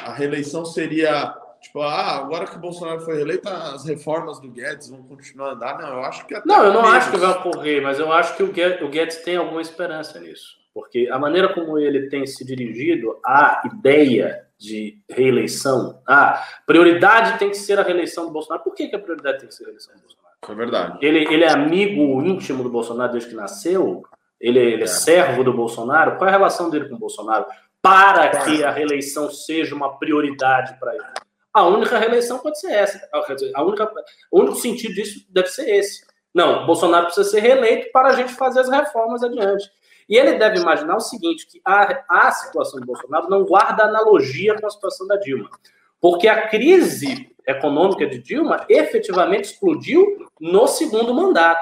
a 0.06 0.14
reeleição 0.14 0.64
seria 0.64 1.36
tipo, 1.60 1.82
ah, 1.82 2.18
agora 2.18 2.46
que 2.46 2.56
o 2.56 2.60
Bolsonaro 2.60 3.02
foi 3.02 3.16
reeleito, 3.16 3.50
as 3.50 3.84
reformas 3.84 4.40
do 4.40 4.48
Guedes 4.48 4.90
vão 4.90 5.02
continuar 5.02 5.50
a 5.50 5.54
andar. 5.54 5.80
Não, 5.80 5.90
eu 5.90 6.04
acho 6.04 6.26
que 6.28 6.40
Não, 6.46 6.64
eu 6.64 6.72
não 6.72 6.84
menos. 6.84 6.98
acho 6.98 7.12
que 7.12 7.18
vai 7.18 7.32
ocorrer, 7.32 7.82
mas 7.82 8.00
eu 8.00 8.14
acho 8.14 8.38
que 8.38 8.44
o 8.44 8.52
Guedes, 8.52 8.82
o 8.82 8.90
Guedes 8.90 9.18
tem 9.18 9.38
alguma 9.38 9.62
esperança 9.62 10.20
nisso. 10.20 10.60
Porque 10.72 11.10
a 11.12 11.18
maneira 11.18 11.52
como 11.52 11.80
ele 11.80 12.10
tem 12.10 12.28
se 12.28 12.46
dirigido 12.46 13.20
à 13.26 13.64
ideia 13.66 14.48
de 14.60 15.02
reeleição. 15.10 16.02
Ah, 16.06 16.44
prioridade 16.68 17.40
tem 17.40 17.50
que 17.50 17.58
ser 17.58 17.80
a 17.80 17.84
reeleição 17.84 18.26
do 18.26 18.32
Bolsonaro. 18.32 18.64
Por 18.64 18.76
que, 18.76 18.90
que 18.90 18.96
a 18.96 19.00
prioridade 19.00 19.40
tem 19.40 19.48
que 19.48 19.56
ser 19.56 19.64
a 19.64 19.68
reeleição 19.68 19.96
do 19.96 20.02
Bolsonaro? 20.02 20.30
É 20.48 20.56
verdade. 20.56 20.98
Ele, 21.02 21.34
ele 21.34 21.44
é 21.46 21.50
amigo 21.50 22.22
íntimo 22.22 22.62
do 22.62 22.70
Bolsonaro 22.70 23.14
desde 23.14 23.30
que 23.30 23.36
nasceu. 23.36 24.04
Ele, 24.40 24.60
ele 24.60 24.84
é 24.84 24.88
servo 24.88 25.44
do 25.44 25.54
Bolsonaro? 25.54 26.18
Qual 26.18 26.28
é 26.28 26.30
a 26.30 26.38
relação 26.38 26.70
dele 26.70 26.90
com 26.90 26.96
o 26.96 27.00
Bolsonaro? 27.00 27.46
Para 27.82 28.30
que 28.44 28.64
a 28.64 28.72
reeleição 28.72 29.32
seja 29.32 29.74
uma 29.74 29.98
prioridade 29.98 30.78
para 30.80 30.94
ele. 30.94 31.04
A 31.54 31.66
única 31.66 31.98
reeleição 31.98 32.40
pode 32.40 32.60
ser 32.60 32.72
essa. 32.72 33.10
A 33.56 33.64
única, 33.64 33.90
o 34.32 34.40
único 34.42 34.56
sentido 34.56 34.94
disso 34.94 35.26
deve 35.30 35.48
ser 35.48 35.70
esse. 35.70 36.06
Não, 36.34 36.66
Bolsonaro 36.66 37.06
precisa 37.06 37.30
ser 37.30 37.40
reeleito 37.40 37.92
para 37.92 38.10
a 38.10 38.14
gente 38.14 38.34
fazer 38.34 38.60
as 38.60 38.70
reformas 38.70 39.24
adiante. 39.24 39.70
E 40.10 40.18
ele 40.18 40.34
deve 40.34 40.60
imaginar 40.60 40.96
o 40.96 41.00
seguinte, 41.00 41.46
que 41.46 41.62
a, 41.64 42.04
a 42.10 42.32
situação 42.32 42.80
do 42.80 42.86
Bolsonaro 42.88 43.30
não 43.30 43.46
guarda 43.46 43.84
analogia 43.84 44.60
com 44.60 44.66
a 44.66 44.70
situação 44.70 45.06
da 45.06 45.16
Dilma. 45.18 45.50
Porque 46.02 46.28
a 46.28 46.48
crise 46.48 47.30
econômica 47.46 48.08
de 48.08 48.18
Dilma 48.18 48.66
efetivamente 48.68 49.52
explodiu 49.52 50.28
no 50.40 50.68
segundo 50.68 51.14
mandato. 51.14 51.62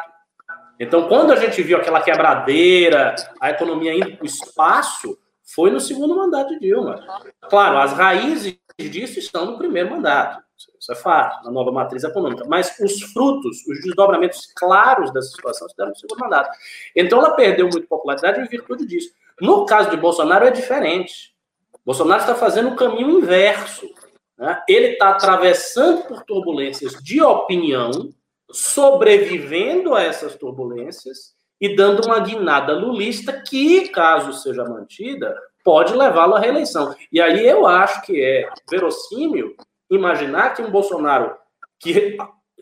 Então, 0.79 1.07
quando 1.09 1.31
a 1.31 1.35
gente 1.35 1.61
viu 1.61 1.77
aquela 1.77 2.01
quebradeira, 2.01 3.15
a 3.41 3.49
economia 3.49 3.93
indo 3.93 4.15
para 4.15 4.23
o 4.23 4.27
espaço, 4.27 5.17
foi 5.43 5.69
no 5.69 5.79
segundo 5.79 6.15
mandato 6.15 6.49
de 6.53 6.59
Dilma. 6.59 7.03
Claro, 7.49 7.79
as 7.79 7.93
raízes 7.93 8.57
disso 8.79 9.19
estão 9.19 9.45
no 9.45 9.57
primeiro 9.57 9.89
mandato. 9.89 10.41
Isso 10.87 10.93
é 10.93 10.95
fato, 10.95 11.43
na 11.43 11.51
nova 11.51 11.69
matriz 11.69 12.01
econômica. 12.05 12.45
Mas 12.47 12.73
os 12.79 13.01
frutos, 13.11 13.57
os 13.67 13.81
desdobramentos 13.81 14.47
claros 14.55 15.11
dessa 15.11 15.27
situação 15.31 15.67
se 15.67 15.75
deram 15.75 15.89
no 15.89 15.97
segundo 15.97 16.19
mandato. 16.19 16.49
Então, 16.95 17.19
ela 17.19 17.31
perdeu 17.31 17.67
muito 17.67 17.87
popularidade 17.87 18.39
em 18.39 18.47
virtude 18.47 18.85
disso. 18.85 19.11
No 19.41 19.65
caso 19.65 19.89
de 19.89 19.97
Bolsonaro, 19.97 20.45
é 20.45 20.51
diferente. 20.51 21.35
Bolsonaro 21.85 22.21
está 22.21 22.35
fazendo 22.35 22.69
o 22.69 22.75
caminho 22.77 23.19
inverso. 23.19 23.85
Né? 24.37 24.63
Ele 24.65 24.93
está 24.93 25.09
atravessando 25.09 26.03
por 26.03 26.23
turbulências 26.23 26.93
de 27.03 27.21
opinião, 27.21 27.91
sobrevivendo 28.49 29.93
a 29.93 30.01
essas 30.01 30.37
turbulências 30.37 31.35
e 31.59 31.75
dando 31.75 32.05
uma 32.05 32.21
guinada 32.21 32.71
lulista 32.71 33.43
que, 33.45 33.89
caso 33.89 34.31
seja 34.31 34.63
mantida, 34.63 35.37
pode 35.65 35.93
levá-lo 35.93 36.35
à 36.35 36.39
reeleição. 36.39 36.95
E 37.11 37.19
aí 37.19 37.45
eu 37.45 37.67
acho 37.67 38.03
que 38.03 38.23
é 38.23 38.49
verossímil 38.71 39.53
imaginar 39.89 40.53
que 40.53 40.61
um 40.61 40.71
Bolsonaro 40.71 41.35
que, 41.79 42.17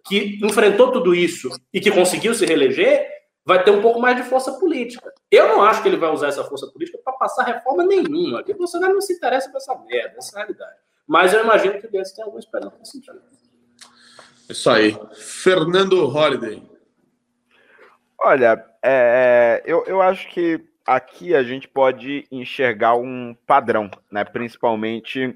que 0.05 0.39
enfrentou 0.43 0.91
tudo 0.91 1.15
isso 1.15 1.49
e 1.73 1.80
que 1.80 1.91
conseguiu 1.91 2.34
se 2.34 2.45
reeleger 2.45 3.07
vai 3.45 3.63
ter 3.63 3.71
um 3.71 3.82
pouco 3.82 3.99
mais 3.99 4.17
de 4.17 4.23
força 4.23 4.53
política. 4.53 5.13
Eu 5.30 5.47
não 5.47 5.61
acho 5.61 5.82
que 5.82 5.88
ele 5.88 5.97
vai 5.97 6.11
usar 6.11 6.28
essa 6.28 6.43
força 6.43 6.67
política 6.67 6.99
para 7.03 7.13
passar 7.13 7.43
reforma 7.43 7.84
nenhuma. 7.86 8.38
Porque 8.38 8.53
o 8.53 8.57
Bolsonaro 8.57 8.93
não 8.93 9.01
se 9.01 9.13
interessa 9.13 9.49
por 9.49 9.57
essa 9.57 9.76
merda, 9.76 10.15
essa 10.17 10.36
é 10.36 10.36
a 10.36 10.45
realidade. 10.45 10.78
Mas 11.07 11.34
eu 11.34 11.43
imagino 11.43 11.80
que 11.80 11.86
o 11.86 11.91
Guedes 11.91 12.11
tem 12.11 12.23
alguma 12.23 12.39
esperança 12.39 12.76
nesse 12.80 12.93
sentido. 12.93 13.21
Isso 14.49 14.69
aí. 14.69 14.97
Fernando 15.13 16.05
Holliday. 16.07 16.63
Olha, 18.19 18.65
é, 18.82 19.61
é, 19.61 19.71
eu, 19.71 19.84
eu 19.86 20.01
acho 20.01 20.28
que 20.30 20.59
aqui 20.86 21.36
a 21.36 21.43
gente 21.43 21.67
pode 21.67 22.26
enxergar 22.32 22.95
um 22.95 23.36
padrão, 23.45 23.89
né? 24.11 24.23
principalmente 24.23 25.34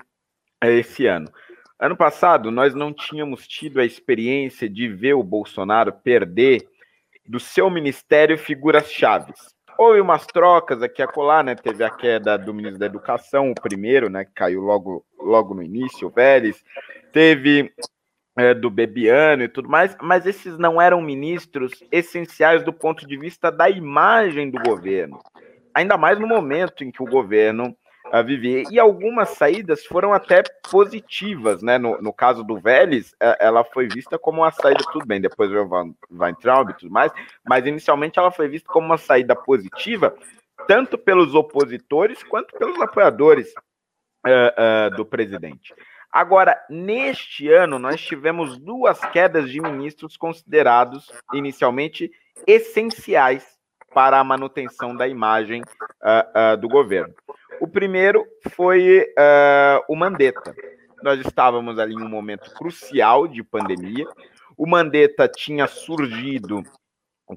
esse 0.64 1.06
ano. 1.06 1.32
Ano 1.80 1.96
passado, 1.96 2.52
nós 2.52 2.76
não 2.76 2.94
tínhamos 2.94 3.48
tido 3.48 3.80
a 3.80 3.86
experiência 3.86 4.70
de 4.70 4.90
ver 4.90 5.14
o 5.14 5.24
Bolsonaro 5.24 5.94
perder 5.94 6.68
do 7.26 7.40
seu 7.40 7.70
ministério 7.70 8.38
figuras 8.38 8.92
chaves. 8.92 9.56
Houve 9.78 10.02
umas 10.02 10.28
trocas 10.28 10.84
aqui 10.84 11.02
a 11.02 11.08
colar, 11.08 11.42
né? 11.42 11.56
Teve 11.56 11.86
a 11.86 11.90
queda 11.90 12.38
do 12.38 12.54
ministro 12.54 12.78
da 12.78 12.86
Educação, 12.86 13.52
o 13.52 13.56
primeiro, 13.56 14.10
né? 14.10 14.26
Que 14.26 14.32
caiu 14.34 14.60
logo, 14.60 15.06
logo 15.18 15.54
no 15.54 15.64
início, 15.64 16.08
o 16.08 16.12
Vélez. 16.12 16.62
Teve 17.14 17.72
é, 18.38 18.54
do 18.54 18.70
Bebiano 18.70 19.44
e 19.44 19.48
tudo 19.48 19.70
mais, 19.70 19.96
mas 20.02 20.26
esses 20.26 20.58
não 20.58 20.82
eram 20.82 21.02
ministros 21.02 21.72
essenciais 21.90 22.62
do 22.62 22.74
ponto 22.74 23.08
de 23.08 23.16
vista 23.16 23.50
da 23.50 23.70
imagem 23.70 24.52
do 24.52 24.60
governo. 24.60 25.18
Ainda 25.74 25.96
mais 25.96 26.20
no 26.20 26.28
momento 26.28 26.84
em 26.84 26.92
que 26.92 27.02
o 27.02 27.10
governo 27.10 27.74
a 28.12 28.22
viver. 28.22 28.64
E 28.72 28.80
algumas 28.80 29.30
saídas 29.30 29.86
foram 29.86 30.14
até 30.14 30.44
positivas, 30.70 31.62
né? 31.62 31.78
No, 31.78 32.02
no 32.02 32.14
caso 32.14 32.44
do 32.44 32.60
Vélez, 32.60 33.14
é, 33.20 33.46
ela 33.46 33.64
foi 33.64 33.88
vista 33.88 34.18
como 34.18 34.42
uma 34.42 34.52
saída, 34.52 34.84
tudo 34.92 35.06
bem, 35.06 35.22
depois 35.22 35.50
veio 35.50 35.68
o 35.68 35.96
Weintraub 36.12 36.70
e 36.70 36.74
tudo 36.74 36.92
mais, 36.92 37.12
mas 37.48 37.66
inicialmente 37.66 38.20
ela 38.20 38.32
foi 38.32 38.48
vista 38.48 38.68
como 38.72 38.86
uma 38.86 38.98
saída 38.98 39.36
positiva, 39.36 40.16
tanto 40.68 40.98
pelos 40.98 41.36
opositores 41.36 42.24
quanto 42.24 42.58
pelos 42.58 42.80
apoiadores 42.82 43.54
uh, 44.26 44.92
uh, 44.92 44.96
do 44.96 45.06
presidente. 45.06 45.74
Agora, 46.12 46.60
neste 46.70 47.52
ano, 47.52 47.78
nós 47.78 48.02
tivemos 48.02 48.58
duas 48.58 49.00
quedas 49.12 49.50
de 49.52 49.62
ministros 49.62 50.18
considerados 50.18 51.12
inicialmente 51.34 52.12
essenciais 52.48 53.59
para 53.94 54.20
a 54.20 54.24
manutenção 54.24 54.96
da 54.96 55.08
imagem 55.08 55.62
uh, 55.62 56.58
do 56.58 56.68
governo. 56.68 57.14
O 57.60 57.68
primeiro 57.68 58.26
foi 58.52 59.02
uh, 59.02 59.84
o 59.88 59.96
Mandetta. 59.96 60.56
Nós 61.04 61.20
estávamos 61.20 61.80
ali 61.80 61.94
em 61.94 62.02
um 62.02 62.10
momento 62.10 62.54
crucial 62.54 63.28
de 63.28 63.44
pandemia. 63.44 64.06
O 64.58 64.68
Mandetta 64.68 65.28
tinha 65.28 65.68
surgido 65.68 66.64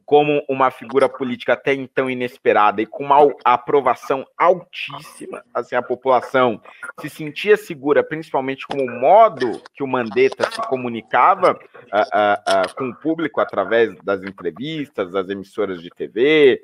como 0.05 0.43
uma 0.49 0.71
figura 0.71 1.09
política 1.09 1.53
até 1.53 1.75
então 1.75 2.11
inesperada 2.11 2.81
e 2.81 2.87
com 2.87 3.05
uma 3.05 3.33
aprovação 3.45 4.25
altíssima. 4.37 5.45
Assim, 5.53 5.75
a 5.75 5.83
população 5.83 6.61
se 7.01 7.11
sentia 7.11 7.57
segura, 7.57 8.03
principalmente 8.03 8.67
com 8.67 8.79
o 8.79 9.01
modo 9.01 9.61
que 9.75 9.83
o 9.83 9.87
Mandetta 9.87 10.51
se 10.51 10.61
comunicava 10.69 11.53
uh, 11.53 11.57
uh, 11.57 12.71
uh, 12.71 12.75
com 12.75 12.89
o 12.89 12.97
público 12.97 13.41
através 13.41 13.95
das 14.03 14.23
entrevistas, 14.23 15.13
das 15.13 15.29
emissoras 15.29 15.83
de 15.83 15.91
TV, 15.91 16.61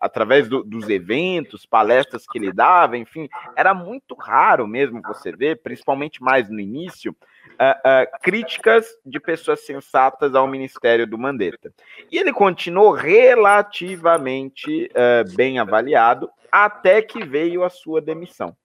através 0.00 0.48
do, 0.48 0.62
dos 0.62 0.88
eventos, 0.88 1.66
palestras 1.66 2.24
que 2.26 2.38
ele 2.38 2.52
dava, 2.52 2.96
enfim, 2.96 3.28
era 3.56 3.74
muito 3.74 4.14
raro 4.14 4.66
mesmo 4.66 5.02
você 5.02 5.32
ver, 5.32 5.60
principalmente 5.62 6.22
mais 6.22 6.48
no 6.48 6.60
início, 6.60 7.10
uh, 7.10 8.20
críticas 8.22 8.86
de 9.04 9.18
pessoas 9.18 9.66
sensatas 9.66 10.34
ao 10.34 10.46
ministério 10.46 11.06
do 11.06 11.18
Mandetta. 11.18 11.72
E 12.10 12.18
ele 12.18 12.32
continuou 12.32 12.92
relativamente 12.92 14.90
bem 15.34 15.58
avaliado 15.58 16.30
até 16.50 17.02
que 17.02 17.24
veio 17.24 17.64
a 17.64 17.70
sua 17.70 18.00
demissão. 18.00 18.56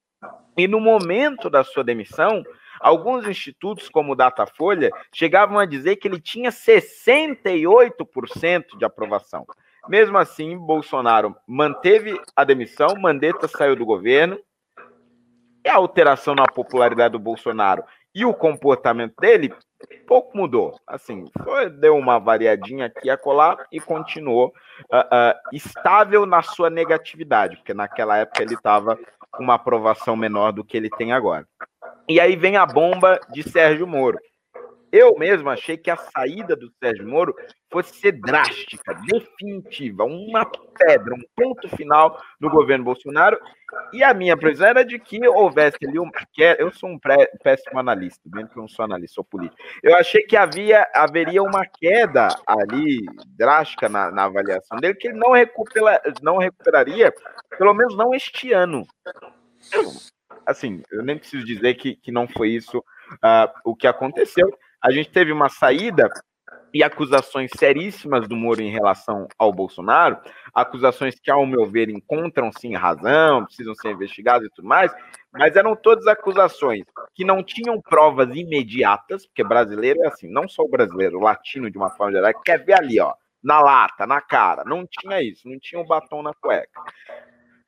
E 0.58 0.68
no 0.68 0.80
momento 0.80 1.50
da 1.50 1.64
sua 1.64 1.84
demissão, 1.84 2.44
alguns 2.80 3.28
institutos, 3.28 3.90
como 3.90 4.14
o 4.14 4.16
Datafolha, 4.16 4.92
chegavam 5.12 5.58
a 5.58 5.66
dizer 5.66 5.96
que 5.96 6.08
ele 6.08 6.22
tinha 6.22 6.52
68% 6.52 8.78
de 8.78 8.86
aprovação. 8.86 9.48
Mesmo 9.88 10.18
assim, 10.18 10.58
Bolsonaro 10.58 11.36
manteve 11.48 12.20
a 12.36 12.44
demissão, 12.44 12.96
Mandetta 13.00 13.48
saiu 13.48 13.76
do 13.76 13.86
governo. 13.86 14.40
E 15.66 15.70
a 15.70 15.76
alteração 15.76 16.36
na 16.36 16.46
popularidade 16.46 17.14
do 17.14 17.20
Bolsonaro 17.20 17.84
e 18.14 18.26
o 18.26 18.34
comportamento 18.34 19.16
dele 19.20 19.54
pouco 20.08 20.38
mudou. 20.38 20.80
Assim, 20.86 21.26
foi, 21.44 21.70
deu 21.70 21.96
uma 21.96 22.20
variadinha 22.20 22.86
aqui 22.86 23.10
a 23.10 23.18
colar 23.18 23.66
e 23.72 23.80
continuou 23.80 24.54
uh, 24.92 24.98
uh, 24.98 25.40
estável 25.52 26.26
na 26.26 26.42
sua 26.42 26.70
negatividade, 26.70 27.58
porque 27.58 27.74
naquela 27.74 28.18
época 28.18 28.44
ele 28.44 28.54
estava 28.54 28.98
com 29.32 29.44
uma 29.44 29.56
aprovação 29.56 30.16
menor 30.16 30.52
do 30.52 30.64
que 30.64 30.78
ele 30.78 30.90
tem 30.90 31.12
agora. 31.12 31.48
E 32.08 32.20
aí 32.20 32.36
vem 32.36 32.58
a 32.58 32.66
bomba 32.66 33.20
de 33.32 33.42
Sérgio 33.44 33.88
Moro. 33.88 34.20
Eu 34.94 35.18
mesmo 35.18 35.50
achei 35.50 35.76
que 35.76 35.90
a 35.90 35.98
saída 35.98 36.56
do 36.56 36.72
Sérgio 36.78 37.10
Moro 37.10 37.34
fosse 37.72 37.96
ser 37.96 38.12
drástica, 38.12 38.94
definitiva, 38.94 40.04
uma 40.04 40.46
pedra, 40.46 41.16
um 41.16 41.24
ponto 41.36 41.68
final 41.76 42.22
no 42.40 42.48
governo 42.48 42.86
Bolsonaro. 42.86 43.40
E 43.92 44.04
a 44.04 44.14
minha 44.14 44.38
previsão 44.38 44.68
era 44.68 44.86
de 44.86 45.00
que 45.00 45.28
houvesse 45.28 45.78
ali 45.84 45.98
um. 45.98 46.12
Eu 46.60 46.72
sou 46.72 46.92
um 46.92 47.00
péssimo 47.42 47.80
analista, 47.80 48.22
mesmo 48.32 48.50
que 48.50 48.58
eu 48.60 48.62
não 48.62 48.68
sou 48.68 48.86
analista, 48.86 49.16
sou 49.16 49.24
político. 49.24 49.60
Eu 49.82 49.96
achei 49.96 50.22
que 50.22 50.38
havia, 50.38 50.88
haveria 50.94 51.42
uma 51.42 51.66
queda 51.66 52.28
ali 52.46 53.04
drástica 53.36 53.90
na, 53.90 54.12
na 54.12 54.26
avaliação 54.26 54.78
dele, 54.78 54.94
que 54.94 55.08
ele 55.08 55.18
não, 55.18 55.32
recupera, 55.32 56.04
não 56.22 56.38
recuperaria, 56.38 57.12
pelo 57.58 57.74
menos 57.74 57.98
não 57.98 58.14
este 58.14 58.54
ano. 58.54 58.86
Assim, 60.46 60.84
eu 60.92 61.02
nem 61.02 61.18
preciso 61.18 61.44
dizer 61.44 61.74
que, 61.74 61.96
que 61.96 62.12
não 62.12 62.28
foi 62.28 62.50
isso 62.50 62.78
uh, 62.78 63.50
o 63.66 63.76
que 63.76 63.88
aconteceu 63.88 64.56
a 64.84 64.92
gente 64.92 65.10
teve 65.10 65.32
uma 65.32 65.48
saída 65.48 66.10
e 66.74 66.84
acusações 66.84 67.52
seríssimas 67.56 68.28
do 68.28 68.36
Moro 68.36 68.62
em 68.62 68.72
relação 68.72 69.28
ao 69.38 69.54
Bolsonaro, 69.54 70.18
acusações 70.54 71.16
que, 71.20 71.32
ao 71.32 71.46
meu 71.46 71.70
ver, 71.70 71.88
encontram 71.90 72.52
sim 72.52 72.76
razão, 72.76 73.46
precisam 73.46 73.76
ser 73.76 73.92
investigadas 73.92 74.48
e 74.48 74.52
tudo 74.52 74.68
mais, 74.68 74.92
mas 75.32 75.56
eram 75.56 75.76
todas 75.76 76.06
acusações 76.08 76.84
que 77.16 77.24
não 77.24 77.44
tinham 77.44 77.80
provas 77.80 78.36
imediatas, 78.36 79.26
porque 79.26 79.44
brasileiro 79.44 80.04
é 80.04 80.08
assim, 80.08 80.28
não 80.28 80.50
só 80.50 80.64
o 80.64 80.70
brasileiro, 80.70 81.18
o 81.18 81.22
latino 81.22 81.70
de 81.70 81.78
uma 81.78 81.92
forma 81.92 82.14
geral, 82.14 82.42
quer 82.44 82.66
ver 82.66 82.74
ali, 82.74 83.00
ó, 83.00 83.14
na 83.42 83.62
lata, 83.62 84.08
na 84.08 84.20
cara, 84.20 84.64
não 84.66 84.86
tinha 84.86 85.22
isso, 85.22 85.48
não 85.48 85.60
tinha 85.60 85.80
o 85.80 85.86
batom 85.86 86.24
na 86.24 86.34
cueca. 86.34 86.82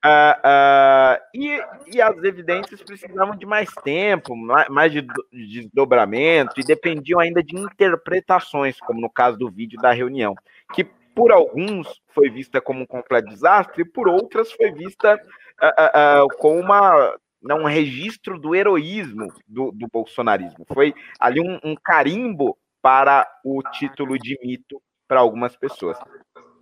Uh, 0.05 0.37
uh, 0.45 1.19
e, 1.33 1.95
e, 1.95 1.99
as 1.99 2.15
evidências 2.23 2.79
precisavam 2.83 3.35
de 3.35 3.43
mais 3.43 3.67
tempo, 3.83 4.35
mais, 4.35 4.91
de, 4.91 5.01
de 5.01 5.61
desdobramento, 5.61 6.59
e 6.59 6.63
dependiam 6.63 7.19
ainda 7.19 7.41
de 7.41 7.57
interpretações, 7.57 8.79
como 8.79 9.01
no 9.01 9.09
caso 9.09 9.35
do 9.35 9.49
vídeo 9.49 9.81
da 9.81 9.91
reunião, 9.91 10.35
que 10.75 10.83
por 10.83 11.31
alguns 11.31 11.99
foi 12.09 12.29
vista 12.29 12.61
como 12.61 12.81
um 12.81 12.85
completo 12.85 13.29
desastre, 13.29 13.81
e 13.81 13.85
por 13.85 14.07
outras 14.07 14.51
foi 14.51 14.71
vista 14.71 15.15
uh, 15.15 16.25
uh, 16.25 16.37
como 16.37 16.59
uma, 16.59 17.17
não, 17.41 17.61
um 17.61 17.65
registro 17.65 18.37
do 18.37 18.53
heroísmo 18.53 19.33
do, 19.47 19.71
do 19.71 19.87
bolsonarismo. 19.91 20.65
Foi 20.71 20.93
ali 21.19 21.39
um, 21.39 21.59
um 21.63 21.75
carimbo 21.75 22.55
para 22.79 23.27
o 23.43 23.63
título 23.71 24.19
de 24.19 24.37
mito 24.43 24.79
para 25.07 25.19
algumas 25.19 25.55
pessoas. 25.55 25.97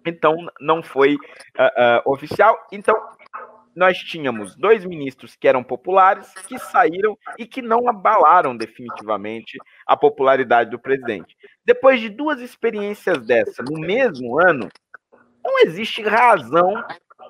Então, 0.05 0.35
não 0.59 0.81
foi 0.83 1.17
oficial. 2.05 2.57
Então, 2.71 2.95
nós 3.75 3.97
tínhamos 3.97 4.55
dois 4.55 4.85
ministros 4.85 5.35
que 5.35 5.47
eram 5.47 5.63
populares, 5.63 6.31
que 6.47 6.59
saíram 6.59 7.17
e 7.37 7.45
que 7.45 7.61
não 7.61 7.87
abalaram 7.89 8.55
definitivamente 8.55 9.57
a 9.85 9.97
popularidade 9.97 10.69
do 10.69 10.79
presidente. 10.79 11.35
Depois 11.65 11.99
de 11.99 12.09
duas 12.09 12.39
experiências 12.39 13.25
dessa 13.25 13.63
no 13.63 13.79
mesmo 13.79 14.39
ano, 14.39 14.69
não 15.43 15.59
existe 15.59 16.01
razão 16.03 16.83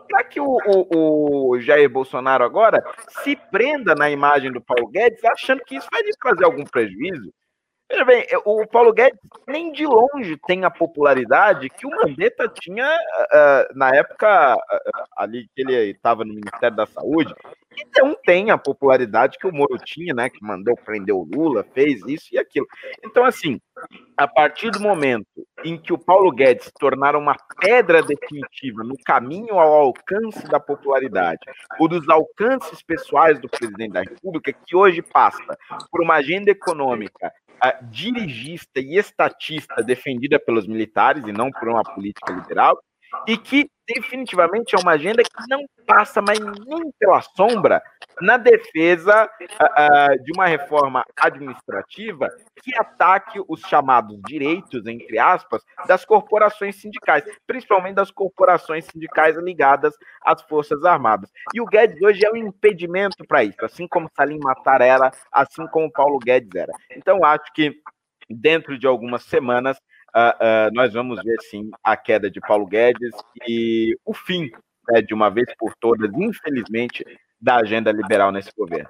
para 0.10 0.24
que 0.24 0.40
o, 0.40 0.46
o, 0.46 1.52
o, 1.52 1.60
Jair 1.62 1.90
Bolsonaro 1.90 2.44
agora 2.44 2.84
se 3.24 3.36
prenda 3.36 3.96
na 3.96 4.10
imagem 4.10 4.52
do 4.52 4.62
Paulo 4.62 4.88
Guedes, 4.90 5.24
achando 5.24 5.64
que 5.64 5.76
isso 5.76 5.88
vai 5.92 6.02
lhe 6.02 6.12
trazer 6.20 6.44
algum 6.44 6.66
prejuízo. 6.66 7.34
Veja 7.94 8.06
bem, 8.06 8.26
o 8.44 8.66
Paulo 8.66 8.92
Guedes 8.92 9.20
nem 9.48 9.72
de 9.72 9.86
longe 9.86 10.36
tem 10.48 10.66
a 10.66 10.72
popularidade 10.72 11.70
que 11.70 11.86
o 11.86 11.92
Mandetta 11.92 12.50
tinha 12.50 12.88
uh, 12.88 13.78
na 13.78 13.96
época 13.96 14.56
uh, 14.56 15.04
ali 15.16 15.48
que 15.56 15.62
ele 15.62 15.92
estava 15.92 16.26
no 16.26 16.34
Ministério 16.34 16.76
da 16.76 16.88
Saúde, 16.88 17.36
e 17.78 18.00
não 18.00 18.16
tem 18.16 18.50
a 18.50 18.58
popularidade 18.58 19.38
que 19.38 19.48
o 19.48 19.54
Moro 19.54 19.78
tinha, 19.78 20.14
né? 20.14 20.30
Que 20.30 20.44
mandou 20.44 20.76
prender 20.76 21.14
o 21.14 21.24
Lula, 21.24 21.66
fez 21.74 22.02
isso 22.08 22.30
e 22.32 22.38
aquilo. 22.38 22.68
Então, 23.04 23.26
assim, 23.26 23.60
a 24.18 24.28
partir 24.28 24.70
do 24.72 24.80
momento 24.80 25.28
em 25.64 25.78
que 25.78 25.94
o 25.94 25.98
Paulo 25.98 26.32
Guedes 26.32 26.66
se 26.66 26.74
tornar 26.80 27.16
uma 27.16 27.36
pedra 27.60 28.02
definitiva 28.02 28.84
no 28.84 28.96
caminho 29.06 29.58
ao 29.60 29.74
alcance 29.74 30.48
da 30.48 30.60
popularidade, 30.60 31.40
ou 31.80 31.88
dos 31.88 32.08
alcances 32.10 32.82
pessoais 32.84 33.40
do 33.40 33.50
presidente 33.50 33.94
da 33.94 34.02
República, 34.02 34.54
que 34.54 34.76
hoje 34.76 35.02
passa 35.02 35.58
por 35.92 36.02
uma 36.02 36.16
agenda 36.16 36.52
econômica 36.52 37.32
dirigista 37.84 38.80
e 38.80 38.98
estatista 38.98 39.82
defendida 39.84 40.40
pelos 40.40 40.68
militares 40.68 41.26
e 41.26 41.32
não 41.32 41.50
por 41.52 41.68
uma 41.70 41.84
política 41.84 42.34
liberal, 42.34 42.78
e 43.28 43.38
que 43.38 43.70
definitivamente 43.88 44.76
é 44.76 44.80
uma 44.80 44.94
agenda 44.94 45.24
que 45.24 45.50
não 45.50 45.66
passa 45.86 46.22
mais 46.22 46.40
nem 46.40 46.92
pela 46.98 47.22
sombra 47.22 47.82
na 48.22 48.38
defesa 48.38 49.26
uh, 49.26 50.24
de 50.24 50.32
uma 50.34 50.46
reforma 50.46 51.04
administrativa 51.20 52.30
que 52.62 52.76
ataque 52.78 53.42
os 53.48 53.62
chamados 53.62 54.18
direitos, 54.26 54.86
entre 54.86 55.20
aspas, 55.20 55.62
das 55.88 56.06
corporações 56.06 56.76
sindicais, 56.76 57.24
principalmente 57.46 57.96
das 57.96 58.12
corporações 58.12 58.86
sindicais 58.86 59.36
ligadas 59.38 59.94
às 60.24 60.42
Forças 60.44 60.84
Armadas. 60.86 61.30
E 61.54 61.60
o 61.60 61.66
Guedes 61.66 62.02
hoje 62.02 62.26
é 62.26 62.32
um 62.32 62.38
impedimento 62.38 63.26
para 63.28 63.44
isso, 63.44 63.64
assim 63.64 63.88
como 63.88 64.10
Salim 64.16 64.40
Matar 64.40 64.82
era, 64.82 65.12
assim 65.32 65.68
como 65.68 65.92
Paulo 65.92 66.20
Guedes 66.20 66.56
era. 66.56 66.72
Então, 66.96 67.26
acho 67.26 67.52
que 67.54 67.76
dentro 68.30 68.78
de 68.78 68.88
algumas 68.88 69.24
semanas 69.24 69.78
uh, 70.16 70.70
uh, 70.70 70.74
nós 70.74 70.94
vamos 70.94 71.22
ver 71.24 71.38
sim 71.50 71.72
a 71.84 71.98
queda 71.98 72.30
de 72.30 72.40
Paulo 72.40 72.66
Guedes 72.66 73.14
e 73.48 73.98
o 74.06 74.14
fim, 74.14 74.50
né, 74.90 75.02
de 75.02 75.14
uma 75.14 75.30
vez 75.30 75.48
por 75.58 75.74
todas, 75.80 76.12
infelizmente, 76.16 77.06
da 77.40 77.58
agenda 77.58 77.92
liberal 77.92 78.32
nesse 78.32 78.52
governo. 78.58 78.90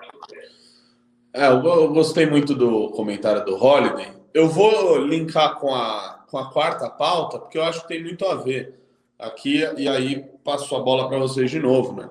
É, 1.33 1.47
eu 1.47 1.91
gostei 1.91 2.27
muito 2.27 2.53
do 2.53 2.89
comentário 2.91 3.43
do 3.43 3.55
Holiday. 3.55 4.13
Eu 4.33 4.47
vou 4.47 4.97
linkar 4.97 5.55
com 5.59 5.73
a, 5.73 6.25
com 6.29 6.37
a 6.37 6.51
quarta 6.51 6.89
pauta, 6.89 7.39
porque 7.39 7.57
eu 7.57 7.63
acho 7.63 7.81
que 7.81 7.87
tem 7.87 8.03
muito 8.03 8.25
a 8.25 8.35
ver 8.35 8.79
aqui, 9.17 9.63
e 9.77 9.87
aí 9.87 10.23
passo 10.43 10.75
a 10.75 10.79
bola 10.79 11.07
para 11.07 11.17
vocês 11.17 11.49
de 11.49 11.59
novo, 11.59 11.95
né? 11.95 12.09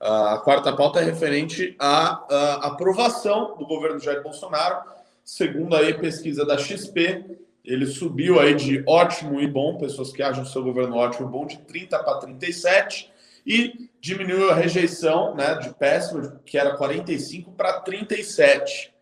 A 0.00 0.38
quarta 0.38 0.72
pauta 0.72 1.00
é 1.00 1.04
referente 1.04 1.74
à, 1.78 2.24
à 2.30 2.66
aprovação 2.68 3.56
do 3.56 3.66
governo 3.66 3.98
Jair 3.98 4.22
Bolsonaro, 4.22 4.82
segundo 5.24 5.74
aí 5.74 5.92
pesquisa 5.94 6.44
da 6.46 6.56
XP, 6.56 7.24
ele 7.68 7.84
subiu 7.84 8.40
aí 8.40 8.54
de 8.54 8.82
ótimo 8.86 9.38
e 9.38 9.46
bom, 9.46 9.76
pessoas 9.76 10.10
que 10.10 10.22
acham 10.22 10.42
o 10.42 10.46
seu 10.46 10.64
governo 10.64 10.96
ótimo 10.96 11.28
e 11.28 11.30
bom, 11.30 11.46
de 11.46 11.58
30 11.58 11.98
para 11.98 12.18
37, 12.18 13.12
e 13.46 13.90
diminuiu 14.00 14.50
a 14.50 14.54
rejeição 14.54 15.34
né, 15.34 15.54
de 15.56 15.74
péssimo, 15.74 16.40
que 16.46 16.56
era 16.56 16.74
45 16.76 17.52
para 17.52 17.80
37. 17.80 18.94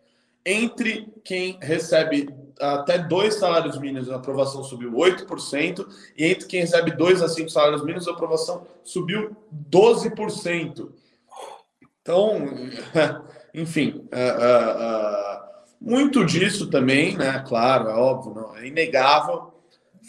Entre 0.45 1.07
quem 1.23 1.57
recebe 1.61 2.27
até 2.59 2.97
dois 2.97 3.35
salários 3.35 3.79
mínimos, 3.79 4.11
a 4.11 4.17
aprovação 4.17 4.61
subiu 4.63 4.91
8%, 4.91 5.87
e 6.17 6.25
entre 6.25 6.45
quem 6.45 6.59
recebe 6.59 6.91
dois 6.91 7.21
a 7.21 7.29
cinco 7.29 7.49
salários 7.49 7.81
mínimos, 7.81 8.07
a 8.07 8.11
aprovação 8.11 8.67
subiu 8.83 9.33
12%. 9.71 10.89
Então, 12.01 12.35
enfim, 13.53 14.09
uh, 14.11 14.17
uh, 14.17 15.43
uh, 15.43 15.46
muito 15.79 16.25
disso 16.25 16.69
também, 16.69 17.15
né? 17.15 17.43
Claro, 17.47 17.89
é 17.89 17.93
óbvio, 17.93 18.33
não, 18.33 18.57
é 18.57 18.67
inegável. 18.67 19.53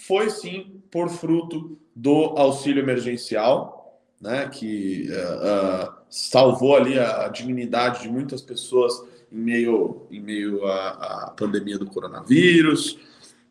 Foi 0.07 0.31
sim 0.31 0.81
por 0.91 1.09
fruto 1.09 1.79
do 1.95 2.35
auxílio 2.37 2.83
emergencial, 2.83 4.01
né? 4.21 4.49
Que 4.49 5.09
uh, 5.11 5.89
uh, 5.89 5.95
salvou 6.09 6.77
ali 6.77 6.99
a, 6.99 7.27
a, 7.27 7.29
dignidade 7.29 8.03
de 8.03 8.09
muitas 8.09 8.41
pessoas 8.41 9.03
em 9.31 9.39
meio, 9.39 10.07
em 10.11 10.21
meio 10.21 10.65
à, 10.67 11.27
à 11.27 11.31
pandemia 11.37 11.79
do 11.79 11.87
coronavírus. 11.87 12.99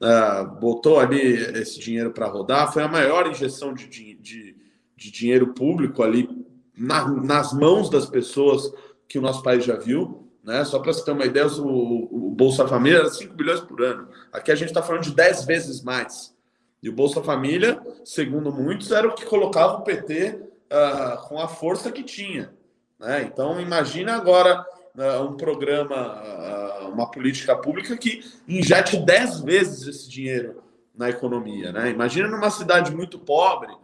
Uh, 0.01 0.47
botou 0.59 0.99
ali 0.99 1.33
esse 1.59 1.79
dinheiro 1.79 2.11
para 2.11 2.27
rodar. 2.27 2.71
Foi 2.71 2.83
a 2.83 2.87
maior 2.87 3.29
injeção 3.29 3.73
de, 3.73 3.87
de, 3.87 4.55
de 4.95 5.11
dinheiro 5.11 5.53
público 5.53 6.03
ali 6.03 6.29
na, 6.77 7.07
nas 7.07 7.53
mãos 7.53 7.89
das 7.89 8.05
pessoas 8.05 8.71
que 9.07 9.17
o 9.17 9.21
nosso 9.21 9.41
país 9.41 9.65
já 9.65 9.75
viu. 9.75 10.26
Né? 10.47 10.63
Só 10.63 10.79
para 10.79 10.93
você 10.93 11.03
ter 11.03 11.11
uma 11.11 11.25
ideia, 11.25 11.45
o, 11.45 12.29
o, 12.29 12.31
Bolsa 12.31 12.65
Família 12.65 12.99
era 12.99 13.09
5 13.09 13.33
bilhões 13.33 13.59
por 13.59 13.83
ano. 13.83 14.07
Aqui 14.31 14.49
a 14.49 14.55
gente 14.55 14.69
está 14.69 14.81
falando 14.81 15.03
de 15.03 15.13
10 15.13 15.43
vezes 15.43 15.83
mais. 15.83 16.33
E 16.81 16.87
o 16.87 16.93
Bolsa 16.93 17.21
Família, 17.21 17.77
segundo 18.05 18.49
muitos, 18.49 18.91
era 18.91 19.05
o 19.05 19.13
que 19.13 19.25
colocava 19.25 19.73
o 19.73 19.81
PT 19.81 20.29
uh, 20.29 20.47
ah, 20.71 21.25
com 21.27 21.37
a 21.37 21.49
força 21.49 21.91
que 21.91 22.01
tinha. 22.01 22.53
Né? 22.97 23.23
Então, 23.23 23.59
imagina 23.59 24.15
agora 24.15 24.65
uh, 24.95 25.21
um 25.23 25.35
programa, 25.35 26.23
uh, 26.23 26.93
uma 26.93 27.11
política 27.11 27.53
pública 27.53 27.97
que 27.97 28.21
injete 28.47 28.95
10 28.95 29.41
vezes 29.41 29.85
esse 29.85 30.09
dinheiro 30.09 30.63
na 30.95 31.09
economia. 31.09 31.73
Né? 31.73 31.89
Imagina 31.89 32.29
numa 32.29 32.49
cidade 32.49 32.95
muito 32.95 33.19
pobre, 33.19 33.75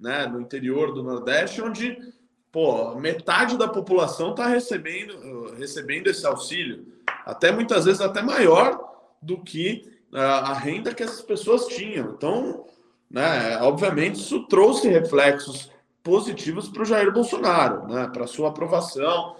né, 0.00 0.26
no 0.26 0.40
interior 0.40 0.94
do 0.94 1.02
Nordeste, 1.02 1.60
onde 1.60 1.98
pô, 2.56 2.94
metade 2.94 3.58
da 3.58 3.68
população 3.68 4.30
está 4.30 4.46
recebendo, 4.46 5.52
recebendo 5.58 6.06
esse 6.06 6.26
auxílio, 6.26 6.86
até 7.26 7.52
muitas 7.52 7.84
vezes 7.84 8.00
até 8.00 8.22
maior 8.22 8.80
do 9.20 9.42
que 9.42 9.86
a 10.10 10.54
renda 10.54 10.94
que 10.94 11.02
essas 11.02 11.20
pessoas 11.20 11.66
tinham. 11.66 12.12
Então, 12.16 12.64
né, 13.10 13.58
obviamente, 13.60 14.14
isso 14.20 14.46
trouxe 14.46 14.88
reflexos 14.88 15.70
positivos 16.02 16.66
para 16.66 16.80
o 16.80 16.86
Jair 16.86 17.12
Bolsonaro, 17.12 17.88
né, 17.88 18.08
para 18.10 18.26
sua 18.26 18.48
aprovação, 18.48 19.36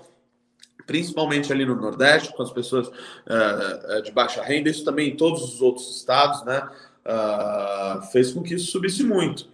principalmente 0.87 1.51
ali 1.51 1.65
no 1.65 1.75
Nordeste, 1.75 2.35
com 2.37 2.43
as 2.43 2.51
pessoas 2.51 2.87
uh, 2.89 4.03
de 4.03 4.13
baixa 4.13 4.43
renda, 4.43 4.69
isso 4.69 4.85
também 4.85 5.09
em 5.09 5.17
todos 5.17 5.43
os 5.43 5.63
outros 5.63 5.97
estados, 5.97 6.45
né, 6.45 6.69
uh, 7.07 8.03
fez 8.13 8.35
com 8.35 8.43
que 8.43 8.57
isso 8.57 8.71
subisse 8.71 9.03
muito. 9.03 9.49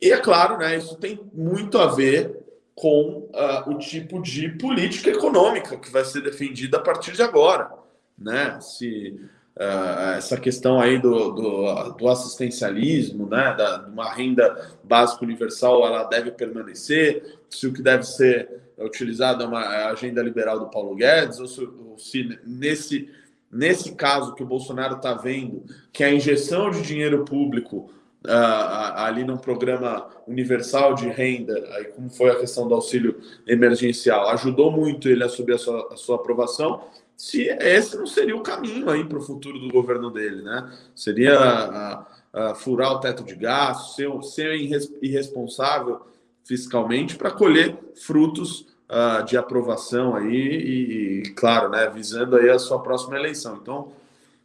E 0.00 0.12
é 0.12 0.16
claro, 0.16 0.58
né, 0.58 0.76
isso 0.76 0.94
tem 0.94 1.18
muito 1.34 1.76
a 1.76 1.88
ver 1.88 2.43
com 2.74 3.28
uh, 3.32 3.70
o 3.70 3.78
tipo 3.78 4.20
de 4.20 4.48
política 4.50 5.10
econômica 5.10 5.76
que 5.76 5.90
vai 5.90 6.04
ser 6.04 6.22
defendida 6.22 6.78
a 6.78 6.80
partir 6.80 7.12
de 7.12 7.22
agora, 7.22 7.70
né? 8.18 8.58
Se 8.60 9.20
uh, 9.56 10.16
essa 10.16 10.36
questão 10.36 10.80
aí 10.80 10.98
do, 10.98 11.30
do, 11.30 11.90
do 11.92 12.08
assistencialismo, 12.08 13.28
né, 13.28 13.54
da 13.56 13.86
uma 13.86 14.12
renda 14.12 14.72
básica 14.82 15.24
universal, 15.24 15.86
ela 15.86 16.04
deve 16.04 16.32
permanecer, 16.32 17.38
se 17.48 17.66
o 17.66 17.72
que 17.72 17.82
deve 17.82 18.02
ser 18.02 18.48
utilizado 18.78 19.44
é 19.44 19.46
uma 19.46 19.62
é 19.62 19.84
agenda 19.84 20.20
liberal 20.20 20.58
do 20.58 20.68
Paulo 20.68 20.96
Guedes, 20.96 21.38
ou 21.38 21.46
se, 21.46 21.62
ou 21.62 21.96
se 21.96 22.38
nesse 22.44 23.08
nesse 23.54 23.94
caso 23.94 24.34
que 24.34 24.42
o 24.42 24.46
Bolsonaro 24.46 24.96
está 24.96 25.14
vendo, 25.14 25.64
que 25.92 26.02
a 26.02 26.12
injeção 26.12 26.72
de 26.72 26.82
dinheiro 26.82 27.24
público 27.24 27.88
ali 28.26 29.24
num 29.24 29.36
programa 29.36 30.08
universal 30.26 30.94
de 30.94 31.08
renda, 31.08 31.54
aí 31.72 31.84
como 31.86 32.08
foi 32.08 32.30
a 32.30 32.36
questão 32.36 32.66
do 32.66 32.74
auxílio 32.74 33.20
emergencial, 33.46 34.28
ajudou 34.30 34.70
muito 34.70 35.08
ele 35.08 35.22
a 35.22 35.28
subir 35.28 35.54
a 35.54 35.58
sua, 35.58 35.92
a 35.92 35.96
sua 35.96 36.16
aprovação. 36.16 36.84
Se 37.16 37.42
esse 37.42 37.96
não 37.96 38.06
seria 38.06 38.34
o 38.34 38.42
caminho 38.42 38.90
aí 38.90 39.04
para 39.04 39.18
o 39.18 39.22
futuro 39.22 39.58
do 39.58 39.68
governo 39.68 40.10
dele, 40.10 40.42
né? 40.42 40.72
Seria 40.96 41.38
a, 41.38 42.06
a 42.32 42.54
furar 42.54 42.92
o 42.92 42.98
teto 42.98 43.22
de 43.22 43.34
gastos, 43.36 43.94
ser, 43.94 44.10
ser 44.22 44.54
irresponsável 45.02 46.00
fiscalmente 46.44 47.16
para 47.16 47.30
colher 47.30 47.76
frutos 47.94 48.66
uh, 48.88 49.24
de 49.24 49.36
aprovação 49.36 50.14
aí 50.14 50.34
e, 50.34 51.22
e, 51.22 51.30
claro, 51.34 51.70
né, 51.70 51.88
visando 51.88 52.36
aí 52.36 52.50
a 52.50 52.58
sua 52.58 52.82
próxima 52.82 53.16
eleição. 53.16 53.58
Então, 53.62 53.92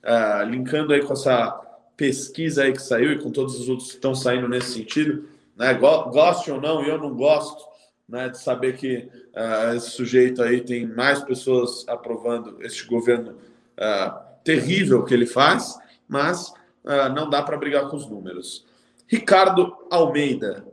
uh, 0.04 0.44
linkando 0.50 0.94
aí 0.94 1.04
com 1.04 1.14
essa 1.14 1.69
pesquisa 2.00 2.64
aí 2.64 2.72
que 2.72 2.82
saiu 2.82 3.12
e 3.12 3.20
com 3.20 3.30
todos 3.30 3.60
os 3.60 3.68
outros 3.68 3.90
que 3.90 3.96
estão 3.96 4.16
saindo 4.16 4.48
nesse 4.48 4.72
sentido, 4.72 5.28
né? 5.58 5.74
Goste 5.74 6.50
ou 6.50 6.62
não, 6.62 6.82
eu 6.82 6.98
não 6.98 7.14
gosto, 7.14 7.62
né? 8.08 8.30
De 8.30 8.40
saber 8.40 8.78
que 8.78 9.10
uh, 9.36 9.76
esse 9.76 9.92
sujeito 9.92 10.42
aí 10.42 10.62
tem 10.62 10.88
mais 10.88 11.22
pessoas 11.22 11.86
aprovando 11.90 12.58
este 12.62 12.88
governo 12.88 13.32
uh, 13.32 14.18
terrível 14.46 15.04
que 15.04 15.14
ele 15.14 15.26
faz, 15.26 15.78
mas 16.08 16.54
uh, 16.86 17.14
não 17.14 17.30
dá 17.30 17.44
para 17.44 17.58
brigar 17.58 17.90
com 17.90 17.98
os 17.98 18.10
números. 18.10 18.66
Ricardo 19.06 19.76
Almeida. 19.92 20.66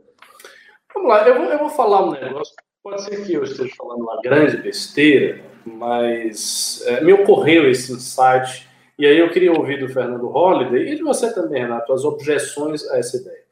Vamos 0.93 1.09
lá, 1.09 1.27
eu 1.27 1.35
vou, 1.35 1.45
eu 1.45 1.59
vou 1.59 1.69
falar 1.69 2.05
um 2.05 2.11
negócio. 2.11 2.55
Pode 2.81 3.03
ser 3.03 3.25
que 3.25 3.33
eu 3.33 3.43
esteja 3.43 3.73
falando 3.75 4.03
uma 4.03 4.21
grande 4.21 4.55
besteira, 4.57 5.43
mas 5.65 6.81
é, 6.85 7.01
me 7.01 7.11
ocorreu 7.11 7.69
esse 7.69 7.91
insight 7.91 8.66
e 8.97 9.05
aí 9.05 9.17
eu 9.17 9.29
queria 9.29 9.53
ouvir 9.53 9.79
do 9.79 9.87
Fernando 9.87 10.27
Holliday 10.27 10.93
e 10.93 10.95
de 10.95 11.03
você 11.03 11.33
também, 11.33 11.61
Renato, 11.61 11.93
as 11.93 12.03
objeções 12.03 12.87
a 12.89 12.97
essa 12.97 13.17
ideia. 13.17 13.43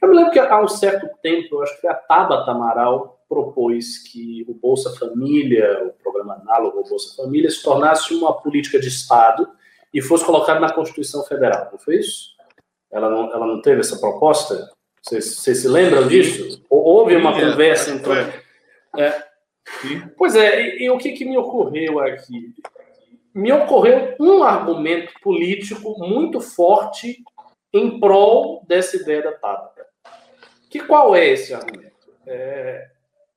Eu 0.00 0.08
me 0.08 0.14
lembro 0.14 0.32
que 0.32 0.38
há 0.38 0.60
um 0.60 0.68
certo 0.68 1.08
tempo, 1.22 1.56
eu 1.56 1.62
acho 1.62 1.80
que 1.80 1.86
a 1.86 1.94
Tabata 1.94 2.50
Amaral 2.50 3.24
propôs 3.28 3.98
que 3.98 4.44
o 4.48 4.54
Bolsa 4.54 4.94
Família, 4.98 5.82
o 5.84 6.02
programa 6.02 6.34
análogo 6.34 6.78
ao 6.78 6.84
Bolsa 6.84 7.16
Família, 7.16 7.50
se 7.50 7.62
tornasse 7.62 8.14
uma 8.14 8.32
política 8.40 8.78
de 8.78 8.88
Estado 8.88 9.48
e 9.92 10.02
fosse 10.02 10.24
colocado 10.24 10.60
na 10.60 10.72
Constituição 10.72 11.24
Federal. 11.24 11.68
Não 11.72 11.78
foi 11.78 11.96
isso? 11.96 12.34
Ela 12.92 13.10
não, 13.10 13.32
ela 13.32 13.46
não 13.46 13.62
teve 13.62 13.80
essa 13.80 13.98
proposta? 13.98 14.70
Vocês, 15.02 15.36
vocês 15.36 15.58
se 15.58 15.68
lembram 15.68 16.06
disso? 16.06 16.62
Houve 16.70 17.16
uma 17.16 17.32
conversa 17.32 17.90
então. 17.90 18.12
É. 18.96 19.24
Pois 20.16 20.36
é, 20.36 20.60
e, 20.60 20.84
e, 20.84 20.90
o 20.90 20.98
que, 20.98 21.12
que 21.12 21.24
me 21.24 21.36
ocorreu 21.36 21.98
aqui? 21.98 22.54
Me 23.34 23.52
ocorreu 23.52 24.14
um 24.20 24.42
argumento 24.42 25.12
político 25.20 25.98
muito 25.98 26.40
forte 26.40 27.22
em 27.72 27.98
prol 27.98 28.64
dessa 28.68 28.96
ideia 28.96 29.22
da 29.22 29.32
Tabata. 29.32 29.84
Que 30.70 30.80
qual 30.80 31.16
é 31.16 31.26
esse 31.26 31.52
argumento? 31.52 31.92
É, 32.26 32.88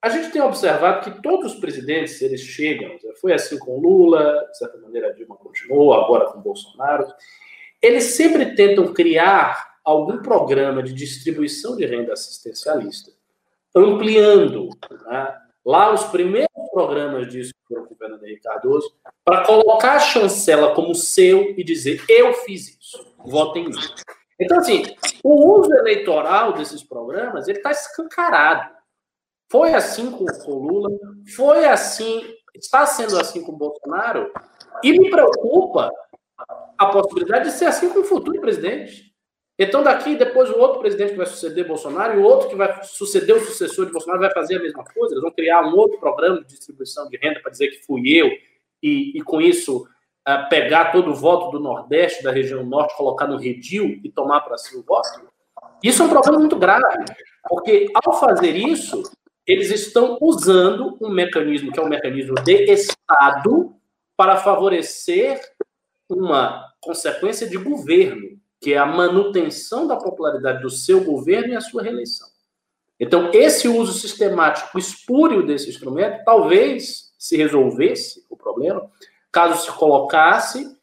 a 0.01 0.09
gente 0.09 0.31
tem 0.31 0.41
observado 0.41 1.03
que 1.03 1.21
todos 1.21 1.53
os 1.53 1.59
presidentes, 1.59 2.21
eles 2.21 2.41
chegam, 2.41 2.95
foi 3.19 3.33
assim 3.33 3.57
com 3.57 3.79
Lula, 3.79 4.47
de 4.51 4.57
certa 4.57 4.77
maneira 4.77 5.13
Dilma 5.13 5.35
continuou, 5.35 5.93
agora 5.93 6.25
com 6.25 6.39
Bolsonaro, 6.39 7.07
eles 7.81 8.03
sempre 8.03 8.55
tentam 8.55 8.93
criar 8.93 9.77
algum 9.83 10.21
programa 10.21 10.83
de 10.83 10.93
distribuição 10.93 11.75
de 11.75 11.85
renda 11.85 12.13
assistencialista, 12.13 13.11
ampliando. 13.75 14.69
Né? 15.07 15.37
Lá, 15.67 15.93
os 15.93 16.05
primeiros 16.05 16.47
programas 16.71 17.27
disso 17.27 17.51
com 17.67 17.93
o 17.93 17.97
Fernando 17.97 18.23
Henrique 18.23 18.41
Cardoso, 18.41 18.89
para 19.25 19.45
colocar 19.45 19.97
a 19.97 19.99
chancela 19.99 20.73
como 20.73 20.95
seu 20.95 21.53
e 21.57 21.61
dizer: 21.61 22.05
eu 22.07 22.31
fiz 22.35 22.69
isso, 22.79 23.13
votem 23.25 23.65
em 23.65 23.69
mim. 23.71 23.81
Então, 24.39 24.59
assim, 24.59 24.83
o 25.21 25.59
uso 25.59 25.73
eleitoral 25.73 26.53
desses 26.53 26.81
programas 26.81 27.49
ele 27.49 27.57
está 27.57 27.71
escancarado. 27.71 28.73
Foi 29.51 29.73
assim 29.73 30.09
com 30.09 30.23
o 30.23 30.57
Lula, 30.57 30.89
foi 31.35 31.65
assim, 31.65 32.23
está 32.55 32.85
sendo 32.85 33.19
assim 33.19 33.43
com 33.43 33.51
o 33.51 33.57
Bolsonaro, 33.57 34.31
e 34.81 34.97
me 34.97 35.09
preocupa 35.09 35.91
a 36.77 36.85
possibilidade 36.85 37.49
de 37.49 37.57
ser 37.57 37.65
assim 37.65 37.89
com 37.89 37.99
o 37.99 38.05
futuro 38.05 38.39
presidente. 38.39 39.06
Então, 39.59 39.81
daqui, 39.81 40.15
depois, 40.15 40.49
o 40.51 40.59
outro 40.59 40.79
presidente 40.79 41.11
que 41.11 41.17
vai 41.17 41.25
suceder 41.25 41.67
Bolsonaro 41.67 42.13
e 42.13 42.21
o 42.21 42.23
outro 42.23 42.47
que 42.47 42.55
vai 42.55 42.83
suceder 42.83 43.35
o 43.35 43.39
sucessor 43.39 43.87
de 43.87 43.91
Bolsonaro 43.91 44.19
vai 44.19 44.31
fazer 44.31 44.57
a 44.57 44.61
mesma 44.61 44.83
coisa. 44.83 45.15
Eles 45.15 45.23
vão 45.23 45.31
criar 45.31 45.61
um 45.63 45.75
outro 45.75 45.99
programa 45.99 46.41
de 46.41 46.47
distribuição 46.47 47.09
de 47.09 47.17
renda 47.17 47.39
para 47.41 47.51
dizer 47.51 47.69
que 47.69 47.83
fui 47.83 48.07
eu 48.07 48.27
e, 48.83 49.17
e 49.17 49.21
com 49.23 49.41
isso, 49.41 49.87
uh, 50.27 50.49
pegar 50.49 50.91
todo 50.91 51.09
o 51.09 51.15
voto 51.15 51.51
do 51.51 51.59
Nordeste, 51.59 52.23
da 52.23 52.31
região 52.31 52.63
Norte, 52.63 52.95
colocar 52.95 53.25
no 53.25 53.37
redil 53.37 53.99
e 54.03 54.11
tomar 54.11 54.41
para 54.41 54.57
si 54.57 54.77
o 54.77 54.83
voto. 54.83 55.27
Isso 55.83 56.03
é 56.03 56.05
um 56.05 56.09
problema 56.09 56.37
muito 56.37 56.55
grave, 56.55 57.05
porque 57.49 57.87
ao 58.05 58.19
fazer 58.19 58.55
isso, 58.55 59.03
eles 59.45 59.71
estão 59.71 60.19
usando 60.21 60.97
um 61.01 61.09
mecanismo 61.09 61.71
que 61.71 61.79
é 61.79 61.83
um 61.83 61.89
mecanismo 61.89 62.35
de 62.43 62.71
Estado 62.71 63.73
para 64.15 64.37
favorecer 64.37 65.39
uma 66.09 66.63
consequência 66.79 67.47
de 67.47 67.57
governo 67.57 68.39
que 68.59 68.73
é 68.73 68.77
a 68.77 68.85
manutenção 68.85 69.87
da 69.87 69.95
popularidade 69.95 70.61
do 70.61 70.69
seu 70.69 71.03
governo 71.03 71.53
e 71.53 71.55
a 71.55 71.61
sua 71.61 71.83
reeleição. 71.83 72.27
Então, 72.99 73.31
esse 73.33 73.67
uso 73.67 73.93
sistemático 73.93 74.77
espúrio 74.77 75.45
desse 75.45 75.69
instrumento 75.69 76.23
talvez 76.23 77.13
se 77.17 77.37
resolvesse 77.37 78.25
o 78.29 78.35
problema 78.35 78.89
caso 79.31 79.63
se 79.63 79.71
colocasse 79.77 80.75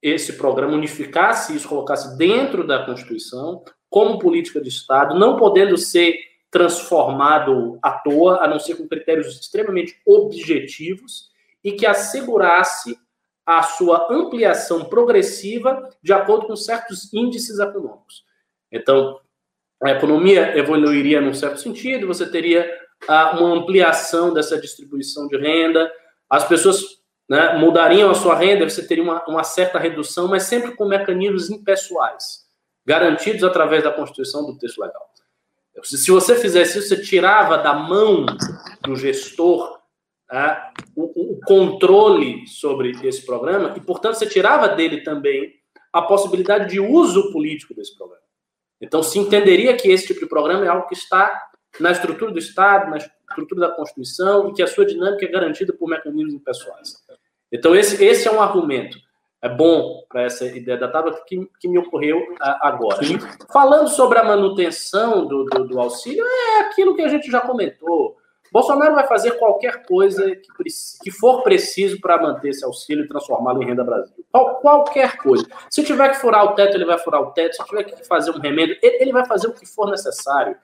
esse 0.00 0.34
programa, 0.34 0.74
unificasse 0.74 1.56
isso, 1.56 1.68
colocasse 1.68 2.16
dentro 2.16 2.64
da 2.64 2.84
Constituição 2.84 3.64
como 3.90 4.18
política 4.18 4.60
de 4.60 4.68
Estado, 4.68 5.18
não 5.18 5.36
podendo 5.36 5.76
ser 5.76 6.16
transformado 6.50 7.78
à 7.82 7.90
toa, 7.90 8.44
a 8.44 8.46
não 8.48 8.60
ser 8.60 8.76
com 8.76 8.86
critérios 8.86 9.40
extremamente 9.40 10.00
objetivos 10.06 11.30
e 11.64 11.72
que 11.72 11.84
assegurasse 11.84 12.96
a 13.46 13.62
sua 13.62 14.08
ampliação 14.10 14.84
progressiva 14.86 15.88
de 16.02 16.12
acordo 16.12 16.48
com 16.48 16.56
certos 16.56 17.12
índices 17.14 17.60
econômicos. 17.60 18.24
Então, 18.72 19.20
a 19.80 19.90
economia 19.90 20.58
evoluiria 20.58 21.20
num 21.20 21.32
certo 21.32 21.60
sentido, 21.60 22.08
você 22.08 22.28
teria 22.28 22.68
ah, 23.06 23.38
uma 23.38 23.54
ampliação 23.54 24.34
dessa 24.34 24.60
distribuição 24.60 25.28
de 25.28 25.36
renda, 25.36 25.90
as 26.28 26.46
pessoas 26.48 26.82
né, 27.28 27.56
mudariam 27.58 28.10
a 28.10 28.14
sua 28.14 28.34
renda, 28.34 28.68
você 28.68 28.84
teria 28.86 29.04
uma, 29.04 29.24
uma 29.26 29.44
certa 29.44 29.78
redução, 29.78 30.26
mas 30.26 30.44
sempre 30.44 30.74
com 30.74 30.86
mecanismos 30.86 31.48
impessoais, 31.48 32.46
garantidos 32.84 33.44
através 33.44 33.84
da 33.84 33.92
Constituição 33.92 34.44
do 34.44 34.58
texto 34.58 34.80
legal. 34.80 35.06
Se 35.82 36.10
você 36.10 36.34
fizesse 36.36 36.78
isso, 36.78 36.88
você 36.88 37.02
tirava 37.02 37.58
da 37.58 37.74
mão 37.74 38.24
do 38.80 38.96
gestor 38.96 39.75
o, 40.94 41.34
o, 41.34 41.40
controle 41.46 42.46
sobre 42.46 42.92
esse 43.06 43.24
programa 43.24 43.74
e, 43.76 43.80
portanto, 43.80 44.14
você 44.14 44.26
tirava 44.26 44.68
dele 44.68 45.02
também 45.02 45.54
a 45.92 46.02
possibilidade 46.02 46.70
de 46.70 46.80
uso 46.80 47.30
político 47.32 47.74
desse 47.74 47.96
programa. 47.96 48.22
Então, 48.80 49.02
se 49.02 49.18
entenderia 49.18 49.76
que 49.76 49.88
esse 49.88 50.08
tipo 50.08 50.20
de 50.20 50.26
programa 50.26 50.64
é 50.64 50.68
algo 50.68 50.88
que 50.88 50.94
está 50.94 51.48
na 51.78 51.92
estrutura 51.92 52.32
do 52.32 52.38
Estado, 52.38 52.90
na 52.90 52.96
estrutura 52.96 53.60
da 53.60 53.74
Constituição 53.74 54.48
e 54.48 54.54
que 54.54 54.62
a 54.62 54.66
sua 54.66 54.84
dinâmica 54.84 55.24
é 55.24 55.28
garantida 55.28 55.72
por 55.72 55.88
mecanismos 55.88 56.42
pessoais. 56.42 56.94
Então, 57.52 57.74
esse, 57.74 58.02
esse 58.04 58.26
é 58.26 58.32
um 58.32 58.40
argumento 58.40 58.98
é 59.42 59.48
bom 59.48 60.04
para 60.08 60.22
essa 60.22 60.44
ideia 60.46 60.78
da 60.78 60.88
tábua 60.88 61.22
que, 61.26 61.48
que 61.60 61.68
me 61.68 61.78
ocorreu 61.78 62.34
agora. 62.40 63.04
Sim. 63.04 63.18
Falando 63.52 63.88
sobre 63.88 64.18
a 64.18 64.24
manutenção 64.24 65.26
do, 65.26 65.44
do, 65.44 65.64
do 65.68 65.80
auxílio, 65.80 66.24
é 66.24 66.60
aquilo 66.60 66.94
que 66.94 67.02
a 67.02 67.08
gente 67.08 67.30
já 67.30 67.40
comentou. 67.40 68.16
Bolsonaro 68.56 68.94
vai 68.94 69.06
fazer 69.06 69.32
qualquer 69.32 69.84
coisa 69.84 70.34
que, 70.34 70.48
que 71.02 71.10
for 71.10 71.42
preciso 71.42 72.00
para 72.00 72.22
manter 72.22 72.48
esse 72.48 72.64
auxílio 72.64 73.04
e 73.04 73.08
transformá-lo 73.08 73.62
em 73.62 73.66
renda 73.66 73.84
Brasil. 73.84 74.24
Qual, 74.32 74.54
qualquer 74.60 75.18
coisa. 75.18 75.46
Se 75.68 75.84
tiver 75.84 76.08
que 76.08 76.16
furar 76.16 76.42
o 76.42 76.54
teto, 76.54 76.74
ele 76.74 76.86
vai 76.86 76.96
furar 76.96 77.20
o 77.20 77.32
teto. 77.32 77.54
Se 77.54 77.64
tiver 77.66 77.84
que 77.84 78.02
fazer 78.06 78.30
um 78.30 78.38
remédio, 78.38 78.78
ele, 78.82 78.96
ele 79.02 79.12
vai 79.12 79.26
fazer 79.26 79.48
o 79.48 79.52
que 79.52 79.66
for 79.66 79.90
necessário. 79.90 80.56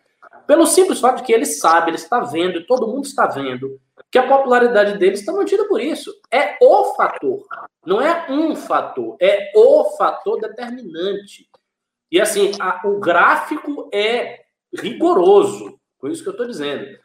Pelo 0.47 0.65
simples 0.65 1.01
fato 1.01 1.19
de 1.19 1.25
que 1.25 1.35
ele 1.35 1.45
sabe, 1.45 1.91
ele 1.91 1.99
está 1.99 2.21
vendo, 2.21 2.61
e 2.61 2.67
todo 2.67 2.87
mundo 2.87 3.05
está 3.05 3.27
vendo, 3.27 3.79
que 4.11 4.17
a 4.17 4.27
popularidade 4.27 4.97
dele 4.97 5.13
está 5.13 5.31
mantida 5.31 5.69
por 5.69 5.79
isso. 5.79 6.15
É 6.31 6.57
o 6.63 6.95
fator. 6.95 7.45
Não 7.85 8.01
é 8.01 8.25
um 8.31 8.57
fator, 8.57 9.19
é 9.21 9.53
o 9.55 9.85
fator 9.99 10.41
determinante. 10.41 11.47
E 12.11 12.19
assim, 12.19 12.53
a, 12.59 12.81
o 12.87 12.99
gráfico 12.99 13.91
é 13.93 14.41
rigoroso, 14.75 15.79
por 16.01 16.11
isso 16.11 16.23
que 16.23 16.31
eu 16.31 16.33
estou 16.33 16.47
dizendo 16.47 17.02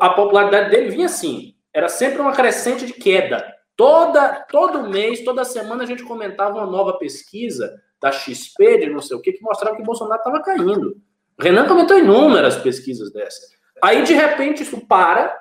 a 0.00 0.10
popularidade 0.10 0.70
dele 0.70 0.90
vinha 0.90 1.06
assim, 1.06 1.54
era 1.72 1.88
sempre 1.88 2.20
uma 2.20 2.32
crescente 2.32 2.86
de 2.86 2.92
queda. 2.92 3.54
Toda, 3.76 4.46
todo 4.50 4.88
mês, 4.88 5.24
toda 5.24 5.44
semana 5.44 5.84
a 5.84 5.86
gente 5.86 6.02
comentava 6.02 6.58
uma 6.58 6.66
nova 6.66 6.98
pesquisa 6.98 7.80
da 8.00 8.12
XP, 8.12 8.78
de 8.78 8.90
não 8.90 9.00
sei 9.00 9.16
o 9.16 9.20
que, 9.20 9.32
que 9.32 9.42
mostrava 9.42 9.76
que 9.76 9.82
Bolsonaro 9.82 10.18
estava 10.18 10.42
caindo. 10.42 10.96
Renan 11.38 11.66
comentou 11.66 11.98
inúmeras 11.98 12.56
pesquisas 12.56 13.12
dessas. 13.12 13.50
Aí, 13.82 14.02
de 14.02 14.12
repente, 14.12 14.62
isso 14.62 14.86
para, 14.86 15.34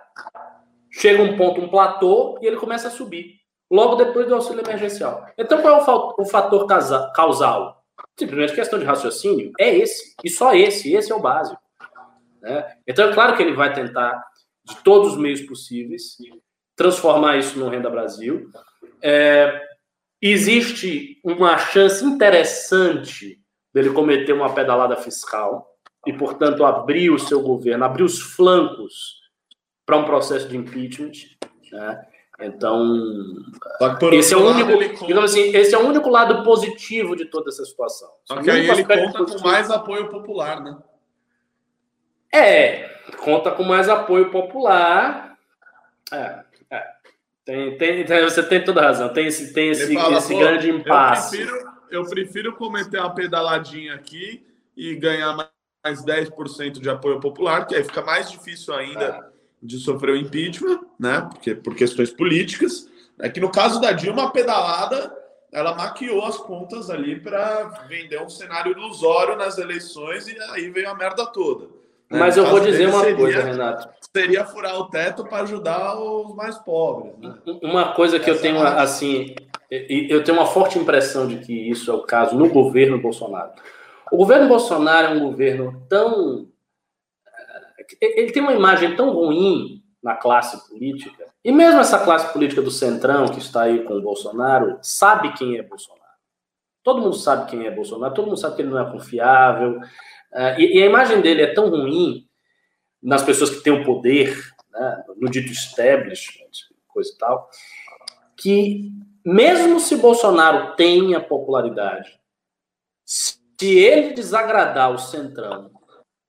chega 0.90 1.22
um 1.22 1.38
ponto, 1.38 1.60
um 1.60 1.68
platô, 1.68 2.40
e 2.42 2.48
ele 2.48 2.56
começa 2.56 2.88
a 2.88 2.92
subir. 2.92 3.40
Logo 3.70 3.96
depois 3.96 4.28
do 4.28 4.36
auxílio 4.36 4.64
emergencial. 4.64 5.26
Então, 5.38 5.62
qual 5.62 5.78
é 5.78 6.22
o 6.22 6.26
fator 6.26 6.66
causal? 7.14 7.84
Simplesmente 8.18 8.56
questão 8.56 8.80
de 8.80 8.86
raciocínio. 8.86 9.52
É 9.60 9.76
esse. 9.76 10.16
E 10.24 10.30
só 10.30 10.56
esse. 10.56 10.94
Esse 10.94 11.12
é 11.12 11.16
o 11.16 11.22
básico. 11.22 11.62
Né? 12.42 12.66
Então, 12.88 13.10
é 13.10 13.14
claro 13.14 13.36
que 13.36 13.44
ele 13.44 13.54
vai 13.54 13.74
tentar, 13.74 14.26
de 14.70 14.84
todos 14.84 15.14
os 15.14 15.18
meios 15.18 15.42
possíveis, 15.42 16.18
transformar 16.76 17.38
isso 17.38 17.58
no 17.60 17.70
Renda 17.70 17.90
Brasil. 17.90 18.50
É, 19.02 19.62
existe 20.22 21.20
uma 21.24 21.58
chance 21.58 22.04
interessante 22.04 23.40
dele 23.74 23.92
cometer 23.92 24.34
uma 24.34 24.54
pedalada 24.54 24.96
fiscal 24.96 25.68
e, 26.06 26.14
portanto, 26.14 26.64
abrir 26.64 27.10
o 27.10 27.20
seu 27.20 27.42
governo, 27.42 27.86
abrir 27.86 28.04
os 28.04 28.20
flancos 28.20 29.20
para 29.86 29.98
um 29.98 30.06
processo 30.06 30.48
de 30.48 30.56
impeachment. 30.56 31.12
Né? 31.72 32.06
Então, 32.42 32.96
esse 34.14 34.34
é 34.34 34.38
o 34.38 34.48
único, 34.48 35.20
assim, 35.20 35.54
esse 35.56 35.76
é 35.76 35.78
o 35.78 35.86
único 35.86 36.10
lado 36.10 36.44
positivo 36.44 37.16
de 37.16 37.26
toda 37.26 37.50
essa 37.50 37.66
situação. 37.66 38.10
Só 38.24 38.42
que 38.42 38.50
aí 38.50 38.70
ele 38.70 38.86
conta 38.86 39.26
com 39.26 39.44
mais 39.44 39.70
apoio 39.70 40.10
popular, 40.10 40.62
né? 40.62 40.78
É, 42.32 42.90
conta 43.18 43.52
com 43.52 43.64
mais 43.64 43.90
apoio 43.90 44.30
popular. 44.32 45.38
É, 46.12 46.40
é. 46.70 46.88
Tem, 47.46 47.78
tem, 47.78 48.06
tem, 48.06 48.24
você 48.24 48.44
tem 48.44 48.64
toda 48.64 48.82
razão. 48.82 49.10
Tem 49.10 49.28
esse, 49.28 49.54
tem 49.54 49.70
esse, 49.70 49.94
fala, 49.94 50.18
esse 50.18 50.36
grande 50.36 50.70
impasse. 50.70 51.42
Eu 51.42 51.48
prefiro, 51.48 51.74
eu 51.92 52.06
prefiro 52.06 52.56
cometer 52.56 53.00
uma 53.00 53.14
pedaladinha 53.14 53.96
aqui 53.96 54.46
e 54.78 54.96
ganhar 54.96 55.36
mais 55.36 56.04
10% 56.06 56.80
de 56.80 56.90
apoio 56.90 57.20
popular, 57.20 57.66
que 57.66 57.76
aí 57.76 57.84
fica 57.84 58.02
mais 58.02 58.32
difícil 58.32 58.74
ainda 58.74 59.04
é. 59.04 59.22
de 59.62 59.78
sofrer 59.80 60.12
o 60.12 60.18
impeachment, 60.18 60.82
né? 61.00 61.22
Porque, 61.22 61.56
por 61.56 61.76
questões 61.76 62.12
políticas. 62.12 62.88
É 63.22 63.28
que 63.28 63.40
no 63.40 63.52
caso 63.52 63.82
da 63.82 63.92
Dilma, 63.92 64.26
a 64.26 64.32
pedalada 64.32 65.14
ela 65.52 65.74
maquiou 65.74 66.24
as 66.26 66.38
contas 66.38 66.90
ali 66.90 67.20
para 67.20 67.64
vender 67.88 68.22
um 68.22 68.30
cenário 68.30 68.72
ilusório 68.72 69.36
nas 69.36 69.58
eleições 69.58 70.28
e 70.28 70.40
aí 70.52 70.70
veio 70.70 70.90
a 70.90 70.96
merda 70.96 71.26
toda. 71.26 71.68
Né? 72.10 72.20
Mas 72.20 72.38
eu 72.38 72.46
vou 72.46 72.60
dizer 72.60 72.88
uma 72.88 73.02
seria, 73.02 73.16
coisa, 73.16 73.44
Renato. 73.44 73.90
Seria 74.16 74.46
furar 74.46 74.76
o 74.76 74.90
teto 74.90 75.24
para 75.24 75.44
ajudar 75.44 76.00
os 76.00 76.36
mais 76.36 76.58
pobres. 76.58 77.14
Né? 77.20 77.36
Uma 77.62 77.94
coisa 77.94 78.20
que 78.20 78.30
Essa 78.30 78.40
eu 78.40 78.42
tenho, 78.42 78.58
é 78.66 78.82
assim, 78.82 79.36
eu 79.70 80.24
tenho 80.24 80.38
uma 80.38 80.48
forte 80.48 80.80
impressão 80.80 81.28
de 81.28 81.38
que 81.38 81.54
isso 81.54 81.92
é 81.92 81.94
o 81.94 82.02
caso 82.02 82.36
no 82.36 82.50
governo 82.50 83.00
Bolsonaro. 83.00 83.52
O 84.12 84.18
governo 84.18 84.48
Bolsonaro 84.48 85.08
é 85.08 85.12
um 85.12 85.20
governo 85.20 85.86
tão. 85.88 86.48
Eh, 88.02 88.22
ele 88.22 88.32
tem 88.32 88.42
uma 88.42 88.54
imagem 88.54 88.96
tão 88.96 89.12
ruim 89.12 89.84
na 90.02 90.16
classe 90.16 90.68
política, 90.68 91.26
e 91.44 91.52
mesmo 91.52 91.80
essa 91.80 92.00
classe 92.00 92.32
política 92.32 92.62
do 92.62 92.72
Centrão, 92.72 93.28
que 93.28 93.40
está 93.40 93.64
aí 93.64 93.84
com 93.84 93.96
o 93.96 94.02
Bolsonaro, 94.02 94.80
sabe 94.82 95.34
quem 95.34 95.58
é 95.58 95.62
Bolsonaro. 95.62 96.00
Todo 96.84 97.02
mundo 97.02 97.16
sabe 97.16 97.52
quem 97.52 97.68
é 97.68 97.72
Bolsonaro, 97.72 98.14
todo 98.14 98.28
mundo 98.28 98.40
sabe 98.40 98.56
que 98.56 98.62
ele 98.62 98.70
não 98.70 98.80
é 98.80 98.90
confiável, 98.90 99.80
Uh, 100.32 100.60
e, 100.60 100.78
e, 100.78 100.84
a 100.84 100.86
imagem 100.86 101.22
dele 101.22 101.42
é 101.42 101.54
tão 101.54 101.70
ruim 101.70 102.28
nas 103.02 103.24
pessoas 103.24 103.50
que 103.50 103.62
têm 103.64 103.74
o 103.74 103.84
poder, 103.84 104.38
né, 104.72 105.04
no 105.18 105.30
dito 105.30 105.52
establishment, 105.52 106.50
coisa 106.88 107.12
e 107.12 107.18
tal, 107.18 107.50
que 108.38 108.92
mesmo 109.26 109.80
se 109.80 109.96
Bolsonaro 109.96 110.76
tenha 110.76 111.20
popularidade, 111.20 112.20
se 113.06 113.40
ele 113.62 114.14
desagradar 114.14 114.92
o 114.92 115.00
Centrão 115.00 115.72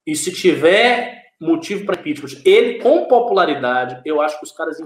e 0.06 0.16
se 0.16 0.32
tiver 0.32 1.32
motivo 1.40 1.86
para 1.86 2.00
impeachment, 2.00 2.42
ele 2.44 2.80
com 2.80 3.06
popularidade, 3.06 4.00
eu 4.04 4.20
acho 4.20 4.38
que 4.38 4.44
os 4.44 4.52
caras 4.52 4.78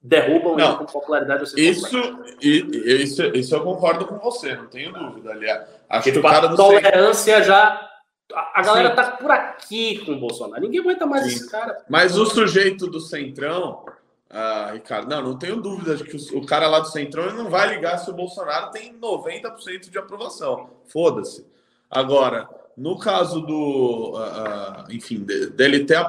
derrubam 0.00 0.56
não, 0.56 0.68
ele 0.68 0.78
com 0.78 0.86
popularidade. 0.86 1.44
Isso, 1.56 1.96
isso, 2.40 3.24
isso 3.36 3.54
eu 3.54 3.62
concordo 3.62 4.06
com 4.06 4.18
você, 4.18 4.54
não 4.54 4.66
tenho 4.66 4.92
dúvida. 4.92 5.32
Aliás, 5.32 5.68
acho 5.88 6.12
que 6.12 6.18
o 6.18 6.22
cara 6.22 6.50
a 6.50 6.56
tolerância 6.56 7.42
já 7.42 7.91
a 8.34 8.62
galera 8.62 8.90
Sim. 8.90 8.96
tá 8.96 9.10
por 9.12 9.30
aqui 9.30 10.04
com 10.04 10.12
o 10.12 10.20
Bolsonaro. 10.20 10.62
Ninguém 10.62 10.80
aguenta 10.80 11.06
mais 11.06 11.24
Sim. 11.24 11.28
esse 11.30 11.50
cara. 11.50 11.84
Mas 11.88 12.16
o 12.16 12.26
sujeito 12.26 12.86
do 12.86 13.00
Centrão, 13.00 13.84
ah, 14.30 14.70
Ricardo, 14.72 15.08
não, 15.08 15.22
não 15.22 15.38
tenho 15.38 15.60
dúvida 15.60 15.96
de 15.96 16.04
que 16.04 16.16
o, 16.16 16.38
o, 16.38 16.46
cara 16.46 16.66
lá 16.68 16.80
do 16.80 16.88
Centrão 16.88 17.32
não 17.34 17.50
vai 17.50 17.68
ligar 17.74 17.98
se 17.98 18.10
o 18.10 18.14
Bolsonaro 18.14 18.70
tem 18.70 18.94
90% 18.98 19.90
de 19.90 19.98
aprovação. 19.98 20.70
Foda-se. 20.88 21.46
Agora, 21.90 22.48
no 22.76 22.98
caso 22.98 23.40
do. 23.40 24.14
Uh, 24.16 24.90
enfim, 24.90 25.18
de, 25.18 25.50
dele 25.50 25.84
ter, 25.84 26.02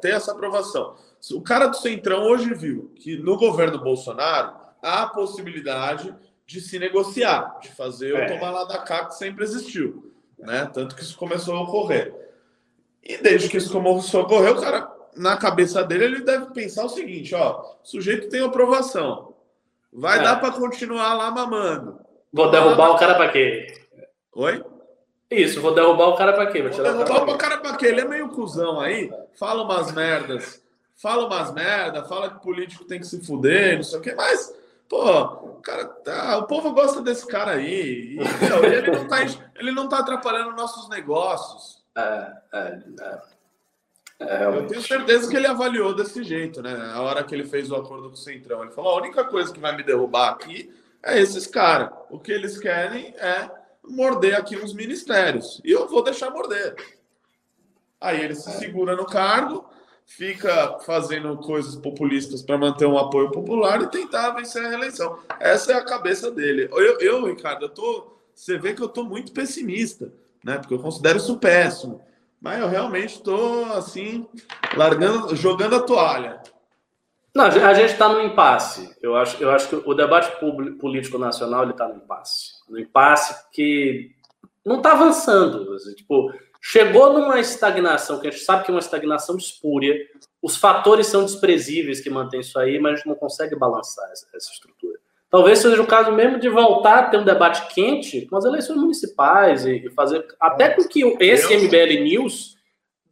ter 0.00 0.10
essa 0.10 0.32
aprovação. 0.32 0.94
O 1.32 1.40
cara 1.40 1.68
do 1.68 1.76
Centrão 1.76 2.24
hoje 2.24 2.52
viu 2.52 2.92
que 2.96 3.16
no 3.16 3.36
governo 3.36 3.78
Bolsonaro 3.78 4.54
há 4.82 5.04
a 5.04 5.06
possibilidade 5.06 6.14
de 6.44 6.60
se 6.60 6.78
negociar, 6.78 7.60
de 7.62 7.68
fazer 7.68 8.14
é. 8.14 8.26
o 8.26 8.28
tomar 8.28 8.50
lá 8.50 8.64
da 8.64 8.78
cá 8.78 9.06
que 9.06 9.14
sempre 9.14 9.44
existiu 9.44 10.11
né? 10.42 10.68
Tanto 10.72 10.94
que 10.94 11.02
isso 11.02 11.16
começou 11.16 11.56
a 11.56 11.62
ocorrer. 11.62 12.14
E 13.02 13.16
desde 13.16 13.48
que 13.48 13.56
isso 13.56 13.72
começou 13.72 14.20
a 14.20 14.24
ocorrer, 14.24 14.52
o 14.52 14.60
cara, 14.60 14.90
na 15.16 15.36
cabeça 15.36 15.82
dele, 15.82 16.04
ele 16.04 16.20
deve 16.20 16.46
pensar 16.52 16.84
o 16.84 16.88
seguinte: 16.88 17.34
ó, 17.34 17.60
o 17.82 17.86
sujeito 17.86 18.28
tem 18.28 18.44
aprovação. 18.44 19.34
Vai 19.92 20.18
é. 20.18 20.22
dar 20.22 20.36
para 20.36 20.52
continuar 20.52 21.14
lá 21.14 21.30
mamando. 21.30 22.00
Vou 22.32 22.50
derrubar 22.50 22.92
o 22.92 22.98
cara 22.98 23.14
para 23.14 23.30
quê? 23.30 23.66
Oi? 24.34 24.64
Isso, 25.30 25.60
vou 25.60 25.74
derrubar 25.74 26.08
o 26.08 26.16
cara 26.16 26.32
para 26.32 26.46
quê? 26.46 26.62
Vou, 26.62 26.70
vou 26.70 27.04
derrubar 27.04 27.34
o 27.34 27.38
cara 27.38 27.58
para 27.58 27.76
quê? 27.76 27.86
Ele 27.86 28.00
é 28.00 28.04
meio 28.04 28.28
cuzão 28.28 28.80
aí, 28.80 29.10
fala 29.34 29.62
umas 29.62 29.92
merdas, 29.92 30.62
fala 30.96 31.26
umas 31.26 31.52
merdas, 31.52 32.08
fala 32.08 32.30
que 32.30 32.42
político 32.42 32.84
tem 32.84 33.00
que 33.00 33.06
se 33.06 33.24
fuder, 33.24 33.76
não 33.76 33.82
sei 33.82 33.98
o 33.98 34.02
quê, 34.02 34.14
mas 34.14 34.54
Pô, 34.92 35.22
o 35.22 35.54
cara 35.62 35.86
tá, 35.86 36.36
o 36.36 36.46
povo 36.46 36.70
gosta 36.70 37.00
desse 37.00 37.26
cara 37.26 37.52
aí. 37.52 38.12
E, 38.12 38.16
meu, 38.18 38.62
ele, 38.62 38.90
não 38.90 39.08
tá, 39.08 39.16
ele 39.56 39.72
não 39.72 39.88
tá 39.88 40.00
atrapalhando 40.00 40.54
nossos 40.54 40.86
negócios. 40.90 41.82
É, 41.96 42.32
é, 42.52 42.82
é. 44.20 44.44
Eu 44.44 44.66
tenho 44.66 44.82
certeza 44.82 45.30
que 45.30 45.34
ele 45.34 45.46
avaliou 45.46 45.96
desse 45.96 46.22
jeito, 46.22 46.60
né? 46.60 46.92
A 46.92 47.00
hora 47.00 47.24
que 47.24 47.34
ele 47.34 47.44
fez 47.44 47.70
o 47.70 47.74
acordo 47.74 48.08
com 48.10 48.16
o 48.16 48.18
Centrão. 48.18 48.62
Ele 48.62 48.72
falou: 48.72 48.92
a 48.92 48.98
única 48.98 49.24
coisa 49.24 49.50
que 49.50 49.58
vai 49.58 49.74
me 49.74 49.82
derrubar 49.82 50.28
aqui 50.28 50.70
é 51.02 51.18
esses 51.18 51.46
caras. 51.46 51.88
O 52.10 52.18
que 52.18 52.30
eles 52.30 52.58
querem 52.58 53.14
é 53.16 53.50
morder 53.82 54.36
aqui 54.36 54.58
uns 54.58 54.74
ministérios. 54.74 55.58
E 55.64 55.70
eu 55.70 55.88
vou 55.88 56.04
deixar 56.04 56.28
morder. 56.28 56.76
Aí 57.98 58.22
ele 58.22 58.34
se 58.34 58.50
segura 58.58 58.94
no 58.94 59.06
cargo, 59.06 59.64
fica 60.16 60.78
fazendo 60.80 61.36
coisas 61.38 61.74
populistas 61.74 62.42
para 62.42 62.58
manter 62.58 62.86
um 62.86 62.98
apoio 62.98 63.30
popular 63.30 63.80
e 63.82 63.90
tentar 63.90 64.30
vencer 64.32 64.64
a 64.64 64.68
reeleição. 64.68 65.18
Essa 65.40 65.72
é 65.72 65.74
a 65.76 65.84
cabeça 65.84 66.30
dele. 66.30 66.68
Eu, 66.70 67.00
eu 67.00 67.24
Ricardo, 67.26 67.64
eu 67.64 67.68
tô, 67.68 68.18
você 68.34 68.58
vê 68.58 68.74
que 68.74 68.82
eu 68.82 68.88
tô 68.88 69.04
muito 69.04 69.32
pessimista, 69.32 70.12
né? 70.44 70.58
Porque 70.58 70.74
eu 70.74 70.78
considero 70.78 71.18
isso 71.18 71.38
péssimo. 71.38 72.02
Mas 72.40 72.60
eu 72.60 72.68
realmente 72.68 73.14
estou 73.14 73.64
assim, 73.72 74.26
largando, 74.76 75.34
jogando 75.34 75.76
a 75.76 75.80
toalha. 75.80 76.42
Não, 77.34 77.44
a 77.44 77.74
gente 77.74 77.92
está 77.92 78.08
no 78.08 78.20
impasse. 78.20 78.94
Eu 79.00 79.16
acho, 79.16 79.42
eu 79.42 79.50
acho 79.50 79.68
que 79.68 79.76
o 79.76 79.94
debate 79.94 80.38
político 80.78 81.16
nacional 81.16 81.68
está 81.70 81.88
no 81.88 81.96
impasse. 81.96 82.52
No 82.68 82.78
impasse 82.78 83.48
que 83.50 84.10
não 84.64 84.76
está 84.76 84.92
avançando. 84.92 85.74
Tipo, 85.94 86.32
Chegou 86.64 87.12
numa 87.12 87.40
estagnação, 87.40 88.20
que 88.20 88.28
a 88.28 88.30
gente 88.30 88.44
sabe 88.44 88.64
que 88.64 88.70
é 88.70 88.74
uma 88.74 88.78
estagnação 88.78 89.36
espúria, 89.36 89.96
os 90.40 90.56
fatores 90.56 91.08
são 91.08 91.24
desprezíveis 91.24 92.00
que 92.00 92.08
mantêm 92.08 92.38
isso 92.38 92.56
aí, 92.56 92.78
mas 92.78 92.92
a 92.92 92.96
gente 92.96 93.08
não 93.08 93.16
consegue 93.16 93.56
balançar 93.56 94.08
essa, 94.12 94.28
essa 94.32 94.52
estrutura. 94.52 94.96
Talvez 95.28 95.58
seja 95.58 95.82
o 95.82 95.86
caso 95.86 96.12
mesmo 96.12 96.38
de 96.38 96.48
voltar 96.48 96.98
a 96.98 97.02
ter 97.08 97.18
um 97.18 97.24
debate 97.24 97.74
quente 97.74 98.26
com 98.26 98.36
as 98.36 98.44
eleições 98.44 98.76
municipais 98.76 99.66
e, 99.66 99.90
fazer 99.90 100.24
até 100.38 100.70
com 100.70 100.86
que 100.86 101.02
esse 101.18 101.56
MBL 101.56 102.04
News, 102.04 102.56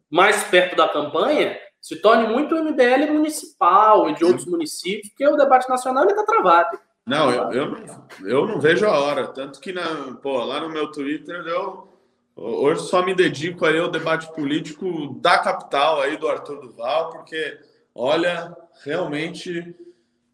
mais 0.09 0.43
perto 0.45 0.77
da 0.77 0.87
campanha, 0.87 1.57
se 1.81 1.97
torne 1.97 2.27
muito 2.27 2.55
o 2.55 2.63
MBL 2.63 3.11
municipal 3.11 4.09
e 4.09 4.13
de 4.13 4.23
outros 4.23 4.45
municípios, 4.45 5.09
porque 5.09 5.27
o 5.27 5.35
debate 5.35 5.67
nacional 5.67 6.05
está 6.05 6.23
travado. 6.23 6.79
Não, 7.05 7.29
eu, 7.31 7.51
eu, 7.51 7.71
não, 7.71 8.07
eu 8.23 8.47
não 8.47 8.59
vejo 8.61 8.85
a 8.85 8.97
hora. 8.97 9.27
Tanto 9.27 9.59
que 9.59 9.73
na, 9.73 10.17
pô, 10.21 10.41
lá 10.45 10.61
no 10.61 10.69
meu 10.69 10.91
Twitter 10.91 11.43
eu 11.47 11.90
Hoje 12.35 12.83
só 12.83 13.03
me 13.03 13.13
dedico 13.13 13.65
aí 13.65 13.77
ao 13.77 13.91
debate 13.91 14.33
político 14.33 15.19
da 15.19 15.37
capital 15.39 16.01
aí 16.01 16.17
do 16.17 16.27
Arthur 16.27 16.61
Duval, 16.61 17.09
porque 17.11 17.59
olha, 17.93 18.55
realmente 18.83 19.75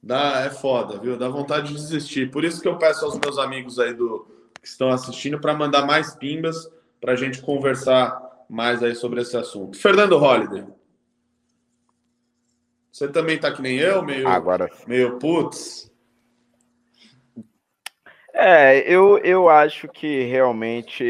dá, 0.01 0.41
é 0.41 0.49
foda, 0.49 0.97
viu? 0.99 1.17
Dá 1.17 1.27
vontade 1.27 1.69
de 1.69 1.73
desistir. 1.73 2.31
Por 2.31 2.43
isso 2.43 2.61
que 2.61 2.67
eu 2.67 2.77
peço 2.77 3.03
aos 3.03 3.19
meus 3.19 3.37
amigos 3.37 3.79
aí 3.79 3.93
do 3.93 4.27
que 4.61 4.67
estão 4.67 4.89
assistindo 4.89 5.39
para 5.39 5.53
mandar 5.53 5.85
mais 5.85 6.15
pimbas 6.15 6.69
para 7.01 7.13
a 7.13 7.15
gente 7.15 7.41
conversar 7.41 8.45
mais 8.49 8.81
aí 8.81 8.95
sobre 8.95 9.21
esse 9.21 9.35
assunto. 9.35 9.77
Fernando 9.77 10.17
Holliday. 10.17 10.65
Você 12.91 13.07
também 13.07 13.37
tá 13.37 13.51
que 13.51 13.61
nem 13.61 13.77
eu, 13.77 14.03
meio, 14.03 14.27
Agora. 14.27 14.71
meio 14.87 15.19
putz. 15.19 15.86
É, 18.39 18.83
eu, 18.87 19.17
eu 19.23 19.49
acho 19.49 19.87
que 19.87 20.23
realmente 20.25 21.03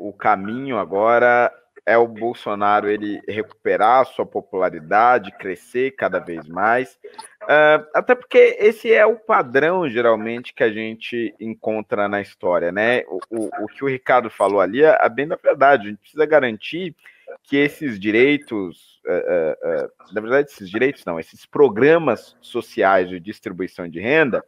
o 0.00 0.12
caminho 0.12 0.78
agora 0.78 1.52
é 1.86 1.96
o 1.96 2.08
Bolsonaro 2.08 2.90
ele 2.90 3.20
recuperar 3.28 4.04
sua 4.04 4.26
popularidade, 4.26 5.30
crescer 5.38 5.92
cada 5.92 6.18
vez 6.18 6.48
mais. 6.48 6.98
Uh, 7.44 7.86
até 7.94 8.16
porque 8.16 8.56
esse 8.58 8.92
é 8.92 9.06
o 9.06 9.14
padrão, 9.14 9.88
geralmente, 9.88 10.52
que 10.52 10.64
a 10.64 10.72
gente 10.72 11.32
encontra 11.38 12.08
na 12.08 12.20
história, 12.20 12.72
né? 12.72 13.04
O, 13.06 13.20
o, 13.30 13.64
o 13.64 13.66
que 13.68 13.84
o 13.84 13.88
Ricardo 13.88 14.28
falou 14.28 14.60
ali 14.60 14.82
é, 14.82 14.98
é 15.00 15.08
bem 15.08 15.28
da 15.28 15.36
verdade. 15.36 15.86
A 15.86 15.90
gente 15.90 16.00
precisa 16.00 16.26
garantir 16.26 16.96
que 17.44 17.58
esses 17.58 17.98
direitos, 17.98 19.00
uh, 19.06 19.84
uh, 19.84 20.12
na 20.12 20.20
verdade, 20.20 20.50
esses 20.50 20.68
direitos 20.68 21.04
não, 21.04 21.20
esses 21.20 21.46
programas 21.46 22.36
sociais 22.40 23.08
de 23.08 23.20
distribuição 23.20 23.88
de 23.88 24.00
renda, 24.00 24.44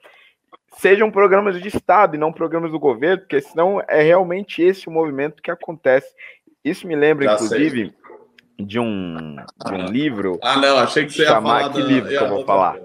sejam 0.76 1.10
programas 1.10 1.60
de 1.60 1.68
Estado 1.68 2.16
e 2.16 2.18
não 2.18 2.32
programas 2.32 2.72
do 2.72 2.78
governo, 2.78 3.18
porque 3.20 3.40
senão 3.40 3.82
é 3.88 4.02
realmente 4.02 4.62
esse 4.62 4.88
o 4.88 4.92
movimento 4.92 5.42
que 5.42 5.50
acontece. 5.50 6.12
Isso 6.64 6.86
me 6.86 6.96
lembra, 6.96 7.26
Já 7.26 7.34
inclusive, 7.34 7.94
sei. 8.58 8.66
de 8.66 8.78
um, 8.78 9.36
de 9.36 9.72
um 9.72 9.86
livro. 9.86 10.38
Ah, 10.42 10.56
não, 10.56 10.78
achei 10.78 11.06
que 11.06 11.12
você 11.12 11.22
ia 11.22 11.32
falar. 11.32 11.72
Que 11.72 11.82
livro 11.82 12.08
que 12.08 12.14
eu 12.16 12.28
vou 12.28 12.44
falar? 12.44 12.78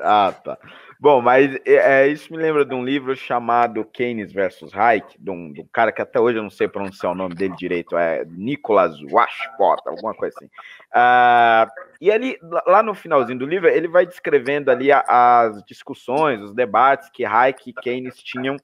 Ah, 0.00 0.32
tá. 0.32 0.58
Bom, 1.00 1.22
mas 1.22 1.54
é, 1.64 2.02
é, 2.02 2.08
isso 2.08 2.32
me 2.32 2.38
lembra 2.38 2.64
de 2.64 2.74
um 2.74 2.84
livro 2.84 3.14
chamado 3.14 3.84
Keynes 3.84 4.32
versus 4.32 4.74
Hayek, 4.74 5.16
de 5.16 5.30
um, 5.30 5.52
de 5.52 5.60
um, 5.60 5.66
cara 5.72 5.92
que 5.92 6.02
até 6.02 6.18
hoje 6.18 6.38
eu 6.38 6.42
não 6.42 6.50
sei 6.50 6.66
pronunciar 6.66 7.12
o 7.12 7.14
nome 7.14 7.36
dele 7.36 7.54
direito, 7.56 7.96
é 7.96 8.24
Nicholas 8.24 9.00
Washport, 9.02 9.86
alguma 9.86 10.12
coisa 10.12 10.34
assim. 10.36 10.46
Uh, 10.46 11.70
e 12.00 12.10
ali, 12.10 12.36
lá 12.66 12.82
no 12.82 12.94
finalzinho 12.94 13.38
do 13.38 13.46
livro, 13.46 13.68
ele 13.68 13.86
vai 13.86 14.06
descrevendo 14.06 14.72
ali 14.72 14.90
as 14.90 15.62
discussões, 15.64 16.40
os 16.40 16.52
debates 16.52 17.08
que 17.10 17.24
Hayek 17.24 17.70
e 17.70 17.72
Keynes 17.74 18.20
tinham 18.20 18.56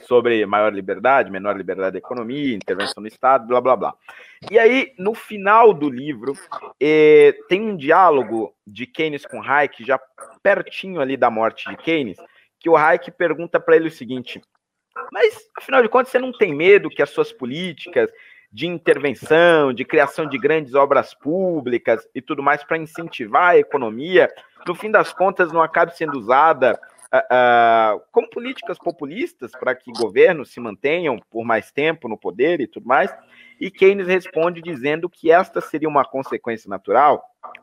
sobre 0.00 0.44
maior 0.46 0.72
liberdade, 0.72 1.30
menor 1.30 1.56
liberdade 1.56 1.92
da 1.92 1.98
economia, 1.98 2.54
intervenção 2.54 3.00
no 3.00 3.08
Estado, 3.08 3.46
blá 3.46 3.60
blá 3.60 3.76
blá. 3.76 3.94
E 4.50 4.58
aí, 4.58 4.92
no 4.98 5.14
final 5.14 5.72
do 5.72 5.88
livro, 5.88 6.34
eh, 6.80 7.34
tem 7.48 7.62
um 7.62 7.76
diálogo 7.76 8.54
de 8.66 8.86
Keynes 8.86 9.24
com 9.24 9.42
Hayek, 9.42 9.84
já 9.84 10.00
pertinho 10.42 11.00
ali 11.00 11.16
da 11.16 11.30
morte 11.30 11.68
de 11.68 11.76
Keynes, 11.76 12.18
que 12.60 12.68
o 12.68 12.76
Hayek 12.76 13.10
pergunta 13.12 13.58
para 13.58 13.76
ele 13.76 13.88
o 13.88 13.90
seguinte: 13.90 14.40
mas 15.12 15.48
afinal 15.58 15.82
de 15.82 15.88
contas, 15.88 16.10
você 16.10 16.18
não 16.18 16.32
tem 16.32 16.54
medo 16.54 16.90
que 16.90 17.02
as 17.02 17.10
suas 17.10 17.32
políticas 17.32 18.10
de 18.52 18.66
intervenção, 18.66 19.72
de 19.72 19.84
criação 19.84 20.26
de 20.26 20.38
grandes 20.38 20.74
obras 20.74 21.12
públicas 21.12 22.08
e 22.14 22.22
tudo 22.22 22.42
mais 22.42 22.64
para 22.64 22.78
incentivar 22.78 23.50
a 23.50 23.58
economia, 23.58 24.30
no 24.66 24.74
fim 24.74 24.90
das 24.90 25.12
contas, 25.12 25.52
não 25.52 25.62
acabe 25.62 25.96
sendo 25.96 26.18
usada 26.18 26.80
uh, 27.14 28.00
como 28.12 28.28
políticas 28.28 28.78
populistas 28.78 29.52
para 29.52 29.74
que 29.74 29.90
governos 29.92 30.50
se 30.50 30.60
mantenham 30.60 31.18
por 31.30 31.44
mais 31.44 31.70
tempo 31.70 32.08
no 32.08 32.18
poder 32.18 32.60
e 32.60 32.66
tudo 32.66 32.86
mais. 32.86 33.14
E 33.60 33.70
Keynes 33.70 34.06
responde 34.06 34.60
dizendo 34.60 35.08
que 35.08 35.30
esta 35.30 35.60
seria 35.60 35.88
uma 35.88 36.04
consequência 36.04 36.68
natural. 36.68 37.22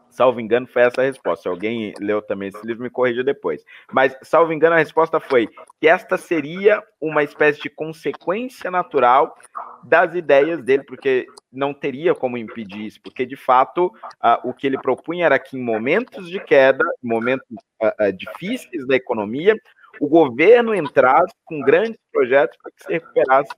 Salvo 0.10 0.40
engano, 0.40 0.68
foi 0.68 0.84
essa 0.84 1.02
a 1.02 1.06
resposta. 1.06 1.44
Se 1.44 1.48
alguém 1.48 1.92
leu 2.00 2.22
também 2.22 2.50
esse 2.50 2.66
livro, 2.66 2.84
me 2.84 2.90
corrija 2.90 3.24
depois. 3.24 3.66
Mas, 3.92 4.16
salvo 4.22 4.54
engano, 4.54 4.76
a 4.76 4.78
resposta 4.80 5.20
foi 5.20 5.48
que 5.80 5.88
esta 5.88 6.18
seria 6.18 6.84
uma 7.02 7.24
espécie 7.24 7.62
de 7.62 7.70
consequência 7.70 8.70
natural 8.70 9.36
das 9.84 10.14
ideias 10.14 10.62
dele, 10.62 10.84
porque 10.84 11.26
não 11.52 11.74
teria 11.74 12.14
como 12.14 12.38
impedir 12.38 12.86
isso, 12.86 13.02
porque 13.02 13.26
de 13.26 13.36
fato 13.36 13.88
uh, 13.88 14.48
o 14.48 14.54
que 14.54 14.68
ele 14.68 14.78
propunha 14.80 15.26
era 15.26 15.40
que 15.40 15.58
em 15.58 15.62
momentos 15.62 16.30
de 16.30 16.40
queda, 16.40 16.86
momentos 17.02 17.48
uh, 17.82 17.88
uh, 17.88 18.14
difíceis 18.14 18.86
da 18.88 18.96
economia, 18.96 19.56
o 20.00 20.08
governo 20.08 20.74
entrasse 20.74 21.34
com 21.44 21.60
grandes 21.62 22.00
projetos 22.12 22.58
para 22.62 22.72
que 22.72 22.84
se 22.84 22.94
recuperasse 22.94 23.52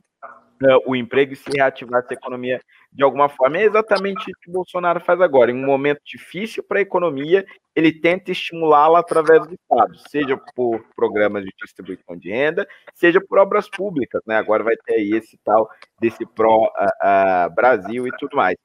o 0.85 0.95
emprego 0.95 1.33
e 1.33 1.35
se 1.35 1.49
reativasse 1.53 2.07
a 2.11 2.13
economia 2.13 2.61
de 2.91 3.03
alguma 3.03 3.27
forma. 3.27 3.57
É 3.57 3.63
exatamente 3.63 4.21
isso 4.21 4.39
que 4.41 4.49
o 4.49 4.53
Bolsonaro 4.53 4.99
faz 5.01 5.19
agora. 5.19 5.51
Em 5.51 5.55
um 5.55 5.65
momento 5.65 6.01
difícil 6.05 6.63
para 6.63 6.79
a 6.79 6.81
economia, 6.81 7.45
ele 7.75 7.91
tenta 7.91 8.31
estimulá-la 8.31 8.99
através 8.99 9.45
do 9.45 9.53
Estado, 9.53 9.97
seja 10.09 10.37
por 10.55 10.83
programas 10.95 11.43
de 11.43 11.51
distribuição 11.61 12.15
de 12.17 12.29
renda, 12.29 12.67
seja 12.93 13.19
por 13.19 13.37
obras 13.37 13.69
públicas. 13.69 14.21
Né? 14.25 14.37
Agora 14.37 14.63
vai 14.63 14.75
ter 14.77 14.95
aí 14.95 15.11
esse 15.13 15.37
tal 15.43 15.69
desse 15.99 16.25
pró-Brasil 16.25 18.07
e 18.07 18.11
tudo 18.17 18.35
mais. 18.35 18.55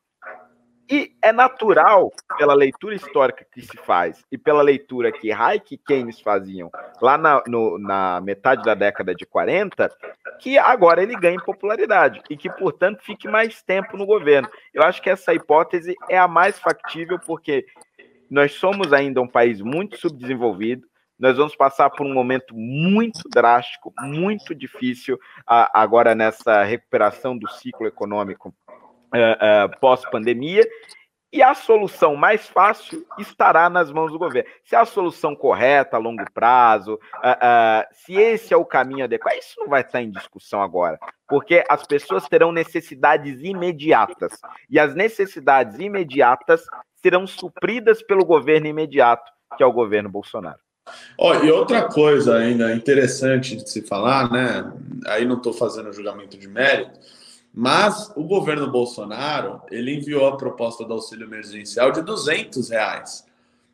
E 0.90 1.12
é 1.22 1.30
natural, 1.30 2.10
pela 2.36 2.52
leitura 2.52 2.96
histórica 2.96 3.46
que 3.48 3.62
se 3.62 3.76
faz 3.76 4.24
e 4.32 4.36
pela 4.36 4.60
leitura 4.60 5.12
que 5.12 5.30
Hayek 5.30 5.74
e 5.74 5.78
Keynes 5.78 6.20
faziam 6.20 6.68
lá 7.00 7.16
na, 7.16 7.40
no, 7.46 7.78
na 7.78 8.20
metade 8.20 8.64
da 8.64 8.74
década 8.74 9.14
de 9.14 9.24
40, 9.24 9.88
que 10.40 10.58
agora 10.58 11.00
ele 11.00 11.14
ganhe 11.14 11.38
popularidade 11.44 12.20
e 12.28 12.36
que, 12.36 12.50
portanto, 12.50 13.04
fique 13.04 13.28
mais 13.28 13.62
tempo 13.62 13.96
no 13.96 14.04
governo. 14.04 14.48
Eu 14.74 14.82
acho 14.82 15.00
que 15.00 15.08
essa 15.08 15.32
hipótese 15.32 15.94
é 16.08 16.18
a 16.18 16.26
mais 16.26 16.58
factível, 16.58 17.20
porque 17.20 17.64
nós 18.28 18.54
somos 18.54 18.92
ainda 18.92 19.20
um 19.20 19.28
país 19.28 19.60
muito 19.60 19.96
subdesenvolvido, 19.96 20.90
nós 21.20 21.36
vamos 21.36 21.54
passar 21.54 21.90
por 21.90 22.06
um 22.06 22.14
momento 22.14 22.54
muito 22.56 23.28
drástico, 23.28 23.92
muito 24.00 24.54
difícil 24.54 25.18
agora 25.46 26.14
nessa 26.14 26.62
recuperação 26.64 27.36
do 27.36 27.46
ciclo 27.46 27.86
econômico 27.86 28.54
uh, 29.14 29.80
pós-pandemia, 29.80 30.66
e 31.32 31.42
a 31.42 31.54
solução 31.54 32.16
mais 32.16 32.48
fácil 32.48 33.06
estará 33.18 33.70
nas 33.70 33.92
mãos 33.92 34.10
do 34.10 34.18
governo. 34.18 34.50
Se 34.64 34.74
é 34.74 34.78
a 34.78 34.84
solução 34.84 35.36
correta 35.36 35.96
a 35.96 36.00
longo 36.00 36.24
prazo, 36.32 36.94
uh, 36.94 37.86
se 37.92 38.14
esse 38.14 38.52
é 38.52 38.56
o 38.56 38.64
caminho 38.64 39.04
adequado, 39.04 39.38
isso 39.38 39.60
não 39.60 39.68
vai 39.68 39.82
estar 39.82 40.02
em 40.02 40.10
discussão 40.10 40.60
agora, 40.60 40.98
porque 41.28 41.64
as 41.68 41.86
pessoas 41.86 42.28
terão 42.28 42.50
necessidades 42.50 43.42
imediatas 43.42 44.40
e 44.68 44.78
as 44.78 44.94
necessidades 44.94 45.78
imediatas 45.78 46.64
serão 46.96 47.26
supridas 47.26 48.02
pelo 48.02 48.24
governo 48.24 48.66
imediato, 48.66 49.30
que 49.56 49.62
é 49.62 49.66
o 49.66 49.72
governo 49.72 50.08
Bolsonaro. 50.08 50.58
Oh, 51.16 51.34
e 51.34 51.50
outra 51.52 51.88
coisa 51.88 52.38
ainda 52.38 52.74
interessante 52.74 53.54
de 53.54 53.70
se 53.70 53.82
falar, 53.82 54.28
né? 54.32 54.72
Aí 55.06 55.24
não 55.24 55.36
estou 55.36 55.52
fazendo 55.52 55.92
julgamento 55.92 56.36
de 56.36 56.48
mérito 56.48 56.98
mas 57.52 58.12
o 58.16 58.22
governo 58.22 58.70
Bolsonaro 58.70 59.60
ele 59.70 59.96
enviou 59.96 60.26
a 60.26 60.36
proposta 60.36 60.84
do 60.84 60.94
auxílio 60.94 61.26
emergencial 61.26 61.90
de 61.90 62.02
200 62.02 62.70
reais. 62.70 63.26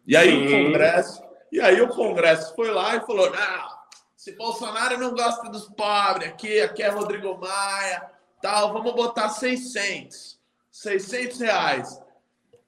E 0.07 0.17
aí 0.17 0.31
Sim. 0.31 0.47
o 0.47 0.67
Congresso, 0.67 1.23
e 1.53 1.61
aí 1.61 1.81
o 1.81 1.89
Congresso 1.89 2.55
foi 2.55 2.71
lá 2.71 2.97
e 2.97 3.01
falou: 3.01 3.31
não, 3.31 3.69
se 4.17 4.33
Bolsonaro 4.33 4.99
não 4.99 5.15
gosta 5.15 5.51
dos 5.51 5.69
pobres, 5.69 6.29
aqui, 6.29 6.61
aqui 6.61 6.83
é 6.83 6.89
Rodrigo 6.89 7.39
Maia, 7.39 8.11
tal, 8.41 8.73
vamos 8.73 8.95
botar 8.95 9.29
600, 9.29 10.39
600 10.71 11.41
reais. 11.41 12.01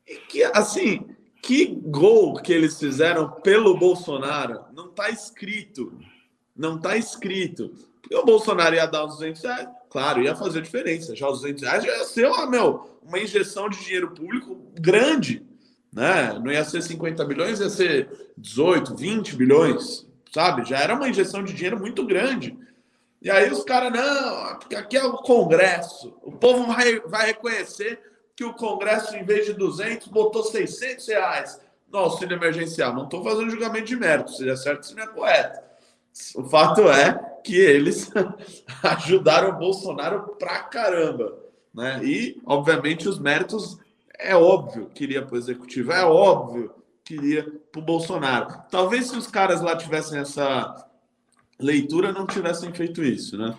E 0.07 0.17
que 0.17 0.45
assim, 0.45 1.09
que 1.43 1.67
gol 1.67 2.35
que 2.35 2.53
eles 2.53 2.79
fizeram 2.79 3.31
pelo 3.31 3.79
Bolsonaro 3.79 4.65
não 4.73 4.87
está 4.87 5.09
escrito, 5.11 5.99
não 6.55 6.77
está 6.77 6.97
escrito. 6.97 7.75
E 8.11 8.15
o 8.15 8.25
Bolsonaro 8.25 8.75
ia 8.75 8.87
dar 8.87 9.05
os 9.05 9.15
200 9.15 9.43
reais, 9.43 9.69
claro, 9.91 10.23
ia 10.23 10.37
fazer 10.37 10.63
diferença. 10.63 11.17
Já 11.17 11.29
os 11.29 11.41
200 11.41 11.63
reais 11.63 11.85
já 11.85 11.97
ia 11.97 12.05
ser 12.05 12.27
uma, 12.27 12.47
meu, 12.47 12.99
uma 13.03 13.19
injeção 13.19 13.69
de 13.69 13.79
dinheiro 13.79 14.11
público 14.11 14.61
grande. 14.75 15.47
Né? 15.93 16.39
Não 16.43 16.53
ia 16.53 16.65
ser 16.65 16.83
50 16.83 17.25
bilhões, 17.25 17.61
ia 17.61 17.71
ser 17.71 18.33
18, 18.37 18.95
20 18.95 19.37
bilhões, 19.37 20.07
sabe? 20.33 20.69
Já 20.69 20.79
era 20.79 20.95
uma 20.95 21.09
injeção 21.09 21.43
de 21.43 21.53
dinheiro 21.53 21.79
muito 21.79 22.07
grande. 22.07 22.57
E 23.21 23.31
aí 23.31 23.51
os 23.51 23.65
caras, 23.65 23.93
não, 23.93 24.79
aqui 24.79 24.97
é 24.97 25.05
o 25.05 25.19
Congresso. 25.19 26.15
O 26.23 26.33
povo 26.33 26.67
vai, 26.67 27.01
vai 27.01 27.27
reconhecer 27.27 28.01
que 28.37 28.45
o 28.45 28.55
Congresso, 28.55 29.17
em 29.17 29.25
vez 29.25 29.47
de 29.47 29.55
200, 29.55 30.07
botou 30.09 30.45
600 30.45 31.09
reais 31.09 31.61
no 31.91 31.99
auxílio 31.99 32.37
emergencial. 32.37 32.95
Não 32.95 33.05
estou 33.05 33.25
fazendo 33.25 33.51
julgamento 33.51 33.87
de 33.87 33.97
mérito, 33.97 34.31
se 34.33 34.49
é 34.49 34.55
certo, 34.55 34.87
se 34.87 34.95
não 34.95 35.03
é 35.03 35.07
correto. 35.09 35.68
O 36.35 36.45
fato 36.45 36.89
é 36.89 37.19
que 37.45 37.57
eles 37.57 38.11
ajudaram 38.83 39.51
o 39.51 39.59
Bolsonaro 39.59 40.37
pra 40.39 40.61
caramba. 40.61 41.39
Né? 41.73 42.01
E, 42.03 42.41
obviamente, 42.45 43.09
os 43.09 43.19
méritos 43.19 43.79
é 44.19 44.35
óbvio 44.35 44.91
que 44.93 45.05
iria 45.05 45.23
para 45.23 45.35
o 45.35 45.39
executivo, 45.39 45.93
é 45.93 46.05
óbvio 46.05 46.75
que 47.05 47.15
iria 47.15 47.47
para 47.73 47.81
o 47.81 47.85
Bolsonaro. 47.85 48.63
Talvez 48.71 49.09
se 49.09 49.17
os 49.17 49.27
caras 49.27 49.61
lá 49.61 49.77
tivessem 49.77 50.19
essa 50.19 50.87
leitura, 51.59 52.13
não 52.13 52.27
tivessem 52.27 52.73
feito 52.73 53.03
isso, 53.03 53.39
né? 53.39 53.57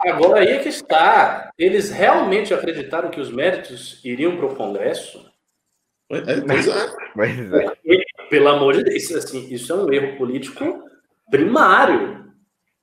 Agora 0.00 0.40
aí 0.40 0.48
é 0.48 0.58
que 0.58 0.68
está. 0.68 1.50
Eles 1.58 1.90
realmente 1.90 2.54
acreditaram 2.54 3.10
que 3.10 3.20
os 3.20 3.30
méritos 3.30 4.00
iriam 4.04 4.36
para 4.36 4.46
o 4.46 4.54
Congresso? 4.54 5.24
É, 6.10 6.40
pois 6.40 6.68
é. 6.68 6.96
Pois 7.16 7.52
é. 7.52 7.76
Pelo 8.28 8.48
amor 8.48 8.74
de 8.76 8.84
Deus, 8.84 9.10
assim, 9.12 9.52
isso 9.52 9.72
é 9.72 9.76
um 9.76 9.92
erro 9.92 10.18
político 10.18 10.85
primário. 11.30 12.16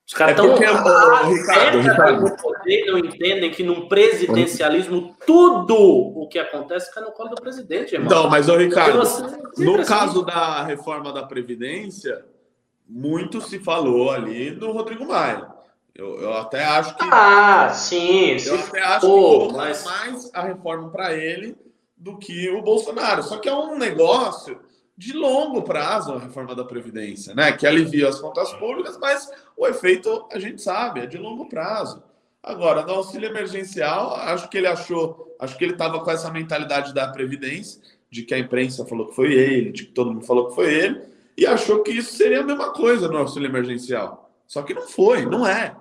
Os 0.06 0.14
caras 0.14 0.38
estão. 0.38 0.56
É 0.58 0.68
ah, 0.68 1.28
Ricardo, 1.28 1.80
Ricardo. 1.80 2.36
Poder, 2.36 2.86
não 2.86 3.00
entendem 3.00 3.52
que 3.52 3.64
num 3.64 3.88
presidencialismo 3.88 5.16
tudo 5.26 5.76
o 5.76 6.28
que 6.28 6.38
acontece 6.38 6.88
fica 6.88 7.02
no 7.02 7.12
colo 7.12 7.30
do 7.30 7.42
presidente, 7.42 7.96
irmão. 7.96 8.10
Não, 8.10 8.30
mas, 8.30 8.50
ô, 8.50 8.58
Ricardo, 8.58 9.02
assim, 9.02 9.24
no 9.58 9.76
assim. 9.80 9.90
caso 9.90 10.24
da 10.24 10.64
reforma 10.64 11.14
da 11.14 11.24
Previdência, 11.24 12.26
muito 12.88 13.40
se 13.40 13.60
falou 13.60 14.12
ali 14.12 14.52
do 14.52 14.72
Rodrigo 14.72 15.08
Maia. 15.08 15.48
Eu, 15.96 16.20
eu 16.20 16.34
até 16.34 16.66
acho 16.66 16.98
que. 16.98 17.06
Ah, 17.10 17.70
sim. 17.70 18.38
Eu 18.46 18.60
até 18.60 18.82
acho 18.84 19.08
pô, 19.08 19.48
que 19.48 19.54
mas... 19.54 19.86
mais 19.86 20.32
a 20.34 20.42
reforma 20.42 20.90
para 20.90 21.14
ele 21.14 21.56
do 21.96 22.18
que 22.18 22.50
o 22.50 22.62
Bolsonaro. 22.62 23.24
Só 23.24 23.38
que 23.38 23.48
é 23.48 23.56
um 23.56 23.78
negócio 23.78 24.60
de 24.98 25.14
longo 25.14 25.64
prazo 25.64 26.14
a 26.14 26.20
reforma 26.20 26.56
da 26.56 26.64
Previdência, 26.64 27.34
né? 27.34 27.52
Que 27.52 27.66
alivia 27.66 28.08
as 28.08 28.20
contas 28.20 28.54
públicas, 28.54 28.98
mas 28.98 29.30
o 29.58 29.68
efeito 29.68 30.28
a 30.32 30.40
gente 30.40 30.62
sabe, 30.62 31.02
é 31.02 31.06
de 31.06 31.18
longo 31.18 31.48
prazo. 31.48 32.04
Agora, 32.42 32.84
no 32.84 32.94
auxílio 32.94 33.30
emergencial, 33.30 34.16
acho 34.16 34.50
que 34.50 34.58
ele 34.58 34.68
achou, 34.68 35.36
acho 35.40 35.58
que 35.58 35.64
ele 35.64 35.74
estava 35.74 36.00
com 36.02 36.12
essa 36.12 36.30
mentalidade 36.30 36.94
da 36.94 37.08
Previdência, 37.08 37.82
de 38.10 38.22
que 38.24 38.34
a 38.34 38.40
imprensa 38.40 38.86
falou 38.86 39.08
que 39.08 39.16
foi 39.16 39.34
ele, 39.34 39.72
de 39.72 39.86
que 39.86 39.92
todo 39.92 40.12
mundo 40.12 40.26
falou 40.26 40.50
que 40.50 40.56
foi 40.56 40.74
ele, 40.74 41.02
e 41.38 41.48
achou 41.48 41.82
que 41.82 41.92
isso 41.92 42.14
seria 42.14 42.42
a 42.42 42.44
mesma 42.44 42.72
coisa 42.72 43.08
no 43.08 43.18
auxílio 43.18 43.48
emergencial. 43.48 44.30
Só 44.46 44.62
que 44.62 44.74
não 44.74 44.84
foi, 44.84 45.26
não 45.26 45.48
é. 45.48 45.76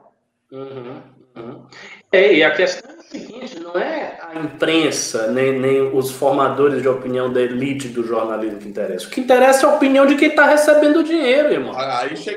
Uhum. 0.50 1.02
Uhum. 1.36 1.66
É, 2.10 2.34
e 2.36 2.44
a 2.44 2.54
questão 2.54 3.01
seguinte: 3.12 3.60
não 3.60 3.78
é 3.78 4.18
a 4.20 4.38
imprensa, 4.40 5.30
nem, 5.30 5.58
nem 5.58 5.82
os 5.94 6.10
formadores 6.10 6.82
de 6.82 6.88
opinião 6.88 7.32
da 7.32 7.40
elite 7.40 7.88
do 7.88 8.04
jornalismo 8.04 8.58
que 8.58 8.68
interessa. 8.68 9.06
O 9.06 9.10
que 9.10 9.20
interessa 9.20 9.66
é 9.66 9.70
a 9.70 9.74
opinião 9.74 10.06
de 10.06 10.16
quem 10.16 10.28
está 10.28 10.46
recebendo 10.46 11.00
o 11.00 11.04
dinheiro, 11.04 11.52
irmão. 11.52 11.74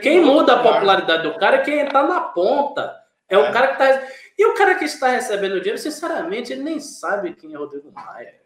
quem 0.02 0.22
muda 0.22 0.54
a 0.54 0.64
popularidade 0.64 1.24
do 1.24 1.38
cara 1.38 1.58
é 1.58 1.62
quem 1.62 1.80
está 1.80 2.04
na 2.04 2.20
ponta. 2.22 2.94
É, 3.30 3.36
é, 3.36 3.38
o 3.38 3.52
cara 3.52 3.68
que 3.68 3.84
está. 3.84 4.08
E 4.38 4.46
o 4.46 4.54
cara 4.54 4.76
que 4.76 4.86
está 4.86 5.08
recebendo 5.08 5.54
o 5.54 5.60
dinheiro, 5.60 5.78
sinceramente, 5.78 6.52
ele 6.52 6.62
nem 6.62 6.80
sabe 6.80 7.34
quem 7.34 7.54
é 7.54 7.58
Rodrigo 7.58 7.92
Maia. 7.92 8.45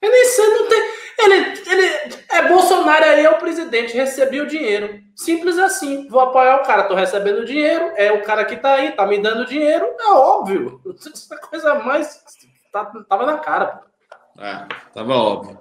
Ele 0.00 0.50
não 0.50 0.68
tem. 0.68 0.98
Ele, 1.18 1.34
ele 1.66 2.14
é 2.30 2.48
Bolsonaro 2.48 3.04
aí, 3.04 3.24
é 3.24 3.30
o 3.30 3.38
presidente, 3.38 3.96
recebi 3.96 4.40
o 4.40 4.46
dinheiro. 4.46 5.00
Simples 5.16 5.58
assim. 5.58 6.08
Vou 6.08 6.20
apoiar 6.20 6.56
o 6.56 6.64
cara, 6.64 6.84
tô 6.84 6.94
recebendo 6.94 7.44
dinheiro, 7.44 7.92
é 7.96 8.12
o 8.12 8.22
cara 8.22 8.44
que 8.44 8.56
tá 8.56 8.74
aí, 8.74 8.92
tá 8.92 9.04
me 9.04 9.18
dando 9.18 9.46
dinheiro, 9.46 9.84
é 9.98 10.12
óbvio. 10.12 10.80
Essa 10.94 11.36
coisa 11.38 11.74
mais. 11.74 12.22
Tá, 12.72 12.84
tava 13.08 13.26
na 13.26 13.38
cara. 13.38 13.82
É, 14.38 14.66
tava 14.94 15.14
óbvio. 15.14 15.58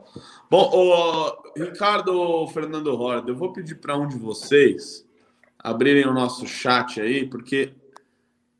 Bom, 0.49 0.69
o 0.71 1.51
Ricardo 1.55 2.47
Fernando 2.49 2.93
Horda, 2.93 3.31
eu 3.31 3.35
vou 3.35 3.51
pedir 3.51 3.75
para 3.75 3.97
um 3.97 4.07
de 4.07 4.17
vocês 4.17 5.03
abrirem 5.57 6.07
o 6.07 6.13
nosso 6.13 6.45
chat 6.45 7.01
aí, 7.01 7.27
porque 7.27 7.73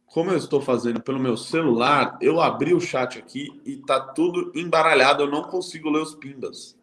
como 0.07 0.31
eu 0.31 0.37
estou 0.37 0.61
fazendo 0.61 1.01
pelo 1.01 1.19
meu 1.19 1.37
celular, 1.37 2.17
eu 2.21 2.41
abri 2.41 2.73
o 2.73 2.79
chat 2.79 3.19
aqui 3.19 3.61
e 3.65 3.77
tá 3.77 3.99
tudo 3.99 4.51
embaralhado, 4.55 5.23
eu 5.23 5.27
não 5.27 5.43
consigo 5.43 5.89
ler 5.89 6.01
os 6.01 6.15
pimbas. 6.15 6.77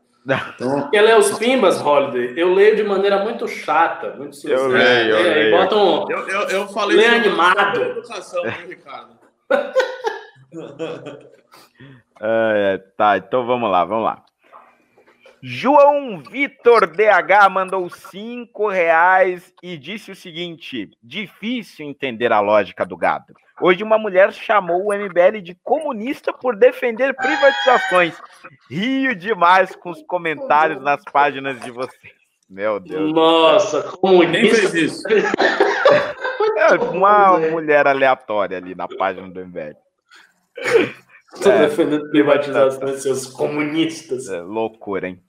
Então... 0.54 0.88
Quer 0.90 1.02
ler 1.02 1.18
os 1.18 1.38
pimbas, 1.38 1.80
Holiday? 1.80 2.32
Eu 2.36 2.54
leio 2.54 2.76
de 2.76 2.82
maneira 2.82 3.22
muito 3.22 3.46
chata, 3.46 4.14
muito 4.16 4.36
sincera. 4.36 4.60
Eu 4.60 4.68
leio, 4.68 5.16
eu 5.16 5.22
leio. 5.22 5.56
Bota 5.56 5.76
um... 5.76 6.10
eu, 6.10 6.28
eu, 6.28 6.40
eu 6.48 6.68
falei 6.68 6.96
Lê 6.96 7.06
animado. 7.06 7.82
Educação, 7.82 8.42
né, 8.42 8.64
Ricardo? 8.66 9.18
é, 12.20 12.78
tá, 12.96 13.18
então 13.18 13.46
vamos 13.46 13.70
lá, 13.70 13.84
vamos 13.84 14.04
lá. 14.04 14.23
João 15.46 16.22
Vitor 16.22 16.86
DH 16.86 17.50
mandou 17.50 17.90
cinco 17.90 18.66
reais 18.66 19.52
e 19.62 19.76
disse 19.76 20.10
o 20.10 20.16
seguinte: 20.16 20.88
difícil 21.02 21.84
entender 21.84 22.32
a 22.32 22.40
lógica 22.40 22.82
do 22.86 22.96
gado. 22.96 23.34
Hoje 23.60 23.82
uma 23.82 23.98
mulher 23.98 24.32
chamou 24.32 24.86
o 24.86 24.94
MBL 24.94 25.42
de 25.42 25.54
comunista 25.62 26.32
por 26.32 26.56
defender 26.56 27.14
privatizações. 27.14 28.18
Rio 28.70 29.14
demais 29.14 29.76
com 29.76 29.90
os 29.90 30.02
comentários 30.04 30.82
nas 30.82 31.04
páginas 31.12 31.60
de 31.60 31.70
vocês. 31.70 32.14
Meu 32.48 32.80
Deus. 32.80 33.12
Nossa, 33.12 33.82
comunista. 33.82 34.60
Quem 34.62 34.70
fez 34.70 34.74
isso? 34.74 35.02
É, 36.56 36.74
uma 36.76 37.36
mulher 37.38 37.86
aleatória 37.86 38.56
ali 38.56 38.74
na 38.74 38.86
página 38.86 39.28
do 39.28 39.44
MBL. 39.44 39.76
Estou 41.34 41.52
é, 41.52 41.66
defendendo 41.66 42.08
privatizações, 42.10 43.02
seus 43.02 43.26
comunistas. 43.26 44.28
É, 44.28 44.40
loucura, 44.40 45.08
hein? 45.08 45.23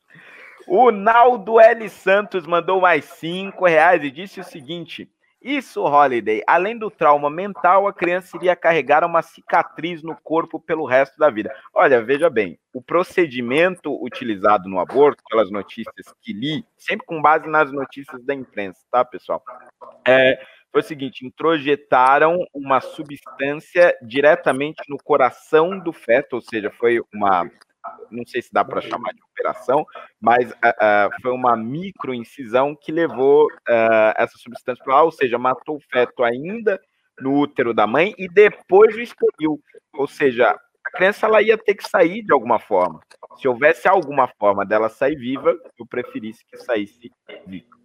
O 0.67 0.91
Naldo 0.91 1.59
L. 1.59 1.87
Santos 1.89 2.47
mandou 2.47 2.81
mais 2.81 3.05
cinco 3.05 3.65
reais 3.65 4.03
e 4.03 4.09
disse 4.09 4.39
o 4.39 4.43
seguinte: 4.43 5.07
Isso, 5.39 5.83
Holiday, 5.83 6.41
além 6.47 6.77
do 6.77 6.89
trauma 6.89 7.29
mental, 7.29 7.87
a 7.87 7.93
criança 7.93 8.35
iria 8.35 8.55
carregar 8.55 9.03
uma 9.03 9.21
cicatriz 9.21 10.01
no 10.01 10.15
corpo 10.15 10.59
pelo 10.59 10.85
resto 10.85 11.17
da 11.19 11.29
vida. 11.29 11.53
Olha, 11.73 12.03
veja 12.03 12.29
bem, 12.31 12.57
o 12.73 12.81
procedimento 12.81 13.95
utilizado 14.03 14.67
no 14.67 14.79
aborto, 14.79 15.21
pelas 15.29 15.51
notícias 15.51 16.13
que 16.21 16.33
li, 16.33 16.65
sempre 16.75 17.05
com 17.05 17.21
base 17.21 17.47
nas 17.47 17.71
notícias 17.71 18.23
da 18.25 18.33
imprensa, 18.33 18.79
tá, 18.91 19.05
pessoal? 19.05 19.43
É, 20.07 20.39
foi 20.71 20.81
o 20.81 20.83
seguinte: 20.83 21.25
introjetaram 21.25 22.39
uma 22.51 22.81
substância 22.81 23.95
diretamente 24.01 24.81
no 24.89 24.97
coração 24.97 25.77
do 25.77 25.93
feto, 25.93 26.33
ou 26.33 26.41
seja, 26.41 26.71
foi 26.71 26.99
uma 27.13 27.49
não 28.11 28.25
sei 28.25 28.41
se 28.41 28.51
dá 28.51 28.63
para 28.63 28.81
chamar 28.81 29.13
de 29.13 29.21
operação, 29.23 29.85
mas 30.19 30.51
uh, 30.51 30.53
uh, 30.53 31.21
foi 31.21 31.31
uma 31.31 31.55
microincisão 31.55 32.75
que 32.75 32.91
levou 32.91 33.45
uh, 33.47 34.13
essa 34.17 34.37
substância 34.37 34.83
para 34.83 34.95
lá, 34.95 35.03
ou 35.03 35.11
seja, 35.11 35.37
matou 35.37 35.77
o 35.77 35.83
feto 35.91 36.23
ainda 36.23 36.79
no 37.19 37.39
útero 37.39 37.73
da 37.73 37.87
mãe 37.87 38.13
e 38.17 38.27
depois 38.27 38.95
o 38.95 39.01
expeliu. 39.01 39.59
Ou 39.93 40.07
seja, 40.07 40.51
a 40.85 40.91
criança 40.91 41.25
ela 41.25 41.41
ia 41.41 41.57
ter 41.57 41.75
que 41.75 41.87
sair 41.87 42.23
de 42.23 42.33
alguma 42.33 42.59
forma. 42.59 42.99
Se 43.37 43.47
houvesse 43.47 43.87
alguma 43.87 44.27
forma 44.39 44.65
dela 44.65 44.89
sair 44.89 45.15
viva, 45.15 45.55
eu 45.79 45.85
preferisse 45.85 46.45
que 46.45 46.57
saísse 46.57 47.11
viva. 47.45 47.84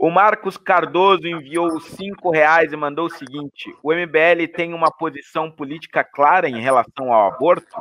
O 0.00 0.08
Marcos 0.08 0.56
Cardoso 0.56 1.26
enviou 1.26 1.78
cinco 1.78 2.30
reais 2.30 2.72
e 2.72 2.76
mandou 2.76 3.04
o 3.04 3.10
seguinte: 3.10 3.70
o 3.82 3.92
MBL 3.92 4.50
tem 4.50 4.72
uma 4.72 4.90
posição 4.90 5.50
política 5.50 6.02
clara 6.02 6.48
em 6.48 6.58
relação 6.58 7.12
ao 7.12 7.30
aborto. 7.30 7.76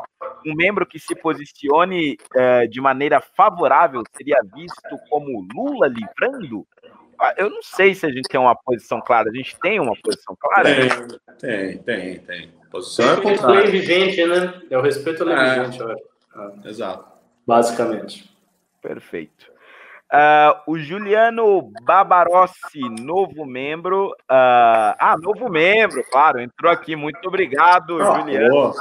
Um 0.45 0.53
membro 0.53 0.85
que 0.85 0.99
se 0.99 1.15
posicione 1.15 2.17
uh, 2.35 2.67
de 2.67 2.81
maneira 2.81 3.21
favorável 3.21 4.03
seria 4.17 4.41
visto 4.53 4.99
como 5.09 5.47
Lula 5.55 5.87
livrando? 5.87 6.67
Ah, 7.17 7.35
eu 7.37 7.49
não 7.49 7.63
sei 7.63 7.95
se 7.95 8.05
a 8.05 8.09
gente 8.09 8.27
tem 8.27 8.39
uma 8.39 8.53
posição 8.53 8.99
clara. 8.99 9.29
A 9.29 9.33
gente 9.33 9.57
tem 9.57 9.79
uma 9.79 9.95
posição 10.03 10.35
clara? 10.37 10.69
Tem, 11.39 11.77
tem, 11.77 11.77
tem. 11.77 12.19
tem. 12.19 12.51
Posição 12.69 13.13
é 13.13 13.21
contrária. 13.21 13.61
lei 13.61 13.71
vigente, 13.71 14.25
né? 14.25 14.61
É 14.69 14.77
o 14.77 14.81
respeito 14.81 15.23
à 15.23 15.25
lei 15.25 15.35
é. 15.37 15.59
vigente, 15.63 15.79
eu 15.79 15.89
acho. 15.89 16.67
Exato. 16.67 17.05
Basicamente. 17.47 18.29
Perfeito. 18.81 19.58
Uh, 20.11 20.71
o 20.71 20.79
Juliano 20.79 21.71
Babarossi, 21.83 22.79
novo 22.99 23.45
membro. 23.45 24.07
Uh, 24.09 24.97
ah, 24.97 25.15
novo 25.21 25.47
membro, 25.49 26.03
claro, 26.11 26.39
entrou 26.39 26.71
aqui. 26.71 26.95
Muito 26.95 27.23
obrigado, 27.27 27.95
oh, 27.95 28.15
Juliano. 28.15 28.73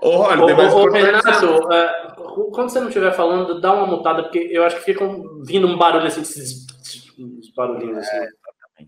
Ô, 0.00 0.08
ô, 0.08 0.22
ô, 0.22 0.90
Renato, 0.90 1.46
uh, 1.46 2.50
quando 2.50 2.70
você 2.70 2.80
não 2.80 2.88
estiver 2.88 3.12
falando, 3.12 3.60
dá 3.60 3.72
uma 3.72 3.86
mutada, 3.86 4.24
porque 4.24 4.48
eu 4.50 4.64
acho 4.64 4.76
que 4.76 4.84
fica 4.84 5.04
vindo 5.44 5.68
um 5.68 5.78
barulho 5.78 6.06
assim, 6.06 6.22
uns 7.18 7.52
barulhinhos 7.54 7.98
assim. 7.98 8.16
É, 8.16 8.28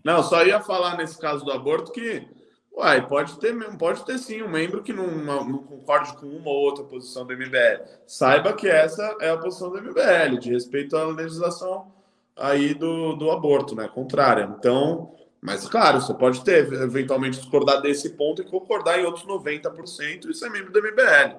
não, 0.03 0.21
só 0.21 0.43
ia 0.43 0.59
falar 0.59 0.97
nesse 0.97 1.17
caso 1.17 1.45
do 1.45 1.51
aborto 1.53 1.93
que 1.93 2.27
Uai, 2.75 3.07
pode 3.07 3.39
ter, 3.39 3.55
pode 3.77 4.05
ter 4.05 4.17
sim 4.17 4.43
um 4.43 4.49
membro 4.49 4.83
que 4.83 4.91
não, 4.91 5.07
não, 5.07 5.63
concorde 5.63 6.13
com 6.17 6.25
uma 6.25 6.49
ou 6.49 6.57
outra 6.57 6.83
posição 6.83 7.25
do 7.25 7.33
MBL. 7.33 7.83
Saiba 8.05 8.51
que 8.51 8.67
essa 8.67 9.15
é 9.21 9.29
a 9.29 9.37
posição 9.37 9.71
do 9.71 9.81
MBL, 9.81 10.37
de 10.39 10.51
respeito 10.51 10.97
à 10.97 11.05
legislação 11.05 11.93
aí 12.35 12.73
do, 12.73 13.15
do 13.15 13.31
aborto, 13.31 13.75
né? 13.75 13.87
Contrária. 13.87 14.53
Então, 14.59 15.15
mas 15.41 15.65
claro, 15.69 16.01
você 16.01 16.13
pode 16.13 16.43
ter, 16.43 16.71
eventualmente, 16.73 17.39
discordar 17.39 17.81
desse 17.81 18.09
ponto 18.17 18.41
e 18.41 18.45
concordar 18.45 18.99
em 18.99 19.05
outros 19.05 19.25
90%, 19.25 20.29
isso 20.29 20.45
é 20.45 20.49
membro 20.49 20.73
do 20.73 20.81
MBL. 20.81 21.37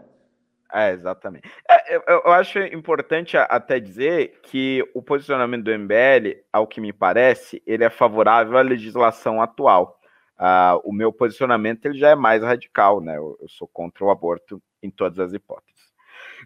É, 0.73 0.93
exatamente. 0.93 1.49
É, 1.69 1.97
eu, 1.97 2.03
eu, 2.07 2.33
acho 2.33 2.59
importante 2.59 3.37
até 3.37 3.79
dizer 3.79 4.41
que 4.43 4.83
o 4.95 5.03
posicionamento 5.03 5.65
do 5.65 5.79
MBL, 5.79 6.41
ao 6.53 6.67
que 6.67 6.81
me 6.81 6.93
parece, 6.93 7.63
ele 7.67 7.85
é 7.85 7.91
favorável 7.91 8.59
à 8.59 8.63
legislação 8.63 9.41
atual 9.41 9.96
uh, 10.39 10.81
o 10.85 10.93
meu 10.93 11.13
posicionamento 11.13 11.87
ele 11.87 11.99
já 11.99 12.11
é 12.11 12.15
mais 12.15 12.43
radical, 12.43 13.01
né? 13.01 13.17
Eu, 13.17 13.37
eu, 13.41 13.49
sou 13.49 13.69
contra 13.69 14.05
o 14.05 14.11
aborto 14.11 14.63
em 14.83 14.91
todas 14.91 15.19
as 15.19 15.33
hipóteses. 15.33 15.95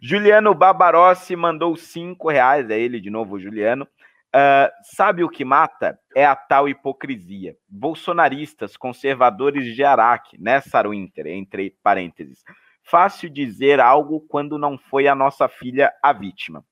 Juliano 0.02 0.54
Babarossi 0.54 1.36
mandou 1.36 1.76
cinco 1.76 2.30
reais, 2.30 2.70
é 2.70 2.78
ele 2.78 3.00
de 3.00 3.10
novo, 3.10 3.38
Juliano. 3.38 3.86
Uh, 4.34 4.70
sabe 4.82 5.24
o 5.24 5.28
que 5.28 5.44
mata? 5.44 5.98
É 6.14 6.24
a 6.24 6.36
tal 6.36 6.68
hipocrisia. 6.68 7.56
Bolsonaristas, 7.68 8.76
conservadores 8.76 9.74
de 9.74 9.82
Araque, 9.82 10.40
né, 10.40 10.60
Sarwinter, 10.60 11.26
entre 11.26 11.76
parênteses. 11.82 12.44
Fácil 12.82 13.28
dizer 13.28 13.80
algo 13.80 14.20
quando 14.20 14.58
não 14.58 14.78
foi 14.78 15.08
a 15.08 15.14
nossa 15.14 15.48
filha 15.48 15.92
a 16.02 16.12
vítima. 16.12 16.64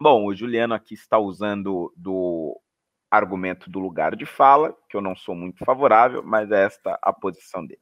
Bom, 0.00 0.26
o 0.26 0.34
Juliano 0.34 0.74
aqui 0.74 0.94
está 0.94 1.18
usando 1.18 1.92
do 1.96 2.37
argumento 3.10 3.70
do 3.70 3.78
lugar 3.78 4.14
de 4.14 4.26
fala, 4.26 4.74
que 4.88 4.96
eu 4.96 5.00
não 5.00 5.16
sou 5.16 5.34
muito 5.34 5.64
favorável, 5.64 6.22
mas 6.22 6.50
é 6.50 6.64
esta 6.64 6.98
a 7.02 7.12
posição 7.12 7.64
dele. 7.64 7.80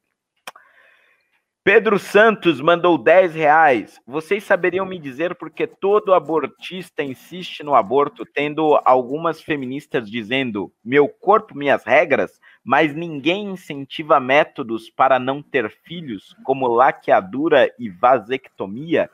Pedro 1.67 1.99
Santos 1.99 2.61
mandou 2.61 2.97
10 2.97 3.35
reais. 3.35 4.01
Vocês 4.07 4.45
saberiam 4.45 4.87
me 4.87 5.01
dizer 5.01 5.35
por 5.35 5.51
que 5.51 5.67
todo 5.67 6.15
abortista 6.15 7.03
insiste 7.03 7.65
no 7.65 7.75
aborto, 7.75 8.25
tendo 8.25 8.81
algumas 8.85 9.43
feministas 9.43 10.09
dizendo 10.09 10.73
meu 10.85 11.09
corpo, 11.09 11.59
minhas 11.59 11.83
regras, 11.83 12.39
mas 12.63 12.95
ninguém 12.95 13.47
incentiva 13.47 14.21
métodos 14.21 14.89
para 14.89 15.19
não 15.19 15.43
ter 15.43 15.69
filhos, 15.83 16.37
como 16.45 16.69
laqueadura 16.69 17.69
e 17.81 17.91
vasectomia? 17.91 19.11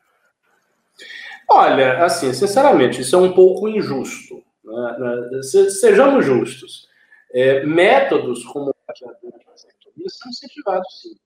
Olha, 1.48 2.04
assim, 2.04 2.34
sinceramente, 2.34 3.00
isso 3.00 3.16
é 3.16 3.18
um 3.18 3.32
pouco 3.32 3.66
injusto. 3.66 4.44
Né, 4.64 4.96
né, 4.98 5.42
sejamos 5.42 6.24
justos. 6.24 6.88
É, 7.32 7.64
métodos 7.64 8.44
como 8.44 8.70
a 8.70 8.92
vasectomia 8.92 10.08
são 10.08 10.30
incentivados, 10.30 11.00
sim. 11.00 11.16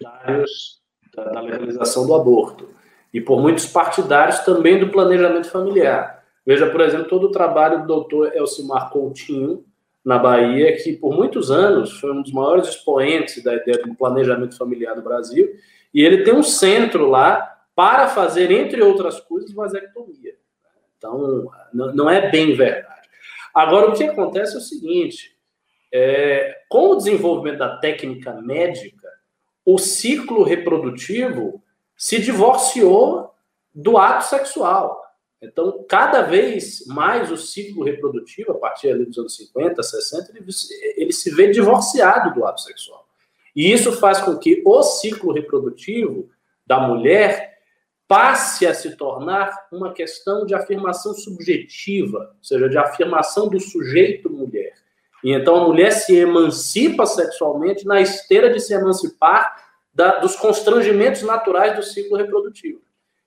Partidários 0.00 0.80
da 1.14 1.40
legalização 1.40 2.06
do 2.06 2.14
aborto. 2.14 2.70
E 3.12 3.20
por 3.20 3.40
muitos 3.40 3.66
partidários 3.66 4.38
também 4.40 4.78
do 4.78 4.90
planejamento 4.90 5.50
familiar. 5.50 6.24
Veja, 6.46 6.70
por 6.70 6.80
exemplo, 6.80 7.08
todo 7.08 7.24
o 7.24 7.30
trabalho 7.30 7.80
do 7.80 7.86
doutor 7.86 8.34
Elcimar 8.34 8.90
Coutinho 8.90 9.64
na 10.04 10.18
Bahia, 10.18 10.76
que 10.82 10.96
por 10.96 11.14
muitos 11.14 11.50
anos 11.50 12.00
foi 12.00 12.12
um 12.12 12.22
dos 12.22 12.32
maiores 12.32 12.68
expoentes 12.68 13.42
da 13.42 13.54
ideia 13.54 13.82
do 13.82 13.94
planejamento 13.94 14.56
familiar 14.56 14.96
no 14.96 15.02
Brasil, 15.02 15.54
e 15.92 16.02
ele 16.02 16.24
tem 16.24 16.34
um 16.34 16.42
centro 16.42 17.08
lá 17.08 17.58
para 17.74 18.08
fazer, 18.08 18.50
entre 18.50 18.82
outras 18.82 19.20
coisas, 19.20 19.52
vasectomia. 19.52 20.39
Então, 21.00 21.50
não 21.72 22.10
é 22.10 22.30
bem 22.30 22.54
verdade. 22.54 23.08
Agora, 23.54 23.88
o 23.88 23.94
que 23.94 24.04
acontece 24.04 24.54
é 24.54 24.58
o 24.58 24.62
seguinte: 24.62 25.34
é, 25.90 26.58
com 26.68 26.90
o 26.90 26.96
desenvolvimento 26.96 27.58
da 27.58 27.78
técnica 27.78 28.34
médica, 28.34 29.08
o 29.64 29.78
ciclo 29.78 30.42
reprodutivo 30.42 31.62
se 31.96 32.20
divorciou 32.20 33.34
do 33.74 33.96
ato 33.96 34.26
sexual. 34.26 35.00
Então, 35.40 35.86
cada 35.88 36.20
vez 36.20 36.84
mais 36.86 37.32
o 37.32 37.36
ciclo 37.38 37.82
reprodutivo, 37.82 38.52
a 38.52 38.58
partir 38.58 38.92
dos 38.98 39.16
anos 39.16 39.34
50, 39.36 39.82
60, 39.82 40.32
ele, 40.32 40.44
ele 40.96 41.12
se 41.12 41.30
vê 41.34 41.50
divorciado 41.50 42.34
do 42.34 42.44
ato 42.44 42.60
sexual. 42.60 43.08
E 43.56 43.72
isso 43.72 43.92
faz 43.92 44.20
com 44.20 44.36
que 44.36 44.62
o 44.66 44.82
ciclo 44.82 45.32
reprodutivo 45.32 46.28
da 46.66 46.78
mulher 46.78 47.59
passe 48.10 48.66
a 48.66 48.74
se 48.74 48.96
tornar 48.96 49.68
uma 49.70 49.92
questão 49.92 50.44
de 50.44 50.52
afirmação 50.52 51.14
subjetiva, 51.14 52.34
ou 52.36 52.44
seja, 52.44 52.68
de 52.68 52.76
afirmação 52.76 53.48
do 53.48 53.60
sujeito 53.60 54.28
mulher. 54.28 54.72
E 55.22 55.30
então 55.30 55.54
a 55.54 55.68
mulher 55.68 55.92
se 55.92 56.16
emancipa 56.16 57.06
sexualmente 57.06 57.86
na 57.86 58.00
esteira 58.00 58.52
de 58.52 58.58
se 58.58 58.74
emancipar 58.74 59.64
da, 59.94 60.18
dos 60.18 60.34
constrangimentos 60.34 61.22
naturais 61.22 61.76
do 61.76 61.84
ciclo 61.84 62.16
reprodutivo. 62.16 62.80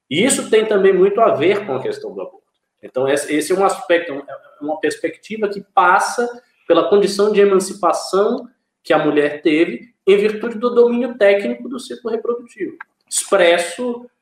E 0.10 0.22
isso 0.22 0.50
tem 0.50 0.66
também 0.66 0.92
muito 0.92 1.22
a 1.22 1.34
ver 1.34 1.66
com 1.66 1.76
a 1.76 1.82
questão 1.82 2.14
do 2.14 2.20
aborto. 2.20 2.44
Então, 2.82 3.08
esse 3.08 3.54
é 3.54 3.56
um 3.56 3.64
aspecto, 3.64 4.12
é 4.12 4.38
uma 4.62 4.82
perspectiva 4.82 5.48
que 5.48 5.62
passa 5.74 6.28
pela 6.68 6.90
condição 6.90 7.32
de 7.32 7.40
emancipação 7.40 8.50
que 8.84 8.92
a 8.92 9.00
mulher 9.00 9.42
teve 9.42 9.94
em 10.06 10.18
virtude 10.18 10.58
do 10.58 10.72
domínio 10.72 11.18
técnico 11.18 11.70
do 11.70 11.80
ciclo 11.80 12.12
reprodutivo, 12.12 12.76
expresso 13.10 14.06
é, 14.06 14.13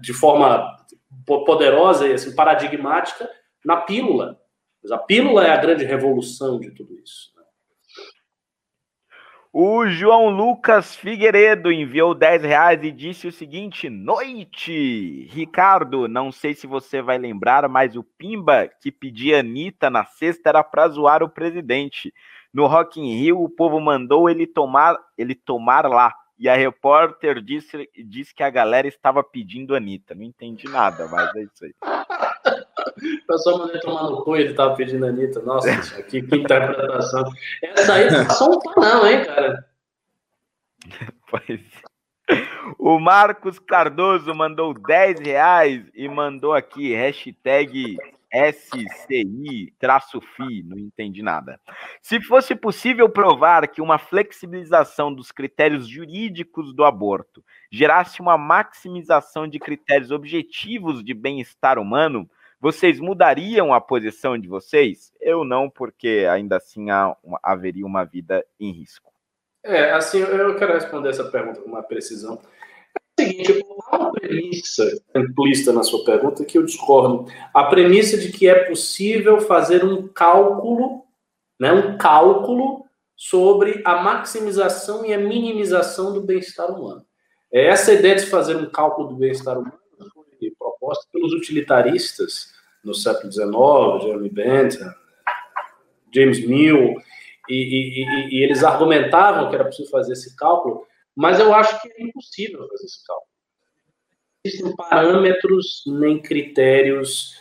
de 0.00 0.12
forma 0.12 0.76
poderosa 1.24 2.06
e 2.06 2.12
assim, 2.12 2.34
paradigmática 2.34 3.28
na 3.64 3.78
pílula. 3.78 4.38
Mas 4.82 4.92
a 4.92 4.98
pílula 4.98 5.44
é 5.46 5.50
a 5.50 5.56
grande 5.56 5.84
revolução 5.84 6.60
de 6.60 6.70
tudo 6.70 6.94
isso. 6.98 7.36
O 9.58 9.86
João 9.86 10.28
Lucas 10.28 10.94
Figueiredo 10.94 11.72
enviou 11.72 12.14
10 12.14 12.42
reais 12.42 12.84
e 12.84 12.92
disse 12.92 13.26
o 13.26 13.32
seguinte: 13.32 13.88
Noite! 13.88 15.26
Ricardo, 15.30 16.06
não 16.06 16.30
sei 16.30 16.52
se 16.52 16.66
você 16.66 17.00
vai 17.00 17.16
lembrar, 17.16 17.66
mas 17.66 17.96
o 17.96 18.04
Pimba 18.04 18.68
que 18.82 18.92
pedia 18.92 19.40
Anitta 19.40 19.88
na 19.88 20.04
sexta 20.04 20.50
era 20.50 20.62
para 20.62 20.88
zoar 20.88 21.22
o 21.22 21.30
presidente. 21.30 22.12
No 22.52 22.66
Rock 22.66 23.00
in 23.00 23.18
Rio, 23.18 23.42
o 23.42 23.48
povo 23.48 23.80
mandou 23.80 24.28
ele 24.28 24.46
tomar, 24.46 24.94
ele 25.16 25.34
tomar 25.34 25.88
lá. 25.88 26.14
E 26.38 26.48
a 26.48 26.54
repórter 26.54 27.40
disse, 27.40 27.88
disse 28.04 28.34
que 28.34 28.42
a 28.42 28.50
galera 28.50 28.86
estava 28.86 29.22
pedindo 29.24 29.74
Anitta. 29.74 30.14
Não 30.14 30.22
entendi 30.22 30.68
nada, 30.68 31.08
mas 31.08 31.34
é 31.34 31.42
isso 31.42 31.64
aí. 31.64 31.74
O 33.22 33.26
pessoal 33.26 33.58
mandou 33.58 33.80
tomar 33.80 34.02
no 34.04 34.22
cu, 34.22 34.36
ele 34.36 34.54
tava 34.54 34.74
pedindo 34.74 35.06
Anitta. 35.06 35.40
Nossa, 35.40 36.02
que, 36.02 36.22
que 36.22 36.36
interpretação. 36.36 37.24
Essa 37.62 37.94
aí 37.94 38.10
não 38.10 38.26
passou 38.26 38.60
um 38.76 38.80
não, 38.80 39.06
hein, 39.06 39.24
cara? 39.24 39.66
Pois 41.28 41.60
o 42.78 42.98
Marcos 42.98 43.58
Cardoso 43.58 44.34
mandou 44.34 44.74
10 44.74 45.20
reais 45.20 45.84
e 45.94 46.08
mandou 46.08 46.52
aqui 46.52 46.94
hashtag 46.94 47.96
SCI-FI, 48.32 49.72
não 50.64 50.78
entendi 50.78 51.22
nada. 51.22 51.60
Se 52.02 52.20
fosse 52.20 52.54
possível 52.54 53.08
provar 53.08 53.68
que 53.68 53.80
uma 53.80 53.98
flexibilização 53.98 55.12
dos 55.12 55.32
critérios 55.32 55.86
jurídicos 55.88 56.74
do 56.74 56.84
aborto 56.84 57.44
gerasse 57.70 58.20
uma 58.20 58.36
maximização 58.36 59.48
de 59.48 59.58
critérios 59.58 60.10
objetivos 60.10 61.04
de 61.04 61.14
bem-estar 61.14 61.78
humano, 61.78 62.28
vocês 62.60 62.98
mudariam 62.98 63.72
a 63.72 63.80
posição 63.80 64.38
de 64.38 64.48
vocês? 64.48 65.12
Eu 65.20 65.44
não, 65.44 65.68
porque 65.68 66.26
ainda 66.30 66.56
assim 66.56 66.90
há, 66.90 67.14
haveria 67.42 67.86
uma 67.86 68.04
vida 68.04 68.44
em 68.58 68.72
risco. 68.72 69.12
É, 69.62 69.90
assim, 69.92 70.20
eu 70.20 70.56
quero 70.56 70.74
responder 70.74 71.10
essa 71.10 71.24
pergunta 71.24 71.60
com 71.60 71.68
uma 71.68 71.82
precisão. 71.82 72.40
Seguinte, 73.18 73.64
há 73.90 73.96
uma 73.96 74.12
premissa 74.12 74.84
implícita 75.14 75.72
na 75.72 75.82
sua 75.82 76.04
pergunta 76.04 76.44
que 76.44 76.58
eu 76.58 76.64
discordo. 76.64 77.26
A 77.54 77.64
premissa 77.64 78.18
de 78.18 78.30
que 78.30 78.48
é 78.48 78.64
possível 78.64 79.40
fazer 79.40 79.84
um 79.84 80.06
cálculo, 80.08 81.04
né, 81.58 81.72
um 81.72 81.96
cálculo 81.96 82.84
sobre 83.16 83.80
a 83.84 84.02
maximização 84.02 85.04
e 85.04 85.14
a 85.14 85.18
minimização 85.18 86.12
do 86.12 86.20
bem-estar 86.20 86.70
humano. 86.70 87.04
É 87.50 87.66
essa 87.66 87.92
ideia 87.92 88.16
de 88.16 88.26
fazer 88.26 88.56
um 88.56 88.68
cálculo 88.68 89.08
do 89.08 89.16
bem-estar 89.16 89.58
humano 89.58 89.86
proposta 90.86 91.06
pelos 91.12 91.32
utilitaristas 91.32 92.52
no 92.84 92.94
século 92.94 93.32
XIX, 93.32 94.04
Jeremy 94.04 94.30
Bentham, 94.30 94.94
James 96.14 96.46
Mill, 96.46 96.94
e, 97.48 97.54
e, 97.54 98.36
e, 98.36 98.42
eles 98.42 98.64
argumentavam 98.64 99.48
que 99.48 99.54
era 99.54 99.64
possível 99.64 99.90
fazer 99.90 100.12
esse 100.12 100.36
cálculo, 100.36 100.84
mas 101.16 101.40
eu 101.40 101.54
acho 101.54 101.80
que 101.80 101.88
é 101.88 102.02
impossível 102.04 102.68
fazer 102.68 102.84
esse 102.84 103.04
cálculo. 103.04 103.30
Existem 104.44 104.76
parâmetros 104.76 105.82
nem 105.86 106.20
critérios 106.20 107.34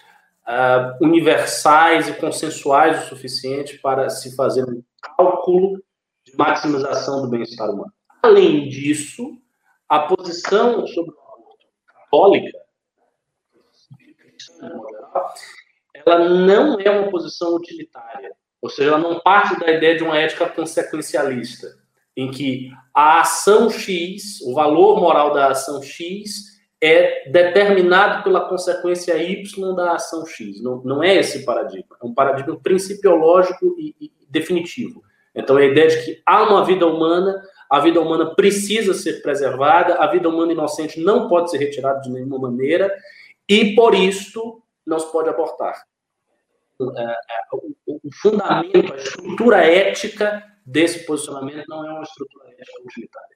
uh, 0.47 1.03
universais 1.03 2.07
e 2.07 2.13
consensuais 2.13 3.03
o 3.03 3.09
suficiente 3.09 3.77
para 3.79 4.09
se 4.09 4.35
fazer 4.35 4.63
um 4.63 4.81
cálculo 5.01 5.83
de 6.25 6.35
maximização 6.35 7.21
do 7.21 7.29
bem-estar 7.29 7.69
humano. 7.69 7.93
Além 8.23 8.67
disso, 8.69 9.39
a 9.87 9.99
posição 9.99 10.87
sobre 10.87 11.11
o 11.11 11.19
aborto 11.19 11.67
católica 11.85 12.65
ela 16.05 16.29
não 16.29 16.79
é 16.79 16.89
uma 16.89 17.09
posição 17.09 17.55
utilitária. 17.55 18.35
Ou 18.61 18.69
seja, 18.69 18.89
ela 18.89 18.99
não 18.99 19.19
parte 19.19 19.59
da 19.59 19.71
ideia 19.71 19.97
de 19.97 20.03
uma 20.03 20.17
ética 20.17 20.47
consequencialista, 20.49 21.67
em 22.15 22.31
que 22.31 22.71
a 22.93 23.19
ação 23.19 23.69
X, 23.69 24.41
o 24.41 24.53
valor 24.53 24.99
moral 24.99 25.33
da 25.33 25.47
ação 25.47 25.81
X, 25.81 26.55
é 26.81 27.29
determinado 27.29 28.23
pela 28.23 28.47
consequência 28.47 29.17
Y 29.17 29.75
da 29.75 29.93
ação 29.93 30.25
X. 30.25 30.61
Não, 30.61 30.81
não 30.83 31.03
é 31.03 31.15
esse 31.15 31.43
paradigma. 31.43 31.97
É 32.01 32.05
um 32.05 32.13
paradigma 32.13 32.57
principiológico 32.61 33.75
e, 33.77 33.95
e 33.99 34.11
definitivo. 34.29 35.03
Então, 35.33 35.57
é 35.57 35.63
a 35.63 35.67
ideia 35.67 35.87
de 35.89 36.05
que 36.05 36.21
há 36.25 36.43
uma 36.43 36.63
vida 36.63 36.87
humana, 36.87 37.41
a 37.69 37.79
vida 37.79 37.99
humana 37.99 38.33
precisa 38.35 38.93
ser 38.93 39.21
preservada, 39.21 39.95
a 39.95 40.07
vida 40.07 40.29
humana 40.29 40.53
inocente 40.53 40.99
não 40.99 41.27
pode 41.27 41.51
ser 41.51 41.57
retirada 41.57 41.99
de 41.99 42.09
nenhuma 42.09 42.39
maneira, 42.39 42.93
e 43.47 43.75
por 43.75 43.93
isso 43.93 44.61
não 44.85 44.99
se 44.99 45.11
pode 45.11 45.29
abortar. 45.29 45.83
É, 46.81 47.01
é, 47.01 47.15
o, 47.53 48.09
fundamento, 48.21 48.93
a 48.93 48.97
estrutura 48.97 49.57
ética 49.57 50.43
desse 50.65 51.05
posicionamento 51.05 51.65
não 51.67 51.85
é 51.85 51.93
uma 51.93 52.03
estrutura 52.03 52.49
ética 52.51 52.81
utilitária. 52.83 53.35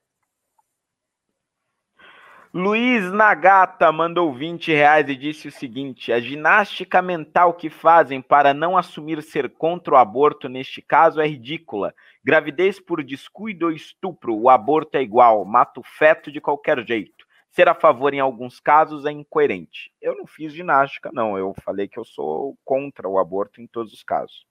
Luiz 2.52 3.12
Nagata 3.12 3.92
mandou 3.92 4.34
20 4.34 4.72
reais 4.74 5.08
e 5.08 5.16
disse 5.16 5.48
o 5.48 5.52
seguinte: 5.52 6.12
a 6.12 6.20
ginástica 6.20 7.00
mental 7.00 7.54
que 7.54 7.70
fazem 7.70 8.24
para 8.24 8.56
não 8.56 8.76
assumir 8.76 9.22
ser 9.22 9.52
contra 9.52 9.94
o 9.94 9.98
aborto 9.98 10.50
neste 10.50 10.82
caso 10.82 11.22
é 11.22 11.28
ridícula. 11.28 11.94
Gravidez 12.24 12.80
por 12.80 13.04
descuido 13.04 13.68
ou 13.68 13.72
estupro, 13.72 14.36
o 14.36 14.50
aborto 14.50 14.98
é 14.98 15.02
igual, 15.04 15.46
mata 15.46 15.80
o 15.80 15.84
feto 15.84 16.32
de 16.32 16.42
qualquer 16.42 16.84
jeito. 16.88 17.24
Ser 17.52 17.70
a 17.70 17.76
favor 17.76 18.16
em 18.16 18.20
alguns 18.20 18.60
casos 18.60 19.06
é 19.06 19.12
incoerente. 19.12 19.92
Eu 20.02 20.18
não 20.18 20.26
fiz 20.26 20.52
ginástica, 20.52 21.12
não. 21.14 21.38
Eu 21.38 21.54
falei 21.64 21.88
que 21.88 22.00
eu 22.00 22.06
sou 22.06 22.58
contra 22.66 23.08
o 23.08 23.20
aborto 23.20 23.62
em 23.62 23.68
todos 23.68 23.94
os 23.94 24.02
casos. 24.02 24.49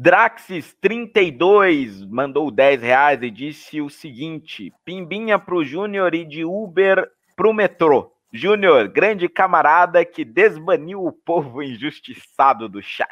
Draxis32 0.00 2.08
mandou 2.08 2.52
10 2.52 2.82
reais 2.82 3.20
e 3.20 3.30
disse 3.30 3.80
o 3.80 3.90
seguinte: 3.90 4.72
Pimbinha 4.84 5.40
pro 5.40 5.64
Júnior 5.64 6.14
e 6.14 6.24
de 6.24 6.44
Uber 6.44 7.10
pro 7.34 7.52
metrô. 7.52 8.14
Júnior, 8.32 8.86
grande 8.88 9.28
camarada 9.28 10.04
que 10.04 10.24
desbaniu 10.24 11.04
o 11.04 11.10
povo 11.10 11.60
injustiçado 11.62 12.68
do 12.68 12.80
chat. 12.80 13.08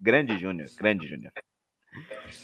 Grande 0.00 0.36
Júnior, 0.38 0.68
grande 0.76 1.06
Júnior. 1.06 1.32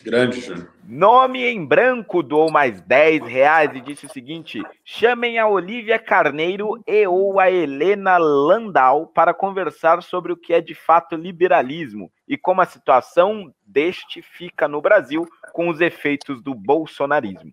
Grande, 0.03 0.41
Júnior. 0.41 0.69
Nome 0.85 1.45
em 1.45 1.65
branco 1.65 2.23
doou 2.23 2.51
mais 2.51 2.81
10 2.83 3.25
reais 3.25 3.71
e 3.75 3.81
disse 3.81 4.07
o 4.07 4.13
seguinte: 4.13 4.63
chamem 4.85 5.39
a 5.39 5.47
Olivia 5.47 5.99
Carneiro 5.99 6.83
e 6.87 7.07
ou 7.07 7.39
a 7.41 7.51
Helena 7.51 8.17
Landau 8.17 9.07
para 9.07 9.35
conversar 9.35 10.03
sobre 10.03 10.33
o 10.33 10.37
que 10.37 10.53
é 10.53 10.61
de 10.61 10.75
fato 10.75 11.15
liberalismo 11.15 12.11
e 12.27 12.37
como 12.37 12.61
a 12.61 12.67
situação 12.67 13.53
deste 13.67 14.23
fica 14.23 14.69
no 14.69 14.81
Brasil 14.81 15.27
com 15.53 15.69
os 15.69 15.81
efeitos 15.81 16.43
do 16.43 16.55
bolsonarismo. 16.55 17.53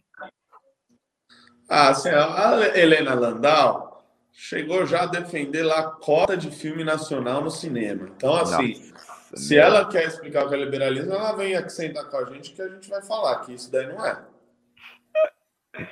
Ah, 1.67 1.89
assim, 1.89 2.09
a 2.09 2.77
Helena 2.77 3.15
Landau 3.15 4.05
chegou 4.31 4.85
já 4.85 5.03
a 5.03 5.07
defender 5.07 5.63
lá 5.63 5.79
a 5.79 5.91
cota 5.91 6.37
de 6.37 6.51
filme 6.51 6.83
nacional 6.83 7.41
no 7.41 7.49
cinema. 7.49 8.07
Então, 8.15 8.35
assim. 8.35 8.79
Nossa 8.79 8.94
Se 9.35 9.57
ela 9.57 9.85
quer 9.87 10.07
explicar 10.07 10.45
o 10.45 10.49
que 10.49 10.55
é 10.55 10.57
liberalismo, 10.57 11.13
ela 11.13 11.35
vem 11.35 11.55
aqui 11.55 11.69
sentar 11.69 12.09
com 12.09 12.17
a 12.17 12.25
gente 12.25 12.51
que 12.53 12.61
a 12.61 12.69
gente 12.69 12.89
vai 12.89 13.01
falar 13.01 13.45
que 13.45 13.53
isso 13.53 13.71
daí 13.71 13.87
não 13.87 14.05
é. 14.05 14.25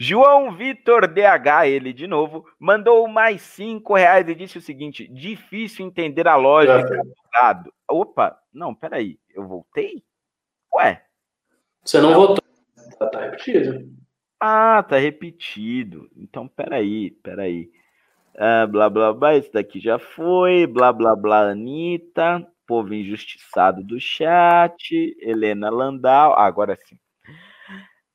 João 0.00 0.56
Vitor 0.56 1.06
DH, 1.06 1.66
ele 1.66 1.92
de 1.92 2.08
novo, 2.08 2.44
mandou 2.58 3.06
mais 3.06 3.42
cinco 3.42 3.94
reais 3.94 4.26
e 4.28 4.34
disse 4.34 4.58
o 4.58 4.62
seguinte: 4.62 5.06
difícil 5.06 5.86
entender 5.86 6.26
a 6.26 6.34
lógica 6.34 7.04
do 7.04 7.14
dado. 7.32 7.72
Opa, 7.88 8.36
não, 8.52 8.74
peraí, 8.74 9.18
eu 9.34 9.46
voltei? 9.46 10.02
Ué. 10.74 11.04
Você 11.84 12.00
não, 12.00 12.10
não. 12.10 12.20
votou. 12.20 12.44
Tá, 12.98 13.06
tá 13.06 13.20
repetido. 13.20 13.88
Ah, 14.40 14.82
tá 14.82 14.96
repetido. 14.96 16.10
Então, 16.16 16.48
peraí, 16.48 17.10
peraí. 17.22 17.70
Uh, 18.34 18.66
blá 18.66 18.88
blá 18.88 19.12
blá, 19.12 19.36
esse 19.36 19.52
daqui 19.52 19.78
já 19.78 19.98
foi. 19.98 20.66
Blá 20.66 20.92
blá 20.92 21.14
blá, 21.14 21.50
Anitta. 21.50 22.44
Povo 22.66 22.94
injustiçado 22.94 23.82
do 23.82 24.00
chat. 24.00 25.16
Helena 25.20 25.70
Landau. 25.70 26.34
Ah, 26.34 26.46
agora 26.46 26.76
sim. 26.76 26.98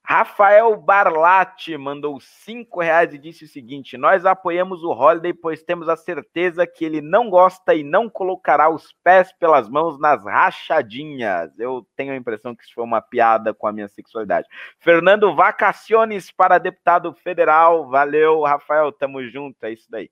Rafael 0.10 0.74
Barlatti 0.78 1.78
mandou 1.78 2.18
cinco 2.22 2.80
reais 2.80 3.14
e 3.14 3.18
disse 3.18 3.44
o 3.44 3.48
seguinte: 3.48 3.98
Nós 3.98 4.26
apoiamos 4.26 4.82
o 4.82 4.90
Holiday, 4.90 5.34
pois 5.34 5.64
temos 5.64 5.90
a 5.90 5.98
certeza 5.98 6.66
que 6.66 6.86
ele 6.86 7.02
não 7.02 7.30
gosta 7.30 7.76
e 7.76 7.84
não 7.84 8.10
colocará 8.10 8.70
os 8.70 8.94
pés 9.04 9.34
pelas 9.34 9.68
mãos 9.68 10.00
nas 10.00 10.24
rachadinhas. 10.24 11.52
Eu 11.60 11.86
tenho 11.94 12.14
a 12.14 12.16
impressão 12.16 12.56
que 12.56 12.64
isso 12.64 12.74
foi 12.74 12.86
uma 12.86 13.02
piada 13.02 13.54
com 13.54 13.68
a 13.68 13.74
minha 13.74 13.90
sexualidade. 13.90 14.48
Fernando 14.80 15.36
Vacaciones 15.36 16.32
para 16.32 16.58
deputado 16.58 17.14
federal. 17.14 17.90
Valeu, 17.90 18.44
Rafael, 18.44 18.94
tamo 18.94 19.22
junto, 19.28 19.62
é 19.66 19.74
isso 19.74 19.92
daí. 19.92 20.10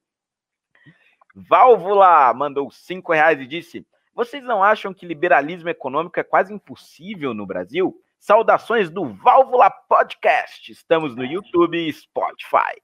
Válvula 1.33 2.33
mandou 2.33 2.69
cinco 2.69 3.13
reais 3.13 3.39
e 3.39 3.47
disse: 3.47 3.87
Vocês 4.15 4.41
não 4.45 4.63
acham 4.63 4.93
que 4.93 5.05
liberalismo 5.05 5.67
econômico 5.67 6.17
é 6.17 6.23
quase 6.23 6.53
impossível 6.53 7.33
no 7.33 7.45
Brasil? 7.45 8.01
Saudações 8.17 8.89
do 8.89 9.13
Válvula 9.13 9.69
Podcast. 9.69 10.71
Estamos 10.71 11.17
no 11.17 11.25
YouTube 11.25 11.77
e 11.77 11.91
Spotify. 11.91 12.81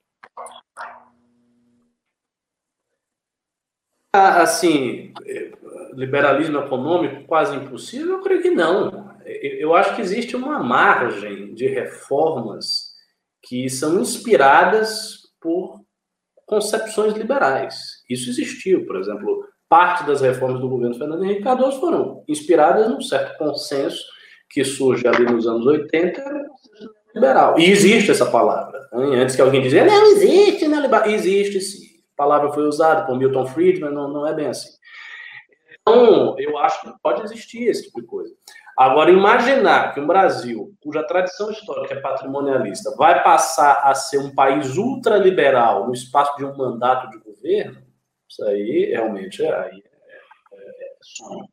Ah, 4.13 4.41
assim, 4.41 5.13
liberalismo 5.93 6.59
econômico 6.59 7.23
quase 7.23 7.55
impossível? 7.55 8.17
Eu 8.17 8.21
creio 8.21 8.41
que 8.41 8.49
não. 8.49 9.17
Eu 9.25 9.73
acho 9.73 9.95
que 9.95 10.01
existe 10.01 10.35
uma 10.35 10.61
margem 10.61 11.53
de 11.55 11.65
reformas 11.65 12.91
que 13.41 13.69
são 13.69 14.01
inspiradas 14.01 15.31
por 15.39 15.81
concepções 16.45 17.13
liberais. 17.13 18.03
Isso 18.09 18.29
existiu, 18.29 18.85
por 18.85 18.97
exemplo, 18.97 19.49
parte 19.72 20.03
das 20.06 20.19
reformas 20.19 20.60
do 20.60 20.68
governo 20.68 20.98
Fernando 20.98 21.23
Henrique 21.23 21.43
Cardoso 21.43 21.80
foram 21.80 22.26
inspiradas 22.27 22.89
num 22.89 22.99
certo 22.99 23.38
consenso 23.38 24.03
que 24.49 24.65
surge 24.65 25.07
ali 25.07 25.23
nos 25.23 25.48
anos 25.48 25.65
80 25.65 26.22
liberal. 27.15 27.57
E 27.57 27.72
existe 27.72 28.11
essa 28.11 28.26
palavra. 28.26 28.81
Né? 28.91 29.22
Antes 29.22 29.34
que 29.34 29.41
alguém 29.41 29.61
dizia, 29.61 29.85
não 29.85 30.07
existe, 30.07 30.68
não 30.68 30.77
é 30.77 30.81
liberal. 30.81 31.07
Existe 31.07 31.61
sim. 31.61 31.85
A 32.14 32.18
palavra 32.18 32.52
foi 32.52 32.68
usada 32.68 33.06
por 33.06 33.18
Milton 33.18 33.48
Friedman, 33.48 33.93
não, 33.93 34.10
não 34.10 34.27
é 34.27 34.34
bem 34.34 34.48
assim. 34.48 34.72
Então, 35.80 36.35
eu 36.38 36.57
acho 36.57 36.81
que 36.81 36.91
pode 37.02 37.23
existir 37.23 37.64
esse 37.64 37.84
tipo 37.84 38.02
de 38.02 38.07
coisa. 38.07 38.34
Agora, 38.77 39.10
imaginar 39.10 39.93
que 39.93 40.02
um 40.02 40.07
Brasil, 40.07 40.73
cuja 40.84 41.02
tradição 41.03 41.49
histórica 41.49 41.93
é 41.93 42.02
patrimonialista, 42.02 42.93
vai 42.98 43.23
passar 43.23 43.81
a 43.85 43.95
ser 43.95 44.18
um 44.18 44.35
país 44.35 44.76
ultraliberal 44.76 45.88
no 45.88 45.93
espaço 45.93 46.35
de 46.35 46.43
um 46.43 46.56
mandato 46.57 47.10
de 47.10 47.19
governo, 47.19 47.90
isso 48.31 48.45
aí 48.45 48.85
realmente 48.91 49.43
é, 49.43 49.49
é, 49.49 49.69
é, 49.73 49.75
é 50.53 50.97
sonho. 51.01 51.49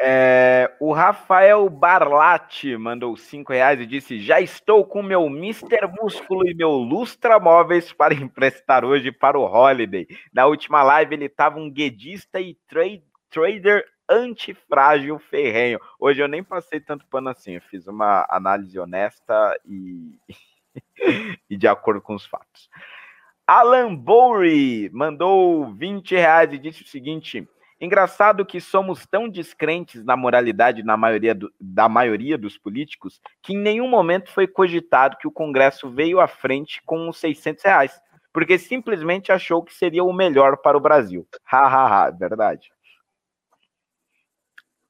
É, 0.00 0.76
o 0.78 0.92
Rafael 0.92 1.68
Barlatti 1.68 2.76
mandou 2.76 3.16
cinco 3.16 3.52
reais 3.52 3.80
e 3.80 3.86
disse: 3.86 4.20
Já 4.20 4.40
estou 4.40 4.86
com 4.86 5.02
meu 5.02 5.28
Mister 5.28 5.92
Músculo 6.00 6.48
e 6.48 6.54
meu 6.54 6.70
Lustra 6.70 7.40
Móveis 7.40 7.92
para 7.92 8.14
emprestar 8.14 8.84
hoje 8.84 9.10
para 9.10 9.36
o 9.36 9.44
Holiday. 9.44 10.06
Na 10.32 10.46
última 10.46 10.84
live 10.84 11.16
ele 11.16 11.24
estava 11.24 11.58
um 11.58 11.68
guedista 11.68 12.40
e 12.40 12.54
trade, 12.68 13.02
trader 13.28 13.84
antifrágil 14.08 15.18
ferrenho. 15.18 15.80
Hoje 15.98 16.22
eu 16.22 16.28
nem 16.28 16.44
passei 16.44 16.78
tanto 16.78 17.04
pano 17.06 17.28
assim, 17.28 17.54
eu 17.54 17.62
fiz 17.62 17.88
uma 17.88 18.24
análise 18.30 18.78
honesta 18.78 19.58
e, 19.66 20.16
e 21.50 21.56
de 21.56 21.66
acordo 21.66 22.00
com 22.00 22.14
os 22.14 22.24
fatos. 22.24 22.70
Alan 23.48 23.94
Bowery 23.94 24.90
mandou 24.92 25.72
20 25.72 26.14
reais 26.14 26.52
e 26.52 26.58
disse 26.58 26.82
o 26.82 26.86
seguinte: 26.86 27.48
Engraçado 27.80 28.44
que 28.44 28.60
somos 28.60 29.06
tão 29.06 29.26
descrentes 29.26 30.04
na 30.04 30.18
moralidade 30.18 30.82
na 30.82 30.98
maioria 30.98 31.34
do, 31.34 31.50
da 31.58 31.88
maioria 31.88 32.36
dos 32.36 32.58
políticos 32.58 33.18
que 33.42 33.54
em 33.54 33.58
nenhum 33.58 33.88
momento 33.88 34.30
foi 34.30 34.46
cogitado 34.46 35.16
que 35.16 35.26
o 35.26 35.32
Congresso 35.32 35.88
veio 35.88 36.20
à 36.20 36.28
frente 36.28 36.82
com 36.84 37.08
os 37.08 37.16
600 37.16 37.64
reais, 37.64 38.02
porque 38.34 38.58
simplesmente 38.58 39.32
achou 39.32 39.62
que 39.62 39.72
seria 39.72 40.04
o 40.04 40.12
melhor 40.12 40.58
para 40.58 40.76
o 40.76 40.80
Brasil. 40.80 41.26
Ha, 41.50 41.58
ha, 41.58 42.04
ha, 42.04 42.10
verdade. 42.10 42.70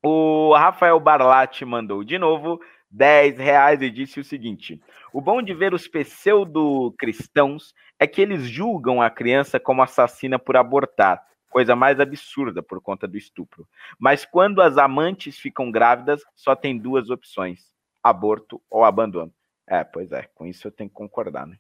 O 0.03 0.53
Rafael 0.57 0.99
Barlatti 0.99 1.65
mandou 1.65 2.03
de 2.03 2.19
novo 2.19 2.59
10 2.91 3.39
reais 3.39 3.83
e 3.83 3.91
disse 3.91 4.19
o 4.19 4.25
seguinte: 4.25 4.81
O 5.13 5.21
bom 5.21 5.43
de 5.43 5.55
ver 5.55 5.75
os 5.75 5.87
pseudo-cristãos 5.87 7.73
é 7.99 8.07
que 8.07 8.21
eles 8.21 8.43
julgam 8.43 9.03
a 9.03 9.11
criança 9.11 9.59
como 9.59 9.83
assassina 9.83 10.39
por 10.39 10.57
abortar, 10.57 11.25
coisa 11.51 11.75
mais 11.75 11.99
absurda 11.99 12.63
por 12.63 12.81
conta 12.81 13.09
do 13.09 13.17
estupro. 13.17 13.67
Mas 13.99 14.25
quando 14.25 14.63
as 14.63 14.79
amantes 14.79 15.39
ficam 15.39 15.71
grávidas, 15.71 16.23
só 16.35 16.55
tem 16.55 16.79
duas 16.79 17.11
opções: 17.11 17.73
aborto 18.03 18.63
ou 18.71 18.85
abandono. 18.85 19.33
É, 19.67 19.85
pois 19.85 20.13
é, 20.13 20.29
com 20.35 20.47
isso 20.47 20.67
eu 20.67 20.73
tenho 20.73 20.89
que 20.89 20.97
concordar, 20.97 21.47
né? 21.47 21.59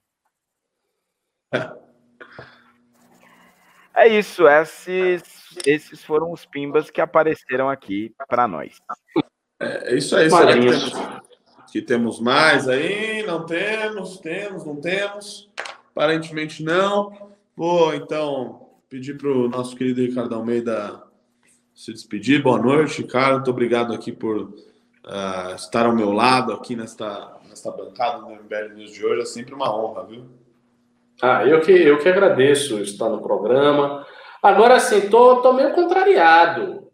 É 3.94 4.06
isso, 4.06 4.46
esses, 4.46 5.58
esses 5.66 6.04
foram 6.04 6.30
os 6.30 6.46
pimbas 6.46 6.88
que 6.88 7.00
apareceram 7.00 7.68
aqui 7.68 8.14
para 8.28 8.46
nós. 8.46 8.78
É, 9.60 9.92
é 9.92 9.96
isso 9.96 10.14
aí, 10.14 10.30
será 10.30 10.54
que 10.54 10.60
temos, 10.60 10.92
que 11.72 11.82
temos 11.82 12.20
mais 12.20 12.68
aí? 12.68 13.24
Não 13.26 13.44
temos, 13.44 14.20
temos, 14.20 14.64
não 14.64 14.80
temos. 14.80 15.50
Aparentemente 15.98 16.62
não. 16.62 17.10
Vou 17.56 17.92
então 17.92 18.68
pedir 18.88 19.18
para 19.18 19.30
o 19.30 19.48
nosso 19.48 19.74
querido 19.74 20.00
Ricardo 20.00 20.32
Almeida 20.32 21.02
se 21.74 21.92
despedir. 21.92 22.40
Boa 22.40 22.56
noite, 22.56 23.02
cara. 23.02 23.34
Muito 23.34 23.50
obrigado 23.50 23.92
aqui 23.92 24.12
por 24.12 24.42
uh, 24.42 25.54
estar 25.56 25.86
ao 25.86 25.96
meu 25.96 26.12
lado 26.12 26.52
aqui 26.52 26.76
nesta, 26.76 27.36
nesta 27.48 27.72
bancada 27.72 28.20
do 28.20 28.30
MBL 28.30 28.76
News 28.76 28.92
de 28.92 29.04
hoje. 29.04 29.22
É 29.22 29.24
sempre 29.24 29.52
uma 29.54 29.76
honra, 29.76 30.06
viu? 30.06 30.24
Ah, 31.20 31.44
eu 31.44 31.60
que, 31.62 31.72
eu 31.72 31.98
que 31.98 32.08
agradeço 32.08 32.78
estar 32.78 33.08
no 33.08 33.20
programa. 33.20 34.06
Agora 34.40 34.78
sim, 34.78 35.10
tô, 35.10 35.42
tô 35.42 35.52
meio 35.52 35.74
contrariado. 35.74 36.88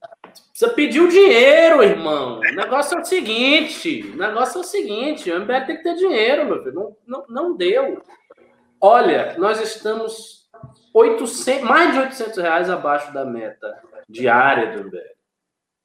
Você 0.51 0.69
pediu 0.69 1.09
dinheiro, 1.09 1.83
irmão. 1.83 2.39
O 2.39 2.55
negócio 2.55 2.97
é 2.97 3.03
o 3.03 3.05
seguinte: 3.05 4.13
o 4.15 4.17
negócio 4.17 4.59
é 4.59 4.61
o 4.63 4.65
seguinte, 4.65 5.31
o 5.31 5.41
MBL 5.41 5.67
tem 5.67 5.77
que 5.77 5.83
ter 5.83 5.95
dinheiro, 5.95 6.47
meu 6.47 6.63
filho. 6.63 6.75
Não, 6.75 6.97
não, 7.07 7.25
não 7.29 7.57
deu. 7.57 8.03
Olha, 8.87 9.35
nós 9.39 9.63
estamos 9.63 10.47
800, 10.93 11.63
mais 11.63 11.95
de 11.95 12.01
800 12.01 12.37
reais 12.37 12.69
abaixo 12.69 13.15
da 13.15 13.25
meta 13.25 13.81
diária 14.07 14.77
do 14.77 14.85
MBL. 14.85 14.99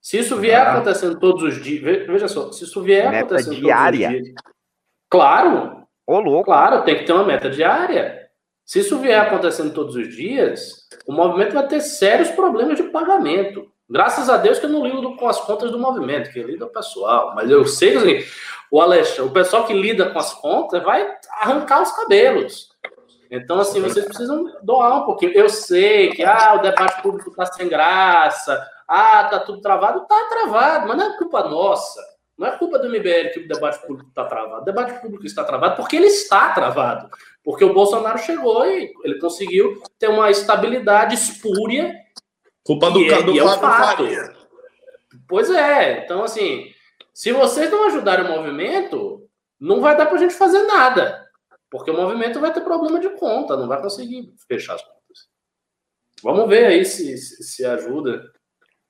Se 0.01 0.17
isso 0.17 0.35
vier 0.35 0.59
ah. 0.59 0.73
acontecendo 0.73 1.17
todos 1.17 1.43
os 1.43 1.63
dias, 1.63 2.05
veja 2.05 2.27
só, 2.27 2.51
se 2.51 2.65
isso 2.65 2.81
vier 2.81 3.09
meta 3.09 3.35
acontecendo 3.35 3.55
diária. 3.55 4.07
todos 4.09 4.19
os 4.19 4.26
dias. 4.26 4.41
Claro. 5.09 5.88
Ô, 6.05 6.19
louco. 6.19 6.43
Claro, 6.43 6.84
tem 6.84 6.97
que 6.97 7.05
ter 7.05 7.13
uma 7.13 7.23
meta 7.23 7.49
diária. 7.49 8.27
Se 8.65 8.80
isso 8.80 8.99
vier 8.99 9.21
acontecendo 9.21 9.73
todos 9.73 9.95
os 9.95 10.13
dias, 10.13 10.85
o 11.07 11.13
movimento 11.13 11.53
vai 11.53 11.65
ter 11.69 11.80
sérios 11.80 12.27
problemas 12.31 12.76
de 12.76 12.84
pagamento. 12.84 13.71
Graças 13.89 14.30
a 14.30 14.35
Deus 14.35 14.59
que 14.59 14.65
eu 14.65 14.69
não 14.71 14.85
lido 14.85 15.15
com 15.15 15.30
as 15.30 15.39
contas 15.39 15.71
do 15.71 15.80
movimento, 15.80 16.34
que 16.34 16.43
lida 16.43 16.65
o 16.65 16.69
pessoal. 16.69 17.34
Mas 17.34 17.49
eu 17.49 17.63
sei 17.63 17.91
que 17.91 17.97
assim, 17.97 18.31
o 18.69 18.81
Alexandre, 18.81 19.21
o 19.21 19.31
pessoal 19.31 19.65
que 19.65 19.73
lida 19.73 20.09
com 20.11 20.19
as 20.19 20.34
contas 20.34 20.84
vai 20.84 21.09
arrancar 21.39 21.81
os 21.81 21.93
cabelos. 21.93 22.68
Então, 23.30 23.60
assim, 23.60 23.80
vocês 23.80 24.06
precisam 24.06 24.51
doar 24.64 25.03
um 25.03 25.06
pouquinho. 25.06 25.34
Eu 25.34 25.49
sei 25.49 26.10
que 26.11 26.23
ah, 26.23 26.56
o 26.56 26.61
debate 26.61 27.01
público 27.01 27.30
está 27.30 27.45
sem 27.45 27.69
graça, 27.69 28.68
ah, 28.88 29.26
tá 29.26 29.39
tudo 29.39 29.61
travado. 29.61 30.07
Tá 30.07 30.27
travado, 30.30 30.88
mas 30.88 30.97
não 30.97 31.14
é 31.14 31.18
culpa 31.18 31.47
nossa. 31.47 32.01
Não 32.35 32.47
é 32.47 32.57
culpa 32.57 32.80
do 32.80 32.89
MBL 32.89 33.34
que 33.34 33.39
o 33.41 33.47
debate 33.47 33.85
público 33.85 34.10
está 34.10 34.23
travado. 34.26 34.61
O 34.61 34.65
debate 34.65 34.99
público 35.01 35.26
está 35.26 35.43
travado 35.43 35.76
porque 35.76 35.95
ele 35.95 36.07
está 36.07 36.53
travado. 36.53 37.10
Porque 37.43 37.64
o 37.64 37.73
Bolsonaro 37.73 38.18
chegou 38.18 38.65
e 38.65 38.91
ele 39.03 39.19
conseguiu 39.19 39.84
ter 39.99 40.07
uma 40.07 40.31
estabilidade 40.31 41.14
espúria. 41.14 41.93
Culpa 42.64 42.89
do, 42.89 43.03
é, 43.03 43.22
do 43.22 43.38
é 43.38 43.57
Fábio 43.57 44.07
Faria. 44.07 44.34
Pois 45.27 45.51
é. 45.51 46.03
Então, 46.03 46.23
assim, 46.23 46.72
se 47.14 47.31
vocês 47.31 47.69
não 47.69 47.88
ajudarem 47.88 48.26
o 48.26 48.30
movimento, 48.30 49.27
não 49.60 49.81
vai 49.81 49.95
dar 49.95 50.07
para 50.07 50.15
a 50.15 50.19
gente 50.19 50.34
fazer 50.34 50.64
nada. 50.64 51.28
Porque 51.69 51.91
o 51.91 51.95
movimento 51.95 52.39
vai 52.39 52.51
ter 52.51 52.61
problema 52.61 52.99
de 52.99 53.09
conta, 53.17 53.55
não 53.55 53.67
vai 53.67 53.81
conseguir 53.81 54.33
fechar 54.47 54.75
as 54.75 54.81
contas. 54.81 54.99
Vamos 56.23 56.49
ver 56.49 56.65
aí 56.65 56.85
se, 56.85 57.17
se, 57.17 57.43
se 57.43 57.65
ajuda. 57.65 58.31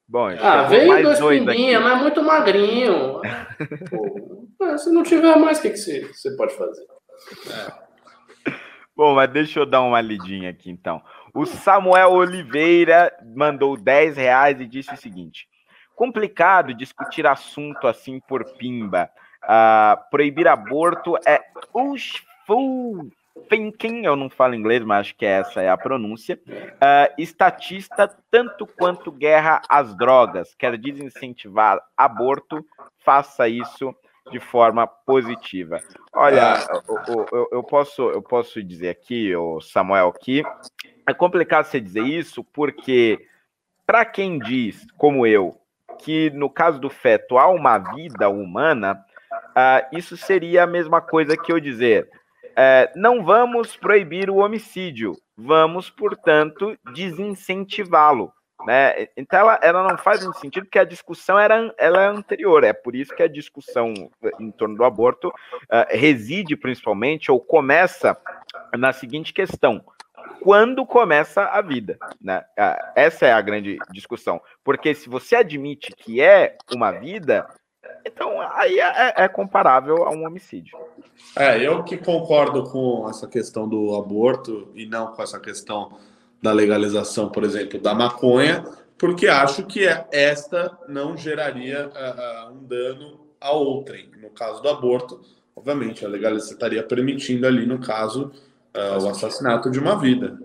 Bom, 0.07 0.27
ah, 0.39 0.64
veio 0.64 1.03
dois, 1.03 1.19
pimbinha, 1.19 1.80
mas 1.80 2.01
muito 2.01 2.23
magrinho. 2.23 3.22
Pô, 4.57 4.77
se 4.77 4.91
não 4.91 5.03
tiver 5.03 5.35
mais, 5.35 5.60
o 5.60 5.61
que, 5.61 5.69
que 5.69 5.77
você, 5.77 6.07
você 6.07 6.35
pode 6.35 6.56
fazer? 6.56 6.85
É. 7.51 7.89
Bom, 8.95 9.15
mas 9.15 9.30
deixa 9.30 9.60
eu 9.60 9.65
dar 9.65 9.81
uma 9.81 10.01
lidinha 10.01 10.49
aqui 10.49 10.69
então. 10.69 11.01
O 11.34 11.45
Samuel 11.45 12.11
Oliveira 12.11 13.15
mandou 13.35 13.77
10 13.77 14.18
reais 14.18 14.60
e 14.60 14.65
disse 14.65 14.93
o 14.93 14.97
seguinte: 14.97 15.47
complicado 15.95 16.73
discutir 16.73 17.27
assunto 17.27 17.88
assim 17.88 18.19
por 18.19 18.43
pimba. 18.57 19.10
Uh, 19.43 20.10
proibir 20.11 20.47
aborto 20.47 21.15
é 21.26 21.39
wishful 22.50 23.12
thinking, 23.48 24.06
eu 24.06 24.16
não 24.16 24.30
falo 24.30 24.54
inglês, 24.54 24.84
mas 24.84 25.00
acho 25.02 25.16
que 25.16 25.26
essa 25.26 25.62
é 25.62 25.70
a 25.70 25.78
pronúncia. 25.78 26.40
Uh, 26.48 27.14
estatista, 27.18 28.08
tanto 28.30 28.68
quanto 28.68 29.12
guerra 29.12 29.62
às 29.68 29.96
drogas, 29.96 30.54
quer 30.56 30.78
desincentivar 30.78 31.82
aborto, 31.96 32.66
faça 33.00 33.48
isso 33.48 33.96
de 34.32 34.40
forma 34.40 34.86
positiva. 34.86 35.80
Olha, 36.14 36.56
eu, 37.08 37.26
eu, 37.32 37.48
eu, 37.54 37.64
posso, 37.64 38.04
eu 38.12 38.22
posso 38.22 38.62
dizer 38.62 38.90
aqui, 38.90 39.36
o 39.36 39.60
Samuel, 39.62 40.12
que 40.14 40.44
é 41.08 41.14
complicado 41.14 41.66
você 41.66 41.80
dizer 41.80 42.04
isso, 42.04 42.44
porque 42.44 43.26
para 43.88 44.06
quem 44.06 44.38
diz, 44.38 44.86
como 44.98 45.26
eu, 45.26 45.58
que 45.98 46.30
no 46.32 46.50
caso 46.50 46.80
do 46.80 46.90
feto 46.90 47.38
há 47.38 47.48
uma 47.48 47.80
vida 47.80 48.30
humana, 48.30 49.04
uh, 49.32 49.98
isso 49.98 50.16
seria 50.16 50.64
a 50.64 50.68
mesma 50.68 51.02
coisa 51.02 51.36
que 51.36 51.52
eu 51.52 51.60
dizer. 51.60 52.08
Uh, 52.60 52.91
não 52.94 53.23
vamos 53.23 53.77
proibir 53.77 54.30
o 54.30 54.38
homicídio, 54.38 55.15
vamos, 55.38 55.90
portanto, 55.90 56.77
desincentivá-lo. 56.94 58.34
Né? 58.65 59.07
Então 59.15 59.40
ela, 59.40 59.60
ela 59.64 59.88
não 59.88 59.98
faz 59.98 60.22
muito 60.26 60.41
sentido 60.41 60.65
porque 60.65 60.80
a 60.80 60.84
discussão 60.84 61.40
era, 61.40 61.73
ela 61.77 62.03
é 62.03 62.07
anterior, 62.07 62.65
é 62.65 62.73
por 62.73 62.94
isso 62.94 63.15
que 63.15 63.23
a 63.23 63.30
discussão 63.30 63.94
em 64.38 64.52
torno 64.52 64.76
do 64.76 64.84
aborto 64.84 65.30
uh, 65.30 65.88
reside 65.90 66.57
principalmente 66.57 67.31
ou 67.31 67.40
começa 67.40 68.18
na 68.77 68.91
seguinte 68.91 69.31
questão: 69.31 69.81
quando 70.41 70.86
começa 70.86 71.44
a 71.44 71.61
vida. 71.61 71.98
Né? 72.22 72.44
Essa 72.95 73.27
é 73.27 73.31
a 73.31 73.41
grande 73.41 73.77
discussão. 73.91 74.41
Porque 74.64 74.94
se 74.94 75.10
você 75.10 75.38
admite 75.38 75.94
que 75.95 76.22
é 76.22 76.57
uma 76.73 76.91
vida, 76.91 77.48
então 78.06 78.39
aí 78.53 78.80
é, 78.80 79.14
é 79.15 79.27
comparável 79.27 80.03
a 80.03 80.11
um 80.11 80.26
homicídio. 80.26 80.77
É, 81.35 81.65
eu 81.65 81.84
que 81.84 81.97
concordo 81.97 82.64
com 82.64 83.07
essa 83.10 83.27
questão 83.27 83.68
do 83.68 83.95
aborto 83.95 84.69
e 84.76 84.85
não 84.85 85.07
com 85.07 85.22
essa 85.22 85.39
questão 85.39 85.97
da 86.41 86.51
legalização, 86.51 87.30
por 87.30 87.43
exemplo, 87.43 87.80
da 87.80 87.93
maconha, 87.93 88.64
porque 88.97 89.27
acho 89.27 89.64
que 89.65 89.85
esta 90.11 90.77
não 90.88 91.15
geraria 91.15 91.89
uh, 91.89 92.51
um 92.53 92.64
dano 92.64 93.19
a 93.39 93.51
outrem. 93.51 94.10
No 94.22 94.30
caso 94.30 94.61
do 94.61 94.69
aborto, 94.69 95.22
obviamente, 95.56 96.06
a 96.06 96.10
legalização 96.10 96.53
estaria 96.53 96.84
permitindo 96.84 97.45
ali, 97.45 97.65
no 97.65 97.80
caso, 97.80 98.31
uh, 98.76 99.03
o 99.03 99.10
assassinato 99.10 99.69
de 99.69 99.80
uma 99.80 99.97
vida. 99.97 100.39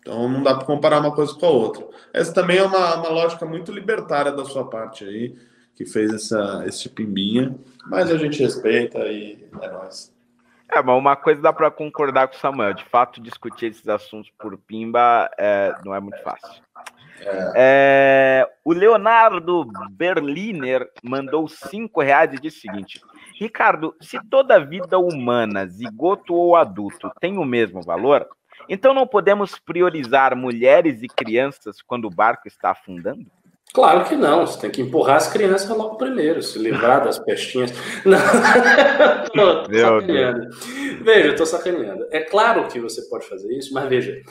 Então 0.00 0.28
não 0.28 0.42
dá 0.42 0.54
para 0.54 0.66
comparar 0.66 1.00
uma 1.00 1.14
coisa 1.14 1.34
com 1.34 1.46
a 1.46 1.50
outra. 1.50 1.86
Essa 2.12 2.32
também 2.32 2.58
é 2.58 2.62
uma, 2.62 2.96
uma 2.96 3.08
lógica 3.08 3.46
muito 3.46 3.72
libertária 3.72 4.32
da 4.32 4.44
sua 4.44 4.68
parte 4.68 5.04
aí, 5.04 5.34
que 5.74 5.84
fez 5.84 6.12
essa, 6.12 6.64
esse 6.66 6.88
pimbinha, 6.88 7.54
mas 7.86 8.10
a 8.10 8.16
gente 8.16 8.42
respeita 8.42 8.98
e 9.06 9.48
é 9.60 9.70
nóis. 9.70 10.12
É, 10.72 10.82
mas 10.82 10.96
uma 10.96 11.14
coisa 11.14 11.40
dá 11.40 11.52
para 11.52 11.70
concordar 11.70 12.28
com 12.28 12.34
o 12.34 12.38
Samuel, 12.38 12.74
de 12.74 12.84
fato, 12.84 13.20
discutir 13.20 13.66
esses 13.66 13.88
assuntos 13.88 14.30
por 14.38 14.56
pimba 14.56 15.30
é, 15.38 15.74
não 15.84 15.94
é 15.94 16.00
muito 16.00 16.20
fácil. 16.22 16.62
É. 17.20 17.52
É, 17.56 18.48
o 18.64 18.72
Leonardo 18.72 19.66
Berliner 19.90 20.90
mandou 21.02 21.46
cinco 21.48 22.02
reais 22.02 22.32
e 22.32 22.40
disse 22.40 22.58
o 22.58 22.60
seguinte: 22.60 23.00
Ricardo, 23.38 23.94
se 24.00 24.18
toda 24.28 24.64
vida 24.64 24.98
humana, 24.98 25.66
zigoto 25.66 26.34
ou 26.34 26.56
adulto, 26.56 27.10
tem 27.20 27.38
o 27.38 27.44
mesmo 27.44 27.82
valor, 27.82 28.26
então 28.68 28.92
não 28.92 29.06
podemos 29.06 29.58
priorizar 29.58 30.36
mulheres 30.36 31.02
e 31.02 31.08
crianças 31.08 31.80
quando 31.82 32.06
o 32.06 32.14
barco 32.14 32.48
está 32.48 32.70
afundando? 32.70 33.26
Claro 33.72 34.04
que 34.04 34.14
não, 34.14 34.46
você 34.46 34.60
tem 34.60 34.70
que 34.70 34.82
empurrar 34.82 35.16
as 35.16 35.32
crianças 35.32 35.68
logo 35.76 35.96
primeiro, 35.96 36.40
se 36.42 36.58
livrar 36.58 37.02
das 37.02 37.18
pestinhas. 37.18 37.72
Não, 38.06 38.18
tô, 39.24 39.64
tô 39.64 39.74
sacaneando. 39.74 40.48
Veja, 41.02 41.36
tô 41.36 41.44
sacaneando. 41.44 42.06
É 42.12 42.20
claro 42.20 42.68
que 42.68 42.78
você 42.78 43.02
pode 43.08 43.26
fazer 43.26 43.52
isso, 43.52 43.74
mas 43.74 43.88
veja, 43.88 44.22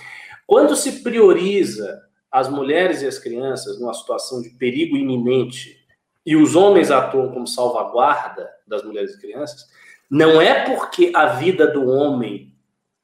quando 0.47 0.77
se 0.77 1.03
prioriza 1.03 2.01
as 2.31 2.49
mulheres 2.49 3.01
e 3.01 3.07
as 3.07 3.19
crianças 3.19 3.79
numa 3.79 3.93
situação 3.93 4.41
de 4.41 4.49
perigo 4.51 4.95
iminente 4.95 5.77
e 6.25 6.37
os 6.37 6.55
homens 6.55 6.89
atuam 6.89 7.31
como 7.31 7.45
salvaguarda 7.45 8.49
das 8.65 8.81
mulheres 8.81 9.13
e 9.13 9.19
crianças, 9.19 9.67
não 10.09 10.41
é 10.41 10.63
porque 10.63 11.11
a 11.13 11.27
vida 11.27 11.67
do 11.67 11.89
homem 11.89 12.53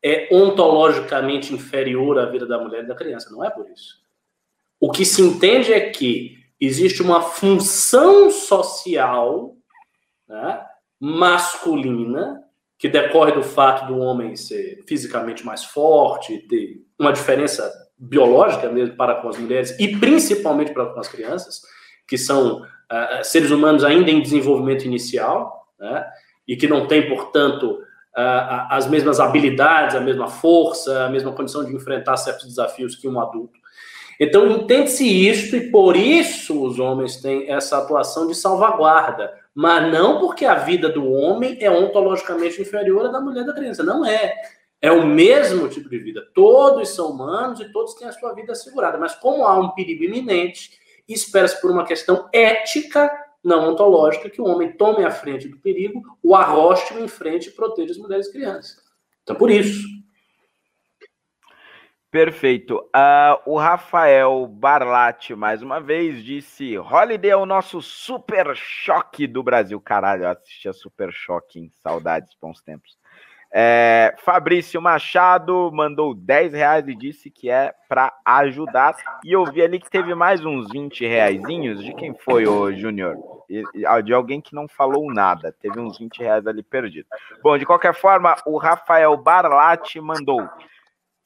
é 0.01 0.29
ontologicamente 0.31 1.53
inferior 1.53 2.17
à 2.17 2.25
vida 2.25 2.45
da 2.45 2.57
mulher 2.57 2.83
e 2.83 2.87
da 2.87 2.95
criança, 2.95 3.29
não 3.29 3.43
é 3.43 3.49
por 3.49 3.69
isso. 3.69 3.98
O 4.79 4.91
que 4.91 5.03
se 5.03 5.21
entende 5.21 5.73
é 5.73 5.89
que 5.89 6.37
existe 6.59 7.01
uma 7.01 7.21
função 7.21 8.29
social 8.29 9.55
né, 10.27 10.61
masculina 10.99 12.43
que 12.77 12.87
decorre 12.87 13.33
do 13.33 13.43
fato 13.43 13.87
do 13.87 13.99
homem 13.99 14.35
ser 14.37 14.83
fisicamente 14.87 15.45
mais 15.45 15.65
forte, 15.65 16.39
ter 16.47 16.81
uma 16.97 17.11
diferença 17.11 17.69
biológica 17.97 18.69
mesmo 18.69 18.95
para 18.95 19.15
com 19.15 19.27
as 19.27 19.37
mulheres 19.37 19.77
e 19.77 19.97
principalmente 19.97 20.71
para 20.71 20.85
com 20.85 20.99
as 20.99 21.09
crianças, 21.09 21.61
que 22.07 22.17
são 22.17 22.61
uh, 22.61 23.23
seres 23.23 23.51
humanos 23.51 23.83
ainda 23.83 24.09
em 24.09 24.21
desenvolvimento 24.21 24.85
inicial, 24.85 25.67
né, 25.77 26.05
e 26.47 26.55
que 26.55 26.67
não 26.67 26.87
têm, 26.87 27.09
portanto, 27.09 27.81
uh, 28.17 28.67
as 28.69 28.87
mesmas 28.87 29.19
habilidades, 29.19 29.95
a 29.95 29.99
mesma 29.99 30.29
força, 30.29 31.05
a 31.05 31.09
mesma 31.09 31.33
condição 31.33 31.65
de 31.65 31.75
enfrentar 31.75 32.15
certos 32.15 32.47
desafios 32.47 32.95
que 32.95 33.09
um 33.09 33.19
adulto. 33.19 33.58
Então, 34.19 34.51
entende-se 34.51 35.07
isto 35.07 35.55
e 35.55 35.71
por 35.71 35.95
isso 35.95 36.61
os 36.61 36.77
homens 36.77 37.17
têm 37.17 37.49
essa 37.49 37.77
atuação 37.77 38.27
de 38.27 38.35
salvaguarda, 38.35 39.33
mas 39.55 39.89
não 39.91 40.19
porque 40.19 40.45
a 40.45 40.55
vida 40.55 40.89
do 40.89 41.09
homem 41.09 41.57
é 41.61 41.71
ontologicamente 41.71 42.61
inferior 42.61 43.05
à 43.05 43.09
da 43.09 43.21
mulher 43.21 43.45
da 43.45 43.53
criança. 43.53 43.81
Não 43.81 44.05
é. 44.05 44.33
É 44.81 44.91
o 44.91 45.05
mesmo 45.05 45.67
tipo 45.69 45.89
de 45.89 45.97
vida. 45.97 46.25
Todos 46.33 46.89
são 46.89 47.11
humanos 47.11 47.59
e 47.59 47.71
todos 47.71 47.93
têm 47.93 48.07
a 48.07 48.13
sua 48.13 48.33
vida 48.33 48.51
assegurada. 48.51 48.97
Mas 48.97 49.15
como 49.15 49.45
há 49.45 49.57
um 49.57 49.69
perigo 49.69 50.03
iminente, 50.03 50.71
espera-se 51.07 51.59
por 51.61 51.71
uma 51.71 51.85
questão 51.85 52.29
ética, 52.33 53.11
não 53.43 53.69
ontológica, 53.69 54.29
que 54.29 54.41
o 54.41 54.45
homem 54.45 54.73
tome 54.73 55.03
a 55.03 55.11
frente 55.11 55.47
do 55.47 55.57
perigo, 55.59 56.01
o 56.21 56.35
arroste 56.35 56.93
em 56.93 57.07
frente 57.07 57.49
e 57.49 57.51
proteja 57.51 57.91
as 57.91 57.97
mulheres 57.97 58.27
e 58.27 58.31
crianças. 58.31 58.77
Então, 59.23 59.35
por 59.35 59.49
isso, 59.49 59.85
Perfeito. 62.11 62.77
Uh, 62.95 63.37
o 63.45 63.57
Rafael 63.57 64.47
Barlatti, 64.47 65.35
mais 65.35 65.61
uma 65.61 65.79
vez, 65.79 66.23
disse: 66.23 66.75
Holiday 66.77 67.31
é 67.31 67.37
o 67.37 67.45
nosso 67.45 67.83
super 67.83 68.55
choque 68.55 69.27
do 69.27 69.43
Brasil. 69.43 69.79
Caralho, 69.79 70.23
eu 70.23 70.29
assistia 70.29 70.73
Super 70.73 71.11
Choque 71.11 71.59
em 71.59 71.69
saudades, 71.69 72.35
bons 72.41 72.61
tempos. 72.61 72.97
É, 73.51 74.13
Fabrício 74.19 74.79
Machado 74.79 75.71
mandou 75.73 76.13
10 76.13 76.53
reais 76.53 76.87
e 76.87 76.95
disse 76.95 77.31
que 77.31 77.49
é 77.49 77.73
para 77.87 78.13
ajudar. 78.23 78.95
E 79.23 79.31
eu 79.31 79.43
vi 79.45 79.61
ali 79.61 79.79
que 79.79 79.89
teve 79.89 80.13
mais 80.13 80.43
uns 80.45 80.67
20 80.71 81.05
reais. 81.05 81.41
De 81.41 81.93
quem 81.95 82.13
foi, 82.13 82.47
o 82.47 82.71
Júnior? 82.71 83.17
De 84.03 84.13
alguém 84.13 84.39
que 84.39 84.53
não 84.53 84.67
falou 84.67 85.11
nada. 85.11 85.55
Teve 85.59 85.79
uns 85.79 85.97
20 85.97 86.19
reais 86.19 86.45
ali 86.45 86.61
perdido. 86.61 87.07
Bom, 87.41 87.57
de 87.57 87.65
qualquer 87.65 87.93
forma, 87.95 88.35
o 88.45 88.57
Rafael 88.57 89.17
Barlatti 89.17 89.99
mandou 89.99 90.47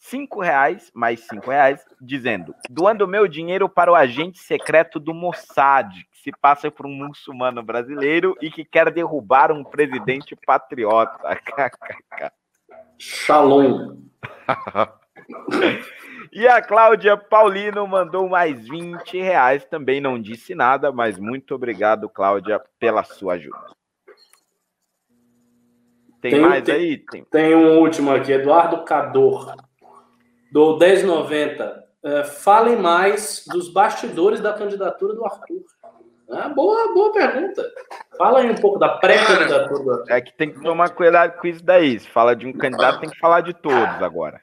cinco 0.03 0.41
reais, 0.41 0.91
mais 0.93 1.21
cinco 1.21 1.49
reais, 1.49 1.84
dizendo: 2.01 2.53
doando 2.69 3.07
meu 3.07 3.27
dinheiro 3.27 3.69
para 3.69 3.91
o 3.91 3.95
agente 3.95 4.39
secreto 4.39 4.99
do 4.99 5.13
Mossad, 5.13 5.89
que 6.11 6.19
se 6.21 6.31
passa 6.41 6.69
por 6.69 6.85
um 6.85 6.91
muçulmano 6.91 7.63
brasileiro 7.63 8.35
e 8.41 8.51
que 8.51 8.65
quer 8.65 8.91
derrubar 8.91 9.51
um 9.51 9.63
presidente 9.63 10.35
patriota. 10.35 11.17
Shalom. 12.97 13.97
e 16.31 16.47
a 16.47 16.61
Cláudia 16.61 17.17
Paulino 17.17 17.85
mandou 17.88 18.30
mais 18.30 18.67
20 18.67 19.17
reais, 19.17 19.65
também 19.65 19.99
não 20.01 20.21
disse 20.21 20.53
nada, 20.53 20.91
mas 20.91 21.17
muito 21.17 21.55
obrigado, 21.55 22.09
Cláudia, 22.09 22.61
pela 22.80 23.03
sua 23.03 23.34
ajuda. 23.34 23.73
Tem, 26.21 26.31
tem 26.31 26.41
mais 26.41 26.63
tem, 26.63 26.75
aí? 26.75 26.97
Tem. 26.97 27.23
tem 27.25 27.55
um 27.55 27.80
último 27.80 28.11
aqui, 28.11 28.31
Eduardo 28.31 28.85
Cador 28.85 29.53
do 30.53 30.77
1090. 30.77 31.84
É, 32.05 32.23
falem 32.23 32.75
mais 32.75 33.43
dos 33.47 33.69
bastidores 33.69 34.39
da 34.39 34.53
candidatura 34.53 35.15
do 35.15 35.25
Arthur. 35.25 35.63
É, 36.30 36.49
boa, 36.49 36.93
boa 36.93 37.11
pergunta. 37.11 37.63
Fala 38.17 38.39
aí 38.39 38.51
um 38.51 38.55
pouco 38.55 38.77
da 38.77 38.89
pré-candidatura 38.89 39.84
do 39.84 39.91
Arthur. 39.91 40.11
É 40.11 40.21
que 40.21 40.35
tem 40.38 40.51
que 40.51 40.61
tomar 40.61 40.89
cuidado 40.91 41.39
com 41.39 41.47
isso 41.47 41.63
daí. 41.63 41.99
Se 41.99 42.07
fala 42.07 42.35
de 42.35 42.45
um 42.45 42.53
candidato, 42.53 42.99
tem 42.99 43.09
que 43.09 43.19
falar 43.19 43.41
de 43.41 43.53
todos 43.53 44.01
agora. 44.01 44.41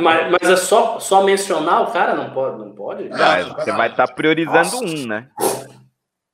mas, 0.00 0.30
mas, 0.30 0.50
é 0.50 0.56
só, 0.56 1.00
só 1.00 1.24
mencionar 1.24 1.82
o 1.82 1.92
cara? 1.92 2.14
Não 2.14 2.30
pode? 2.30 2.58
Não 2.58 2.72
pode? 2.72 3.10
Ah, 3.12 3.42
você 3.42 3.72
vai 3.72 3.88
estar 3.90 4.06
tá 4.06 4.14
priorizando 4.14 4.58
Nossa. 4.58 4.84
um, 4.84 5.06
né? 5.08 5.28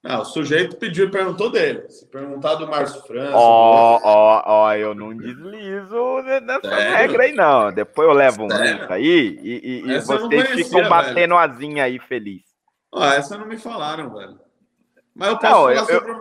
Não, 0.02 0.22
o 0.22 0.24
sujeito 0.24 0.76
pediu 0.76 1.06
e 1.06 1.10
perguntou 1.10 1.48
dele. 1.48 1.88
Se 1.88 2.04
perguntar 2.06 2.56
do 2.56 2.66
Márcio 2.66 3.00
França. 3.02 3.36
Ó, 3.36 4.00
ó, 4.02 4.42
ó, 4.44 4.74
eu 4.74 4.96
não 4.96 5.16
deslizo 5.16 6.22
nessa 6.42 6.68
Sério? 6.68 6.96
regra 6.96 7.22
aí, 7.22 7.32
não. 7.32 7.72
Depois 7.72 8.08
eu 8.08 8.14
levo 8.14 8.42
um 8.42 8.48
link 8.48 8.82
aí 8.90 9.38
e, 9.40 9.82
e, 9.86 9.92
e 9.92 10.00
vocês 10.00 10.20
conhecia, 10.22 10.64
ficam 10.64 10.88
batendo 10.88 11.14
velho. 11.14 11.38
asinha 11.38 11.84
aí 11.84 12.00
feliz. 12.00 12.42
Ó, 12.90 13.04
essa 13.04 13.38
não 13.38 13.46
me 13.46 13.56
falaram, 13.56 14.12
velho. 14.12 14.40
Mas 15.14 15.28
eu 15.28 15.38
posso 15.38 15.52
não, 15.52 15.60
falar 15.60 15.74
eu, 15.74 15.86
sobre. 15.86 16.12
Eu, 16.12 16.18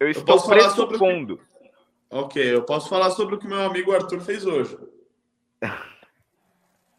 eu 0.00 0.08
estou 0.08 0.36
eu 0.36 0.42
pressupondo. 0.46 1.36
Sobre... 1.36 1.70
Ok, 2.10 2.54
eu 2.54 2.62
posso 2.62 2.88
falar 2.88 3.10
sobre 3.10 3.34
o 3.34 3.38
que 3.38 3.46
meu 3.46 3.60
amigo 3.60 3.92
Arthur 3.92 4.20
fez 4.20 4.46
hoje. 4.46 4.78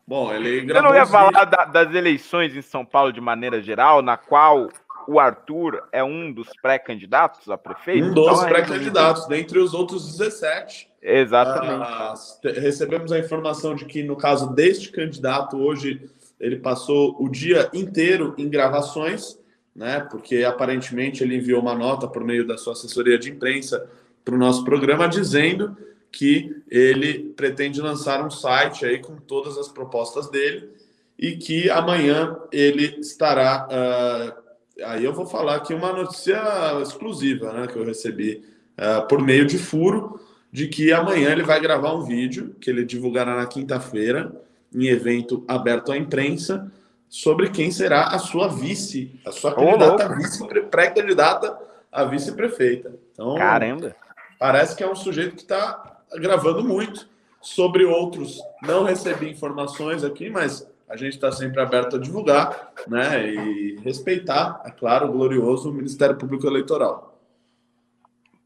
Bom, 0.05 0.31
ele 0.33 0.61
gravou. 0.61 0.89
Eu 0.89 0.93
não 0.93 0.99
ia 0.99 1.05
falar 1.07 1.45
da, 1.45 1.65
das 1.65 1.95
eleições 1.95 2.55
em 2.55 2.61
São 2.61 2.85
Paulo 2.85 3.11
de 3.11 3.21
maneira 3.21 3.61
geral, 3.61 4.01
na 4.01 4.17
qual 4.17 4.69
o 5.07 5.19
Arthur 5.19 5.83
é 5.91 6.03
um 6.03 6.31
dos 6.31 6.49
pré-candidatos 6.61 7.49
a 7.49 7.57
prefeito? 7.57 8.07
Um 8.07 8.13
dos 8.13 8.37
então, 8.37 8.47
pré-candidatos, 8.47 9.27
dentre 9.27 9.59
os 9.59 9.73
outros 9.73 10.17
17. 10.17 10.89
Exatamente. 11.01 11.83
Ah, 11.83 12.13
recebemos 12.55 13.11
a 13.11 13.19
informação 13.19 13.75
de 13.75 13.85
que, 13.85 14.03
no 14.03 14.15
caso 14.15 14.53
deste 14.53 14.91
candidato, 14.91 15.57
hoje 15.57 16.09
ele 16.39 16.57
passou 16.57 17.15
o 17.19 17.29
dia 17.29 17.69
inteiro 17.73 18.33
em 18.37 18.49
gravações, 18.49 19.39
né? 19.75 19.99
Porque 20.11 20.43
aparentemente 20.43 21.23
ele 21.23 21.37
enviou 21.37 21.61
uma 21.61 21.75
nota 21.75 22.07
por 22.07 22.23
meio 22.23 22.45
da 22.45 22.57
sua 22.57 22.73
assessoria 22.73 23.17
de 23.17 23.31
imprensa 23.31 23.89
para 24.23 24.35
o 24.35 24.37
nosso 24.37 24.63
programa 24.63 25.07
dizendo 25.07 25.75
que 26.11 26.61
ele 26.69 27.33
pretende 27.35 27.81
lançar 27.81 28.23
um 28.23 28.29
site 28.29 28.85
aí 28.85 28.99
com 28.99 29.15
todas 29.15 29.57
as 29.57 29.67
propostas 29.67 30.29
dele 30.29 30.69
e 31.17 31.35
que 31.37 31.69
amanhã 31.69 32.37
ele 32.51 32.99
estará 32.99 33.67
uh, 33.67 34.42
aí 34.81 35.03
eu 35.03 35.13
vou 35.13 35.25
falar 35.25 35.55
aqui 35.55 35.73
uma 35.73 35.91
notícia 35.91 36.41
exclusiva 36.81 37.51
né, 37.53 37.67
que 37.67 37.75
eu 37.75 37.85
recebi 37.85 38.43
uh, 38.77 39.07
por 39.07 39.21
meio 39.21 39.45
de 39.45 39.57
furo, 39.57 40.19
de 40.51 40.67
que 40.67 40.91
amanhã 40.91 41.31
ele 41.31 41.43
vai 41.43 41.59
gravar 41.59 41.93
um 41.93 42.03
vídeo 42.03 42.55
que 42.61 42.69
ele 42.69 42.85
divulgará 42.85 43.35
na 43.35 43.45
quinta-feira, 43.45 44.31
em 44.73 44.87
evento 44.87 45.43
aberto 45.47 45.91
à 45.91 45.97
imprensa, 45.97 46.71
sobre 47.09 47.49
quem 47.49 47.69
será 47.69 48.07
a 48.07 48.17
sua 48.17 48.47
vice, 48.47 49.19
a 49.25 49.31
sua 49.31 49.53
candidata 49.53 50.15
vice, 50.15 50.47
pré-candidata 50.71 51.59
a 51.91 52.03
vice-prefeita. 52.05 52.91
Então, 53.13 53.35
Caramba! 53.35 53.95
Parece 54.39 54.75
que 54.75 54.83
é 54.83 54.89
um 54.89 54.95
sujeito 54.95 55.35
que 55.35 55.43
está 55.43 56.01
gravando 56.15 56.63
muito. 56.63 57.07
Sobre 57.39 57.83
outros, 57.83 58.41
não 58.61 58.83
recebi 58.83 59.29
informações 59.29 60.03
aqui, 60.03 60.29
mas 60.29 60.65
a 60.93 60.95
gente 60.95 61.13
está 61.13 61.31
sempre 61.31 61.59
aberto 61.59 61.95
a 61.95 61.99
divulgar 61.99 62.71
né, 62.87 63.27
e 63.27 63.79
respeitar, 63.79 64.61
é 64.63 64.69
claro, 64.69 65.09
o 65.09 65.11
glorioso 65.11 65.73
Ministério 65.73 66.15
Público 66.15 66.45
Eleitoral. 66.45 67.19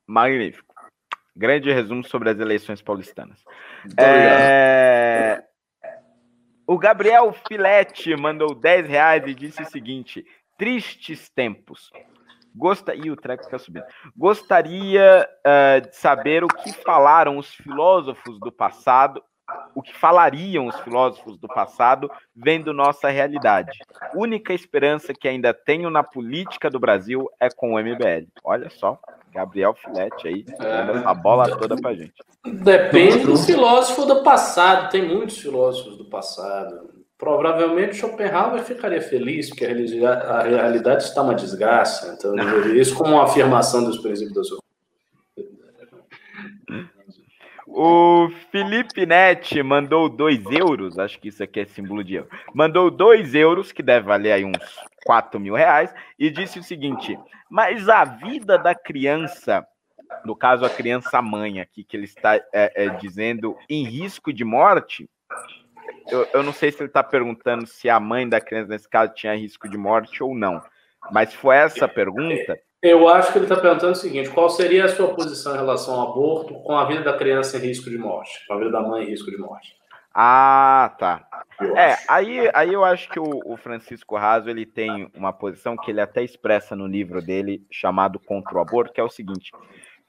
Magnífico. 0.07 0.73
Grande 1.35 1.73
resumo 1.73 2.05
sobre 2.05 2.29
as 2.29 2.39
eleições 2.39 2.81
paulistanas. 2.81 3.43
É... 3.99 5.43
O 6.65 6.77
Gabriel 6.77 7.33
Filete 7.49 8.15
mandou 8.15 8.55
10 8.55 8.87
reais 8.87 9.27
e 9.27 9.35
disse 9.35 9.61
o 9.61 9.69
seguinte: 9.69 10.25
tristes 10.57 11.29
tempos. 11.29 11.91
Gosta... 12.55 12.95
Ih, 12.95 13.11
o 13.11 13.17
treco 13.17 13.43
está 13.43 13.59
subindo. 13.59 13.85
Gostaria 14.15 15.29
uh, 15.45 15.81
de 15.81 15.93
saber 15.97 16.45
o 16.45 16.47
que 16.47 16.71
falaram 16.71 17.37
os 17.37 17.53
filósofos 17.53 18.39
do 18.39 18.53
passado 18.53 19.21
o 19.73 19.81
que 19.81 19.95
falariam 19.95 20.67
os 20.67 20.79
filósofos 20.81 21.37
do 21.37 21.47
passado 21.47 22.09
vendo 22.35 22.73
nossa 22.73 23.09
realidade. 23.09 23.79
Única 24.13 24.53
esperança 24.53 25.13
que 25.13 25.27
ainda 25.27 25.53
tenho 25.53 25.89
na 25.89 26.03
política 26.03 26.69
do 26.69 26.79
Brasil 26.79 27.29
é 27.39 27.49
com 27.49 27.73
o 27.73 27.79
MBL. 27.79 28.27
Olha 28.43 28.69
só, 28.69 28.99
Gabriel 29.33 29.73
Filete 29.75 30.27
aí, 30.27 30.43
dando 30.43 30.99
essa 30.99 31.13
bola 31.13 31.57
toda 31.57 31.75
pra 31.75 31.93
gente. 31.93 32.13
Depende 32.45 33.19
do 33.19 33.37
filósofo 33.37 34.05
do 34.05 34.23
passado, 34.23 34.89
tem 34.89 35.07
muitos 35.07 35.37
filósofos 35.37 35.97
do 35.97 36.05
passado. 36.05 36.97
Provavelmente 37.17 37.95
Schopenhauer 37.95 38.63
ficaria 38.63 39.01
feliz, 39.01 39.49
porque 39.49 39.65
a, 39.65 40.43
realidade 40.43 41.03
está 41.03 41.23
uma 41.23 41.33
desgraça. 41.33 42.15
Então, 42.17 42.35
isso 42.75 42.95
como 42.95 43.13
uma 43.13 43.23
afirmação 43.23 43.83
dos 43.83 43.97
princípios 43.97 44.35
da 44.35 44.43
sua 44.43 44.59
O 47.69 48.29
Felipe 48.49 49.05
Net 49.05 49.61
mandou 49.61 50.07
2 50.07 50.45
euros, 50.51 50.97
acho 50.97 51.19
que 51.19 51.27
isso 51.27 51.43
aqui 51.43 51.59
é 51.59 51.65
símbolo 51.65 52.01
de 52.01 52.15
euro. 52.15 52.29
Mandou 52.53 52.89
2 52.89 53.35
euros, 53.35 53.73
que 53.73 53.83
deve 53.83 54.07
valer 54.07 54.31
aí 54.31 54.45
uns 54.45 54.79
4 55.05 55.37
mil 55.37 55.53
reais, 55.53 55.93
e 56.17 56.29
disse 56.29 56.59
o 56.59 56.63
seguinte: 56.63 57.19
Mas 57.49 57.89
a 57.89 58.05
vida 58.05 58.57
da 58.57 58.73
criança, 58.73 59.67
no 60.23 60.33
caso 60.33 60.63
a 60.63 60.69
criança 60.69 61.21
mãe 61.21 61.59
aqui, 61.59 61.83
que 61.83 61.97
ele 61.97 62.05
está 62.05 62.35
é, 62.35 62.45
é, 62.53 62.89
dizendo 62.89 63.57
em 63.69 63.83
risco 63.83 64.31
de 64.31 64.45
morte, 64.45 65.09
eu, 66.09 66.25
eu 66.33 66.43
não 66.43 66.53
sei 66.53 66.71
se 66.71 66.79
ele 66.79 66.87
está 66.87 67.03
perguntando 67.03 67.67
se 67.67 67.89
a 67.89 67.99
mãe 67.99 68.27
da 68.27 68.39
criança, 68.39 68.69
nesse 68.69 68.87
caso, 68.87 69.13
tinha 69.13 69.35
risco 69.35 69.69
de 69.69 69.77
morte 69.77 70.23
ou 70.23 70.33
não. 70.33 70.61
Mas 71.11 71.33
foi 71.33 71.57
essa 71.57 71.85
pergunta. 71.85 72.57
Eu 72.81 73.07
acho 73.07 73.31
que 73.31 73.39
ele 73.39 73.45
está 73.45 73.55
perguntando 73.55 73.93
o 73.93 73.95
seguinte: 73.95 74.29
qual 74.29 74.49
seria 74.49 74.85
a 74.85 74.89
sua 74.89 75.13
posição 75.13 75.55
em 75.55 75.57
relação 75.57 75.99
ao 75.99 76.11
aborto 76.11 76.53
com 76.61 76.77
a 76.77 76.85
vida 76.85 77.03
da 77.03 77.17
criança 77.17 77.57
em 77.57 77.61
risco 77.61 77.89
de 77.89 77.97
morte, 77.97 78.45
com 78.47 78.53
a 78.53 78.57
vida 78.57 78.71
da 78.71 78.81
mãe 78.81 79.03
em 79.03 79.09
risco 79.09 79.31
de 79.31 79.37
morte? 79.37 79.75
Ah, 80.13 80.95
tá. 80.97 81.27
é, 81.75 81.95
aí, 82.09 82.49
aí 82.53 82.73
eu 82.73 82.83
acho 82.83 83.07
que 83.09 83.19
o, 83.19 83.39
o, 83.45 83.55
Francisco 83.55 84.17
Raso 84.17 84.49
ele 84.49 84.65
tem 84.65 85.11
uma 85.13 85.31
posição 85.31 85.77
que 85.77 85.91
ele 85.91 86.01
até 86.01 86.23
expressa 86.23 86.75
no 86.75 86.87
livro 86.87 87.21
dele 87.21 87.63
chamado 87.71 88.19
Contra 88.19 88.57
o 88.57 88.59
Aborto, 88.59 88.93
que 88.93 88.99
é 88.99 89.03
o 89.03 89.09
seguinte: 89.09 89.51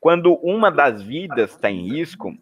quando 0.00 0.34
uma 0.42 0.70
das 0.70 1.02
vidas 1.02 1.50
está 1.50 1.70
em 1.70 1.88
risco, 1.88 2.32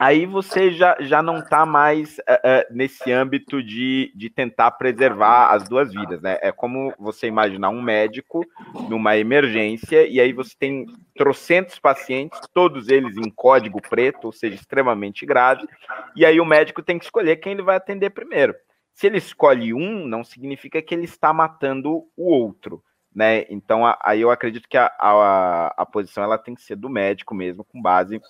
aí 0.00 0.24
você 0.24 0.70
já, 0.70 0.96
já 0.98 1.22
não 1.22 1.40
está 1.40 1.66
mais 1.66 2.16
uh, 2.20 2.22
uh, 2.22 2.74
nesse 2.74 3.12
âmbito 3.12 3.62
de, 3.62 4.10
de 4.16 4.30
tentar 4.30 4.70
preservar 4.70 5.50
as 5.50 5.68
duas 5.68 5.92
vidas, 5.92 6.22
né? 6.22 6.38
É 6.40 6.50
como 6.50 6.94
você 6.98 7.26
imaginar 7.26 7.68
um 7.68 7.82
médico 7.82 8.42
numa 8.88 9.18
emergência 9.18 10.06
e 10.06 10.18
aí 10.18 10.32
você 10.32 10.56
tem 10.58 10.86
trocentos 11.14 11.78
pacientes, 11.78 12.40
todos 12.54 12.88
eles 12.88 13.14
em 13.18 13.28
código 13.28 13.78
preto, 13.90 14.24
ou 14.24 14.32
seja, 14.32 14.54
extremamente 14.54 15.26
grave, 15.26 15.68
e 16.16 16.24
aí 16.24 16.40
o 16.40 16.46
médico 16.46 16.82
tem 16.82 16.98
que 16.98 17.04
escolher 17.04 17.36
quem 17.36 17.52
ele 17.52 17.62
vai 17.62 17.76
atender 17.76 18.08
primeiro. 18.08 18.54
Se 18.94 19.06
ele 19.06 19.18
escolhe 19.18 19.74
um, 19.74 20.06
não 20.06 20.24
significa 20.24 20.80
que 20.80 20.94
ele 20.94 21.04
está 21.04 21.30
matando 21.30 22.06
o 22.16 22.30
outro. 22.30 22.82
Né? 23.14 23.44
Então, 23.50 23.82
aí 24.02 24.20
eu 24.20 24.30
acredito 24.30 24.68
que 24.68 24.78
a, 24.78 24.90
a, 24.98 25.74
a 25.76 25.84
posição 25.84 26.22
ela 26.22 26.38
tem 26.38 26.54
que 26.54 26.62
ser 26.62 26.76
do 26.76 26.88
médico 26.88 27.34
mesmo, 27.34 27.64
com 27.64 27.82
base 27.82 28.20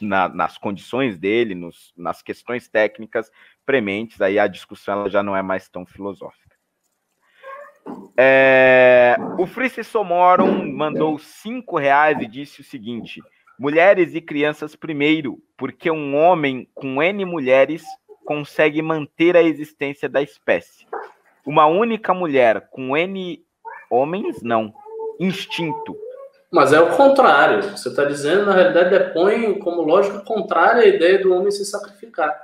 na, 0.00 0.28
nas 0.28 0.58
condições 0.58 1.18
dele, 1.18 1.54
nos, 1.54 1.92
nas 1.96 2.22
questões 2.22 2.68
técnicas 2.68 3.30
prementes, 3.64 4.20
aí 4.20 4.38
a 4.38 4.46
discussão 4.46 5.08
já 5.08 5.22
não 5.22 5.36
é 5.36 5.42
mais 5.42 5.68
tão 5.68 5.86
filosófica. 5.86 6.56
É, 8.16 9.16
o 9.38 9.46
Frice 9.46 9.82
Somoron 9.82 10.66
mandou 10.72 11.18
cinco 11.18 11.78
reais 11.78 12.20
e 12.20 12.26
disse 12.26 12.60
o 12.60 12.64
seguinte: 12.64 13.22
mulheres 13.58 14.14
e 14.14 14.20
crianças 14.20 14.76
primeiro, 14.76 15.42
porque 15.56 15.90
um 15.90 16.16
homem 16.16 16.68
com 16.74 17.02
N 17.02 17.24
mulheres 17.24 17.82
consegue 18.24 18.82
manter 18.82 19.36
a 19.36 19.42
existência 19.42 20.08
da 20.08 20.22
espécie. 20.22 20.86
Uma 21.44 21.66
única 21.66 22.12
mulher 22.12 22.68
com 22.70 22.96
N 22.96 23.42
homens, 23.90 24.42
não. 24.42 24.72
Instinto 25.18 25.96
mas 26.50 26.72
é 26.72 26.80
o 26.80 26.96
contrário. 26.96 27.62
Você 27.70 27.88
está 27.88 28.04
dizendo, 28.04 28.46
na 28.46 28.52
realidade, 28.52 28.90
depõe 28.90 29.58
como 29.60 29.82
lógica 29.82 30.18
contrária 30.20 30.82
a 30.82 30.86
ideia 30.86 31.22
do 31.22 31.32
homem 31.32 31.50
se 31.50 31.64
sacrificar. 31.64 32.36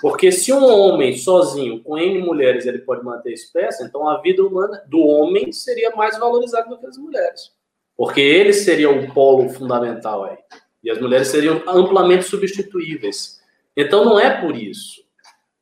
Porque 0.00 0.32
se 0.32 0.52
um 0.52 0.64
homem 0.64 1.16
sozinho, 1.16 1.82
com 1.82 1.98
N 1.98 2.18
mulheres, 2.20 2.64
ele 2.64 2.78
pode 2.78 3.04
manter 3.04 3.30
a 3.30 3.34
espécie, 3.34 3.84
então 3.84 4.08
a 4.08 4.20
vida 4.22 4.42
humana 4.42 4.82
do 4.86 5.00
homem 5.00 5.52
seria 5.52 5.90
mais 5.90 6.18
valorizada 6.18 6.68
do 6.68 6.78
que 6.78 6.86
as 6.86 6.96
mulheres. 6.96 7.50
Porque 7.94 8.20
ele 8.20 8.54
seria 8.54 8.90
o 8.90 9.12
polo 9.12 9.50
fundamental 9.50 10.24
aí. 10.24 10.38
E 10.82 10.90
as 10.90 10.98
mulheres 10.98 11.28
seriam 11.28 11.62
amplamente 11.66 12.24
substituíveis. 12.24 13.40
Então 13.76 14.04
não 14.04 14.18
é 14.18 14.40
por 14.40 14.56
isso. 14.56 15.02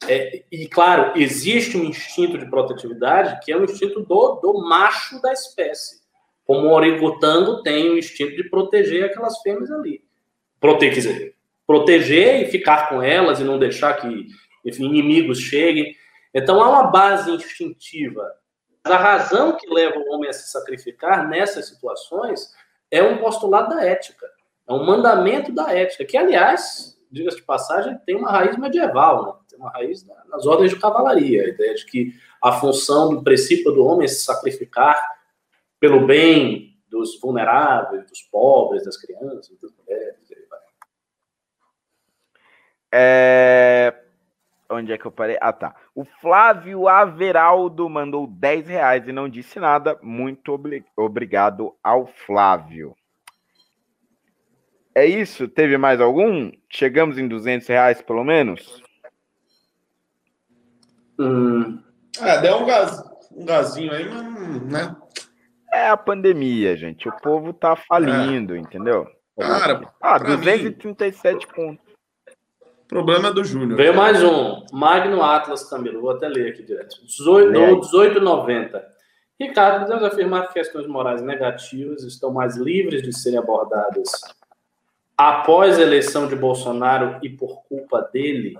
É, 0.08 0.44
e 0.50 0.66
claro, 0.66 1.12
existe 1.20 1.76
um 1.76 1.84
instinto 1.84 2.38
de 2.38 2.48
protetividade 2.48 3.44
que 3.44 3.52
é 3.52 3.56
o 3.56 3.64
instinto 3.64 4.00
do, 4.00 4.40
do 4.40 4.62
macho 4.62 5.20
da 5.20 5.32
espécie 5.32 5.99
como 6.50 6.66
o 6.66 6.72
orangotango 6.72 7.62
tem 7.62 7.90
o 7.90 7.96
instinto 7.96 8.34
de 8.34 8.42
proteger 8.42 9.04
aquelas 9.04 9.40
fêmeas 9.40 9.70
ali. 9.70 10.02
Quer 10.60 11.00
dizer, 11.00 11.36
proteger 11.64 12.42
e 12.42 12.50
ficar 12.50 12.88
com 12.88 13.00
elas 13.00 13.38
e 13.38 13.44
não 13.44 13.56
deixar 13.56 13.94
que 13.94 14.26
enfim, 14.64 14.86
inimigos 14.86 15.38
cheguem. 15.38 15.94
Então 16.34 16.60
há 16.60 16.68
uma 16.68 16.90
base 16.90 17.30
instintiva. 17.30 18.28
A 18.82 18.96
razão 18.96 19.56
que 19.56 19.72
leva 19.72 19.96
o 19.96 20.12
homem 20.12 20.28
a 20.28 20.32
se 20.32 20.50
sacrificar 20.50 21.28
nessas 21.28 21.68
situações 21.68 22.52
é 22.90 23.00
um 23.00 23.18
postulado 23.18 23.68
da 23.76 23.84
ética, 23.84 24.26
é 24.68 24.72
um 24.72 24.84
mandamento 24.84 25.52
da 25.52 25.72
ética, 25.72 26.04
que, 26.04 26.16
aliás, 26.16 26.98
diga-se 27.12 27.36
de 27.36 27.44
passagem, 27.44 27.96
tem 28.04 28.16
uma 28.16 28.32
raiz 28.32 28.58
medieval. 28.58 29.24
Né? 29.24 29.32
tem 29.48 29.56
uma 29.56 29.70
raiz 29.70 30.04
nas 30.28 30.44
ordens 30.46 30.72
de 30.72 30.80
cavalaria, 30.80 31.44
a 31.44 31.48
ideia 31.48 31.76
de 31.76 31.86
que 31.86 32.12
a 32.42 32.50
função 32.50 33.10
do 33.10 33.22
princípio 33.22 33.70
do 33.70 33.86
homem 33.86 34.06
é 34.06 34.08
se 34.08 34.24
sacrificar 34.24 35.19
pelo 35.80 36.06
bem 36.06 36.78
dos 36.90 37.18
vulneráveis, 37.18 38.06
dos 38.08 38.22
pobres, 38.22 38.84
das 38.84 38.96
crianças, 38.96 39.58
das 39.60 39.72
mulheres. 39.76 40.20
É... 42.92 43.94
Onde 44.68 44.92
é 44.92 44.98
que 44.98 45.04
eu 45.04 45.10
parei? 45.10 45.36
Ah, 45.40 45.52
tá. 45.52 45.74
O 45.94 46.04
Flávio 46.04 46.86
Averaldo 46.86 47.88
mandou 47.88 48.26
10 48.26 48.68
reais 48.68 49.08
e 49.08 49.12
não 49.12 49.28
disse 49.28 49.58
nada. 49.58 49.98
Muito 50.00 50.52
obli... 50.52 50.84
obrigado 50.96 51.74
ao 51.82 52.06
Flávio. 52.06 52.94
É 54.94 55.04
isso? 55.06 55.48
Teve 55.48 55.76
mais 55.76 56.00
algum? 56.00 56.52
Chegamos 56.68 57.18
em 57.18 57.26
200 57.26 57.66
reais, 57.66 58.02
pelo 58.02 58.22
menos? 58.22 58.82
Hum. 61.18 61.82
É, 62.20 62.40
deu 62.40 62.58
um, 62.58 62.66
gás, 62.66 63.02
um 63.32 63.44
gazinho 63.44 63.92
aí, 63.92 64.08
mas, 64.08 64.62
né? 64.70 64.96
É 65.72 65.88
a 65.88 65.96
pandemia, 65.96 66.76
gente. 66.76 67.08
O 67.08 67.12
povo 67.20 67.52
tá 67.52 67.76
falindo, 67.76 68.54
é. 68.54 68.58
entendeu? 68.58 69.06
Cara, 69.38 69.80
ah, 70.00 70.18
237 70.18 71.46
mim... 71.46 71.54
pontos. 71.54 71.90
Problema 72.88 73.32
do 73.32 73.44
Júnior. 73.44 73.76
Veio 73.76 73.94
mais 73.94 74.22
um. 74.22 74.64
Magno 74.72 75.22
Atlas 75.22 75.68
Camilo. 75.68 76.00
Vou 76.00 76.10
até 76.10 76.28
ler 76.28 76.50
aqui 76.50 76.64
direto. 76.64 76.96
1890. 77.00 78.84
Ricardo, 79.38 79.86
podemos 79.86 80.04
afirmar 80.04 80.48
que 80.48 80.54
questões 80.54 80.86
morais 80.88 81.22
negativas 81.22 82.02
estão 82.02 82.32
mais 82.32 82.56
livres 82.56 83.02
de 83.02 83.12
serem 83.16 83.38
abordadas 83.38 84.10
após 85.16 85.78
a 85.78 85.82
eleição 85.82 86.26
de 86.26 86.34
Bolsonaro 86.34 87.18
e 87.22 87.28
por 87.28 87.62
culpa 87.62 88.02
dele? 88.12 88.58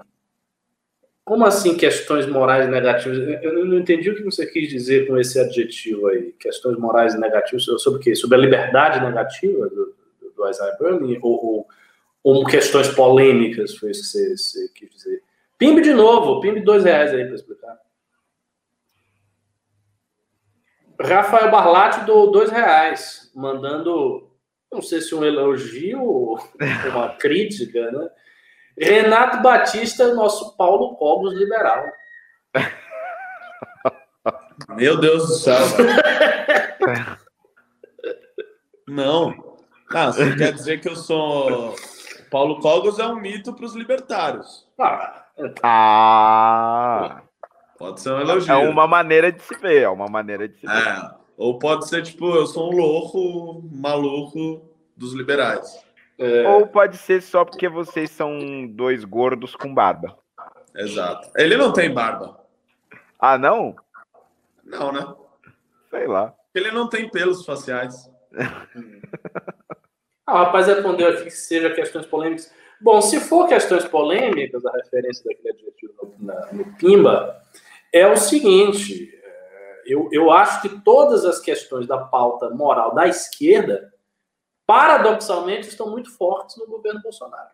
Como 1.31 1.47
assim 1.47 1.77
questões 1.77 2.27
morais 2.27 2.69
negativas? 2.69 3.19
Eu 3.41 3.65
não 3.65 3.79
entendi 3.79 4.11
o 4.11 4.17
que 4.17 4.25
você 4.25 4.45
quis 4.45 4.69
dizer 4.69 5.07
com 5.07 5.17
esse 5.17 5.39
adjetivo 5.39 6.09
aí. 6.09 6.33
Questões 6.33 6.77
morais 6.77 7.17
negativas 7.17 7.63
sobre 7.81 8.01
o 8.01 8.03
quê? 8.03 8.17
Sobre 8.17 8.37
a 8.37 8.41
liberdade 8.41 8.99
negativa 8.99 9.69
do, 9.69 9.95
do, 10.37 10.51
Isaiah 10.51 10.77
Berlin? 10.77 11.21
Ou, 11.23 11.47
ou, 11.47 11.69
ou, 12.25 12.45
questões 12.45 12.89
polêmicas? 12.89 13.77
Foi 13.77 13.93
isso 13.93 14.03
que 14.03 14.09
você, 14.09 14.37
você 14.37 14.69
quis 14.75 14.91
dizer. 14.91 15.23
Pimbe 15.57 15.81
de 15.83 15.95
novo. 15.95 16.41
Pimbe 16.41 16.63
dois 16.63 16.83
reais 16.83 17.15
aí 17.15 17.25
para 17.25 17.37
explicar. 17.37 17.79
Rafael 21.01 21.49
Barlatti 21.49 22.07
do 22.07 22.27
dois 22.27 22.51
reais, 22.51 23.31
mandando 23.37 24.29
não 24.73 24.83
sei 24.83 25.01
se 25.01 25.15
um 25.15 25.25
elogio 25.25 26.03
ou 26.03 26.41
uma 26.91 27.11
crítica, 27.11 27.89
né? 27.93 28.11
Renato 28.81 29.43
Batista 29.43 30.05
é 30.05 30.07
o 30.07 30.15
nosso 30.15 30.57
Paulo 30.57 30.97
Cobos 30.97 31.35
liberal. 31.35 31.85
Meu 34.71 34.99
Deus 34.99 35.27
do 35.27 35.35
céu. 35.35 35.59
Não. 38.89 39.35
Ah, 39.93 40.07
você 40.07 40.35
quer 40.37 40.53
dizer 40.53 40.81
que 40.81 40.89
eu 40.89 40.97
sou. 40.97 41.75
Paulo 42.31 42.61
Cogos 42.61 42.99
é 42.99 43.07
um 43.07 43.17
mito 43.17 43.53
para 43.53 43.67
os 43.67 43.75
libertários. 43.75 44.67
Ah. 44.79 45.25
ah. 45.63 47.23
Pode 47.79 48.01
ser 48.01 48.13
um 48.13 48.21
elogio. 48.21 48.53
É 48.53 48.57
uma 48.57 48.87
maneira 48.87 49.33
de 49.33 49.43
se 49.43 49.55
ver, 49.57 49.83
é 49.83 49.89
uma 49.89 50.07
maneira 50.07 50.49
de 50.49 50.59
se 50.59 50.67
ver. 50.67 50.73
É. 50.73 51.11
Ou 51.37 51.59
pode 51.59 51.89
ser 51.89 52.03
tipo, 52.03 52.35
eu 52.35 52.47
sou 52.47 52.73
um 52.73 52.77
louco, 52.77 53.63
maluco 53.73 54.63
dos 54.97 55.15
liberais. 55.15 55.83
É... 56.21 56.47
Ou 56.47 56.67
pode 56.67 56.99
ser 56.99 57.23
só 57.23 57.47
porque 57.47 57.67
vocês 57.67 58.11
são 58.11 58.67
dois 58.67 59.05
gordos 59.05 59.57
com 59.57 59.73
barba. 59.73 60.19
Exato. 60.77 61.31
Ele 61.35 61.57
não 61.57 61.73
tem 61.73 61.93
barba. 61.93 62.39
Ah, 63.19 63.39
não? 63.39 63.75
Não, 64.63 64.93
né? 64.93 65.15
Sei 65.89 66.07
lá. 66.07 66.35
Ele 66.55 66.71
não 66.73 66.91
tem 66.91 67.09
pelos 67.09 67.47
faciais. 67.47 68.11
ah, 70.27 70.35
o 70.35 70.37
rapaz 70.45 70.67
respondeu 70.67 71.09
aqui 71.09 71.25
que 71.25 71.31
seja 71.31 71.71
questões 71.71 72.05
polêmicas. 72.05 72.53
Bom, 72.79 73.01
se 73.01 73.19
for 73.19 73.49
questões 73.49 73.87
polêmicas, 73.87 74.65
a 74.67 74.73
referência 74.73 75.25
daquele 75.25 75.51
adjetivo 75.51 76.15
no, 76.19 76.35
no 76.53 76.77
Pimba, 76.77 77.43
é 77.93 78.07
o 78.07 78.17
seguinte: 78.17 79.11
é, 79.23 79.83
eu, 79.87 80.09
eu 80.13 80.31
acho 80.31 80.61
que 80.61 80.81
todas 80.83 81.25
as 81.25 81.41
questões 81.41 81.87
da 81.87 81.97
pauta 81.97 82.51
moral 82.51 82.95
da 82.95 83.09
esquerda 83.09 83.91
paradoxalmente, 84.71 85.67
estão 85.67 85.91
muito 85.91 86.17
fortes 86.17 86.57
no 86.57 86.65
governo 86.65 87.03
Bolsonaro. 87.03 87.49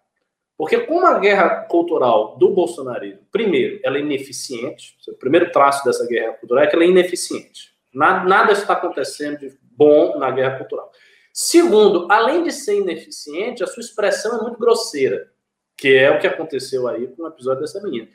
Porque 0.54 0.80
como 0.80 1.06
a 1.06 1.18
guerra 1.18 1.62
cultural 1.62 2.36
do 2.36 2.50
bolsonarismo, 2.50 3.20
primeiro, 3.32 3.80
ela 3.82 3.96
é 3.96 4.00
ineficiente, 4.00 4.98
o 5.08 5.14
primeiro 5.14 5.50
traço 5.50 5.82
dessa 5.82 6.06
guerra 6.06 6.34
cultural 6.34 6.64
é 6.64 6.66
que 6.66 6.76
ela 6.76 6.84
é 6.84 6.88
ineficiente. 6.88 7.74
Nada, 7.94 8.28
nada 8.28 8.52
está 8.52 8.74
acontecendo 8.74 9.38
de 9.38 9.58
bom 9.62 10.18
na 10.18 10.30
guerra 10.30 10.58
cultural. 10.58 10.92
Segundo, 11.32 12.06
além 12.10 12.42
de 12.42 12.52
ser 12.52 12.76
ineficiente, 12.76 13.64
a 13.64 13.66
sua 13.66 13.80
expressão 13.80 14.38
é 14.38 14.42
muito 14.42 14.58
grosseira, 14.58 15.26
que 15.74 15.96
é 15.96 16.10
o 16.10 16.18
que 16.18 16.26
aconteceu 16.26 16.86
aí 16.86 17.06
com 17.06 17.22
o 17.22 17.28
episódio 17.28 17.62
dessa 17.62 17.80
menina. 17.80 18.08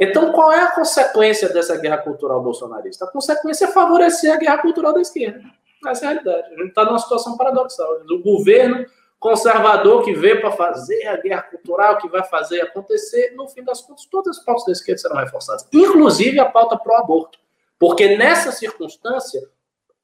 Então, 0.00 0.32
qual 0.32 0.50
é 0.50 0.62
a 0.62 0.70
consequência 0.70 1.50
dessa 1.50 1.76
guerra 1.76 1.98
cultural 1.98 2.42
bolsonarista? 2.42 3.04
A 3.04 3.10
consequência 3.10 3.66
é 3.66 3.68
favorecer 3.68 4.32
a 4.32 4.38
guerra 4.38 4.58
cultural 4.58 4.94
da 4.94 5.02
esquerda. 5.02 5.42
Essa 5.90 6.04
é 6.04 6.08
a 6.08 6.10
realidade. 6.12 6.54
A 6.54 6.56
gente 6.56 6.68
está 6.68 6.84
numa 6.84 6.98
situação 6.98 7.36
paradoxal. 7.36 8.00
O 8.10 8.22
governo 8.22 8.86
conservador 9.18 10.04
que 10.04 10.12
veio 10.12 10.40
para 10.40 10.52
fazer 10.52 11.06
a 11.08 11.16
guerra 11.16 11.42
cultural, 11.42 11.98
que 11.98 12.08
vai 12.08 12.22
fazer 12.24 12.60
acontecer, 12.60 13.34
no 13.34 13.48
fim 13.48 13.64
das 13.64 13.80
contas, 13.80 14.06
todas 14.06 14.38
as 14.38 14.44
pautas 14.44 14.66
da 14.66 14.72
esquerda 14.72 15.00
serão 15.00 15.16
reforçadas, 15.16 15.66
inclusive 15.72 16.38
a 16.38 16.44
pauta 16.44 16.76
pró-aborto. 16.76 17.38
Porque 17.78 18.16
nessa 18.16 18.52
circunstância, 18.52 19.40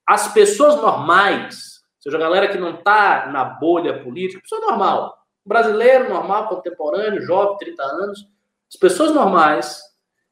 as 0.07 0.33
pessoas 0.33 0.77
normais, 0.77 1.83
seja 2.01 2.17
a 2.17 2.21
galera 2.21 2.49
que 2.49 2.59
não 2.59 2.75
está 2.75 3.27
na 3.27 3.45
bolha 3.45 4.03
política, 4.03 4.43
pessoa 4.43 4.61
normal, 4.61 5.17
brasileiro 5.45 6.09
normal, 6.09 6.49
contemporâneo, 6.49 7.23
jovem, 7.23 7.59
30 7.59 7.83
anos, 7.83 8.29
as 8.69 8.77
pessoas 8.79 9.13
normais 9.13 9.83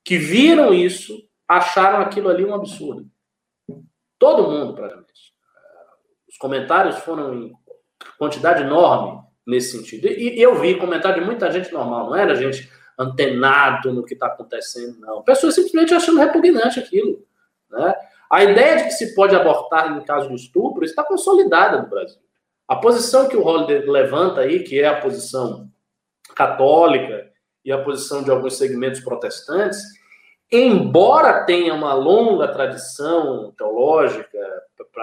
que 0.05 0.17
viram 0.17 0.73
isso 0.73 1.23
acharam 1.47 2.01
aquilo 2.01 2.29
ali 2.29 2.45
um 2.45 2.55
absurdo. 2.55 3.09
Todo 4.19 4.51
mundo, 4.51 4.75
praticamente 4.75 5.11
comentários 6.41 6.97
foram 7.01 7.35
em 7.35 7.53
quantidade 8.19 8.63
enorme 8.63 9.21
nesse 9.47 9.77
sentido. 9.77 10.09
E, 10.09 10.39
e 10.39 10.43
eu 10.43 10.59
vi 10.59 10.79
comentário 10.79 11.21
de 11.21 11.27
muita 11.27 11.53
gente 11.53 11.71
normal, 11.73 12.07
não 12.07 12.17
era 12.17 12.35
gente 12.35 12.69
antenado 12.99 13.93
no 13.93 14.05
que 14.05 14.15
está 14.15 14.27
acontecendo, 14.27 14.99
não. 14.99 15.23
Pessoas 15.23 15.55
simplesmente 15.55 15.95
achando 15.95 16.19
repugnante 16.19 16.81
aquilo. 16.81 17.25
Né? 17.71 17.95
A 18.31 18.43
ideia 18.43 18.77
de 18.77 18.85
que 18.85 18.91
se 18.93 19.15
pode 19.15 19.37
abortar 19.37 19.97
em 19.97 20.05
caso 20.05 20.29
de 20.29 20.35
estupro 20.35 20.85
está 20.85 21.05
consolidada 21.05 21.83
no 21.83 21.89
Brasil. 21.89 22.21
A 22.67 22.77
posição 22.77 23.29
que 23.29 23.37
o 23.37 23.43
Holliday 23.43 23.85
levanta 23.87 24.41
aí, 24.41 24.63
que 24.63 24.81
é 24.81 24.87
a 24.87 25.01
posição 25.01 25.69
católica 26.35 27.31
e 27.65 27.73
a 27.73 27.83
posição 27.83 28.23
de 28.23 28.31
alguns 28.31 28.57
segmentos 28.57 29.01
protestantes, 29.01 29.79
embora 30.51 31.45
tenha 31.45 31.75
uma 31.75 31.95
longa 31.95 32.49
tradição 32.49 33.53
teológica 33.57 34.39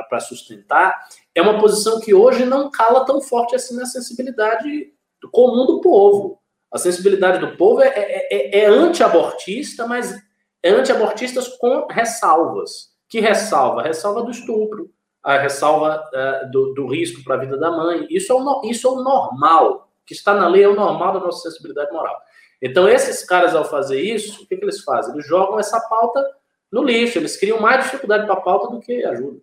para 0.10 0.20
sustentar, 0.20 1.08
é 1.34 1.42
uma 1.42 1.60
posição 1.60 2.00
que 2.00 2.14
hoje 2.14 2.46
não 2.46 2.70
cala 2.70 3.06
tão 3.06 3.22
forte 3.22 3.56
assim 3.56 3.76
na 3.76 3.86
sensibilidade 3.86 4.92
comum 5.32 5.66
do 5.66 5.82
povo. 5.82 6.40
A 6.72 6.78
sensibilidade 6.78 7.40
do 7.40 7.56
povo 7.56 7.82
é, 7.82 7.88
é, 7.88 8.28
é, 8.32 8.60
é 8.60 8.66
anti-abortista, 8.66 9.88
mas 9.88 10.14
é 10.62 10.70
anti-abortistas 10.70 11.48
com 11.48 11.88
ressalvas. 11.90 12.92
Que 13.08 13.20
ressalva? 13.20 13.82
A 13.82 13.84
ressalva 13.86 14.24
do 14.24 14.32
estupro, 14.32 14.92
a 15.24 15.38
ressalva 15.38 16.04
uh, 16.14 16.52
do, 16.52 16.74
do, 16.74 16.88
risco 16.88 17.24
para 17.24 17.36
a 17.36 17.40
vida 17.40 17.58
da 17.58 17.72
mãe. 17.72 18.06
Isso 18.10 18.34
é, 18.34 18.36
o, 18.36 18.62
isso 18.66 18.88
é 18.88 18.92
o 18.92 19.04
normal. 19.04 19.90
que 20.06 20.14
está 20.14 20.34
na 20.34 20.48
lei 20.48 20.64
é 20.64 20.68
o 20.68 20.76
normal 20.76 21.14
da 21.14 21.20
nossa 21.22 21.50
sensibilidade 21.50 21.92
moral. 21.92 22.18
Então, 22.62 22.88
esses 22.88 23.24
caras, 23.24 23.56
ao 23.56 23.66
fazer 23.66 24.02
isso, 24.02 24.44
o 24.44 24.48
que, 24.48 24.58
que 24.58 24.64
eles 24.64 24.84
fazem? 24.84 25.14
Eles 25.14 25.28
jogam 25.28 25.60
essa 25.60 25.80
pauta 25.82 26.26
no 26.72 26.84
lixo, 26.84 27.18
eles 27.18 27.38
criam 27.38 27.62
mais 27.62 27.84
dificuldade 27.84 28.26
para 28.26 28.34
a 28.34 28.42
pauta 28.42 28.74
do 28.74 28.80
que 28.80 29.06
ajuda. 29.06 29.40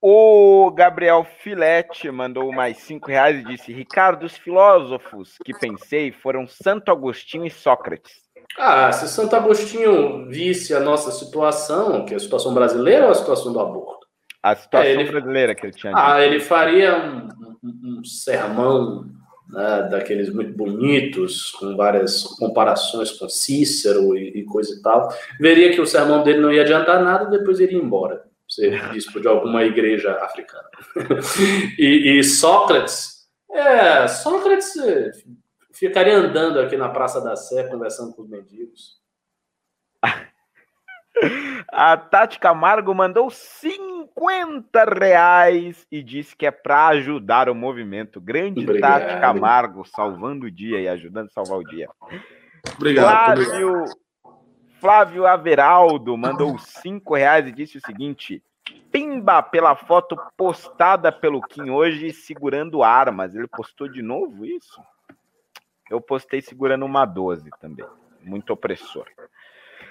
O 0.00 0.70
Gabriel 0.70 1.24
Filete 1.24 2.10
mandou 2.10 2.52
mais 2.52 2.78
cinco 2.78 3.08
reais 3.08 3.40
e 3.40 3.44
disse: 3.44 3.72
Ricardo, 3.72 4.24
os 4.24 4.36
filósofos 4.36 5.36
que 5.44 5.52
pensei 5.58 6.12
foram 6.12 6.46
Santo 6.46 6.90
Agostinho 6.90 7.46
e 7.46 7.50
Sócrates. 7.50 8.12
Ah, 8.58 8.92
se 8.92 9.08
Santo 9.08 9.34
Agostinho 9.34 10.28
visse 10.28 10.74
a 10.74 10.80
nossa 10.80 11.10
situação, 11.10 12.04
que 12.04 12.14
é 12.14 12.16
a 12.16 12.20
situação 12.20 12.54
brasileira 12.54 13.06
ou 13.06 13.10
a 13.10 13.14
situação 13.14 13.52
do 13.52 13.58
aborto? 13.58 14.06
A 14.42 14.54
situação 14.54 14.88
é, 14.88 14.92
ele... 14.92 15.10
brasileira 15.10 15.54
que 15.54 15.66
ele 15.66 15.72
tinha. 15.72 15.92
Ah, 15.96 16.20
ele 16.20 16.40
faria 16.40 16.96
um, 16.96 17.28
um, 17.64 17.98
um 17.98 18.04
sermão 18.04 19.06
né, 19.48 19.88
daqueles 19.90 20.32
muito 20.32 20.52
bonitos, 20.52 21.52
com 21.52 21.76
várias 21.76 22.22
comparações 22.22 23.12
com 23.12 23.28
Cícero 23.28 24.16
e, 24.16 24.40
e, 24.40 24.44
coisa 24.44 24.74
e 24.74 24.82
tal, 24.82 25.08
veria 25.38 25.72
que 25.72 25.80
o 25.80 25.86
sermão 25.86 26.22
dele 26.22 26.40
não 26.40 26.52
ia 26.52 26.62
adiantar 26.62 27.02
nada, 27.02 27.26
depois 27.26 27.60
iria 27.60 27.78
embora, 27.78 28.24
ser 28.48 28.90
bispo 28.90 29.20
de 29.20 29.28
alguma 29.28 29.64
igreja 29.64 30.12
africana. 30.22 30.68
e, 31.78 32.18
e, 32.18 32.24
Sócrates, 32.24 33.26
é, 33.50 34.08
Sócrates 34.08 34.74
ficaria 35.72 36.16
andando 36.16 36.58
aqui 36.58 36.76
na 36.76 36.88
Praça 36.88 37.20
da 37.20 37.36
Sé 37.36 37.64
conversando 37.64 38.14
com 38.14 38.22
os 38.22 38.28
mendigos. 38.28 38.96
A 41.68 41.96
Tati 41.96 42.38
Camargo 42.38 42.94
mandou 42.94 43.30
50 44.18 44.84
reais 44.84 45.86
e 45.92 46.02
disse 46.02 46.34
que 46.34 46.46
é 46.46 46.50
para 46.50 46.88
ajudar 46.88 47.50
o 47.50 47.54
movimento. 47.54 48.20
Grande 48.20 48.60
Obrigado. 48.60 49.02
Tati 49.02 49.20
Camargo, 49.20 49.84
salvando 49.84 50.46
o 50.46 50.50
dia 50.50 50.80
e 50.80 50.88
ajudando 50.88 51.26
a 51.26 51.30
salvar 51.30 51.58
o 51.58 51.64
dia. 51.64 51.88
Obrigado. 52.76 53.44
Flávio, 53.44 53.84
Flávio 54.80 55.26
Averaldo 55.26 56.16
mandou 56.16 56.58
5 56.58 57.14
reais 57.14 57.46
e 57.46 57.52
disse 57.52 57.76
o 57.76 57.82
seguinte: 57.84 58.42
Pimba 58.90 59.42
pela 59.42 59.76
foto 59.76 60.16
postada 60.36 61.12
pelo 61.12 61.42
Kim 61.42 61.70
hoje 61.70 62.12
segurando 62.12 62.82
armas. 62.82 63.34
Ele 63.34 63.46
postou 63.46 63.86
de 63.86 64.00
novo 64.00 64.46
isso? 64.46 64.80
Eu 65.90 66.00
postei 66.00 66.40
segurando 66.40 66.86
uma 66.86 67.04
12 67.04 67.50
também. 67.60 67.86
Muito 68.22 68.52
opressor. 68.52 69.06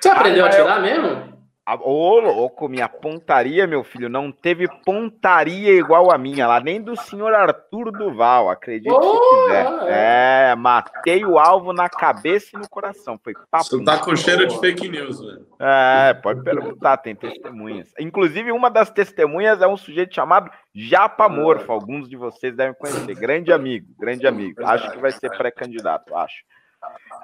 Você 0.01 0.09
aprendeu 0.09 0.45
a 0.45 0.49
tirar 0.49 0.81
mesmo? 0.81 1.44
Ô, 1.67 2.19
louco, 2.19 2.69
minha 2.69 2.87
pontaria, 2.87 3.65
meu 3.65 3.83
filho, 3.83 4.07
não 4.07 4.31
teve 4.31 4.67
pontaria 4.83 5.71
igual 5.71 6.11
a 6.11 6.17
minha 6.17 6.45
lá, 6.45 6.59
nem 6.59 6.79
do 6.79 6.95
senhor 6.95 7.33
Arthur 7.33 7.91
Duval, 7.91 8.51
acredite 8.51 8.93
oh, 8.93 9.01
se 9.01 9.45
quiser. 9.45 9.65
É. 9.87 10.51
é, 10.51 10.55
matei 10.55 11.25
o 11.25 11.39
alvo 11.39 11.73
na 11.73 11.89
cabeça 11.89 12.51
e 12.53 12.59
no 12.59 12.69
coração. 12.69 13.19
Foi 13.23 13.33
papo. 13.49 13.63
Você 13.63 13.83
tá 13.83 13.97
com 13.97 14.15
cheiro 14.15 14.47
de 14.47 14.59
fake 14.59 14.87
news, 14.87 15.19
velho. 15.19 15.47
É, 15.59 16.13
pode 16.13 16.43
perguntar, 16.43 16.97
tem 16.97 17.15
testemunhas. 17.15 17.91
Inclusive, 17.99 18.51
uma 18.51 18.69
das 18.69 18.91
testemunhas 18.91 19.59
é 19.59 19.67
um 19.67 19.75
sujeito 19.75 20.13
chamado 20.13 20.51
Japa 20.71 21.27
Morfo. 21.27 21.71
Alguns 21.71 22.07
de 22.07 22.15
vocês 22.15 22.55
devem 22.55 22.75
conhecer. 22.75 23.15
Grande 23.15 23.51
amigo, 23.51 23.87
grande 23.97 24.27
amigo. 24.27 24.63
Acho 24.63 24.91
que 24.91 24.99
vai 24.99 25.11
ser 25.11 25.35
pré-candidato, 25.35 26.15
acho. 26.15 26.43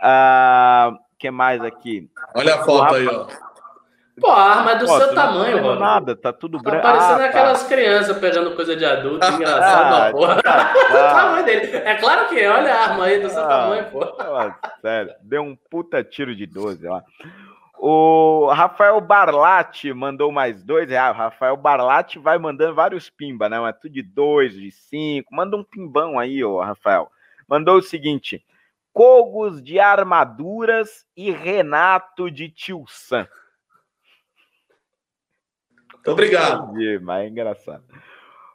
Ah, 0.01 0.97
que 1.19 1.29
mais 1.29 1.63
aqui? 1.63 2.09
Olha 2.35 2.55
a 2.55 2.63
foto 2.63 2.95
aí, 2.95 3.07
ó. 3.07 3.27
Pô, 4.21 4.29
a 4.29 4.39
arma 4.39 4.71
é 4.73 4.75
do 4.75 4.85
Pô, 4.85 4.97
seu 4.99 5.15
tamanho, 5.15 5.63
mano. 5.63 5.79
nada, 5.79 6.15
tá 6.15 6.31
tudo 6.31 6.61
branco. 6.61 6.83
Tá 6.83 6.93
parecendo 6.93 7.21
ah, 7.21 7.25
aquelas 7.25 7.63
tá. 7.63 7.69
crianças 7.69 8.17
pegando 8.19 8.55
coisa 8.55 8.75
de 8.75 8.85
adulto, 8.85 9.25
engraçado, 9.33 9.95
ah, 9.95 10.11
porra. 10.11 10.43
Tá, 10.43 10.65
tá. 10.71 10.89
o 10.89 11.15
tamanho 11.15 11.45
dele. 11.45 11.75
É 11.77 11.95
claro 11.95 12.29
que 12.29 12.39
é, 12.39 12.47
olha 12.47 12.71
a 12.71 12.83
arma 12.83 13.05
aí 13.05 13.19
do 13.19 13.29
seu 13.29 13.43
ah, 13.43 13.47
tamanho, 13.47 13.85
pô. 13.85 14.05
Sério, 14.79 15.15
deu 15.23 15.41
um 15.41 15.57
puta 15.69 16.03
tiro 16.03 16.35
de 16.35 16.45
12 16.45 16.87
lá. 16.87 17.03
O 17.79 18.45
Rafael 18.53 19.01
Barlatti 19.01 19.91
mandou 19.91 20.31
mais 20.31 20.63
dois 20.63 20.87
reais. 20.87 21.15
O 21.15 21.17
Rafael 21.17 21.57
Barlatti 21.57 22.19
vai 22.19 22.37
mandando 22.37 22.75
vários 22.75 23.09
pimba, 23.09 23.49
né? 23.49 23.59
Mas 23.59 23.75
tudo 23.81 23.91
de 23.91 24.03
dois, 24.03 24.53
de 24.53 24.69
cinco. 24.71 25.33
Manda 25.33 25.57
um 25.57 25.63
pimbão 25.63 26.19
aí, 26.19 26.43
ô 26.43 26.61
Rafael. 26.61 27.09
Mandou 27.47 27.77
o 27.77 27.81
seguinte: 27.81 28.45
Cogos 28.93 29.63
de 29.63 29.79
armaduras 29.79 31.07
e 31.17 31.31
Renato 31.31 32.29
de 32.29 32.49
Tio 32.49 32.85
Sam. 32.87 33.27
Obrigado. 36.05 36.73
Mas 37.01 37.25
é 37.25 37.27
engraçado. 37.27 37.83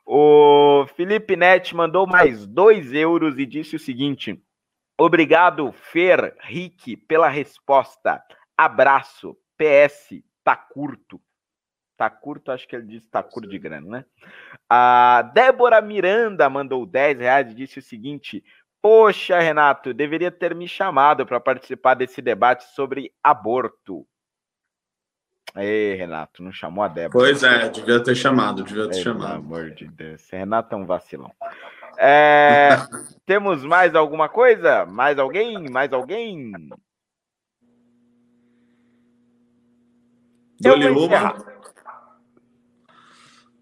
O 0.05 0.86
Felipe 0.97 1.36
Net 1.36 1.74
mandou 1.74 2.06
mais 2.06 2.47
dois 2.47 2.93
euros 2.93 3.39
e 3.39 3.47
disse 3.47 3.77
o 3.77 3.78
seguinte: 3.78 4.40
Obrigado, 4.98 5.73
Fer 5.73 6.36
Rick, 6.40 6.97
pela 6.97 7.28
resposta. 7.28 8.23
Abraço. 8.56 9.36
PS, 9.59 10.23
tá 10.44 10.55
curto. 10.55 11.20
Tá 11.97 12.10
curto, 12.10 12.52
acho 12.52 12.68
que 12.68 12.77
ele 12.77 12.86
disse 12.86 13.09
tá 13.09 13.23
curto 13.23 13.48
de 13.48 13.59
grana, 13.59 13.89
né? 13.89 14.05
A 14.68 15.23
Débora 15.35 15.81
Miranda 15.81 16.48
mandou 16.51 16.85
10 16.85 17.20
reais 17.20 17.51
e 17.51 17.55
disse 17.55 17.78
o 17.78 17.82
seguinte: 17.82 18.44
Poxa, 18.82 19.40
Renato, 19.40 19.94
deveria 19.94 20.31
ter 20.31 20.55
me 20.55 20.68
chamado 20.68 21.27
para 21.27 21.40
participar 21.40 21.94
desse 21.94 22.20
debate 22.20 22.64
sobre 22.74 23.12
aborto. 23.23 24.06
Ei, 25.56 25.94
Renato, 25.94 26.42
não 26.42 26.52
chamou 26.52 26.84
a 26.84 26.88
Débora. 26.88 27.12
Pois 27.12 27.42
é, 27.42 27.68
devia 27.68 28.02
ter 28.02 28.14
chamado, 28.14 28.62
devia 28.62 28.88
ter 28.88 28.96
Ei, 28.96 29.02
chamado. 29.02 29.42
Pelo 29.42 29.56
amor 29.56 29.70
de 29.70 29.86
Deus, 29.86 30.20
esse 30.20 30.36
Renato 30.36 30.74
é 30.74 30.78
um 30.78 30.84
vacilão. 30.84 31.32
É, 31.98 32.68
temos 33.24 33.64
mais 33.64 33.94
alguma 33.94 34.28
coisa? 34.28 34.84
Mais 34.84 35.18
alguém? 35.18 35.68
Mais 35.70 35.92
alguém? 35.92 36.52
Dole 40.60 40.88
uma. 40.90 41.36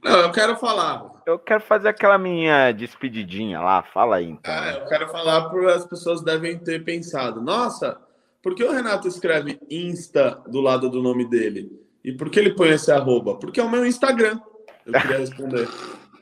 Não, 0.03 0.19
eu 0.19 0.33
quero 0.33 0.57
falar. 0.57 1.11
Eu 1.25 1.39
quero 1.39 1.63
fazer 1.63 1.89
aquela 1.89 2.19
minha 2.19 2.73
despedidinha 2.73 3.61
lá. 3.61 3.83
Fala 3.83 4.17
aí, 4.17 4.31
então. 4.31 4.53
É, 4.53 4.83
eu 4.83 4.87
quero 4.87 5.09
falar 5.09 5.49
porque 5.49 5.67
as 5.67 5.87
pessoas 5.87 6.23
devem 6.23 6.59
ter 6.59 6.85
pensado. 6.85 7.41
Nossa, 7.41 7.99
por 8.43 8.55
que 8.55 8.63
o 8.63 8.71
Renato 8.71 9.09
escreve 9.09 9.59
Insta 9.71 10.43
do 10.47 10.61
lado 10.61 10.91
do 10.91 11.03
nome 11.03 11.25
dele? 11.25 11.84
E 12.05 12.13
por 12.13 12.31
que 12.31 12.39
ele 12.39 12.55
põe 12.55 12.69
esse 12.69 12.93
arroba? 12.93 13.37
Porque 13.37 13.59
é 13.59 13.65
o 13.65 13.71
meu 13.71 13.87
Instagram. 13.87 14.39
Eu 14.85 14.93
queria 14.93 15.19
responder. 15.19 15.69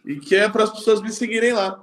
e 0.05 0.17
que 0.17 0.37
é 0.37 0.49
para 0.49 0.65
as 0.65 0.71
pessoas 0.71 1.03
me 1.03 1.11
seguirem 1.11 1.53
lá. 1.53 1.83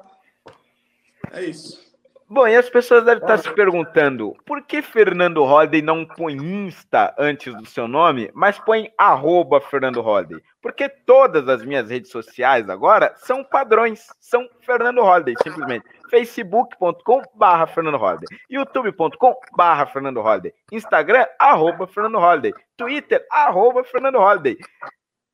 É 1.31 1.43
isso. 1.43 1.88
Bom, 2.31 2.47
e 2.47 2.55
as 2.55 2.69
pessoas 2.69 3.03
devem 3.03 3.23
estar 3.23 3.39
se 3.39 3.51
perguntando 3.55 4.35
por 4.45 4.61
que 4.61 4.83
Fernando 4.83 5.43
Holliday 5.43 5.81
não 5.81 6.05
põe 6.05 6.33
Insta 6.33 7.11
antes 7.17 7.51
do 7.55 7.65
seu 7.65 7.87
nome, 7.87 8.29
mas 8.35 8.59
põe 8.59 8.93
arroba 8.95 9.59
Fernando 9.59 9.99
Holliday? 9.99 10.39
Porque 10.61 10.87
todas 10.87 11.49
as 11.49 11.65
minhas 11.65 11.89
redes 11.89 12.11
sociais 12.11 12.69
agora 12.69 13.11
são 13.17 13.43
padrões, 13.43 14.05
são 14.19 14.47
Fernando 14.61 15.01
Holliday, 15.01 15.33
simplesmente. 15.41 15.85
facebook.com 16.11 17.23
barra 17.33 17.65
Fernando 17.65 17.97
Holliday, 17.97 18.37
youtube.com 18.47 19.35
barra 19.57 19.87
Fernando 19.87 20.21
Holliday, 20.21 20.53
Instagram, 20.71 21.25
arroba 21.39 21.87
Fernando 21.87 22.19
Holliday, 22.19 22.53
Twitter, 22.77 23.25
arroba 23.31 23.83
Fernando 23.83 24.19
Holliday. 24.19 24.55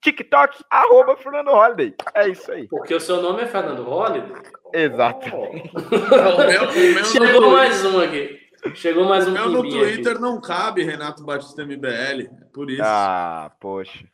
TikTok, 0.05 0.63
arroba 0.69 1.17
Fernando 1.17 1.49
Holliday. 1.49 1.95
É 2.13 2.29
isso 2.29 2.51
aí. 2.51 2.67
Porque 2.67 2.93
o 2.93 2.99
seu 2.99 3.23
nome 3.23 3.41
é 3.41 3.47
Fernando 3.47 3.81
Holliday? 3.81 4.31
Exato. 4.71 5.29
Oh. 5.33 5.45
o 5.45 6.47
meu, 6.47 6.69
o 6.69 6.93
meu 6.93 7.05
Chegou 7.05 7.41
no... 7.41 7.51
mais 7.51 7.83
um 7.83 7.99
aqui. 7.99 8.39
Chegou 8.75 9.05
mais 9.05 9.25
o 9.25 9.29
um. 9.29 9.31
O 9.31 9.33
meu 9.33 9.49
no 9.49 9.61
Twitter 9.63 10.13
aqui. 10.13 10.21
não 10.21 10.39
cabe 10.39 10.83
Renato 10.83 11.23
Batista 11.23 11.65
MBL. 11.65 11.87
É 11.87 12.45
por 12.53 12.69
isso. 12.69 12.83
Ah, 12.83 13.51
poxa. 13.59 14.05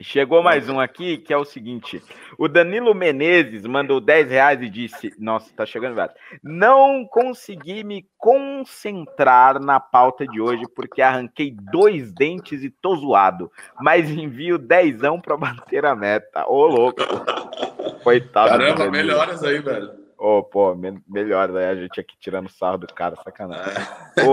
Chegou 0.00 0.44
mais 0.44 0.68
um 0.68 0.78
aqui 0.78 1.18
que 1.18 1.32
é 1.32 1.36
o 1.36 1.44
seguinte: 1.44 2.00
o 2.38 2.46
Danilo 2.46 2.94
Menezes 2.94 3.66
mandou 3.66 4.00
10 4.00 4.30
reais 4.30 4.62
e 4.62 4.70
disse: 4.70 5.12
Nossa, 5.18 5.52
tá 5.56 5.66
chegando 5.66 5.96
velho. 5.96 6.12
Não 6.40 7.04
consegui 7.04 7.82
me 7.82 8.06
concentrar 8.16 9.60
na 9.60 9.80
pauta 9.80 10.24
de 10.24 10.40
hoje 10.40 10.62
porque 10.74 11.02
arranquei 11.02 11.52
dois 11.72 12.12
dentes 12.12 12.62
e 12.62 12.70
tô 12.70 12.94
zoado, 12.94 13.50
mas 13.80 14.08
envio 14.08 14.56
dezão 14.56 15.20
para 15.20 15.36
bater 15.36 15.84
a 15.84 15.96
meta. 15.96 16.46
Ô, 16.46 16.66
louco. 16.66 17.02
Coitado. 18.04 18.50
Caramba, 18.50 18.88
melhoras 18.92 19.42
aí, 19.42 19.58
velho. 19.58 19.90
Ô, 20.16 20.38
oh, 20.38 20.42
pô, 20.44 20.76
me 20.76 21.00
melhor 21.08 21.56
aí 21.56 21.66
a 21.66 21.74
gente 21.74 22.00
aqui 22.00 22.14
tirando 22.20 22.48
sarro 22.48 22.78
do 22.78 22.86
cara, 22.86 23.16
sacanagem. 23.16 23.82
É. 24.16 24.24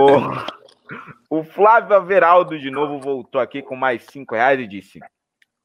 O, 1.30 1.40
o 1.40 1.44
Flávio 1.44 1.96
Averaldo 1.96 2.56
de 2.56 2.70
novo 2.70 3.00
voltou 3.00 3.40
aqui 3.40 3.62
com 3.62 3.74
mais 3.74 4.04
5 4.04 4.34
reais 4.34 4.60
e 4.60 4.66
disse: 4.66 5.00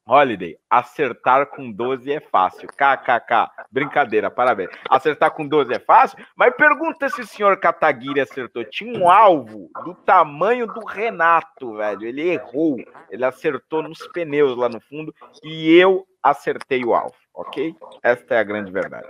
Holiday, 0.06 0.57
acertar 0.69 1.45
com 1.48 1.72
12 1.72 2.11
é 2.11 2.19
fácil. 2.19 2.68
KKK, 2.68 3.49
brincadeira, 3.72 4.32
parabéns. 4.32 4.69
Acertar 4.90 5.32
com 5.32 5.48
12 5.48 5.73
é 5.73 5.80
fácil? 5.80 6.18
Mas 6.36 6.56
pergunta 6.56 7.07
se 7.07 7.22
o 7.22 7.28
senhor 7.28 7.57
Kataguiri 7.57 8.19
acertou. 8.19 8.64
Tinha 8.65 8.99
um 8.99 9.10
alvo 9.10 9.69
do 9.86 9.94
tamanho 9.94 10.65
do 10.65 10.84
Renato, 10.84 11.76
velho. 11.78 12.03
Ele 12.03 12.30
errou. 12.30 12.78
Ele 13.10 13.23
acertou 13.23 13.84
nos 13.84 14.06
pneus 14.07 14.57
lá 14.57 14.68
no 14.68 14.82
fundo 14.82 15.14
e 15.44 15.72
eu 15.78 16.06
acertei 16.22 16.84
o 16.84 16.94
alvo, 16.94 17.15
ok? 17.34 17.76
Esta 18.03 18.36
é 18.36 18.40
a 18.40 18.44
grande 18.44 18.72
verdade. 18.72 19.07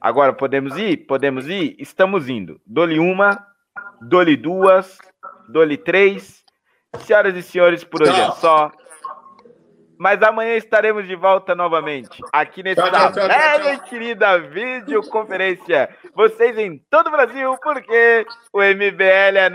Agora, 0.00 0.32
podemos 0.32 0.76
ir? 0.76 1.06
Podemos 1.06 1.48
ir? 1.48 1.74
Estamos 1.78 2.28
indo. 2.28 2.60
Dole 2.64 2.98
uma, 2.98 3.44
dole 4.00 4.36
duas, 4.36 4.98
dole 5.48 5.76
três 5.76 6.45
Senhoras 7.00 7.34
e 7.36 7.42
senhores, 7.42 7.84
por 7.84 8.02
hoje 8.02 8.20
é 8.20 8.30
só. 8.32 8.70
Mas 9.98 10.22
amanhã 10.22 10.56
estaremos 10.56 11.06
de 11.06 11.14
volta 11.16 11.54
novamente 11.54 12.22
aqui 12.32 12.62
nessa 12.62 13.08
velha 13.08 13.78
querida 13.78 14.38
videoconferência. 14.38 15.88
Vocês 16.14 16.58
em 16.58 16.78
todo 16.90 17.06
o 17.06 17.10
Brasil, 17.10 17.56
porque 17.62 18.26
o 18.52 18.60
MBL 18.60 19.38
é 19.38 19.48
nosso. 19.48 19.54